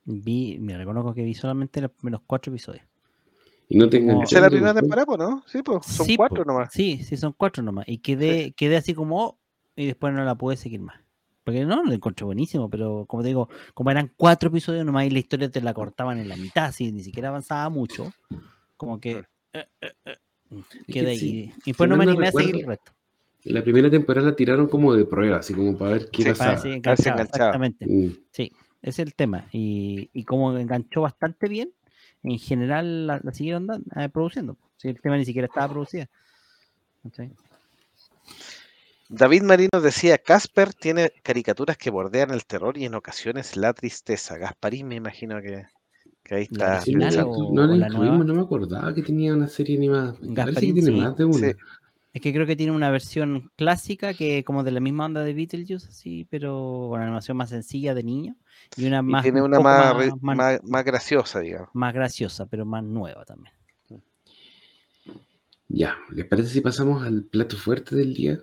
Vi, 0.05 0.57
me 0.59 0.77
reconozco 0.77 1.13
que 1.13 1.23
vi 1.23 1.33
solamente 1.33 1.81
los 1.81 1.91
primeros 1.91 2.21
cuatro 2.25 2.51
episodios. 2.51 2.83
Y 3.69 3.77
no 3.77 3.87
te 3.89 3.99
Como- 4.05 4.23
Esa 4.23 4.35
es 4.37 4.41
la 4.41 4.49
primera 4.49 4.73
temporada, 4.73 5.05
po, 5.05 5.17
¿no? 5.17 5.43
Sí, 5.47 5.61
pues, 5.63 5.85
son 5.85 6.05
Sí, 6.05 6.17
cuatro 6.17 6.43
po. 6.43 6.51
nomás. 6.51 6.73
Sí, 6.73 7.03
sí, 7.03 7.15
son 7.17 7.33
cuatro 7.37 7.63
nomás. 7.63 7.85
Y 7.87 7.99
quedé, 7.99 8.53
quedé 8.53 8.77
así 8.77 8.93
como, 8.93 9.23
oh, 9.23 9.39
y 9.75 9.85
después 9.85 10.13
no 10.13 10.23
la 10.25 10.35
pude 10.35 10.57
seguir 10.57 10.81
más. 10.81 10.99
Porque 11.43 11.65
no, 11.65 11.83
lo 11.83 11.93
encontré 11.93 12.25
buenísimo, 12.25 12.69
pero 12.69 13.05
como 13.07 13.23
te 13.23 13.29
digo, 13.29 13.49
como 13.73 13.89
eran 13.91 14.11
cuatro 14.17 14.49
episodios 14.49 14.85
nomás 14.85 15.05
y 15.05 15.09
la 15.09 15.19
historia 15.19 15.49
te 15.49 15.61
la 15.61 15.73
cortaban 15.73 16.19
en 16.19 16.29
la 16.29 16.35
mitad, 16.35 16.65
así, 16.65 16.91
ni 16.91 17.03
siquiera 17.03 17.29
avanzaba 17.29 17.69
mucho, 17.69 18.11
como 18.77 18.99
que 18.99 19.23
eh, 19.53 19.65
eh, 19.81 19.91
eh, 20.05 20.17
que 20.85 20.93
quedé 20.93 21.15
sí, 21.15 21.25
ahí. 21.25 21.53
Y 21.65 21.69
después 21.71 21.89
no 21.89 21.97
me 21.97 22.03
animé 22.03 22.27
a 22.27 22.31
seguir 22.31 22.57
el 22.57 22.65
resto. 22.67 22.91
La 23.45 23.63
primera 23.63 23.89
temporada 23.89 24.27
la 24.29 24.35
tiraron 24.35 24.67
como 24.67 24.93
de 24.93 25.05
prueba, 25.05 25.37
así 25.37 25.53
como 25.55 25.75
para 25.77 25.91
ver 25.93 26.09
qué 26.11 26.23
Sí, 26.23 26.23
Para 26.23 26.35
pasaba. 26.35 26.53
enganchaba, 26.75 26.75
enganchaba. 26.75 27.21
exactamente. 27.23 27.87
Mm. 27.87 28.11
Sí, 28.31 28.51
es 28.81 28.99
el 28.99 29.13
tema. 29.13 29.45
Y, 29.51 30.09
y 30.13 30.23
como 30.23 30.57
enganchó 30.57 31.01
bastante 31.01 31.47
bien, 31.47 31.71
en 32.23 32.37
general 32.39 33.07
la, 33.07 33.19
la 33.23 33.33
siguieron 33.33 33.67
dan- 33.67 33.83
eh, 33.95 34.09
produciendo. 34.09 34.57
Sí, 34.77 34.89
el 34.89 34.99
tema 35.01 35.17
ni 35.17 35.25
siquiera 35.25 35.47
estaba 35.47 35.69
producida. 35.69 36.07
¿cachai? 37.03 37.31
David 39.09 39.43
Marino 39.43 39.81
decía, 39.81 40.17
Casper 40.17 40.73
tiene 40.73 41.11
caricaturas 41.21 41.77
que 41.77 41.89
bordean 41.89 42.31
el 42.31 42.45
terror 42.45 42.77
y 42.77 42.85
en 42.85 42.95
ocasiones 42.95 43.57
la 43.57 43.73
tristeza. 43.73 44.37
Gasparín 44.37 44.87
me 44.87 44.95
imagino 44.95 45.41
que, 45.41 45.65
que 46.23 46.35
ahí 46.35 46.43
está. 46.43 46.79
Sí, 46.81 46.95
no, 46.95 47.05
original 47.05 47.15
la, 47.17 47.25
o- 47.25 47.53
no 47.53 47.67
la 47.67 47.73
o 47.73 47.75
la 47.75 47.87
incluimos, 47.87 48.17
nueva? 48.17 48.23
no 48.25 48.33
me 48.35 48.41
acordaba 48.41 48.93
que 48.95 49.01
tenía 49.01 49.33
una 49.33 49.47
serie 49.49 49.77
animada. 49.77 50.13
Parece 50.13 50.25
que 50.25 50.33
Gasparín, 50.33 50.73
tiene 50.75 50.91
sí. 50.91 50.97
más 50.97 51.17
de 51.17 51.25
una. 51.25 51.37
Sí. 51.49 51.53
Es 52.13 52.21
que 52.21 52.33
creo 52.33 52.45
que 52.45 52.57
tiene 52.57 52.73
una 52.73 52.91
versión 52.91 53.51
clásica 53.55 54.13
que 54.13 54.43
como 54.43 54.63
de 54.63 54.71
la 54.71 54.81
misma 54.81 55.05
onda 55.05 55.23
de 55.23 55.33
Beetlejuice, 55.33 55.87
así, 55.87 56.27
pero 56.29 56.87
con 56.89 57.01
animación 57.01 57.37
más 57.37 57.49
sencilla 57.49 57.93
de 57.93 58.03
niño. 58.03 58.35
Y 58.75 58.85
una 58.85 58.99
Y 58.99 59.03
más, 59.03 59.23
tiene 59.23 59.41
un 59.41 59.47
una 59.47 59.59
más, 59.61 59.93
más, 59.95 59.97
re- 60.05 60.11
más- 60.21 60.37
más- 60.37 60.63
más 60.63 60.85
graciosa, 60.85 61.39
digamos. 61.39 61.69
más 61.73 61.93
graciosa, 61.93 62.45
pero 62.45 62.65
más 62.65 62.83
nueva 62.83 63.23
también. 63.23 63.53
Ya, 65.69 65.97
¿les 66.11 66.25
parece 66.25 66.49
si 66.49 66.61
pasamos 66.61 67.01
al 67.03 67.23
plato 67.23 67.55
fuerte 67.55 67.95
del 67.95 68.13
día? 68.13 68.39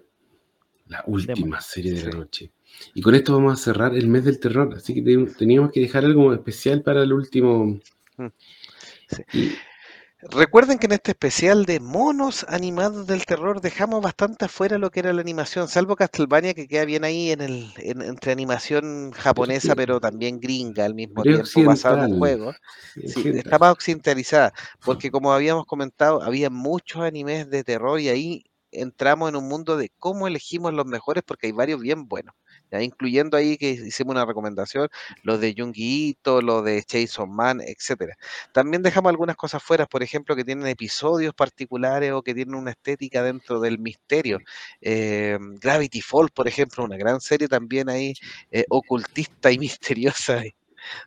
La 0.86 1.04
última 1.06 1.60
serie 1.60 1.92
de 1.92 2.04
la 2.04 2.18
noche. 2.18 2.50
Y 2.94 3.02
con 3.02 3.14
esto 3.14 3.34
vamos 3.34 3.52
a 3.52 3.62
cerrar 3.62 3.94
el 3.94 4.08
mes 4.08 4.24
del 4.24 4.40
terror, 4.40 4.72
así 4.74 4.94
que 4.94 5.02
te- 5.02 5.26
teníamos 5.34 5.70
que 5.70 5.80
dejar 5.80 6.06
algo 6.06 6.32
especial 6.32 6.82
para 6.82 7.02
el 7.02 7.12
último. 7.12 7.78
Mm. 8.16 8.26
Sí. 9.10 9.22
Y 9.34 9.52
Recuerden 10.20 10.78
que 10.78 10.86
en 10.86 10.92
este 10.92 11.12
especial 11.12 11.64
de 11.64 11.78
monos 11.78 12.44
animados 12.48 13.06
del 13.06 13.24
terror 13.24 13.60
dejamos 13.60 14.02
bastante 14.02 14.46
afuera 14.46 14.76
lo 14.76 14.90
que 14.90 14.98
era 15.00 15.12
la 15.12 15.20
animación, 15.20 15.68
salvo 15.68 15.94
Castlevania 15.94 16.54
que 16.54 16.66
queda 16.66 16.84
bien 16.84 17.04
ahí 17.04 17.30
en 17.30 17.40
el, 17.40 17.72
en- 17.76 18.02
entre 18.02 18.32
animación 18.32 19.12
japonesa, 19.12 19.76
pero 19.76 20.00
también 20.00 20.40
gringa 20.40 20.84
al 20.84 20.94
mismo 20.96 21.24
pero 21.24 21.24
tiempo, 21.24 21.62
basado 21.62 21.94
en 21.98 22.02
occidental. 22.02 22.10
juego. 22.10 22.56
sí, 23.04 23.30
está 23.32 23.58
más 23.60 23.72
occidentalizada, 23.72 24.52
porque 24.82 25.10
como 25.12 25.32
habíamos 25.32 25.66
comentado, 25.66 26.22
había 26.22 26.50
muchos 26.50 27.02
animes 27.02 27.48
de 27.50 27.62
terror 27.64 28.00
y 28.00 28.08
ahí 28.08 28.44
entramos 28.72 29.28
en 29.28 29.36
un 29.36 29.48
mundo 29.48 29.76
de 29.76 29.90
cómo 29.98 30.26
elegimos 30.28 30.74
los 30.74 30.86
mejores, 30.86 31.22
porque 31.24 31.46
hay 31.48 31.52
varios 31.52 31.80
bien 31.80 32.08
buenos, 32.08 32.34
incluyendo 32.72 33.36
ahí 33.36 33.56
que 33.56 33.70
hicimos 33.70 34.14
una 34.14 34.24
recomendación, 34.24 34.88
los 35.22 35.40
de 35.40 35.54
Jungi 35.56 36.10
Ito, 36.10 36.42
los 36.42 36.64
de 36.64 36.84
Jason 36.88 37.30
Man, 37.34 37.60
etcétera. 37.60 38.16
También 38.52 38.82
dejamos 38.82 39.10
algunas 39.10 39.36
cosas 39.36 39.62
fuera, 39.62 39.86
por 39.86 40.02
ejemplo, 40.02 40.36
que 40.36 40.44
tienen 40.44 40.66
episodios 40.66 41.34
particulares 41.34 42.12
o 42.12 42.22
que 42.22 42.34
tienen 42.34 42.54
una 42.54 42.72
estética 42.72 43.22
dentro 43.22 43.60
del 43.60 43.78
misterio. 43.78 44.38
Eh, 44.80 45.38
Gravity 45.60 46.00
Falls, 46.00 46.30
por 46.30 46.48
ejemplo, 46.48 46.84
una 46.84 46.96
gran 46.96 47.20
serie 47.20 47.48
también 47.48 47.88
ahí, 47.88 48.14
eh, 48.50 48.64
ocultista 48.68 49.50
y 49.50 49.58
misteriosa, 49.58 50.42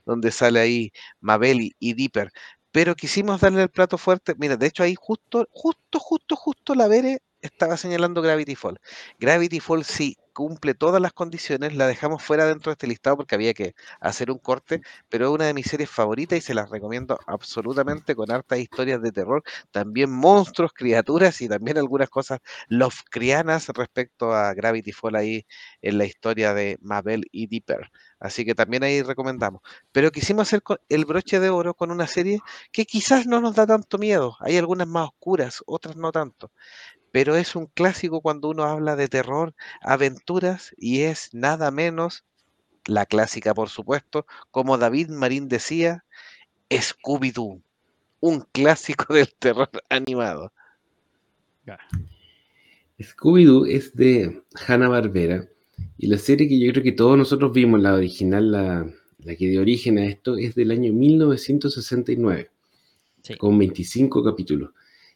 donde 0.06 0.32
sale 0.32 0.60
ahí 0.60 0.92
Mabel 1.20 1.62
y, 1.62 1.76
y 1.80 1.94
Dipper. 1.94 2.32
Pero 2.72 2.96
quisimos 2.96 3.42
darle 3.42 3.64
el 3.64 3.70
plato 3.70 3.98
fuerte. 3.98 4.34
Mira, 4.38 4.58
de 4.58 4.68
hecho 4.68 4.84
ahí 4.84 4.96
justo, 4.98 5.48
justo, 5.52 6.00
justo, 6.00 6.36
justo 6.36 6.76
la 6.76 6.88
Vere 6.88 7.20
estaba 7.42 7.78
señalando 7.78 8.22
Gravity 8.22 8.56
Falls. 8.56 8.80
Gravity 9.20 9.60
Falls 9.60 9.88
sí 9.88 10.18
cumple 10.34 10.74
todas 10.74 11.02
las 11.02 11.14
condiciones, 11.14 11.76
la 11.76 11.88
dejamos 11.88 12.24
fuera 12.24 12.46
dentro 12.46 12.70
de 12.72 12.74
este 12.74 12.88
listado 12.88 13.18
porque 13.18 13.36
había 13.36 13.54
que 13.54 13.74
hacer 14.00 14.32
un 14.32 14.38
corte, 14.40 14.82
pero 15.10 15.26
es 15.26 15.32
una 15.32 15.46
de 15.46 15.54
mis 15.54 15.68
series 15.68 15.90
favoritas 15.90 16.38
y 16.40 16.42
se 16.42 16.54
las 16.54 16.70
recomiendo 16.70 17.20
absolutamente 17.28 18.16
con 18.16 18.32
hartas 18.32 18.60
historias 18.60 19.02
de 19.02 19.12
terror, 19.12 19.44
también 19.72 20.10
monstruos, 20.12 20.72
criaturas 20.74 21.42
y 21.42 21.50
también 21.50 21.78
algunas 21.78 22.10
cosas 22.10 22.40
Lovecraftianas 22.70 23.68
respecto 23.70 24.34
a 24.34 24.54
Gravity 24.54 24.92
Falls 24.94 25.18
ahí 25.18 25.46
en 25.82 25.98
la 25.98 26.06
historia 26.06 26.54
de 26.54 26.78
Mabel 26.82 27.26
y 27.32 27.48
Dipper. 27.48 27.92
Así 28.20 28.46
que 28.46 28.56
también 28.56 28.84
ahí 28.84 29.02
recomendamos. 29.02 29.62
Pero 29.92 30.12
quisimos 30.12 30.48
hacer 30.48 30.62
el 30.90 31.06
broche 31.06 31.40
de 31.40 31.50
oro 31.50 31.74
con 31.74 31.92
una 31.92 32.08
serie 32.08 32.40
que 32.72 32.86
quizás 32.86 33.26
no 33.26 33.42
nos 33.42 33.56
da 33.56 33.66
tanto 33.66 33.98
miedo. 33.98 34.38
Hay 34.42 34.58
algunas 34.58 34.88
más 34.88 35.10
oscuras, 35.10 35.64
otras 35.66 35.96
no 35.98 36.12
tanto. 36.12 36.52
Pero 37.12 37.36
es 37.36 37.56
un 37.56 37.68
clásico 37.68 38.22
cuando 38.22 38.50
uno 38.50 38.64
habla 38.64 38.96
de 38.96 39.08
terror, 39.08 39.54
aventuras 39.82 40.74
y 40.78 41.02
es 41.02 41.30
nada 41.34 41.72
menos 41.72 42.26
la 42.86 43.06
clásica, 43.06 43.54
por 43.54 43.70
supuesto, 43.70 44.26
como 44.52 44.78
David 44.78 45.10
Marín 45.10 45.48
decía, 45.48 46.06
Scooby-Doo, 46.70 47.62
un 48.22 48.42
clásico 48.52 49.14
del 49.14 49.34
terror 49.40 49.70
animado. 49.90 50.52
Scooby-Doo 53.00 53.66
es 53.66 53.96
de 53.96 54.44
Hanna-Barbera 54.68 55.48
y 55.98 56.08
la 56.08 56.18
serie 56.18 56.48
que 56.48 56.60
yo 56.60 56.72
creo 56.72 56.84
que 56.84 56.92
todos 56.92 57.18
nosotros 57.18 57.52
vimos, 57.54 57.82
la 57.82 57.94
original, 57.96 58.52
la, 58.52 58.92
la 59.20 59.36
que 59.36 59.48
dio 59.48 59.62
origen 59.62 59.98
a 59.98 60.06
esto, 60.06 60.38
es 60.38 60.56
del 60.56 60.72
año 60.72 60.94
1969, 60.94 62.50
Sí. 63.24 63.36
con 63.38 63.58
25 63.58 64.24
capítulos. 64.24 64.72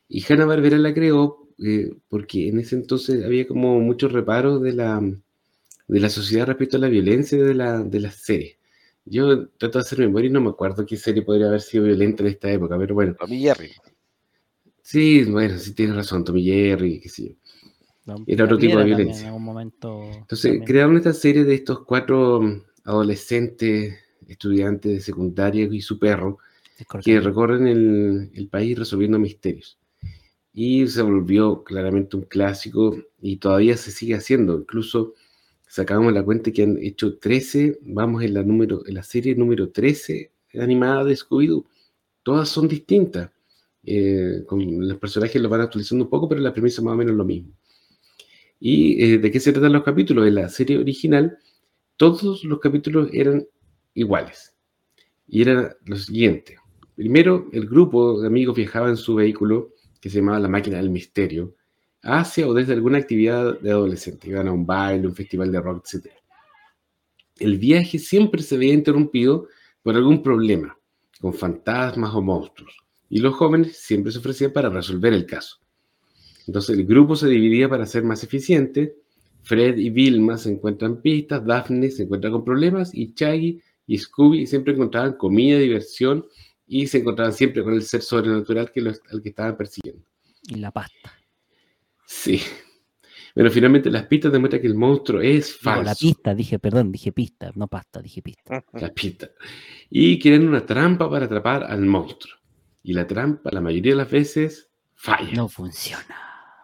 Y 0.08 0.24
Hanna-Barbera 0.32 0.78
la 0.78 0.94
creó 0.94 1.45
eh, 1.58 1.94
porque 2.10 2.50
en 2.50 2.60
ese 2.60 2.76
entonces 2.76 3.24
había 3.24 3.48
como 3.48 3.80
muchos 3.80 4.12
reparos 4.12 4.62
de 4.62 4.74
la, 4.74 5.02
de 5.88 6.00
la 6.00 6.10
sociedad 6.10 6.48
respecto 6.48 6.78
a 6.78 6.82
la 6.82 6.90
violencia 6.90 7.42
de 7.42 7.54
la, 7.54 7.82
de 7.84 8.00
las 8.00 8.16
series. 8.16 8.58
Yo 9.06 9.48
trato 9.50 9.78
de 9.78 9.84
hacer 9.84 10.00
memoria 10.00 10.30
y 10.30 10.34
no 10.34 10.42
me 10.42 10.50
acuerdo 10.50 10.86
qué 10.86 10.98
serie 10.98 11.22
podría 11.22 11.48
haber 11.48 11.62
sido 11.62 11.86
violenta 11.86 12.24
en 12.24 12.30
esta 12.30 12.52
época, 12.52 12.78
pero 12.78 12.96
bueno, 12.96 13.16
Tommy 13.20 13.40
Jerry. 13.40 13.72
sí, 14.82 15.24
bueno, 15.26 15.58
sí 15.60 15.74
tienes 15.74 15.96
razón, 15.96 16.24
Tommy 16.24 16.44
Jerry, 16.44 17.00
qué 17.00 17.10
sé 17.10 17.30
yo. 17.30 17.36
Era 18.28 18.46
otro 18.46 18.58
tipo 18.58 18.78
de 18.78 18.84
violencia. 18.84 19.22
En 19.22 19.28
algún 19.28 19.44
momento. 19.44 20.04
Entonces, 20.14 20.52
también. 20.52 20.66
crearon 20.66 20.98
esta 20.98 21.14
serie 21.14 21.44
de 21.44 21.56
estos 21.56 21.84
cuatro 21.86 22.42
mm, 22.42 22.62
adolescentes, 22.84 23.96
estudiantes 24.28 24.92
de 24.92 25.00
secundaria 25.00 25.68
y 25.72 25.82
su 25.82 25.98
perro, 25.98 26.40
que 27.04 27.20
recorren 27.20 27.68
el, 27.68 28.32
el 28.34 28.48
país 28.50 28.78
resolviendo 28.78 29.18
misterios. 29.18 29.80
Y 30.58 30.88
se 30.88 31.02
volvió 31.02 31.64
claramente 31.66 32.16
un 32.16 32.24
clásico 32.24 32.98
y 33.22 33.38
todavía 33.38 33.76
se 33.76 33.92
sigue 33.92 34.16
haciendo. 34.16 34.58
Incluso 34.58 35.14
sacamos 35.68 36.14
la 36.14 36.24
cuenta 36.24 36.52
que 36.52 36.64
han 36.64 36.78
hecho 36.82 37.18
13, 37.18 37.80
vamos 37.82 38.24
en 38.24 38.34
la, 38.34 38.42
número, 38.42 38.82
en 38.88 38.94
la 38.94 39.04
serie 39.04 39.36
número 39.36 39.70
13 39.70 40.32
animada 40.60 41.04
de 41.04 41.14
Scooby-Doo. 41.14 41.66
Todas 42.24 42.48
son 42.48 42.70
distintas. 42.70 43.30
Eh, 43.84 44.44
con 44.48 44.88
los 44.88 44.98
personajes 44.98 45.40
los 45.42 45.52
van 45.52 45.62
actualizando 45.62 46.06
un 46.06 46.10
poco, 46.10 46.30
pero 46.30 46.40
la 46.40 46.54
premisa 46.54 46.82
es 46.82 46.86
más 46.86 46.94
o 46.94 46.98
menos 46.98 47.16
lo 47.16 47.26
mismo. 47.26 47.52
¿Y 48.60 49.04
eh, 49.04 49.18
de 49.18 49.32
qué 49.32 49.40
se 49.42 49.52
tratan 49.52 49.74
los 49.74 49.84
capítulos? 49.84 50.26
En 50.26 50.36
la 50.36 50.50
serie 50.50 50.78
original, 50.78 51.38
todos 51.98 52.44
los 52.46 52.60
capítulos 52.60 53.10
eran 53.12 53.46
iguales. 53.94 54.56
Y 55.28 55.42
era 55.42 55.76
lo 55.86 55.98
siguiente. 55.98 56.58
Primero, 56.96 57.50
el 57.52 57.68
grupo 57.68 58.22
de 58.22 58.28
amigos 58.28 58.56
viajaba 58.56 58.90
en 58.90 58.98
su 58.98 59.16
vehículo, 59.16 59.74
que 60.06 60.12
se 60.12 60.20
llamaba 60.20 60.38
la 60.38 60.48
máquina 60.48 60.78
del 60.78 60.92
misterio, 60.92 61.56
hacia 62.04 62.48
o 62.48 62.54
desde 62.54 62.74
alguna 62.74 63.00
actividad 63.00 63.60
de 63.60 63.72
adolescente. 63.72 64.30
Iban 64.30 64.48
a 64.48 64.52
un 64.52 64.64
baile, 64.64 65.08
un 65.08 65.16
festival 65.16 65.52
de 65.52 65.60
rock, 65.60 65.84
etc. 65.84 66.12
El 67.40 67.58
viaje 67.58 67.98
siempre 67.98 68.44
se 68.44 68.56
veía 68.56 68.76
interrumpido 68.76 69.48
por 69.82 69.96
algún 69.96 70.22
problema, 70.22 70.78
con 71.20 71.34
fantasmas 71.34 72.14
o 72.14 72.22
monstruos. 72.22 72.78
Y 73.10 73.18
los 73.18 73.34
jóvenes 73.34 73.78
siempre 73.78 74.12
se 74.12 74.20
ofrecían 74.20 74.54
para 74.54 74.70
resolver 74.70 75.12
el 75.12 75.26
caso. 75.26 75.58
Entonces 76.46 76.78
el 76.78 76.86
grupo 76.86 77.16
se 77.16 77.28
dividía 77.28 77.68
para 77.68 77.88
ser 77.88 78.04
más 78.04 78.24
eficiente. 78.24 78.98
Fred 79.42 79.76
y 79.80 79.90
Vilma 79.90 80.38
se 80.38 80.52
encuentran 80.52 81.02
pistas, 81.02 81.44
Daphne 81.44 81.90
se 81.90 82.04
encuentra 82.04 82.30
con 82.30 82.46
problemas 82.46 82.94
y 82.94 83.12
Shaggy 83.16 83.60
y 83.88 83.98
Scooby 83.98 84.46
siempre 84.46 84.74
encontraban 84.74 85.14
comida, 85.14 85.58
diversión 85.58 86.28
y 86.68 86.88
se 86.88 87.00
encontraban 87.00 87.34
siempre 87.34 87.64
con 87.64 87.74
el 87.74 87.84
ser 87.84 88.02
sobrenatural 88.02 88.72
que 88.72 88.82
los- 88.82 89.02
al 89.12 89.22
que 89.22 89.30
estaban 89.30 89.56
persiguiendo. 89.58 90.04
Y 90.48 90.56
la 90.56 90.72
pasta. 90.72 91.14
Sí. 92.06 92.42
Pero 93.34 93.52
finalmente 93.52 93.90
las 93.90 94.04
pistas 94.06 94.32
demuestran 94.32 94.62
que 94.62 94.68
el 94.68 94.76
monstruo 94.76 95.20
es 95.22 95.58
falso. 95.58 95.84
la 95.84 95.96
pista, 95.96 96.34
dije, 96.34 96.58
perdón, 96.60 96.92
dije 96.92 97.12
pista, 97.12 97.52
no 97.56 97.68
pasta, 97.68 98.02
dije 98.02 98.22
pista. 98.22 98.64
la 98.74 98.90
pista. 98.90 99.30
Y 99.90 100.18
quieren 100.20 100.48
una 100.48 100.66
trampa 100.66 101.10
para 101.10 101.26
atrapar 101.26 101.64
al 101.64 101.82
monstruo. 101.82 102.34
Y 102.84 102.94
la 102.94 103.06
trampa, 103.06 103.50
la 103.52 103.60
mayoría 103.62 103.92
de 103.94 103.98
las 103.98 104.10
veces, 104.10 104.70
falla. 104.94 105.34
No 105.34 105.50
funciona. 105.50 106.06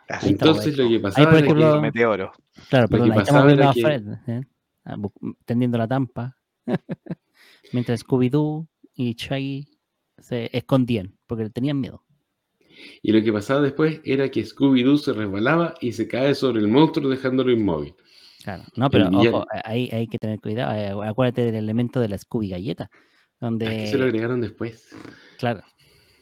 Ahí 0.07 0.17
está, 0.17 0.27
Entonces 0.29 0.77
lo 0.77 0.87
que 0.87 0.99
pasaba 0.99 1.39
era 1.39 1.47
que 1.47 1.81
Meteoro. 1.81 2.31
Claro, 2.69 2.87
Lo 2.89 2.97
que 2.97 3.09
estamos 3.09 3.15
pasaba 3.23 3.51
era 3.51 3.69
a 3.69 3.73
que- 3.73 3.81
Fred, 3.81 4.03
¿eh? 4.27 4.41
Ah, 4.85 4.97
tendiendo 5.45 5.77
la 5.77 5.87
tampa. 5.87 6.37
Mientras 7.73 8.03
Scooby-Doo 8.05 8.67
y 8.93 9.13
Shaggy 9.15 9.70
se 10.21 10.49
escondían 10.55 11.17
porque 11.27 11.45
le 11.45 11.49
tenían 11.49 11.79
miedo. 11.79 12.03
Y 13.01 13.11
lo 13.11 13.21
que 13.23 13.31
pasaba 13.31 13.61
después 13.61 14.01
era 14.03 14.29
que 14.29 14.43
Scooby-Doo 14.43 14.97
se 14.97 15.13
resbalaba 15.13 15.75
y 15.81 15.91
se 15.91 16.07
cae 16.07 16.33
sobre 16.35 16.61
el 16.61 16.67
monstruo 16.67 17.09
dejándolo 17.09 17.51
inmóvil. 17.51 17.93
Claro. 18.43 18.63
No, 18.75 18.89
pero 18.89 19.09
ojo, 19.13 19.45
ahí 19.63 19.89
hay 19.91 20.07
que 20.07 20.17
tener 20.17 20.39
cuidado. 20.39 21.03
eh, 21.03 21.07
Acuérdate 21.07 21.45
del 21.45 21.55
elemento 21.55 21.99
de 21.99 22.09
la 22.09 22.17
Scooby 22.17 22.49
galleta. 22.49 22.89
Ah, 23.39 23.49
que 23.59 23.87
se 23.87 23.97
lo 23.97 24.05
Donde, 24.05 24.05
agregaron 24.05 24.41
después. 24.41 24.89
claro. 25.37 25.61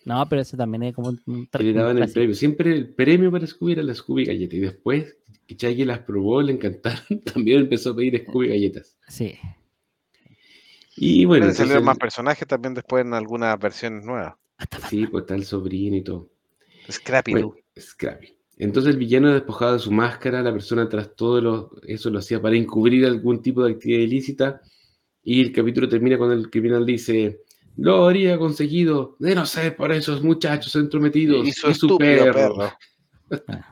No, 0.06 0.28
pero 0.28 0.42
eso 0.42 0.58
también 0.58 0.84
es 0.84 0.96
como 0.96 1.10
un, 1.10 1.48
le 1.60 1.74
daban 1.74 1.98
el 1.98 2.12
premio. 2.12 2.34
Siempre 2.34 2.74
el 2.74 2.94
premio 2.96 3.30
para 3.32 3.46
Scooby 3.46 3.74
era 3.74 3.84
la 3.84 3.94
Scooby 3.94 4.26
galleta. 4.26 4.56
Y 4.56 4.60
después 4.60 5.18
que 5.46 5.86
las 5.86 6.00
probó, 6.00 6.42
le 6.42 6.54
encantaron, 6.54 7.04
también 7.34 7.60
empezó 7.62 7.92
a 7.92 7.96
pedir 7.96 8.24
Scooby 8.26 8.48
galletas. 8.50 8.98
Sí. 9.08 9.36
Y 11.02 11.24
bueno, 11.24 11.46
Bueno, 11.46 11.56
salieron 11.56 11.86
más 11.86 11.94
entonces, 11.96 12.00
personajes 12.16 12.46
también 12.46 12.74
después 12.74 13.06
en 13.06 13.14
algunas 13.14 13.58
versiones 13.58 14.04
nuevas. 14.04 14.34
Sí, 14.90 15.08
pues 15.08 15.22
está 15.22 15.36
el 15.36 15.46
sobrino 15.46 15.96
y 15.96 16.02
todo. 16.04 16.30
Scrappy 16.92 17.32
Bueno. 17.32 17.56
Scrappy. 17.80 18.36
Entonces 18.58 18.92
el 18.94 19.00
villano 19.00 19.32
despojado 19.32 19.74
de 19.74 19.80
su 19.80 19.92
máscara, 19.92 20.42
la 20.42 20.52
persona 20.52 20.90
tras 20.90 21.16
todo 21.16 21.40
lo- 21.40 21.72
eso 21.88 22.10
lo 22.10 22.20
hacía 22.20 22.42
para 22.42 22.58
encubrir 22.58 23.06
algún 23.06 23.42
tipo 23.42 23.64
de 23.64 23.72
actividad 23.72 24.00
ilícita 24.02 24.62
y 25.24 25.40
el 25.40 25.54
capítulo 25.54 25.88
termina 25.88 26.18
cuando 26.18 26.36
el 26.36 26.50
criminal 26.50 26.86
dice, 26.86 27.44
lo 27.78 28.08
habría 28.08 28.38
conseguido 28.38 29.16
de 29.20 29.36
no 29.36 29.46
ser 29.46 29.78
por 29.78 29.94
esos 29.94 30.22
muchachos 30.22 30.76
entrometidos 30.76 31.48
Y 31.48 31.52
y 31.52 31.74
su 31.76 31.98
perro. 31.98 32.34
perro. 32.34 32.74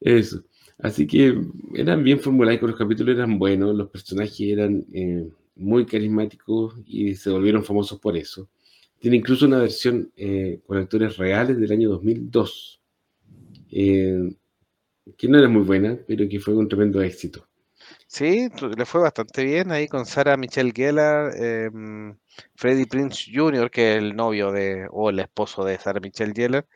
Eso. 0.00 0.42
Así 0.78 1.06
que 1.06 1.38
eran 1.74 2.02
bien 2.02 2.18
formulaicos, 2.18 2.70
los 2.70 2.78
capítulos 2.78 3.14
eran 3.14 3.38
buenos, 3.38 3.76
los 3.76 3.90
personajes 3.90 4.40
eran 4.40 4.84
eh, 4.94 5.28
muy 5.54 5.86
carismáticos 5.86 6.74
y 6.86 7.14
se 7.14 7.30
volvieron 7.30 7.64
famosos 7.64 7.98
por 8.00 8.16
eso. 8.16 8.48
Tiene 8.98 9.16
incluso 9.16 9.46
una 9.46 9.58
versión 9.58 10.12
eh, 10.16 10.60
con 10.64 10.78
actores 10.78 11.16
reales 11.16 11.58
del 11.58 11.72
año 11.72 11.90
2002, 11.90 12.80
eh, 13.72 14.36
que 15.16 15.28
no 15.28 15.38
era 15.38 15.48
muy 15.48 15.62
buena, 15.62 15.98
pero 16.06 16.28
que 16.28 16.38
fue 16.38 16.54
un 16.54 16.68
tremendo 16.68 17.02
éxito. 17.02 17.46
Sí, 18.06 18.48
le 18.76 18.84
fue 18.84 19.00
bastante 19.00 19.42
bien 19.42 19.72
ahí 19.72 19.88
con 19.88 20.06
Sarah 20.06 20.36
Michelle 20.36 20.72
Gellar, 20.72 21.34
em, 21.36 22.16
Freddie 22.54 22.86
Prince 22.86 23.24
Jr., 23.34 23.70
que 23.70 23.96
es 23.96 23.98
el 23.98 24.14
novio 24.14 24.52
de, 24.52 24.86
o 24.90 25.10
el 25.10 25.18
esposo 25.18 25.64
de 25.64 25.78
Sarah 25.78 25.98
Michelle 26.00 26.32
Gellar, 26.32 26.66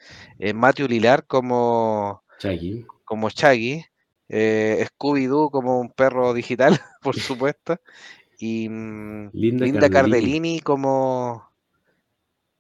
eh, 0.40 0.52
Matthew 0.52 0.88
Lillard 0.88 1.26
como, 1.26 2.24
Shaggy, 2.40 2.84
como 3.04 3.28
Shaggy, 3.28 3.84
Scooby-Doo 4.28 5.50
como 5.50 5.80
un 5.80 5.92
perro 5.92 6.34
digital, 6.34 6.80
por 7.02 7.14
supuesto, 7.16 7.78
y 8.38 8.68
mm, 8.68 9.30
Linda, 9.32 9.64
Linda 9.64 9.80
Cardellini. 9.90 9.90
Cardellini 9.90 10.60
como, 10.60 11.50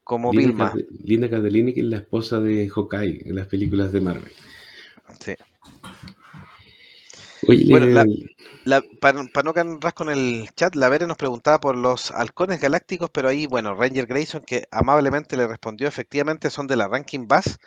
como 0.04 0.32
Linda, 0.32 0.48
Vilma. 0.48 0.74
Linda 1.04 1.30
Cardellini, 1.30 1.72
que 1.74 1.80
es 1.80 1.86
la 1.86 1.98
esposa 1.98 2.40
de 2.40 2.68
Hawkeye 2.68 3.22
en 3.28 3.34
las 3.36 3.46
películas 3.46 3.92
de 3.92 4.00
Marvel. 4.00 4.32
Sí. 5.20 5.34
Oye, 7.48 7.64
Bueno, 7.70 7.86
la- 7.86 8.04
le- 8.64 8.82
para, 9.00 9.22
no 9.44 9.54
quedar 9.54 9.94
con 9.94 10.10
el 10.10 10.48
chat, 10.56 10.74
la 10.74 10.88
Vere 10.88 11.06
nos 11.06 11.16
preguntaba 11.16 11.60
por 11.60 11.76
los 11.76 12.10
halcones 12.10 12.60
galácticos, 12.60 13.10
pero 13.10 13.28
ahí, 13.28 13.46
bueno, 13.46 13.74
Ranger 13.74 14.06
Grayson, 14.06 14.42
que 14.42 14.66
amablemente 14.70 15.36
le 15.36 15.46
respondió, 15.46 15.86
efectivamente 15.86 16.50
son 16.50 16.66
de 16.66 16.76
la 16.76 16.88
Ranking 16.88 17.28
Bass, 17.28 17.58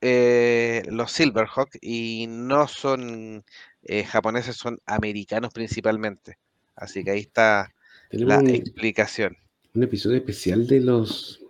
eh, 0.00 0.82
los 0.90 1.12
Silverhawk, 1.12 1.70
y 1.82 2.26
no 2.28 2.66
son 2.68 3.44
eh, 3.82 4.04
japoneses, 4.04 4.56
son 4.56 4.78
americanos 4.86 5.52
principalmente. 5.52 6.38
Así 6.80 7.04
que 7.04 7.10
ahí 7.12 7.20
está 7.20 7.72
tenemos 8.10 8.34
la 8.34 8.38
un, 8.40 8.48
explicación. 8.50 9.36
un 9.74 9.82
episodio 9.82 10.16
especial 10.16 10.66
de 10.66 10.80
los 10.80 11.40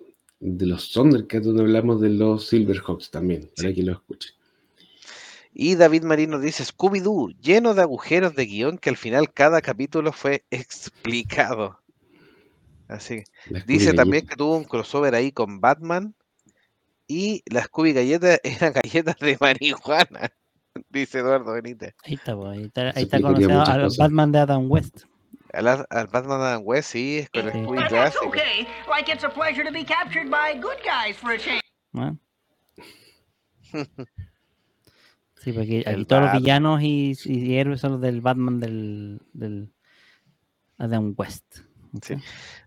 de 0.40 0.66
los 0.66 0.92
Thundercats 0.92 1.44
donde 1.46 1.62
hablamos 1.62 2.00
de 2.00 2.10
los 2.10 2.46
Silverhawks 2.46 3.10
también, 3.10 3.50
para 3.56 3.70
Sí. 3.70 3.74
que 3.74 3.82
lo 3.82 3.92
escuchen. 3.92 4.32
Y 5.52 5.74
David 5.74 6.04
Marín 6.04 6.30
nos 6.30 6.42
dice, 6.42 6.62
Scooby-Doo, 6.64 7.34
lleno 7.40 7.74
de 7.74 7.82
agujeros 7.82 8.36
de 8.36 8.46
guion 8.46 8.78
que 8.78 8.90
al 8.90 8.96
final 8.96 9.32
cada 9.32 9.60
capítulo 9.60 10.12
fue 10.12 10.44
explicado. 10.52 11.80
Así 12.86 13.24
que 13.48 13.60
Dice 13.66 13.92
también 13.92 14.26
que 14.26 14.36
tuvo 14.36 14.56
un 14.56 14.64
crossover 14.64 15.14
ahí 15.16 15.32
con 15.32 15.60
Batman 15.60 16.14
y 17.08 17.42
las 17.50 17.64
Scooby 17.66 17.92
galletas 17.92 18.40
eran 18.44 18.72
galletas 18.74 19.16
de 19.18 19.36
marihuana, 19.40 20.30
dice 20.88 21.18
Eduardo 21.18 21.52
Benítez. 21.52 21.94
Ahí 22.04 22.14
está, 22.14 22.36
pues, 22.36 22.56
ahí 22.56 22.64
está, 22.64 22.92
ahí 22.94 23.02
está 23.02 23.20
conocido 23.20 23.60
al. 23.62 23.88
Batman 23.98 24.30
de 24.32 24.38
Adam 24.38 24.70
West. 24.70 25.00
Al, 25.52 25.66
al 25.88 26.06
Batman 26.08 26.40
Adam 26.40 26.62
West, 26.64 26.90
sí, 26.92 27.18
es 27.18 27.30
con 27.30 27.46
el 27.46 27.52
Sí. 27.52 27.62
Scooby 27.62 27.84
clásico. 27.88 28.26
okay. 28.26 28.66
Like 28.88 29.10
it's 29.12 29.24
a 29.24 29.28
pleasure 29.30 29.64
to 29.64 29.72
be 29.72 29.84
captured 29.84 30.30
by 30.30 30.54
good 30.60 30.78
guys 30.84 31.16
for 31.16 31.32
a 31.32 31.38
change. 31.38 31.62
¿no? 31.92 32.18
Sí, 35.40 35.52
porque 35.52 35.84
aquí 35.86 36.04
todos 36.04 36.22
los 36.22 36.32
Batman. 36.32 36.42
villanos 36.42 36.82
y, 36.82 37.12
y 37.24 37.54
héroes 37.56 37.80
son 37.80 37.92
los 37.92 38.00
del 38.00 38.20
Batman 38.20 38.58
del, 38.58 39.20
del 39.32 39.72
Adam 40.78 41.14
West. 41.16 41.60
Sí. 42.02 42.14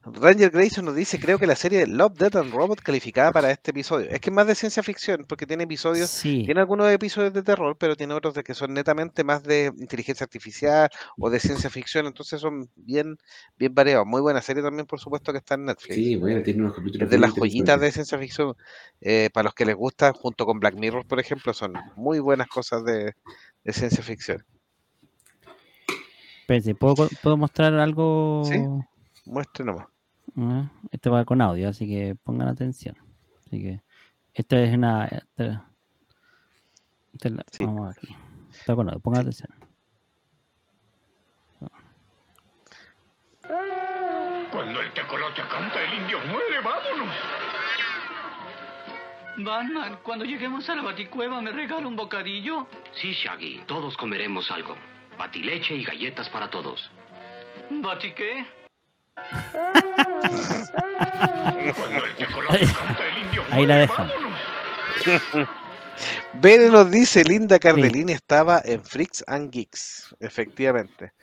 Ranger 0.03 0.49
Grayson 0.49 0.85
nos 0.85 0.95
dice, 0.95 1.19
creo 1.19 1.37
que 1.37 1.45
la 1.45 1.55
serie 1.55 1.85
Love, 1.85 2.17
Death 2.17 2.35
and 2.37 2.53
Robot 2.53 2.79
calificada 2.81 3.31
para 3.31 3.51
este 3.51 3.71
episodio. 3.71 4.09
Es 4.09 4.19
que 4.19 4.29
es 4.29 4.35
más 4.35 4.47
de 4.47 4.55
ciencia 4.55 4.81
ficción, 4.81 5.25
porque 5.27 5.45
tiene 5.45 5.63
episodios, 5.65 6.09
Sí, 6.09 6.43
tiene 6.45 6.59
algunos 6.59 6.89
episodios 6.91 7.33
de 7.33 7.43
terror, 7.43 7.77
pero 7.77 7.95
tiene 7.95 8.13
otros 8.13 8.33
de 8.33 8.43
que 8.43 8.53
son 8.53 8.73
netamente 8.73 9.23
más 9.23 9.43
de 9.43 9.71
inteligencia 9.77 10.23
artificial 10.23 10.89
o 11.17 11.29
de 11.29 11.39
ciencia 11.39 11.69
ficción, 11.69 12.07
entonces 12.07 12.41
son 12.41 12.69
bien, 12.75 13.17
bien 13.57 13.75
variados. 13.75 14.07
Muy 14.07 14.21
buena 14.21 14.41
serie 14.41 14.63
también, 14.63 14.87
por 14.87 14.99
supuesto, 14.99 15.31
que 15.31 15.37
está 15.37 15.55
en 15.55 15.65
Netflix. 15.65 15.95
Sí, 15.95 16.15
bueno, 16.15 16.41
tiene 16.41 16.61
unos 16.61 16.75
capítulos 16.75 17.05
Es 17.05 17.11
de 17.11 17.19
las 17.19 17.33
joyitas 17.33 17.79
de 17.79 17.91
ciencia 17.91 18.17
ficción. 18.17 18.55
eh, 19.01 19.29
para 19.33 19.45
los 19.45 19.53
que 19.53 19.65
les 19.65 19.75
gusta, 19.75 20.13
junto 20.13 20.45
con 20.45 20.59
Black 20.59 20.75
Mirror, 20.75 21.05
por 21.05 21.19
ejemplo, 21.19 21.53
son 21.53 21.73
muy 21.95 22.19
buenas 22.19 22.47
cosas 22.47 22.83
de, 22.83 23.13
de 23.63 23.73
ciencia 23.73 24.03
ficción. 24.03 24.43
¿puedo, 26.79 27.07
¿puedo 27.21 27.37
mostrar 27.37 27.73
algo? 27.75 28.43
Muestre 29.31 29.63
nomás. 29.65 29.87
Esto 30.91 31.11
va 31.11 31.23
con 31.25 31.41
audio, 31.41 31.69
así 31.69 31.87
que 31.87 32.15
pongan 32.15 32.49
atención. 32.49 32.95
Así 33.39 33.61
que 33.61 33.81
esta 34.33 34.59
es 34.61 34.73
una. 34.75 35.05
esta- 35.05 35.65
esta 37.13 37.27
es 37.29 37.33
la- 37.33 37.43
Sí. 37.51 37.65
Vamos 37.65 37.95
aquí. 37.95 38.15
Está 38.51 38.75
con 38.75 38.87
audio, 38.89 38.99
pongan 38.99 39.21
atención. 39.21 39.49
Cuando 44.51 44.81
el 44.81 44.93
tecolote 44.93 45.41
canta, 45.49 45.81
el 45.81 46.01
indio 46.01 46.19
muere, 46.27 46.59
vámonos. 46.63 47.15
Batman, 49.37 49.99
cuando 50.03 50.25
lleguemos 50.25 50.69
a 50.69 50.75
la 50.75 50.81
baticueva, 50.83 51.41
¿me 51.41 51.51
regala 51.51 51.87
un 51.87 51.95
bocadillo? 51.95 52.67
Sí, 52.93 53.13
Shaggy, 53.13 53.63
todos 53.65 53.95
comeremos 53.97 54.51
algo. 54.51 54.75
Batileche 55.17 55.75
y 55.75 55.83
galletas 55.85 56.29
para 56.29 56.49
todos. 56.49 56.91
¿Bati 57.69 58.13
qué? 58.13 58.45
Ahí 63.51 63.65
la 63.65 63.77
dejan. 63.77 64.09
Bene 66.33 66.69
nos 66.69 66.89
dice, 66.89 67.23
Linda 67.23 67.59
Cardellini 67.59 68.13
estaba 68.13 68.61
en 68.63 68.83
Freaks 68.83 69.23
and 69.27 69.51
Geeks, 69.51 70.15
efectivamente. 70.19 71.13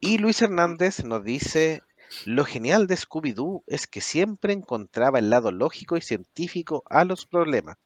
Y 0.00 0.18
Luis 0.18 0.42
Hernández 0.42 1.04
nos 1.04 1.24
dice, 1.24 1.82
lo 2.24 2.44
genial 2.44 2.86
de 2.86 2.96
Scooby-Doo 2.96 3.62
es 3.66 3.86
que 3.86 4.00
siempre 4.00 4.52
encontraba 4.52 5.18
el 5.18 5.30
lado 5.30 5.52
lógico 5.52 5.96
y 5.96 6.02
científico 6.02 6.82
a 6.90 7.04
los 7.04 7.26
problemas. 7.26 7.76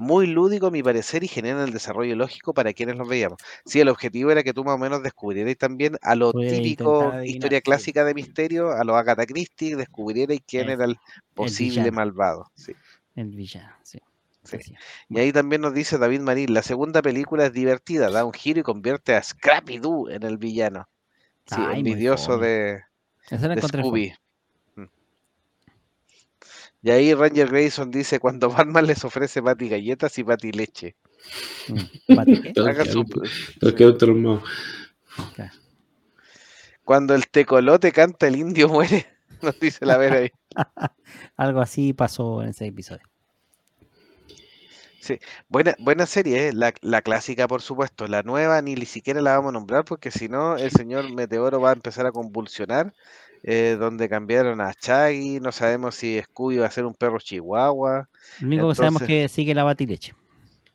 Muy 0.00 0.26
lúdico 0.26 0.68
a 0.68 0.70
mi 0.70 0.82
parecer 0.82 1.22
y 1.24 1.28
genera 1.28 1.62
el 1.62 1.74
desarrollo 1.74 2.16
lógico 2.16 2.54
para 2.54 2.72
quienes 2.72 2.96
los 2.96 3.06
veíamos. 3.06 3.38
Sí, 3.66 3.80
el 3.80 3.88
objetivo 3.90 4.30
era 4.30 4.42
que 4.42 4.54
tú 4.54 4.64
más 4.64 4.76
o 4.76 4.78
menos 4.78 5.02
descubrieras 5.02 5.54
también 5.58 5.98
a 6.00 6.14
lo 6.14 6.32
típico, 6.32 7.02
adivinar, 7.02 7.26
historia 7.26 7.58
sí. 7.58 7.62
clásica 7.62 8.04
de 8.06 8.14
misterio, 8.14 8.70
a 8.70 8.82
los 8.82 8.96
Agatha 8.96 9.26
Christie, 9.26 9.76
descubrierais 9.76 10.40
quién 10.46 10.70
era 10.70 10.86
el 10.86 10.96
posible 11.34 11.90
malvado. 11.90 12.50
Sí. 12.54 12.72
El 13.14 13.28
villano, 13.28 13.74
sí. 13.82 14.00
Y 15.10 15.18
ahí 15.18 15.32
también 15.32 15.60
nos 15.60 15.74
dice 15.74 15.98
David 15.98 16.20
Marín, 16.20 16.54
la 16.54 16.62
segunda 16.62 17.02
película 17.02 17.44
es 17.44 17.52
divertida, 17.52 18.10
da 18.10 18.24
un 18.24 18.32
giro 18.32 18.60
y 18.60 18.62
convierte 18.62 19.14
a 19.14 19.22
Scrappy 19.22 19.80
Doo 19.80 20.08
en 20.08 20.22
el 20.22 20.38
villano. 20.38 20.88
Sí, 21.44 21.56
Ay, 21.58 21.80
envidioso 21.80 22.38
de, 22.38 22.80
de. 23.30 23.62
Scooby. 23.62 24.14
Y 26.82 26.90
ahí 26.90 27.12
Ranger 27.12 27.48
Grayson 27.48 27.90
dice, 27.90 28.18
cuando 28.18 28.48
Batman 28.48 28.86
les 28.86 29.04
ofrece 29.04 29.42
pati 29.42 29.68
galletas 29.68 30.18
y 30.18 30.24
pati 30.24 30.52
leche. 30.52 30.96
Mm, 31.68 31.76
sí. 35.36 35.42
Cuando 36.84 37.14
el 37.14 37.28
tecolote 37.28 37.92
canta, 37.92 38.26
el 38.26 38.36
indio 38.36 38.68
muere, 38.68 39.06
nos 39.42 39.60
dice 39.60 39.84
la 39.84 39.98
vera 39.98 40.16
ahí. 40.16 40.30
Algo 41.36 41.60
así 41.60 41.92
pasó 41.92 42.42
en 42.42 42.48
ese 42.48 42.66
episodio. 42.66 43.04
Buena, 45.48 45.74
buena 45.78 46.06
serie, 46.06 46.48
¿eh? 46.48 46.52
la, 46.52 46.72
la 46.82 47.02
clásica 47.02 47.48
por 47.48 47.62
supuesto, 47.62 48.06
la 48.06 48.22
nueva 48.22 48.62
ni 48.62 48.76
siquiera 48.86 49.20
la 49.20 49.36
vamos 49.36 49.50
a 49.50 49.52
nombrar 49.52 49.84
porque 49.84 50.10
si 50.10 50.28
no 50.28 50.56
el 50.56 50.70
señor 50.70 51.12
Meteoro 51.12 51.60
va 51.60 51.70
a 51.70 51.72
empezar 51.72 52.06
a 52.06 52.12
convulsionar 52.12 52.94
eh, 53.42 53.76
donde 53.78 54.08
cambiaron 54.08 54.60
a 54.60 54.74
Chaggy, 54.74 55.40
no 55.40 55.52
sabemos 55.52 55.94
si 55.94 56.20
Scooby 56.22 56.58
va 56.58 56.66
a 56.66 56.70
ser 56.70 56.84
un 56.86 56.94
perro 56.94 57.18
chihuahua, 57.18 58.08
Lo 58.40 58.46
único 58.46 58.68
que 58.70 58.74
sabemos 58.74 59.02
Entonces- 59.02 59.06
que 59.24 59.28
sigue 59.28 59.54
la 59.54 59.64
batileche. 59.64 60.14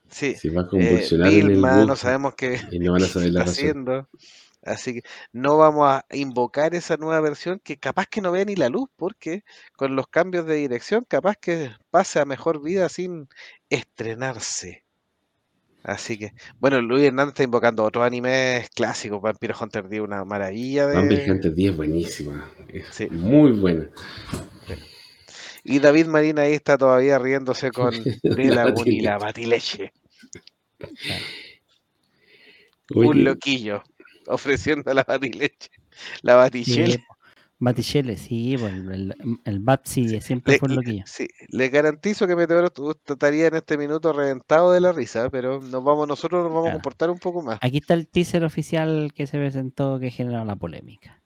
sí, 0.09 0.35
Se 0.35 0.49
va 0.49 0.61
a 0.61 0.65
eh, 0.65 0.67
convulsionar 0.69 1.27
en 1.33 1.39
el 1.41 1.47
Vilma, 1.49 1.85
no 1.85 1.95
sabemos 1.95 2.35
qué, 2.35 2.59
y 2.71 2.79
no 2.79 2.93
van 2.93 3.03
a 3.03 3.05
qué 3.07 3.11
saber 3.13 3.31
la 3.31 3.39
está 3.41 3.51
razón. 3.51 3.53
haciendo, 3.53 4.09
así 4.63 4.93
que 4.95 5.01
no 5.33 5.57
vamos 5.57 5.87
a 5.89 6.05
invocar 6.11 6.73
esa 6.75 6.97
nueva 6.97 7.19
versión 7.21 7.59
que 7.63 7.77
capaz 7.77 8.07
que 8.07 8.21
no 8.21 8.31
vea 8.31 8.45
ni 8.45 8.55
la 8.55 8.69
luz, 8.69 8.89
porque 8.95 9.43
con 9.75 9.95
los 9.95 10.07
cambios 10.07 10.45
de 10.47 10.55
dirección 10.55 11.05
capaz 11.07 11.35
que 11.37 11.71
pase 11.91 12.19
a 12.19 12.25
mejor 12.25 12.61
vida 12.63 12.89
sin 12.89 13.27
estrenarse. 13.69 14.84
Así 15.85 16.17
que, 16.17 16.33
bueno, 16.59 16.81
Luis 16.81 17.03
Hernández 17.03 17.33
está 17.33 17.43
invocando 17.43 17.83
otros 17.83 18.03
animes 18.03 18.69
clásicos. 18.71 19.21
Vampiro 19.21 19.55
Hunter 19.59 19.87
D, 19.87 20.01
una 20.01 20.25
maravilla 20.25 20.87
Vampire 20.87 21.25
de. 21.25 21.31
Hunter 21.31 21.53
10 21.53 21.71
es 21.71 21.77
buenísima. 21.77 22.49
Es 22.67 22.85
Sí. 22.89 23.07
muy 23.11 23.51
buena. 23.51 23.87
Y 25.63 25.79
David 25.79 26.07
Marín 26.07 26.39
ahí 26.39 26.53
está 26.53 26.75
todavía 26.77 27.19
riéndose 27.19 27.71
con 27.71 27.93
La 28.23 28.73
y 28.85 29.01
la 29.01 29.17
batileche. 29.19 29.93
Un 32.89 33.23
loquillo 33.23 33.83
ofreciendo 34.27 34.91
la 34.93 35.03
batileche. 35.03 35.69
La 36.23 36.35
batichelle. 36.35 37.03
Batichelle, 37.57 38.17
sí, 38.17 38.57
po, 38.57 38.67
el, 38.67 38.91
el, 38.91 39.15
el 39.45 39.59
Bat 39.59 39.85
sí, 39.85 40.19
siempre 40.21 40.53
Le, 40.53 40.59
fue 40.59 40.69
un 40.69 40.75
loquillo. 40.75 41.03
sí, 41.07 41.27
le 41.49 41.69
garantizo 41.69 42.27
que 42.27 42.35
Meteoro 42.35 42.67
estaría 43.07 43.47
en 43.47 43.55
este 43.55 43.77
minuto 43.77 44.11
reventado 44.11 44.73
de 44.73 44.81
la 44.81 44.91
risa, 44.91 45.29
pero 45.29 45.61
nos 45.61 45.83
vamos, 45.83 46.05
nosotros 46.07 46.43
nos 46.43 46.53
vamos 46.53 46.69
a 46.69 46.73
comportar 46.73 47.09
un 47.09 47.17
poco 47.19 47.41
más. 47.41 47.57
Aquí 47.61 47.77
está 47.77 47.93
el 47.93 48.07
teaser 48.07 48.43
oficial 48.43 49.13
que 49.15 49.25
se 49.25 49.37
presentó 49.37 49.99
que 49.99 50.11
generó 50.11 50.43
la 50.43 50.57
polémica. 50.57 51.21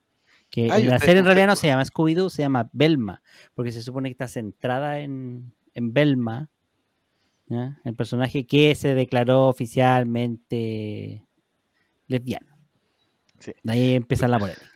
Que 0.50 0.70
Ay, 0.70 0.84
la 0.84 0.96
usted- 0.96 1.06
serie 1.06 1.20
en 1.20 1.26
realidad 1.26 1.46
no 1.48 1.56
se 1.56 1.66
llama 1.66 1.84
Scooby-Doo, 1.84 2.30
se 2.30 2.42
llama 2.42 2.68
Belma, 2.72 3.22
porque 3.54 3.72
se 3.72 3.82
supone 3.82 4.08
que 4.08 4.12
está 4.12 4.28
centrada 4.28 5.00
en, 5.00 5.52
en 5.74 5.92
Belma, 5.92 6.48
el 7.84 7.94
personaje 7.96 8.46
que 8.46 8.76
se 8.76 8.94
declaró 8.94 9.48
oficialmente 9.48 11.24
lesbiano. 12.06 12.46
Sí. 13.40 13.52
De 13.64 13.72
ahí 13.72 13.94
empieza 13.94 14.28
la 14.28 14.38
polémica. 14.38 14.69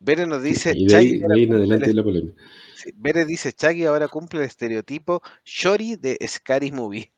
Bere 0.00 0.26
nos 0.26 0.42
dice, 0.42 0.74
y 0.74 0.86
de 0.86 0.96
ahí, 0.96 1.12
Chaggy 1.12 1.18
de 1.18 1.24
ahora 1.24 1.34
ahí 1.34 1.42
en 1.44 1.48
cumple 1.48 1.56
el 1.56 1.62
adelante 1.62 1.94
la 1.94 2.02
polémica. 2.02 2.42
Sí, 2.74 2.90
Bere 2.96 3.24
dice, 3.24 3.52
Chaggy 3.52 3.84
ahora 3.86 4.08
cumple 4.08 4.40
el 4.40 4.46
estereotipo 4.46 5.22
Shori 5.44 5.96
de 5.96 6.18
Scary 6.26 6.70
Movie. 6.72 7.12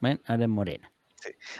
¿Ven? 0.00 0.20
Es 0.26 0.48
morena. 0.48 0.90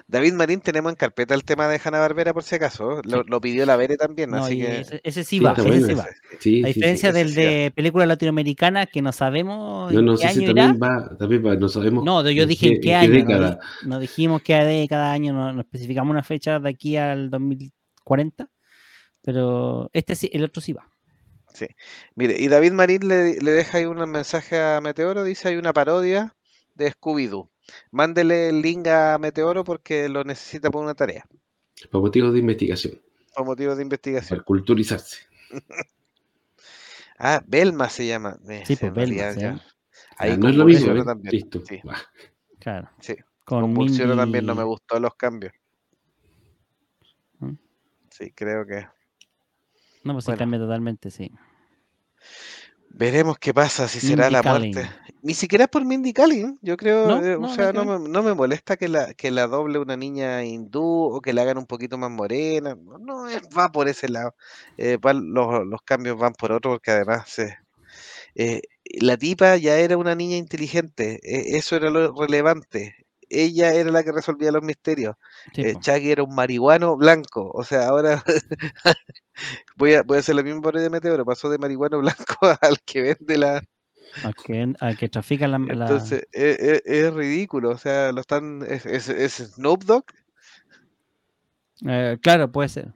David 0.06 0.34
Marín 0.34 0.60
tenemos 0.60 0.92
en 0.92 0.96
carpeta 0.96 1.34
el 1.34 1.42
tema 1.44 1.66
de 1.68 1.80
Hanna 1.82 1.98
Barbera 1.98 2.34
por 2.34 2.42
si 2.42 2.54
acaso. 2.56 3.00
Lo, 3.04 3.22
lo 3.22 3.40
pidió 3.40 3.64
la 3.64 3.76
Bere 3.76 3.96
también, 3.96 4.34
No, 4.34 4.44
así 4.44 4.54
y 4.54 4.58
que 4.58 4.80
ese, 4.80 5.00
ese 5.02 5.24
sí 5.24 5.40
va, 5.40 5.52
ese 5.52 5.62
bueno 5.62 5.86
sí 5.86 5.94
va. 5.94 6.06
Sí, 6.38 6.62
A 6.62 6.68
sí, 6.68 6.74
sí. 6.80 6.80
diferencia 6.80 7.12
del 7.12 7.28
sí 7.30 7.34
de 7.34 7.72
película 7.74 8.04
latinoamericana 8.04 8.84
que 8.86 9.00
no 9.00 9.12
sabemos 9.12 9.90
No, 9.90 10.00
en 10.00 10.04
no 10.04 10.16
sé 10.18 10.28
si 10.28 10.44
irá. 10.44 10.54
también 10.54 10.78
va, 10.82 11.16
también 11.16 11.46
va, 11.46 11.54
no 11.56 11.68
sabemos. 11.68 12.04
No, 12.04 12.28
yo 12.30 12.42
en 12.42 12.48
dije 12.50 12.66
en 12.68 12.80
qué 12.80 12.90
en 12.90 12.96
año. 12.96 13.08
no 13.10 13.16
década. 13.16 13.58
No, 13.82 13.98
dijimos 14.00 14.42
que 14.42 14.54
de 14.54 14.86
cada 14.86 15.12
año, 15.12 15.32
no, 15.32 15.52
no 15.52 15.60
especificamos 15.62 16.10
una 16.10 16.22
fecha 16.22 16.58
de 16.60 16.68
aquí 16.68 16.96
al 16.98 17.30
2040. 18.04 18.48
Pero 19.22 19.90
este 19.92 20.14
sí, 20.16 20.30
el 20.32 20.44
otro 20.44 20.60
sí 20.60 20.72
va. 20.72 20.88
Mire, 22.16 22.36
y 22.38 22.48
David 22.48 22.72
Marín 22.72 23.06
le, 23.06 23.40
le 23.40 23.50
deja 23.52 23.78
ahí 23.78 23.84
un 23.84 23.98
mensaje 24.10 24.60
a 24.60 24.80
Meteoro, 24.80 25.22
dice 25.22 25.48
hay 25.48 25.56
una 25.56 25.72
parodia 25.72 26.34
de 26.74 26.92
Scooby-Doo. 26.92 27.48
Mándele 27.92 28.48
el 28.48 28.60
link 28.60 28.88
a 28.88 29.16
Meteoro 29.18 29.62
porque 29.62 30.08
lo 30.08 30.24
necesita 30.24 30.70
por 30.70 30.82
una 30.82 30.94
tarea, 30.94 31.24
Por 31.90 32.02
motivos 32.02 32.32
de 32.32 32.40
investigación, 32.40 33.00
por 33.34 33.46
motivos 33.46 33.76
de 33.76 33.82
investigación. 33.84 34.38
para 34.38 34.44
culturizarse. 34.44 35.18
Ah, 37.16 37.40
Belma 37.46 37.88
se 37.88 38.08
llama. 38.08 38.36
eh, 38.48 38.64
Sí, 38.66 38.74
sí, 38.74 38.80
pues, 38.90 38.92
Belma, 38.92 39.32
sí. 39.34 39.40
ya. 39.40 39.50
Ah, 39.52 40.14
Ahí 40.18 40.36
no 40.36 40.48
es 40.48 40.56
lo 40.56 40.64
mismo, 40.64 40.92
¿eh? 40.92 41.04
también. 41.04 41.32
Listo. 41.32 41.62
Sí. 41.64 41.80
Claro. 42.58 42.90
sí. 43.00 43.14
Con 43.44 43.72
también, 44.16 44.44
no 44.46 44.56
me 44.56 44.64
gustó 44.64 44.98
los 44.98 45.14
cambios. 45.14 45.52
Sí, 48.16 48.30
creo 48.32 48.64
que. 48.66 48.86
No, 50.04 50.12
pues 50.12 50.24
se 50.24 50.30
Bueno. 50.30 50.38
cambia 50.38 50.60
totalmente, 50.60 51.10
sí. 51.10 51.30
Veremos 52.96 53.38
qué 53.38 53.52
pasa, 53.52 53.88
si 53.88 53.98
será 54.00 54.30
Mindy 54.30 54.34
la 54.36 54.42
muerte. 54.44 54.88
Ni 55.22 55.34
siquiera 55.34 55.64
es 55.64 55.70
por 55.70 55.84
Mindy 55.84 56.12
Kaling, 56.12 56.58
yo 56.62 56.76
creo, 56.76 57.08
No, 57.08 57.24
eh, 57.24 57.34
o 57.34 57.48
sea, 57.48 57.72
no 57.72 57.84
me, 57.84 58.08
no 58.08 58.22
me 58.22 58.34
molesta 58.34 58.76
que 58.76 58.88
la, 58.88 59.14
que 59.14 59.30
la 59.32 59.46
doble 59.48 59.78
una 59.80 59.96
niña 59.96 60.44
hindú 60.44 60.82
o 61.12 61.20
que 61.20 61.32
la 61.32 61.42
hagan 61.42 61.58
un 61.58 61.66
poquito 61.66 61.98
más 61.98 62.10
morena, 62.10 62.76
no, 63.00 63.28
es- 63.28 63.42
va 63.56 63.72
por 63.72 63.88
ese 63.88 64.08
lado. 64.08 64.34
Eh, 64.76 64.96
va- 64.98 65.12
los, 65.14 65.66
los 65.66 65.82
cambios 65.82 66.16
van 66.18 66.34
por 66.34 66.52
otro, 66.52 66.72
porque 66.72 66.92
además 66.92 67.36
eh, 67.40 67.56
eh, 68.36 68.62
la 69.00 69.16
tipa 69.18 69.56
ya 69.58 69.78
era 69.78 69.96
una 69.98 70.14
niña 70.14 70.36
inteligente, 70.36 71.20
eh, 71.24 71.56
eso 71.58 71.76
era 71.76 71.90
lo 71.90 72.14
relevante. 72.14 73.03
Ella 73.42 73.72
era 73.74 73.90
la 73.90 74.02
que 74.04 74.12
resolvía 74.12 74.52
los 74.52 74.62
misterios. 74.62 75.16
Sí, 75.54 75.62
Eh. 75.62 75.74
Chucky 75.80 76.10
era 76.10 76.22
un 76.22 76.34
marihuano 76.34 76.96
blanco. 76.96 77.50
O 77.52 77.64
sea, 77.64 77.88
ahora 77.88 78.22
voy 79.76 79.94
a, 79.94 80.02
voy 80.02 80.16
a 80.16 80.20
hacer 80.20 80.34
lo 80.36 80.42
mismo 80.44 80.62
por 80.62 80.78
de 80.78 80.90
Meteoro. 80.90 81.24
Pasó 81.24 81.48
de 81.50 81.58
marihuano 81.58 81.98
blanco 81.98 82.36
al 82.60 82.80
que 82.84 83.02
vende 83.02 83.38
la. 83.38 83.62
al, 84.22 84.34
que, 84.34 84.72
al 84.80 84.96
que 84.96 85.08
trafica 85.08 85.48
la, 85.48 85.58
la- 85.58 85.84
Entonces, 85.84 86.26
es, 86.32 86.58
es- 86.58 86.82
es 86.86 87.12
ridículo. 87.14 87.70
O 87.70 87.78
sea, 87.78 88.12
lo 88.12 88.20
están. 88.20 88.64
Es, 88.68 88.86
es, 88.86 89.08
es 89.08 89.34
Snoop 89.54 89.84
Dogg. 89.84 90.04
Eh, 91.86 92.18
claro, 92.22 92.50
puede 92.50 92.68
ser. 92.68 92.92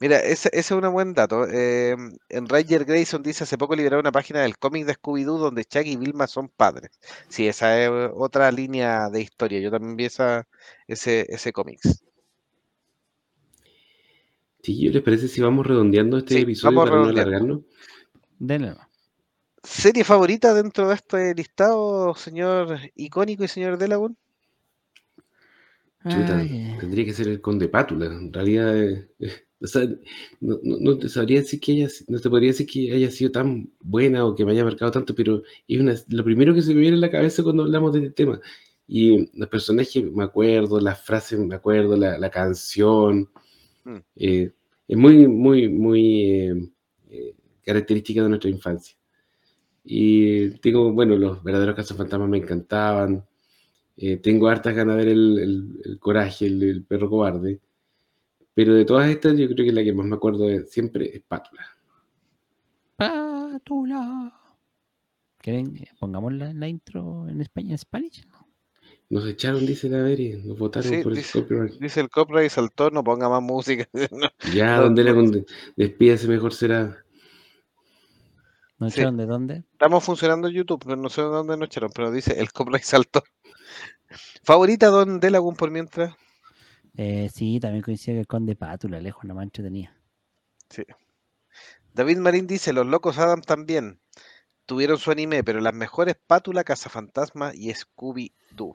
Mira, 0.00 0.18
ese, 0.18 0.48
ese 0.52 0.58
es 0.58 0.70
un 0.70 0.92
buen 0.92 1.12
dato. 1.12 1.46
Eh, 1.46 1.94
en 2.30 2.48
Ranger 2.48 2.86
Grayson 2.86 3.22
dice 3.22 3.44
hace 3.44 3.58
poco 3.58 3.76
liberaron 3.76 4.00
una 4.00 4.12
página 4.12 4.40
del 4.40 4.56
cómic 4.58 4.86
de 4.86 4.94
Scooby-Doo 4.94 5.38
donde 5.38 5.64
Chucky 5.66 5.92
y 5.92 5.96
Vilma 5.96 6.26
son 6.26 6.48
padres. 6.48 6.90
Sí, 7.28 7.46
esa 7.46 7.78
es 7.78 7.90
otra 8.14 8.50
línea 8.50 9.10
de 9.10 9.20
historia. 9.20 9.60
Yo 9.60 9.70
también 9.70 9.96
vi 9.96 10.06
esa, 10.06 10.48
ese, 10.88 11.26
ese 11.28 11.52
cómics. 11.52 12.02
Sí, 14.62 14.88
¿les 14.88 15.02
parece 15.02 15.28
si 15.28 15.40
vamos 15.42 15.66
redondeando 15.66 16.18
este 16.18 16.34
Sí, 16.34 16.40
episodio 16.42 16.80
vamos 16.80 16.90
para 16.90 17.02
no 17.02 17.08
alargarnos? 17.08 17.60
Denle. 18.38 18.74
¿Serie 19.62 20.04
favorita 20.04 20.54
dentro 20.54 20.88
de 20.88 20.94
este 20.94 21.34
listado, 21.34 22.14
señor 22.14 22.78
icónico 22.94 23.44
y 23.44 23.48
señor 23.48 23.76
Delagun? 23.76 24.16
Chuta, 26.08 26.38
Ay, 26.38 26.76
tendría 26.80 27.04
que 27.04 27.12
ser 27.12 27.28
el 27.28 27.42
Conde 27.42 27.68
Pátula. 27.68 28.06
En 28.06 28.32
realidad, 28.32 28.74
eh, 28.74 29.10
eh, 29.18 29.46
o 29.62 29.66
sea, 29.66 29.84
no, 30.40 30.58
no- 30.62 30.78
no 30.80 30.98
te 30.98 31.08
sabría 31.08 31.40
decir 31.40 31.60
que 31.60 31.72
haya, 31.72 31.88
no 32.08 32.18
te 32.20 32.30
podría 32.30 32.50
decir 32.50 32.66
que 32.66 32.92
haya 32.94 33.10
sido 33.10 33.30
tan 33.32 33.70
buena 33.80 34.24
o 34.26 34.34
que 34.34 34.44
me 34.44 34.52
haya 34.52 34.64
marcado 34.64 34.90
tanto, 34.90 35.14
pero 35.14 35.42
es 35.68 35.80
una, 35.80 35.94
lo 36.08 36.24
primero 36.24 36.54
que 36.54 36.62
se 36.62 36.74
me 36.74 36.80
viene 36.80 36.96
a 36.96 37.00
la 37.00 37.10
cabeza 37.10 37.42
cuando 37.42 37.64
hablamos 37.64 37.92
de 37.92 38.00
este 38.00 38.10
tema. 38.12 38.40
Y 38.88 39.28
los 39.38 39.48
personajes 39.48 40.04
me 40.12 40.24
acuerdo, 40.24 40.80
las 40.80 41.00
frases 41.04 41.38
me 41.38 41.54
acuerdo, 41.54 41.96
la, 41.96 42.18
la 42.18 42.30
canción. 42.30 43.28
Mm. 43.84 43.96
eh, 44.16 44.52
es 44.88 44.96
muy, 44.98 45.26
muy, 45.28 45.68
muy 45.68 46.22
eh, 46.24 46.70
eh, 47.10 47.34
característica 47.64 48.22
de 48.22 48.28
nuestra 48.30 48.50
infancia. 48.50 48.96
Y 49.84 50.50
tengo, 50.60 50.92
bueno, 50.92 51.16
los 51.16 51.42
verdaderos 51.42 51.76
cazafantasmas 51.76 52.28
me 52.28 52.38
encantaban. 52.38 53.24
Eh, 53.96 54.18
tengo 54.18 54.48
hartas 54.48 54.74
ganas 54.74 54.96
de 54.98 55.04
ver 55.04 55.12
el, 55.14 55.38
el- 55.40 55.80
el 55.84 55.98
coraje, 55.98 56.46
el, 56.46 56.62
el 56.64 56.84
perro 56.84 57.10
cobarde. 57.10 57.60
Pero 58.60 58.74
de 58.74 58.84
todas 58.84 59.08
estas, 59.08 59.38
yo 59.38 59.48
creo 59.48 59.64
que 59.64 59.72
la 59.72 59.82
que 59.82 59.94
más 59.94 60.04
me 60.04 60.16
acuerdo 60.16 60.44
de 60.44 60.66
siempre 60.66 61.16
es 61.16 61.22
Pátula. 61.22 61.64
Pátula. 62.94 64.34
¿Quieren 65.38 65.72
que 65.74 65.88
pongamos 65.98 66.34
la, 66.34 66.52
la 66.52 66.68
intro 66.68 67.26
en 67.26 67.40
español, 67.40 67.70
en 67.70 67.78
Spanish? 67.78 68.26
No. 68.28 68.46
Nos 69.08 69.26
echaron, 69.26 69.64
dice 69.64 69.88
la 69.88 70.02
Veri, 70.02 70.42
nos 70.44 70.58
votaron 70.58 70.90
Sí, 70.90 71.02
por 71.02 71.16
el 71.16 71.24
copyright. 71.24 71.80
Dice 71.80 72.00
el 72.02 72.10
copyright 72.10 72.50
saltó, 72.50 72.90
no 72.90 73.02
ponga 73.02 73.30
más 73.30 73.40
música. 73.40 73.88
No, 74.12 74.28
Ya, 74.52 74.76
no, 74.76 74.82
donde 74.82 75.04
la 75.04 75.42
despídase 75.76 76.28
mejor 76.28 76.52
será. 76.52 76.98
¿No 78.78 78.90
Sí. 78.90 79.00
echaron 79.00 79.16
de 79.16 79.24
dónde? 79.24 79.64
Estamos 79.72 80.04
funcionando 80.04 80.48
en 80.48 80.54
YouTube, 80.54 80.82
pero 80.84 80.96
no 80.96 81.08
sé 81.08 81.22
dónde 81.22 81.56
nos 81.56 81.68
echaron, 81.68 81.92
pero 81.94 82.12
dice 82.12 82.38
el 82.38 82.52
copyright 82.52 82.84
saltó. 82.84 83.22
¿Favorita 84.42 84.88
Don 84.88 85.18
Delagun 85.18 85.56
por 85.56 85.70
mientras? 85.70 86.14
Eh, 86.96 87.30
sí, 87.32 87.60
también 87.60 87.82
coincide 87.82 88.14
que 88.14 88.20
el 88.20 88.26
Conde 88.26 88.56
Pátula, 88.56 89.00
lejos, 89.00 89.24
la 89.24 89.34
mancha 89.34 89.62
tenía. 89.62 89.96
David 91.94 92.18
Marín 92.18 92.46
dice, 92.46 92.72
los 92.72 92.86
locos 92.86 93.18
Adam 93.18 93.42
también 93.42 94.00
tuvieron 94.66 94.98
su 94.98 95.10
anime, 95.10 95.42
pero 95.42 95.60
las 95.60 95.74
mejores 95.74 96.16
Pátula, 96.26 96.62
Cazafantasma 96.64 97.52
y 97.54 97.70
Scooby-Doo. 97.70 98.74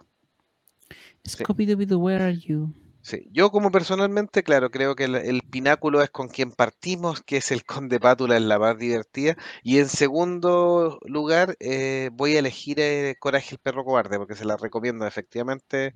Sí. 1.24 1.44
Scooby-Doo, 1.44 1.98
where 1.98 2.24
are 2.24 2.38
you? 2.38 2.74
Sí, 3.02 3.28
yo 3.32 3.52
como 3.52 3.70
personalmente, 3.70 4.42
claro, 4.42 4.72
creo 4.72 4.96
que 4.96 5.04
el, 5.04 5.14
el 5.14 5.44
pináculo 5.44 6.02
es 6.02 6.10
con 6.10 6.28
quien 6.28 6.52
partimos, 6.52 7.22
que 7.22 7.38
es 7.38 7.52
el 7.52 7.64
Conde 7.64 8.00
Pátula, 8.00 8.36
es 8.36 8.42
la 8.42 8.58
más 8.58 8.80
divertida. 8.80 9.36
Y 9.62 9.78
en 9.78 9.90
segundo 9.90 11.00
lugar, 11.06 11.56
eh, 11.60 12.10
voy 12.14 12.36
a 12.36 12.40
elegir 12.40 12.80
eh, 12.80 13.16
Coraje 13.20 13.54
el 13.54 13.60
perro 13.60 13.86
cobarde, 13.86 14.18
porque 14.18 14.34
se 14.34 14.44
la 14.44 14.58
recomiendo, 14.58 15.06
efectivamente, 15.06 15.94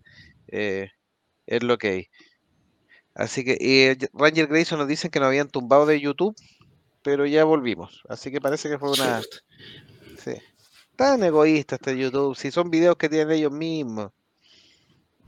eh, 0.50 0.91
es 1.50 1.64
lo 1.64 1.78
que 1.78 1.88
hay. 1.90 2.08
Así 3.16 3.44
que 3.44 3.58
eh, 3.60 3.98
y- 4.00 4.18
Ranger 4.18 4.48
Grayson 4.48 4.80
nos 4.80 4.88
dicen 4.88 5.12
que 5.12 5.20
nos 5.20 5.28
habían 5.28 5.50
tumbado 5.50 5.86
de 5.86 6.00
YouTube, 6.00 6.36
pero 7.02 7.26
ya 7.26 7.44
volvimos. 7.44 8.04
Así 8.08 8.32
que 8.32 8.40
parece 8.40 8.70
que 8.70 8.78
fue 8.78 8.92
una. 8.92 9.22
Sí. 10.18 10.34
Tan 10.96 11.24
egoísta 11.24 11.76
este 11.76 11.98
YouTube, 11.98 12.36
si 12.36 12.52
son 12.52 12.70
videos 12.70 12.96
que 12.98 13.10
tienen 13.10 13.32
ellos 13.32 13.52
mismos. 13.52 14.12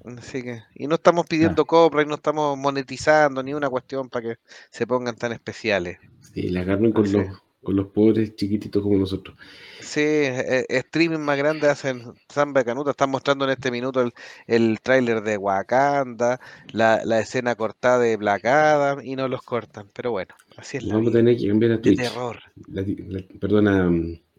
Así 0.03 0.41
que, 0.41 0.63
y 0.75 0.87
no 0.87 0.95
estamos 0.95 1.27
pidiendo 1.27 1.65
cobra 1.65 2.01
y 2.01 2.05
no 2.05 2.15
estamos 2.15 2.57
monetizando 2.57 3.43
ni 3.43 3.53
una 3.53 3.69
cuestión 3.69 4.09
para 4.09 4.29
que 4.29 4.39
se 4.71 4.87
pongan 4.87 5.15
tan 5.15 5.31
especiales. 5.31 5.99
Sí, 6.33 6.49
la 6.49 6.61
agarran 6.61 6.91
con 6.91 7.11
los, 7.11 7.27
con 7.63 7.75
los 7.75 7.87
pobres 7.87 8.35
chiquititos 8.35 8.81
como 8.81 8.97
nosotros. 8.97 9.37
Sí, 9.79 9.99
eh, 10.01 10.65
eh, 10.69 10.77
streaming 10.77 11.19
más 11.19 11.37
grande 11.37 11.67
hacen 11.69 12.03
Samba 12.29 12.63
Canuta. 12.63 12.91
Están 12.91 13.09
mostrando 13.11 13.45
en 13.45 13.51
este 13.51 13.69
minuto 13.71 14.01
el, 14.01 14.13
el 14.47 14.79
tráiler 14.81 15.21
de 15.21 15.37
Wakanda, 15.37 16.39
la, 16.71 17.01
la 17.05 17.19
escena 17.19 17.55
cortada 17.55 17.99
de 17.99 18.17
Black 18.17 18.45
Adam 18.45 19.01
y 19.03 19.15
no 19.15 19.27
los 19.27 19.41
cortan. 19.43 19.87
Pero 19.93 20.11
bueno, 20.11 20.33
así 20.57 20.77
es 20.77 20.83
la 20.83 20.95
Vamos 20.95 21.09
a 21.09 21.17
tener 21.17 21.37
que 21.37 21.47
cambiar 21.47 21.71
a 21.73 21.75
De 21.77 21.81
Twitch. 21.81 21.97
terror. 21.99 22.39
La 22.67 22.83
ti- 22.83 22.95
la- 23.07 23.23
perdona, 23.39 23.89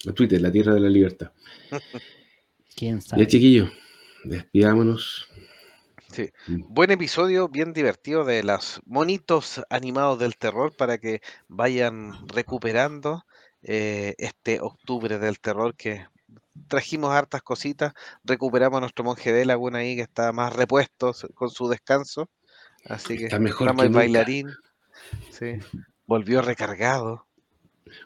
a 0.08 0.12
Twitter, 0.12 0.40
la 0.40 0.50
Tierra 0.50 0.74
de 0.74 0.80
la 0.80 0.88
Libertad. 0.90 1.30
¿Quién 2.76 3.00
sabe? 3.00 3.22
Ya, 3.22 3.28
chiquillos, 3.28 3.70
despidámonos. 4.24 5.28
Sí. 6.12 6.30
Mm. 6.46 6.62
Buen 6.68 6.90
episodio, 6.90 7.48
bien 7.48 7.72
divertido 7.72 8.24
de 8.24 8.42
los 8.42 8.80
monitos 8.86 9.62
animados 9.70 10.18
del 10.18 10.36
terror 10.36 10.74
para 10.76 10.98
que 10.98 11.20
vayan 11.48 12.28
recuperando 12.28 13.24
eh, 13.62 14.14
este 14.18 14.60
octubre 14.60 15.18
del 15.18 15.40
terror 15.40 15.74
que 15.74 16.06
trajimos 16.68 17.12
hartas 17.12 17.42
cositas, 17.42 17.94
recuperamos 18.24 18.76
a 18.78 18.80
nuestro 18.80 19.04
monje 19.04 19.32
de 19.32 19.46
Laguna 19.46 19.78
ahí 19.78 19.96
que 19.96 20.02
está 20.02 20.32
más 20.32 20.54
repuesto 20.54 21.14
con 21.34 21.48
su 21.48 21.68
descanso, 21.68 22.28
así 22.86 23.16
que 23.16 23.24
Está 23.24 23.38
mejor 23.38 23.74
que 23.74 23.82
el 23.84 23.88
bailarín, 23.90 24.50
sí, 25.30 25.54
volvió 26.06 26.42
recargado, 26.42 27.26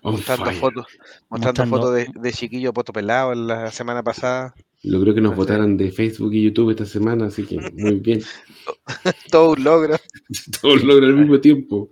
mostrando 0.02 0.44
fire. 0.46 0.60
fotos, 0.60 0.86
mostrando 1.28 1.64
Mostrando- 1.64 1.76
fotos 1.76 1.94
de, 1.94 2.08
de 2.20 2.32
chiquillo 2.32 2.72
poto 2.72 2.92
pelado 2.92 3.34
la 3.34 3.72
semana 3.72 4.02
pasada, 4.02 4.54
Logró 4.86 5.14
que 5.14 5.20
nos 5.20 5.34
votaran 5.36 5.76
de 5.76 5.90
Facebook 5.90 6.32
y 6.32 6.44
YouTube 6.44 6.70
esta 6.70 6.86
semana, 6.86 7.26
así 7.26 7.44
que 7.44 7.58
muy 7.74 8.00
bien. 8.00 8.22
todo 9.30 9.52
un 9.52 9.64
logro. 9.64 9.96
Todos 10.60 10.82
logran 10.84 11.10
al 11.10 11.16
mismo 11.16 11.40
tiempo. 11.40 11.90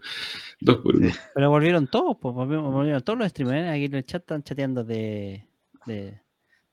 Dos 0.61 0.77
por 0.79 0.97
uno. 0.97 1.11
Pero 1.35 1.51
volvieron 1.51 1.87
todos, 1.89 2.17
pues 2.21 2.35
volvieron, 2.35 2.73
volvieron 2.73 3.03
todos 3.03 3.19
los 3.19 3.29
streamers. 3.29 3.69
Aquí 3.71 3.85
en 3.87 3.95
el 3.97 4.05
chat 4.07 4.23
están 4.23 4.43
chateando 4.43 4.85
de, 4.85 5.47
de, 5.87 6.21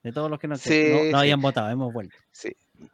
de 0.03 0.11
todos 0.13 0.29
los 0.29 0.39
que 0.39 0.47
no, 0.47 0.55
que 0.55 0.61
Sí, 0.61 0.83
no, 0.91 0.97
no 0.97 1.09
sí. 1.09 1.13
habían 1.15 1.41
votado, 1.41 1.69
hemos 1.69 1.91
vuelto. 1.91 2.15
Sí. 2.31 2.49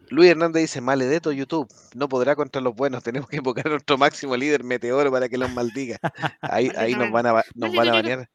Luis 0.10 0.32
Hernández 0.32 0.62
dice, 0.64 0.82
maledeto 0.82 1.32
YouTube, 1.32 1.68
no 1.96 2.10
podrá 2.10 2.36
contra 2.36 2.62
los 2.62 2.76
buenos, 2.76 3.04
tenemos 3.04 3.30
que 3.30 3.38
invocar 3.38 3.68
a 3.68 3.72
nuestro 3.72 3.98
máximo 3.98 4.36
líder 4.36 4.64
Meteoro 4.64 5.12
para 5.12 5.30
que 5.30 5.38
los 5.38 5.54
maldiga. 5.54 5.98
Ahí, 6.42 6.70
ahí 6.78 6.94
nos 6.96 7.12
van 7.12 7.26
a, 7.28 7.32
ba- 7.34 7.46
nos 7.56 7.74
van 7.76 7.90
a 7.90 7.92
banear. 7.94 8.30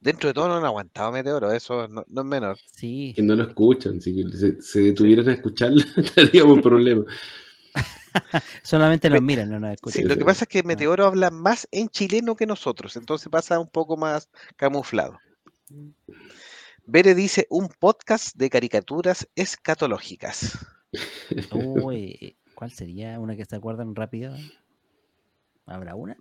Sí. 0.00 0.04
Dentro 0.04 0.28
de 0.28 0.34
todo 0.34 0.48
no 0.48 0.56
han 0.56 0.64
aguantado 0.64 1.10
Meteoro, 1.12 1.52
eso 1.52 1.88
no, 1.88 2.04
no 2.08 2.20
es 2.20 2.26
menor. 2.26 2.58
Sí, 2.72 3.12
Que 3.16 3.22
no 3.22 3.34
lo 3.34 3.44
escuchan. 3.44 4.00
Si 4.00 4.22
se, 4.32 4.60
se 4.62 4.80
detuvieran 4.80 5.28
a 5.28 5.32
escucharlo, 5.32 5.82
estaríamos 5.96 6.56
en 6.56 6.62
problemas. 6.62 7.06
solamente 8.62 9.10
nos 9.10 9.22
miran, 9.22 9.50
no 9.50 9.60
nos 9.60 9.70
Sí, 9.70 9.74
escuchan. 9.74 10.08
lo 10.08 10.16
que 10.16 10.24
pasa 10.24 10.44
es 10.44 10.48
que 10.48 10.62
Meteoro 10.62 11.06
habla 11.06 11.30
más 11.30 11.68
en 11.70 11.88
chileno 11.88 12.36
que 12.36 12.46
nosotros, 12.46 12.96
entonces 12.96 13.28
pasa 13.28 13.58
un 13.58 13.68
poco 13.68 13.96
más 13.96 14.28
camuflado. 14.56 15.18
Bere 16.86 17.14
dice, 17.14 17.46
un 17.50 17.68
podcast 17.68 18.36
de 18.36 18.48
caricaturas 18.48 19.28
escatológicas. 19.34 20.58
Uy, 21.52 22.36
¿cuál 22.54 22.70
sería? 22.70 23.18
¿Una 23.18 23.36
que 23.36 23.44
se 23.44 23.56
acuerdan 23.56 23.94
rápido? 23.94 24.34
¿Habrá 25.66 25.94
una? 25.96 26.16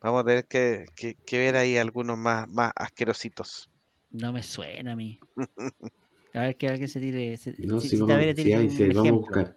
Vamos 0.00 0.22
a 0.22 0.24
tener 0.24 0.46
que, 0.46 0.86
que- 0.94 1.14
que 1.14 1.38
ver 1.38 1.56
ahí 1.56 1.76
algunos 1.76 2.16
más, 2.18 2.48
más 2.48 2.72
asquerositos. 2.76 3.70
No 4.10 4.32
me 4.32 4.42
suena 4.42 4.92
a 4.92 4.96
mí. 4.96 5.18
A 6.34 6.40
ver 6.40 6.56
que 6.56 6.68
alguien 6.68 6.88
se 6.88 7.00
tire. 7.00 7.36
se- 7.38 7.54
No, 7.58 7.80
si- 7.80 7.88
si, 7.88 7.96
si 7.96 8.02
vamos, 8.02 8.12
Tavera 8.14 8.34
si 8.36 8.42
tire 8.42 8.56
hay, 8.56 8.64
un 8.66 8.70
si 8.70 8.82
hay, 8.82 8.92
vamos 8.92 9.12
a 9.12 9.16
buscar. 9.16 9.56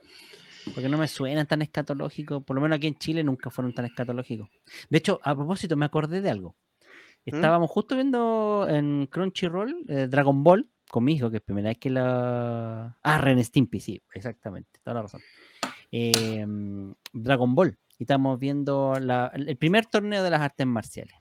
Porque 0.74 0.88
no 0.90 0.98
me 0.98 1.08
suenan 1.10 1.46
tan 1.46 1.62
escatológicos. 1.62 2.44
Por 2.44 2.56
lo 2.56 2.62
menos 2.62 2.78
aquí 2.78 2.88
en 2.88 2.96
Chile 2.98 3.24
nunca 3.24 3.50
fueron 3.50 3.74
tan 3.74 3.86
escatológicos. 3.86 4.50
De 4.90 4.98
hecho, 4.98 5.20
a 5.24 5.36
propósito, 5.36 5.76
me 5.76 5.86
acordé 5.86 6.22
de 6.22 6.30
algo. 6.30 6.56
¿Mm? 7.26 7.36
Estábamos 7.36 7.70
justo 7.70 7.96
viendo 7.96 8.66
en 8.70 9.08
Crunchyroll 9.08 9.84
eh, 9.90 10.08
Dragon 10.10 10.42
Ball 10.44 10.70
con 10.90 11.04
mi 11.04 11.14
hijo, 11.16 11.30
que 11.30 11.38
es 11.38 11.44
primera 11.44 11.70
vez 11.70 11.78
que 11.80 11.90
la. 11.90 12.98
Ah, 13.04 13.18
Ren 13.18 13.44
Stimpy, 13.44 13.80
sí, 13.82 14.02
exactamente, 14.14 14.80
toda 14.84 14.96
la 14.96 15.02
razón. 15.02 15.22
Eh, 15.92 16.46
mm, 16.46 16.92
Dragon 17.14 17.54
Ball. 17.56 17.78
Y 18.00 18.04
estamos 18.04 18.40
viendo 18.40 18.94
la- 19.00 19.32
el 19.36 19.58
primer 19.58 19.86
torneo 19.86 20.24
de 20.24 20.30
las 20.32 20.42
artes 20.42 20.66
marciales. 20.66 21.14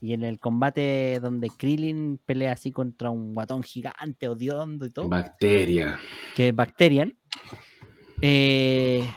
Y 0.00 0.12
en 0.12 0.24
el 0.24 0.38
combate 0.38 1.18
donde 1.20 1.48
Krillin 1.48 2.18
pelea 2.26 2.52
así 2.52 2.70
contra 2.72 3.08
un 3.10 3.32
guatón 3.34 3.62
gigante, 3.62 4.28
odiondo 4.28 4.84
y 4.84 4.90
todo 4.90 5.08
Bacteria. 5.08 5.98
que 6.34 6.48
es 6.48 6.54
Bacterian. 6.54 7.16
Eh, 8.20 9.08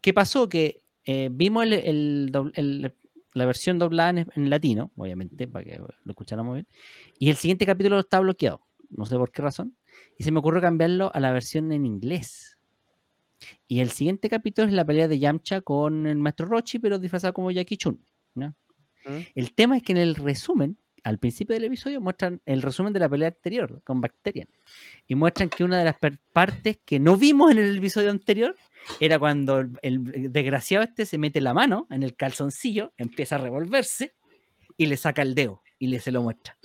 ¿Qué 0.00 0.14
pasó? 0.14 0.48
Que 0.48 0.82
eh, 1.04 1.28
vimos 1.32 1.64
el- 1.64 1.72
el 1.72 2.30
dobl- 2.32 2.52
el- 2.54 2.94
la 3.34 3.46
versión 3.46 3.78
doblada 3.78 4.10
en, 4.10 4.26
en 4.34 4.50
latino, 4.50 4.90
obviamente, 4.96 5.48
para 5.48 5.64
que 5.64 5.78
lo 5.78 5.88
escucháramos 6.06 6.54
bien, 6.54 6.66
y 7.18 7.30
el 7.30 7.36
siguiente 7.36 7.64
capítulo 7.66 7.98
está 7.98 8.20
bloqueado, 8.20 8.60
no 8.90 9.06
sé 9.06 9.16
por 9.16 9.30
qué 9.32 9.42
razón, 9.42 9.76
y 10.18 10.24
se 10.24 10.30
me 10.30 10.38
ocurrió 10.40 10.60
cambiarlo 10.60 11.10
a 11.14 11.20
la 11.20 11.32
versión 11.32 11.72
en 11.72 11.86
inglés. 11.86 12.58
Y 13.66 13.80
el 13.80 13.90
siguiente 13.90 14.28
capítulo 14.28 14.68
es 14.68 14.74
la 14.74 14.84
pelea 14.84 15.08
de 15.08 15.18
Yamcha 15.18 15.60
con 15.60 16.06
el 16.06 16.18
maestro 16.18 16.46
Rochi, 16.46 16.78
pero 16.78 16.98
disfrazado 16.98 17.32
como 17.32 17.50
Jackie 17.50 17.76
Chun. 17.76 18.04
¿no? 18.34 18.54
¿Mm? 19.06 19.18
El 19.34 19.54
tema 19.54 19.76
es 19.76 19.82
que 19.82 19.92
en 19.92 19.98
el 19.98 20.14
resumen, 20.14 20.78
al 21.04 21.18
principio 21.18 21.54
del 21.54 21.64
episodio, 21.64 22.00
muestran 22.00 22.40
el 22.44 22.62
resumen 22.62 22.92
de 22.92 23.00
la 23.00 23.08
pelea 23.08 23.28
anterior 23.28 23.80
con 23.84 24.00
Bacterian. 24.00 24.48
Y 25.06 25.14
muestran 25.14 25.48
que 25.48 25.64
una 25.64 25.78
de 25.78 25.84
las 25.84 25.96
partes 26.32 26.78
que 26.84 26.98
no 26.98 27.16
vimos 27.16 27.50
en 27.52 27.58
el 27.58 27.78
episodio 27.78 28.10
anterior 28.10 28.56
era 28.98 29.18
cuando 29.18 29.60
el, 29.60 29.70
el 29.82 30.32
desgraciado 30.32 30.84
este 30.84 31.06
se 31.06 31.18
mete 31.18 31.40
la 31.40 31.54
mano 31.54 31.86
en 31.90 32.02
el 32.02 32.16
calzoncillo, 32.16 32.92
empieza 32.96 33.36
a 33.36 33.38
revolverse 33.38 34.14
y 34.76 34.86
le 34.86 34.96
saca 34.96 35.22
el 35.22 35.34
dedo 35.34 35.62
y 35.78 35.88
le 35.88 35.98
se 35.98 36.12
lo 36.12 36.22
muestra. 36.22 36.56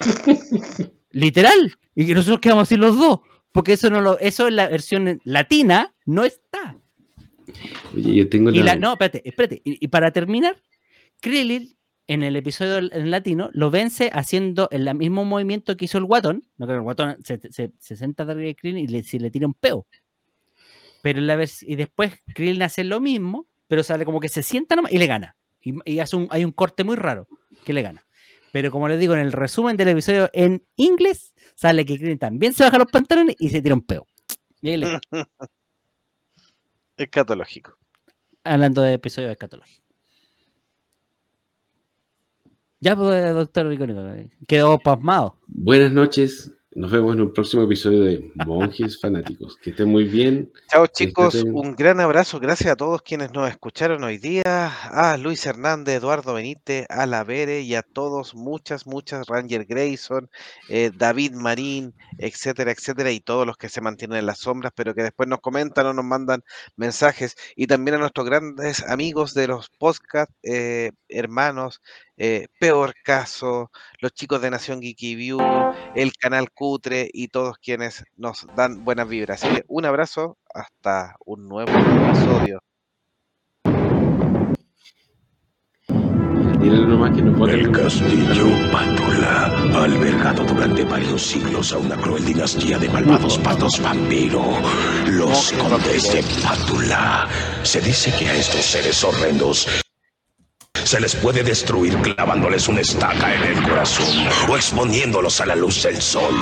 Literal. 1.10 1.74
Y 1.94 2.06
que 2.06 2.14
nosotros 2.14 2.40
quedamos 2.40 2.62
así 2.62 2.76
los 2.76 2.96
dos. 2.96 3.20
Porque 3.52 3.72
eso 3.74 3.90
no 3.90 4.00
lo, 4.00 4.18
eso 4.18 4.48
en 4.48 4.56
la 4.56 4.68
versión 4.68 5.20
latina 5.24 5.94
no 6.04 6.24
está. 6.24 6.76
Oye, 7.94 8.14
yo 8.14 8.28
tengo 8.28 8.50
Y 8.50 8.62
la. 8.62 8.76
no, 8.76 8.92
espérate, 8.92 9.22
espérate. 9.24 9.62
Y, 9.64 9.84
y 9.84 9.88
para 9.88 10.10
terminar, 10.10 10.56
Krillin 11.20 11.76
en 12.08 12.22
el 12.22 12.36
episodio 12.36 12.78
en 12.78 13.10
latino 13.10 13.50
lo 13.52 13.70
vence 13.70 14.10
haciendo 14.12 14.68
el 14.70 14.92
mismo 14.94 15.24
movimiento 15.24 15.76
que 15.76 15.84
hizo 15.84 15.98
el 15.98 16.04
guatón. 16.04 16.44
No 16.56 16.66
que 16.66 16.72
el 16.72 16.80
guatón 16.80 17.16
se, 17.22 17.38
se, 17.50 17.72
se 17.78 17.96
senta 17.96 18.22
arriba 18.22 18.48
de 18.48 18.56
Krillin 18.56 18.84
y 18.84 18.86
le, 18.88 19.02
se 19.02 19.20
le 19.20 19.30
tira 19.30 19.46
un 19.46 19.54
peo. 19.54 19.86
Pero 21.02 21.20
la 21.20 21.38
y 21.62 21.76
después 21.76 22.12
Krillin 22.34 22.62
hace 22.62 22.82
lo 22.82 23.00
mismo, 23.00 23.46
pero 23.68 23.82
sale 23.82 24.04
como 24.04 24.20
que 24.20 24.28
se 24.28 24.42
sienta 24.42 24.74
nomás 24.74 24.92
y 24.92 24.98
le 24.98 25.06
gana. 25.06 25.36
Y, 25.62 25.74
y 25.84 26.00
hace 26.00 26.16
un, 26.16 26.28
hay 26.30 26.44
un 26.44 26.52
corte 26.52 26.82
muy 26.82 26.96
raro 26.96 27.28
que 27.64 27.72
le 27.72 27.82
gana. 27.82 28.04
Pero 28.52 28.70
como 28.70 28.88
les 28.88 28.98
digo, 28.98 29.14
en 29.14 29.20
el 29.20 29.32
resumen 29.32 29.76
del 29.76 29.88
episodio 29.88 30.30
en 30.32 30.64
inglés, 30.76 31.34
sale 31.54 31.84
que 31.84 31.96
Krillin 31.98 32.18
también 32.18 32.52
se 32.54 32.64
baja 32.64 32.78
los 32.78 32.90
pantalones 32.90 33.36
y 33.38 33.50
se 33.50 33.60
tira 33.60 33.74
un 33.74 33.82
peo. 33.82 34.06
Y 34.60 34.76
le. 34.76 34.98
Escatológico. 36.96 37.78
hablando 38.42 38.82
de 38.82 38.94
episodios 38.94 39.30
escatológicos. 39.30 39.84
Ya, 42.80 42.94
pues, 42.96 43.34
doctor 43.34 43.66
Ricónico, 43.66 44.00
quedó 44.46 44.78
pasmado. 44.78 45.36
Buenas 45.46 45.92
noches. 45.92 46.52
Nos 46.78 46.92
vemos 46.92 47.12
en 47.16 47.22
un 47.22 47.32
próximo 47.32 47.64
episodio 47.64 48.04
de 48.04 48.30
Monjes 48.46 49.00
Fanáticos. 49.02 49.56
Que 49.56 49.70
estén 49.70 49.88
muy 49.88 50.04
bien. 50.04 50.52
Chao 50.70 50.86
chicos, 50.86 51.34
un 51.34 51.74
gran 51.74 51.98
abrazo, 51.98 52.38
gracias 52.38 52.70
a 52.70 52.76
todos 52.76 53.02
quienes 53.02 53.32
nos 53.32 53.50
escucharon 53.50 54.04
hoy 54.04 54.18
día, 54.18 54.68
a 54.84 55.16
Luis 55.16 55.44
Hernández, 55.44 55.96
Eduardo 55.96 56.34
Benítez, 56.34 56.86
a 56.88 57.06
La 57.06 57.24
Vere 57.24 57.62
y 57.62 57.74
a 57.74 57.82
todos, 57.82 58.36
muchas, 58.36 58.86
muchas, 58.86 59.26
Ranger 59.26 59.64
Grayson, 59.64 60.30
eh, 60.68 60.92
David 60.94 61.32
Marín, 61.32 61.94
etcétera, 62.16 62.70
etcétera, 62.70 63.10
y 63.10 63.18
todos 63.18 63.44
los 63.44 63.56
que 63.56 63.68
se 63.68 63.80
mantienen 63.80 64.18
en 64.18 64.26
las 64.26 64.38
sombras, 64.38 64.72
pero 64.72 64.94
que 64.94 65.02
después 65.02 65.28
nos 65.28 65.40
comentan 65.40 65.84
o 65.86 65.92
nos 65.92 66.04
mandan 66.04 66.44
mensajes, 66.76 67.34
y 67.56 67.66
también 67.66 67.96
a 67.96 67.98
nuestros 67.98 68.24
grandes 68.24 68.88
amigos 68.88 69.34
de 69.34 69.48
los 69.48 69.68
podcast, 69.68 70.30
eh, 70.44 70.92
hermanos, 71.08 71.82
eh, 72.18 72.48
Peor 72.58 72.94
Caso, 73.02 73.70
los 74.00 74.12
chicos 74.12 74.42
de 74.42 74.50
Nación 74.50 74.82
Geeky 74.82 75.14
View, 75.14 75.38
el 75.94 76.12
canal 76.12 76.50
Cutre 76.50 77.08
y 77.12 77.28
todos 77.28 77.58
quienes 77.58 78.04
nos 78.16 78.46
dan 78.56 78.84
buenas 78.84 79.08
vibras. 79.08 79.44
Así 79.44 79.54
que 79.54 79.64
un 79.68 79.84
abrazo, 79.84 80.36
hasta 80.52 81.16
un 81.24 81.48
nuevo 81.48 81.70
episodio. 81.72 82.60
El 86.60 87.70
castillo 87.70 88.46
Pátula 88.72 89.46
ha 89.74 89.84
albergado 89.84 90.44
durante 90.44 90.84
varios 90.84 91.22
siglos 91.22 91.72
a 91.72 91.78
una 91.78 91.96
cruel 91.96 92.24
dinastía 92.24 92.78
de 92.78 92.88
malvados 92.88 93.38
patos 93.38 93.80
vampiro, 93.80 94.42
los 95.06 95.52
condes 95.52 96.12
de 96.12 96.22
Pátula. 96.42 97.28
Se 97.62 97.80
dice 97.80 98.12
que 98.18 98.28
a 98.28 98.34
estos 98.34 98.64
seres 98.64 99.02
horrendos 99.04 99.87
se 100.84 101.00
les 101.00 101.14
puede 101.14 101.42
destruir 101.42 101.96
clavándoles 101.98 102.68
una 102.68 102.80
estaca 102.80 103.34
en 103.34 103.42
el 103.42 103.62
corazón 103.62 104.26
o 104.48 104.56
exponiéndolos 104.56 105.40
a 105.40 105.46
la 105.46 105.56
luz 105.56 105.82
del 105.82 106.00
sol. 106.00 106.34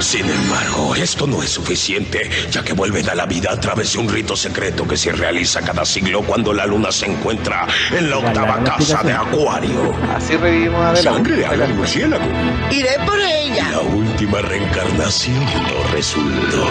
Sin 0.00 0.28
embargo, 0.28 0.94
esto 0.94 1.26
no 1.26 1.42
es 1.42 1.50
suficiente, 1.50 2.30
ya 2.50 2.62
que 2.62 2.74
vuelven 2.74 3.08
a 3.08 3.14
la 3.14 3.24
vida 3.24 3.50
a 3.52 3.58
través 3.58 3.94
de 3.94 3.98
un 3.98 4.08
rito 4.08 4.36
secreto 4.36 4.86
que 4.86 4.96
se 4.96 5.10
realiza 5.12 5.62
cada 5.62 5.86
siglo 5.86 6.22
cuando 6.22 6.52
la 6.52 6.66
luna 6.66 6.92
se 6.92 7.06
encuentra 7.06 7.66
en 7.90 8.10
la 8.10 8.18
octava 8.18 8.58
la 8.58 8.76
casa 8.76 9.02
de. 9.02 9.12
Acuario. 9.12 9.94
Así 10.14 10.36
revivimos 10.36 10.84
a. 10.84 10.96
Sangre 10.96 11.36
de 11.36 11.68
murciélago. 11.68 12.24
Iré 12.70 12.96
por 13.06 13.18
ella. 13.18 13.70
La 13.70 13.80
última 13.80 14.42
reencarnación 14.42 15.44
no 15.44 15.92
resultó. 15.92 16.66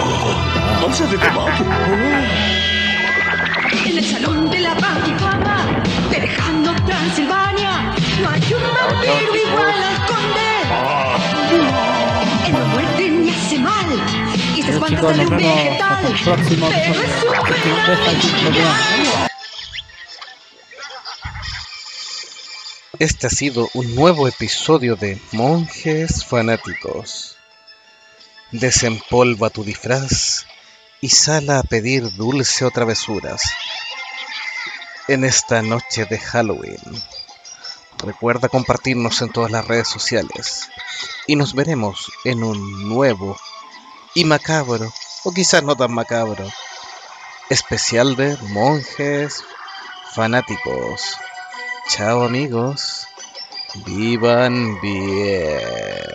Once 0.86 1.04
de 1.08 1.18
debate. 1.18 1.64
En 3.86 3.98
el 3.98 4.06
salón 4.06 4.52
de 4.52 4.60
la 4.60 4.76
lejano 4.76 5.95
Transilvania, 6.86 7.96
no 8.22 8.30
hay 8.30 8.54
un 8.54 8.62
vampiro 8.62 9.36
igual 9.36 9.84
al 9.84 10.06
conde. 10.06 10.50
Él 12.46 12.54
no 12.54 12.66
muerde 12.68 13.10
ni 13.10 13.30
hace 13.30 13.58
mal, 13.60 13.90
y 14.56 14.62
se 14.62 14.72
espanta 14.72 15.12
de 15.14 15.26
un 15.26 15.38
vegetal. 15.38 16.16
próximo 16.24 16.68
Pero 16.70 16.94
es 16.94 17.00
episodio. 17.00 17.32
un 17.32 17.86
Este. 17.88 19.26
Este 23.00 23.28
ha 23.28 23.30
sido 23.30 23.70
un 23.74 23.94
nuevo 23.96 24.28
episodio 24.28 24.96
de 24.96 25.20
Monjes 25.32 26.24
Fanáticos. 26.24 27.36
Desempolva 28.52 29.50
tu 29.50 29.64
disfraz 29.64 30.46
y 31.02 31.10
sala 31.10 31.60
a 31.60 31.64
pedir 31.64 32.10
dulce 32.16 32.64
o 32.64 32.72
travesuras 32.72 33.44
en 35.08 35.24
esta 35.24 35.62
noche 35.62 36.06
de 36.06 36.18
Halloween. 36.18 36.80
Recuerda 38.00 38.50
compartirnos 38.50 39.22
en 39.22 39.32
todas 39.32 39.52
las 39.52 39.68
redes 39.68 39.88
sociales 39.88 40.70
y 41.28 41.36
nos 41.36 41.54
veremos 41.54 42.12
en 42.24 42.44
un 42.44 42.90
nuevo 42.90 43.38
y 44.14 44.26
macabro, 44.26 44.92
o 45.24 45.32
quizás 45.32 45.64
no 45.64 45.76
tan 45.76 45.94
macabro, 45.94 46.46
especial 47.50 48.16
de 48.16 48.38
Monjes 48.50 49.44
Fanáticos. 50.14 51.18
Chao 51.90 52.24
amigos. 52.24 53.08
Vivan 53.86 54.80
bien. 54.82 56.06